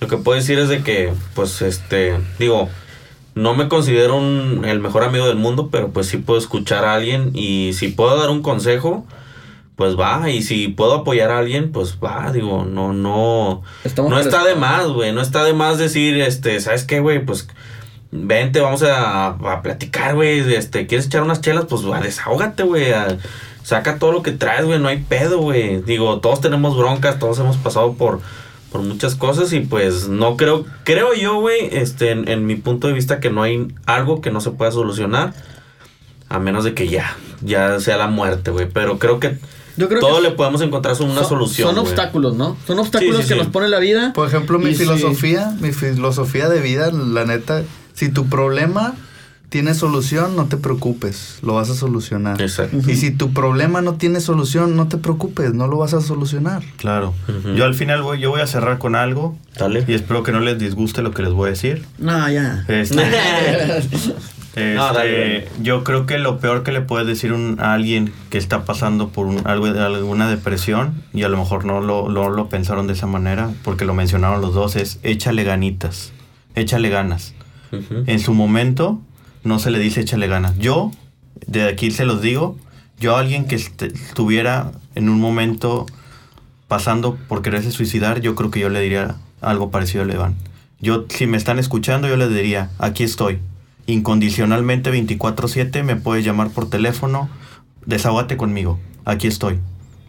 lo 0.00 0.08
que 0.08 0.16
puedo 0.16 0.36
decir 0.38 0.58
es 0.58 0.68
de 0.68 0.82
que, 0.82 1.12
pues, 1.34 1.62
este, 1.62 2.18
digo, 2.38 2.68
no 3.34 3.54
me 3.54 3.68
considero 3.68 4.16
un- 4.16 4.64
el 4.64 4.80
mejor 4.80 5.02
amigo 5.04 5.26
del 5.26 5.36
mundo, 5.36 5.68
pero 5.72 5.88
pues 5.90 6.06
sí 6.06 6.18
puedo 6.18 6.38
escuchar 6.38 6.84
a 6.84 6.94
alguien 6.94 7.30
y 7.34 7.72
si 7.74 7.88
puedo 7.88 8.16
dar 8.18 8.30
un 8.30 8.42
consejo, 8.42 9.06
pues 9.76 9.98
va. 9.98 10.30
Y 10.30 10.42
si 10.42 10.68
puedo 10.68 10.94
apoyar 10.94 11.30
a 11.32 11.38
alguien, 11.38 11.72
pues 11.72 11.98
va. 12.02 12.30
Digo, 12.32 12.64
no, 12.64 12.92
no, 12.92 13.62
Estamos 13.82 14.10
no 14.12 14.20
está 14.20 14.44
de 14.44 14.54
más, 14.54 14.86
güey. 14.88 15.12
No 15.12 15.20
está 15.20 15.42
de 15.42 15.52
más 15.52 15.78
decir, 15.78 16.20
este, 16.20 16.60
¿sabes 16.60 16.84
qué, 16.84 17.00
güey? 17.00 17.24
Pues 17.24 17.48
vente, 18.12 18.60
vamos 18.60 18.84
a, 18.84 19.26
a 19.30 19.62
platicar, 19.62 20.14
güey. 20.14 20.38
Este, 20.54 20.86
¿quieres 20.86 21.06
echar 21.06 21.22
unas 21.24 21.40
chelas? 21.40 21.64
Pues 21.68 21.88
va, 21.88 22.00
desahógate, 22.00 22.62
güey. 22.62 22.92
Saca 23.64 23.98
todo 23.98 24.12
lo 24.12 24.22
que 24.22 24.30
traes, 24.30 24.64
güey. 24.64 24.78
No 24.78 24.86
hay 24.86 24.98
pedo, 24.98 25.38
güey. 25.38 25.82
Digo, 25.82 26.20
todos 26.20 26.40
tenemos 26.40 26.76
broncas, 26.76 27.18
todos 27.18 27.40
hemos 27.40 27.56
pasado 27.56 27.94
por, 27.94 28.20
por 28.74 28.82
muchas 28.82 29.14
cosas 29.14 29.52
y 29.52 29.60
pues 29.60 30.08
no 30.08 30.36
creo, 30.36 30.64
creo 30.82 31.14
yo, 31.14 31.36
güey, 31.38 31.68
este, 31.70 32.10
en, 32.10 32.26
en 32.26 32.44
mi 32.44 32.56
punto 32.56 32.88
de 32.88 32.92
vista 32.92 33.20
que 33.20 33.30
no 33.30 33.44
hay 33.44 33.68
algo 33.86 34.20
que 34.20 34.32
no 34.32 34.40
se 34.40 34.50
pueda 34.50 34.72
solucionar. 34.72 35.32
A 36.28 36.40
menos 36.40 36.64
de 36.64 36.74
que 36.74 36.88
ya, 36.88 37.16
ya 37.40 37.78
sea 37.78 37.96
la 37.96 38.08
muerte, 38.08 38.50
güey. 38.50 38.68
Pero 38.68 38.98
creo 38.98 39.20
que 39.20 39.38
Yo 39.76 39.88
creo 39.88 40.00
todo 40.00 40.16
que 40.16 40.22
le 40.22 40.30
podemos 40.32 40.60
encontrar 40.60 40.96
una 41.02 41.20
son, 41.20 41.28
solución. 41.28 41.68
Son 41.72 41.78
obstáculos, 41.78 42.34
¿no? 42.34 42.56
Son 42.66 42.76
obstáculos 42.80 43.18
Sí, 43.18 43.22
sí, 43.22 43.28
que 43.28 43.34
sí. 43.34 43.40
nos 43.40 43.52
pone 43.52 43.68
la 43.68 43.78
vida. 43.78 44.12
Por 44.12 44.26
ejemplo, 44.26 44.58
mi 44.58 44.74
filosofía, 44.74 45.54
mi 45.60 45.72
filosofía 45.72 46.48
de 46.48 46.60
vida, 46.60 46.90
la 46.90 47.24
neta, 47.24 47.62
si 47.92 48.08
tu 48.08 48.26
problema 48.26 48.96
tiene 49.48 49.74
solución, 49.74 50.34
no 50.34 50.46
te 50.46 50.56
preocupes, 50.56 51.38
lo 51.42 51.54
vas 51.54 51.70
a 51.70 51.74
solucionar. 51.74 52.42
Exacto. 52.42 52.76
Y 52.90 52.96
si 52.96 53.12
tu 53.12 53.32
problema 53.32 53.82
no 53.82 53.94
tiene 53.94 54.18
solución, 54.20 54.74
no 54.76 54.88
te 54.88 54.96
preocupes, 54.98 55.54
no 55.54 55.68
lo 55.68 55.76
vas 55.78 55.94
a 55.94 56.00
solucionar. 56.00 56.62
Claro. 56.76 57.14
Yo 57.56 57.64
al 57.64 57.74
final 57.74 58.02
voy, 58.02 58.18
yo 58.18 58.30
voy 58.30 58.40
a 58.40 58.46
cerrar 58.48 58.78
con 58.78 58.96
algo 58.96 59.36
Dale. 59.56 59.84
y 59.86 59.94
espero 59.94 60.22
que 60.24 60.32
no 60.32 60.40
les 60.40 60.58
disguste 60.58 61.02
lo 61.02 61.12
que 61.12 61.22
les 61.22 61.32
voy 61.32 61.48
a 61.48 61.50
decir. 61.50 61.84
No, 61.98 62.28
ya. 62.30 62.64
Este, 62.66 63.00
este, 63.78 64.74
No, 64.74 64.92
dale, 64.92 65.18
dale. 65.18 65.48
Yo 65.62 65.84
creo 65.84 66.06
que 66.06 66.18
lo 66.18 66.38
peor 66.40 66.62
que 66.62 66.72
le 66.72 66.80
puedes 66.80 67.06
decir 67.06 67.32
un- 67.32 67.58
a 67.60 67.74
alguien 67.74 68.12
que 68.30 68.38
está 68.38 68.64
pasando 68.64 69.08
por 69.10 69.26
un- 69.26 69.46
algo, 69.46 69.66
alguna 69.66 70.28
depresión, 70.28 71.02
y 71.12 71.22
a 71.22 71.28
lo 71.28 71.36
mejor 71.38 71.64
no 71.64 71.80
lo, 71.80 72.48
pensaron 72.48 72.86
de 72.86 72.92
esa 72.94 73.06
manera, 73.06 73.50
porque 73.62 73.84
lo 73.84 73.94
mencionaron 73.94 74.40
los 74.40 74.54
dos, 74.54 74.76
es 74.76 74.98
échale 75.02 75.44
ganitas, 75.44 76.12
échale 76.54 76.88
ganas. 76.88 77.34
En 78.06 78.20
su 78.20 78.34
momento 78.34 79.00
no 79.44 79.58
se 79.58 79.70
le 79.70 79.78
dice 79.78 80.00
échale 80.00 80.26
ganas. 80.26 80.58
Yo, 80.58 80.90
de 81.46 81.68
aquí 81.68 81.90
se 81.90 82.04
los 82.04 82.20
digo, 82.22 82.56
yo 82.98 83.16
a 83.16 83.20
alguien 83.20 83.46
que 83.46 83.54
est- 83.56 83.82
estuviera 83.82 84.72
en 84.94 85.08
un 85.08 85.20
momento 85.20 85.86
pasando 86.68 87.16
por 87.28 87.42
quererse 87.42 87.70
suicidar, 87.70 88.20
yo 88.20 88.34
creo 88.34 88.50
que 88.50 88.60
yo 88.60 88.68
le 88.68 88.80
diría 88.80 89.16
algo 89.40 89.70
parecido 89.70 90.02
a 90.02 90.06
Levan. 90.06 90.34
Yo, 90.80 91.04
si 91.08 91.26
me 91.26 91.36
están 91.36 91.58
escuchando, 91.58 92.08
yo 92.08 92.16
les 92.16 92.30
diría, 92.34 92.70
aquí 92.78 93.04
estoy. 93.04 93.38
Incondicionalmente 93.86 94.90
24/7, 94.90 95.82
me 95.84 95.96
puedes 95.96 96.24
llamar 96.24 96.50
por 96.50 96.68
teléfono, 96.70 97.28
desahógate 97.86 98.36
conmigo, 98.36 98.80
aquí 99.04 99.26
estoy. 99.26 99.58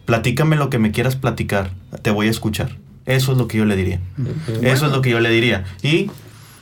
Platícame 0.06 0.56
lo 0.56 0.70
que 0.70 0.78
me 0.78 0.92
quieras 0.92 1.16
platicar, 1.16 1.70
te 2.02 2.10
voy 2.10 2.28
a 2.28 2.30
escuchar. 2.30 2.76
Eso 3.04 3.32
es 3.32 3.38
lo 3.38 3.46
que 3.48 3.58
yo 3.58 3.64
le 3.64 3.76
diría. 3.76 4.00
Eso 4.62 4.86
es 4.86 4.92
lo 4.92 5.00
que 5.02 5.10
yo 5.10 5.20
le 5.20 5.30
diría. 5.30 5.64
Y 5.82 6.10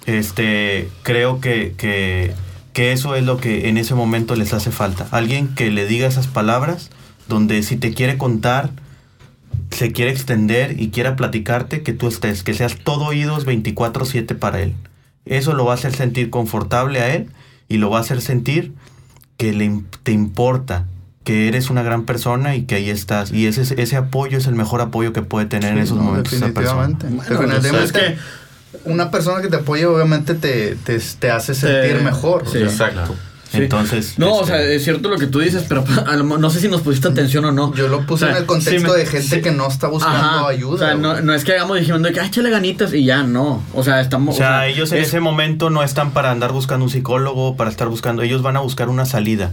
este 0.07 0.89
creo 1.03 1.41
que, 1.41 1.75
que, 1.77 2.33
que 2.75 2.93
eso 2.93 3.15
es 3.15 3.25
lo 3.25 3.39
que 3.39 3.69
en 3.71 3.79
ese 3.79 3.95
momento 3.95 4.37
les 4.37 4.53
hace 4.53 4.71
falta. 4.71 5.07
Alguien 5.11 5.49
que 5.55 5.71
le 5.71 5.87
diga 5.87 6.07
esas 6.07 6.27
palabras, 6.27 6.91
donde 7.29 7.63
si 7.63 7.77
te 7.77 7.95
quiere 7.95 8.19
contar, 8.19 8.71
se 9.71 9.93
quiere 9.93 10.11
extender 10.11 10.79
y 10.81 10.91
quiera 10.91 11.17
platicarte, 11.17 11.83
que 11.83 11.93
tú 11.95 12.09
estés, 12.09 12.43
que 12.43 12.53
seas 12.53 12.77
todo 12.85 13.07
oídos 13.07 13.47
24/7 13.47 14.35
para 14.35 14.61
él. 14.61 14.75
Eso 15.25 15.55
lo 15.55 15.65
va 15.65 15.73
a 15.73 15.75
hacer 15.77 15.95
sentir 15.95 16.29
confortable 16.29 17.01
a 17.01 17.15
él 17.15 17.31
y 17.69 17.79
lo 17.79 17.89
va 17.89 17.99
a 17.99 18.01
hacer 18.03 18.21
sentir 18.21 18.75
que 19.39 19.53
le, 19.53 19.81
te 20.03 20.13
importa, 20.13 20.85
que 21.25 21.49
eres 21.49 21.71
una 21.71 21.83
gran 21.83 22.05
persona 22.05 22.55
y 22.57 22.65
que 22.65 22.75
ahí 22.75 22.91
estás. 22.91 23.33
Y 23.33 23.47
ese, 23.47 23.81
ese 23.83 23.97
apoyo 23.97 24.37
es 24.37 24.47
el 24.47 24.55
mejor 24.55 24.81
apoyo 24.83 25.13
que 25.13 25.23
puede 25.23 25.47
tener 25.47 25.73
en 25.73 25.79
esos 25.79 25.97
No, 25.97 26.03
momentos 26.05 26.35
esa 26.35 26.53
persona. 26.53 26.89
definitivamente. 26.89 27.07
Bueno, 27.09 27.55
Definitivamente. 27.55 27.69
¿Sabes 27.71 27.93
qué? 28.19 28.44
Una 28.85 29.11
persona 29.11 29.41
que 29.43 29.49
te 29.49 29.57
apoye 29.57 29.87
obviamente 29.87 30.35
te, 30.35 30.77
te, 30.77 30.99
te 31.19 31.31
hace 31.31 31.55
sentir 31.55 32.01
mejor. 32.03 32.45
sí. 32.51 32.59
Exacto. 32.59 33.15
Sí. 33.51 33.59
Entonces. 33.63 34.19
No, 34.19 34.33
o 34.33 34.41
este, 34.41 34.53
sea, 34.53 34.63
es 34.65 34.83
cierto 34.83 35.09
lo 35.09 35.17
que 35.17 35.29
tú 35.29 35.39
dices, 35.39 35.65
pero 35.69 35.85
a 36.09 36.17
lo 36.17 36.25
mo- 36.25 36.39
no 36.39 36.51
sé 36.51 36.59
si 36.59 36.67
nos 36.67 36.81
pusiste 36.81 37.07
atención 37.07 37.45
o 37.45 37.53
no. 37.53 37.73
Yo 37.77 37.87
lo 37.87 38.05
puse 38.05 38.25
O 38.25 38.27
sea, 38.27 38.37
en 38.37 38.43
el 38.43 38.47
contexto 38.47 38.93
me- 38.93 38.99
de 38.99 39.07
gente 39.07 39.37
sí. 39.37 39.43
que 39.43 39.53
no 39.53 39.69
está 39.69 39.87
buscando 39.87 40.19
Ajá. 40.19 40.49
ayuda. 40.49 40.75
O 40.75 40.79
sea, 40.79 40.95
no, 40.97 41.21
no 41.21 41.33
es 41.35 41.45
que 41.45 41.53
hagamos 41.53 41.79
diciendo 41.79 42.09
que, 42.13 42.19
ay, 42.19 42.27
échale 42.27 42.51
ganitas 42.51 42.93
y 42.93 43.05
ya, 43.05 43.23
no. 43.23 43.63
O 43.73 43.85
sea, 43.85 44.01
estamos. 44.01 44.35
O 44.35 44.39
sea, 44.39 44.67
ellos 44.67 44.91
en 44.91 44.99
es- 44.99 45.07
ese 45.09 45.21
momento 45.21 45.71
no 45.71 45.85
están 45.85 46.11
para 46.11 46.33
andar 46.33 46.51
buscando 46.51 46.85
un 46.85 46.91
psicólogo, 46.91 47.57
para 47.57 47.71
estar 47.71 47.87
buscando, 47.89 48.23
ellos 48.23 48.43
van 48.43 48.57
a 48.57 48.61
buscar 48.61 48.89
una 48.89 49.05
salida. 49.07 49.53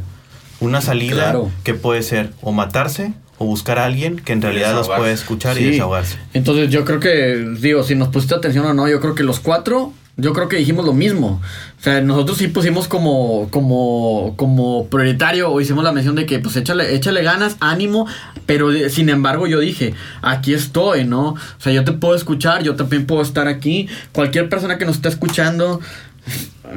Una 0.61 0.81
salida 0.81 1.15
Claro. 1.25 1.51
que 1.63 1.75
puede 1.75 2.01
ser 2.01 2.31
o 2.41 2.51
matarse 2.53 3.13
o 3.41 3.45
buscar 3.45 3.79
a 3.79 3.85
alguien 3.85 4.17
que 4.17 4.33
en 4.33 4.41
realidad 4.41 4.73
los 4.75 4.87
puede 4.87 5.11
escuchar 5.13 5.55
Sí. 5.57 5.63
y 5.63 5.71
desahogarse. 5.71 6.17
Entonces 6.33 6.69
yo 6.69 6.85
creo 6.85 6.99
que, 6.99 7.55
digo, 7.59 7.83
si 7.83 7.95
nos 7.95 8.09
pusiste 8.09 8.35
atención 8.35 8.65
o 8.65 8.73
no, 8.73 8.87
yo 8.87 8.99
creo 9.01 9.15
que 9.15 9.23
los 9.23 9.39
cuatro, 9.39 9.93
yo 10.17 10.33
creo 10.33 10.47
que 10.49 10.57
dijimos 10.57 10.85
lo 10.85 10.93
mismo. 10.93 11.41
O 11.79 11.83
sea, 11.83 12.01
nosotros 12.01 12.37
sí 12.37 12.47
pusimos 12.49 12.87
como, 12.87 13.47
como, 13.49 14.33
como 14.35 14.85
prioritario 14.87 15.49
o 15.49 15.59
hicimos 15.61 15.83
la 15.83 15.91
mención 15.91 16.15
de 16.15 16.25
que 16.27 16.37
pues 16.39 16.55
échale, 16.57 16.93
échale 16.93 17.23
ganas, 17.23 17.55
ánimo, 17.59 18.05
pero 18.45 18.69
de- 18.69 18.89
sin 18.89 19.09
embargo 19.09 19.47
yo 19.47 19.59
dije, 19.59 19.93
aquí 20.21 20.53
estoy, 20.53 21.05
¿no? 21.05 21.29
O 21.29 21.37
sea, 21.57 21.71
yo 21.73 21.83
te 21.83 21.93
puedo 21.93 22.13
escuchar, 22.15 22.61
yo 22.61 22.75
también 22.75 23.05
puedo 23.07 23.21
estar 23.23 23.47
aquí. 23.47 23.87
Cualquier 24.11 24.47
persona 24.49 24.77
que 24.77 24.85
nos 24.85 24.97
esté 24.97 25.09
escuchando, 25.09 25.79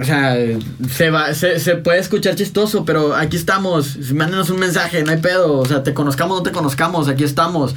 o 0.01 0.05
sea, 0.05 0.37
se, 0.91 1.11
va, 1.11 1.35
se, 1.35 1.61
se 1.61 1.77
puede 1.77 1.99
escuchar 2.01 2.35
chistoso, 2.35 2.85
pero 2.85 3.15
aquí 3.15 3.37
estamos. 3.37 3.97
Mándenos 4.13 4.51
un 4.51 4.59
mensaje, 4.59 5.03
no 5.05 5.11
hay 5.13 5.19
pedo. 5.19 5.59
O 5.59 5.65
sea, 5.67 5.83
te 5.83 5.95
conozcamos 5.95 6.37
o 6.37 6.39
no 6.41 6.43
te 6.43 6.53
conozcamos, 6.53 7.09
aquí 7.09 7.23
estamos. 7.25 7.75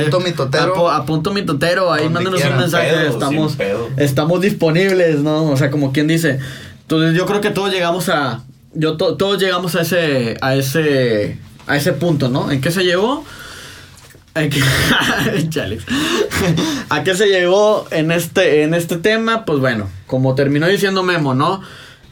Apunto 0.00 0.20
mi 0.20 0.32
totero. 0.32 0.90
apunto 0.90 1.32
mi 1.32 1.42
totero, 1.42 1.92
ahí 1.92 2.08
mándenos 2.10 2.40
un 2.50 2.56
mensaje. 2.58 2.90
Pedo, 2.90 3.08
estamos, 3.10 3.56
estamos 3.96 4.40
disponibles, 4.40 5.20
¿no? 5.20 5.44
O 5.50 5.56
sea, 5.56 5.70
como 5.70 5.92
quien 5.92 6.06
dice. 6.08 6.38
Entonces 6.82 7.16
yo 7.16 7.24
creo 7.26 7.40
que 7.40 7.50
todos 7.50 7.72
llegamos 7.72 8.08
a. 8.08 8.42
Yo 8.74 8.96
to- 8.96 9.16
todos 9.16 9.40
llegamos 9.40 9.74
a 9.76 9.82
ese. 9.82 10.36
a 10.42 10.54
ese. 10.56 11.38
a 11.66 11.76
ese 11.76 11.92
punto, 11.92 12.28
¿no? 12.28 12.50
¿En 12.50 12.60
qué 12.60 12.70
se 12.72 12.82
llegó? 12.84 13.24
¿En 14.34 14.50
qué- 14.50 14.60
Chale. 15.48 15.78
¿A 16.88 17.04
qué 17.04 17.14
se 17.14 17.26
llegó 17.28 17.86
en 17.90 18.10
este, 18.10 18.62
en 18.62 18.74
este 18.74 18.96
tema? 18.96 19.44
Pues 19.44 19.60
bueno, 19.60 19.88
como 20.06 20.34
terminó 20.34 20.66
diciendo 20.66 21.02
Memo, 21.02 21.34
¿no? 21.34 21.62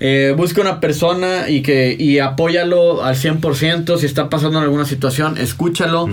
Eh, 0.00 0.34
busca 0.36 0.60
una 0.60 0.80
persona 0.80 1.48
y 1.48 1.62
que 1.62 1.96
y 1.98 2.18
apóyalo 2.18 3.04
al 3.04 3.16
100%. 3.16 3.98
Si 3.98 4.06
está 4.06 4.28
pasando 4.30 4.58
en 4.58 4.64
alguna 4.64 4.84
situación, 4.84 5.38
escúchalo. 5.38 6.08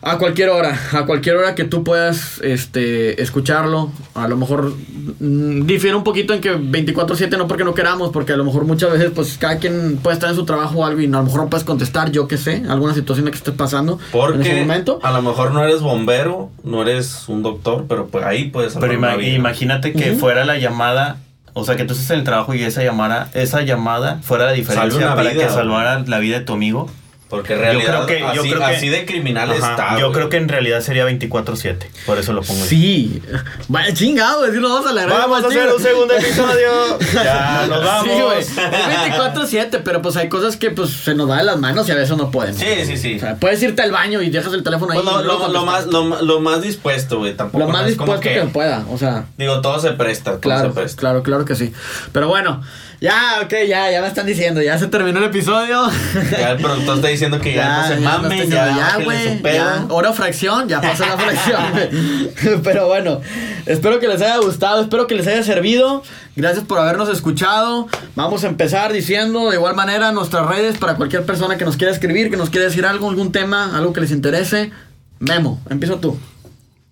A 0.00 0.16
cualquier 0.18 0.50
hora, 0.50 0.78
a 0.92 1.06
cualquier 1.06 1.36
hora 1.36 1.56
que 1.56 1.64
tú 1.64 1.82
puedas 1.82 2.40
este, 2.42 3.20
escucharlo. 3.20 3.90
A 4.14 4.28
lo 4.28 4.36
mejor 4.36 4.72
mm, 5.18 5.66
difiere 5.66 5.96
un 5.96 6.04
poquito 6.04 6.34
en 6.34 6.40
que 6.40 6.56
24/7 6.56 7.36
no 7.36 7.48
porque 7.48 7.64
no 7.64 7.74
queramos, 7.74 8.10
porque 8.12 8.32
a 8.32 8.36
lo 8.36 8.44
mejor 8.44 8.64
muchas 8.64 8.92
veces 8.92 9.10
pues 9.12 9.36
cada 9.38 9.58
quien 9.58 9.98
puede 10.00 10.14
estar 10.14 10.30
en 10.30 10.36
su 10.36 10.44
trabajo 10.44 10.78
o 10.78 10.84
algo 10.86 11.00
y 11.00 11.06
a 11.06 11.08
lo 11.08 11.24
mejor 11.24 11.40
no 11.42 11.50
puedes 11.50 11.64
contestar, 11.64 12.12
yo 12.12 12.28
qué 12.28 12.36
sé, 12.36 12.62
alguna 12.68 12.94
situación 12.94 13.26
que 13.28 13.36
estés 13.36 13.54
pasando 13.54 13.94
en 13.94 13.98
ese 14.00 14.10
Porque 14.12 14.60
momento. 14.60 15.00
a 15.02 15.10
lo 15.10 15.20
mejor 15.20 15.50
no 15.52 15.64
eres 15.64 15.80
bombero, 15.80 16.50
no 16.62 16.82
eres 16.82 17.24
un 17.28 17.42
doctor, 17.42 17.86
pero 17.88 18.06
pues 18.06 18.24
ahí 18.24 18.50
puedes 18.50 18.74
Pero 18.76 18.92
ima- 18.92 19.16
vida. 19.16 19.34
imagínate 19.34 19.92
que 19.92 20.12
fuera 20.12 20.44
la 20.44 20.58
llamada, 20.58 21.16
o 21.54 21.64
sea, 21.64 21.74
que 21.76 21.84
tú 21.84 21.94
estés 21.94 22.08
en 22.10 22.18
el 22.18 22.24
trabajo 22.24 22.54
y 22.54 22.62
esa 22.62 22.84
llamada, 22.84 23.30
esa 23.34 23.62
llamada 23.62 24.20
fuera 24.22 24.44
la 24.46 24.52
diferencia 24.52 25.14
para 25.16 25.30
vida, 25.30 25.42
que 25.46 25.50
salvara 25.52 26.04
la 26.06 26.18
vida 26.20 26.38
de 26.38 26.44
tu 26.44 26.52
amigo. 26.52 26.88
Porque 27.28 27.52
en 27.52 27.60
realidad 27.60 28.00
yo 28.00 28.06
creo 28.06 28.06
que, 28.06 28.20
yo 28.36 28.40
así, 28.42 28.50
creo 28.50 28.58
que- 28.60 28.76
así 28.76 28.88
de 28.88 29.04
criminal 29.04 29.50
Ajá, 29.50 29.70
está. 29.70 29.90
Yo 29.98 30.06
güey. 30.06 30.12
creo 30.12 30.28
que 30.30 30.36
en 30.38 30.48
realidad 30.48 30.80
sería 30.80 31.04
24/7, 31.04 31.90
por 32.06 32.18
eso 32.18 32.32
lo 32.32 32.40
pongo 32.42 32.62
ahí. 32.62 32.68
Sí, 32.68 33.22
vaya 33.68 33.92
chingado, 33.92 34.38
güey, 34.40 34.52
si 34.52 34.58
nos 34.60 34.70
vamos 34.72 34.86
a 34.86 34.90
alegrar. 34.90 35.18
Vamos 35.20 35.44
a 35.44 35.48
hacer 35.48 35.68
un 35.70 35.82
segundo 35.82 36.14
episodio. 36.14 36.98
Ya 37.12 37.66
nos 37.68 37.84
vamos. 37.84 38.08
Sí, 38.14 38.22
güey. 38.22 38.38
Es 38.38 38.56
24-7, 38.56 39.80
pero 39.84 40.00
pues 40.02 40.16
hay 40.16 40.28
cosas 40.28 40.56
que 40.56 40.70
pues 40.70 40.90
se 40.90 41.14
nos 41.14 41.28
va 41.28 41.38
de 41.38 41.44
las 41.44 41.58
manos 41.58 41.88
y 41.88 41.92
a 41.92 41.96
veces 41.96 42.16
no 42.16 42.30
podemos. 42.30 42.58
Sí, 42.60 42.84
sí, 42.86 42.96
sí. 42.96 43.16
O 43.16 43.20
sea, 43.20 43.36
puedes 43.36 43.62
irte 43.62 43.82
al 43.82 43.92
baño 43.92 44.22
y 44.22 44.30
dejas 44.30 44.52
el 44.54 44.62
teléfono 44.62 44.92
ahí. 44.92 45.00
Pues 45.02 45.24
lo, 45.52 45.64
más, 45.66 45.86
lo, 45.86 46.22
lo 46.22 46.40
más 46.40 46.62
dispuesto, 46.62 47.18
güey. 47.18 47.34
Tampoco 47.36 47.64
Lo 47.66 47.70
más 47.70 47.82
no 47.82 47.88
es 47.88 47.96
como 47.96 48.12
dispuesto 48.14 48.46
que... 48.46 48.52
pueda, 48.52 48.84
o 48.90 48.96
sea. 48.98 49.26
Digo, 49.36 49.60
todo 49.60 49.78
se 49.80 49.90
presta. 49.92 50.30
Todo 50.32 50.40
Claro, 50.40 50.68
se 50.68 50.74
presta. 50.74 51.00
claro, 51.00 51.22
claro 51.22 51.44
que 51.44 51.54
sí. 51.54 51.72
Pero 52.12 52.28
bueno, 52.28 52.62
ya, 53.00 53.40
ok, 53.44 53.52
ya, 53.68 53.90
ya 53.92 54.00
me 54.02 54.08
están 54.08 54.26
diciendo, 54.26 54.60
ya 54.60 54.76
se 54.76 54.88
terminó 54.88 55.18
el 55.18 55.26
episodio. 55.26 55.88
Ya 56.32 56.52
el 56.52 56.58
productor 56.58 56.96
está 56.96 57.08
diciendo 57.08 57.40
que 57.40 57.54
ya, 57.54 57.78
no 57.82 57.88
se 57.88 57.94
me 57.94 58.00
mame, 58.00 58.42
está 58.42 58.54
ya, 58.54 58.98
ya, 58.98 59.52
ya, 59.52 59.86
hora 59.88 60.10
o 60.10 60.14
fracción, 60.14 60.68
ya 60.68 60.80
pasó 60.80 61.06
la 61.06 61.16
fracción. 61.16 62.62
Pero 62.64 62.88
bueno, 62.88 63.20
espero 63.66 64.00
que 64.00 64.08
les 64.08 64.20
haya 64.20 64.38
gustado, 64.38 64.82
espero 64.82 65.06
que 65.06 65.14
les 65.14 65.26
haya 65.28 65.44
servido. 65.44 66.02
Gracias 66.34 66.64
por 66.64 66.78
habernos 66.78 67.08
escuchado. 67.08 67.88
Vamos 68.16 68.42
a 68.42 68.48
empezar 68.48 68.92
diciendo 68.92 69.50
de 69.50 69.56
igual 69.56 69.76
manera 69.76 70.10
nuestras 70.10 70.46
redes 70.46 70.78
para 70.78 70.96
cualquier 70.96 71.24
persona 71.24 71.56
que 71.56 71.64
nos 71.64 71.76
quiera 71.76 71.92
escribir, 71.92 72.30
que 72.30 72.36
nos 72.36 72.50
quiera 72.50 72.66
decir 72.66 72.84
algo, 72.84 73.10
algún 73.10 73.30
tema, 73.30 73.76
algo 73.76 73.92
que 73.92 74.00
les 74.00 74.10
interese. 74.10 74.72
Memo, 75.20 75.60
empiezo 75.70 75.98
tú. 75.98 76.18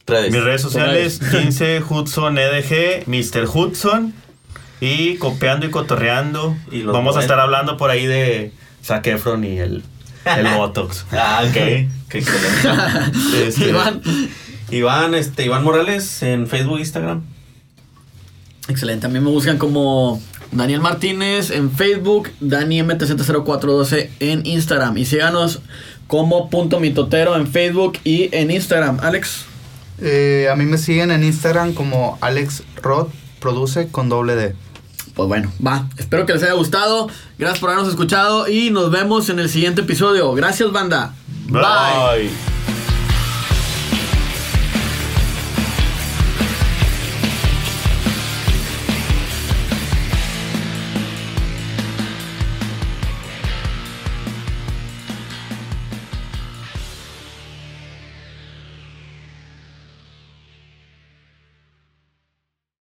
Mis 0.08 0.40
redes 0.40 0.60
sociales, 0.60 1.18
15 1.32 1.82
Hudson 1.82 2.38
EDG, 2.38 3.08
Mr. 3.08 3.48
Hudson. 3.52 4.14
Y 4.80 5.16
copiando 5.16 5.66
y 5.66 5.70
cotorreando. 5.70 6.56
Y 6.70 6.82
los 6.82 6.92
Vamos 6.92 7.16
a 7.16 7.20
estar 7.20 7.40
hablando 7.40 7.76
por 7.76 7.90
ahí 7.90 8.06
de 8.06 8.52
Zac 8.84 9.06
Efron 9.06 9.44
y 9.44 9.58
el, 9.58 9.82
el 10.24 10.48
Botox. 10.56 11.06
Ah, 11.12 11.42
ok. 11.44 11.52
Qué 11.52 11.88
excelente. 12.10 12.68
Este, 13.46 13.68
Iván. 13.68 14.02
Iván, 14.70 15.14
este, 15.14 15.44
Iván 15.44 15.64
Morales 15.64 16.22
en 16.22 16.46
Facebook, 16.46 16.78
Instagram. 16.78 17.22
Excelente. 18.68 19.02
También 19.02 19.24
me 19.24 19.30
buscan 19.30 19.58
como 19.58 20.20
Daniel 20.50 20.80
Martínez 20.80 21.50
en 21.50 21.70
Facebook, 21.70 22.30
DaniMTZ0412 22.40 24.10
en 24.20 24.44
Instagram. 24.44 24.98
Y 24.98 25.04
síganos 25.04 25.60
como 26.06 26.50
punto 26.50 26.80
mitotero 26.80 27.36
en 27.36 27.46
Facebook 27.46 27.98
y 28.04 28.28
en 28.32 28.50
Instagram. 28.50 28.98
Alex. 29.00 29.44
Eh, 30.00 30.48
a 30.50 30.56
mí 30.56 30.64
me 30.64 30.78
siguen 30.78 31.10
en 31.10 31.24
Instagram 31.24 31.72
como 31.72 32.18
Alex 32.20 32.62
Rod 32.82 33.08
Produce 33.40 33.88
con 33.88 34.08
doble 34.08 34.34
D. 34.34 34.54
Pues 35.16 35.28
bueno, 35.28 35.50
va. 35.66 35.88
Espero 35.96 36.26
que 36.26 36.34
les 36.34 36.42
haya 36.42 36.52
gustado. 36.52 37.08
Gracias 37.38 37.58
por 37.58 37.70
habernos 37.70 37.88
escuchado 37.88 38.48
y 38.48 38.70
nos 38.70 38.90
vemos 38.90 39.30
en 39.30 39.38
el 39.38 39.48
siguiente 39.48 39.80
episodio. 39.80 40.32
Gracias, 40.34 40.70
banda. 40.70 41.14
Bye. 41.48 42.55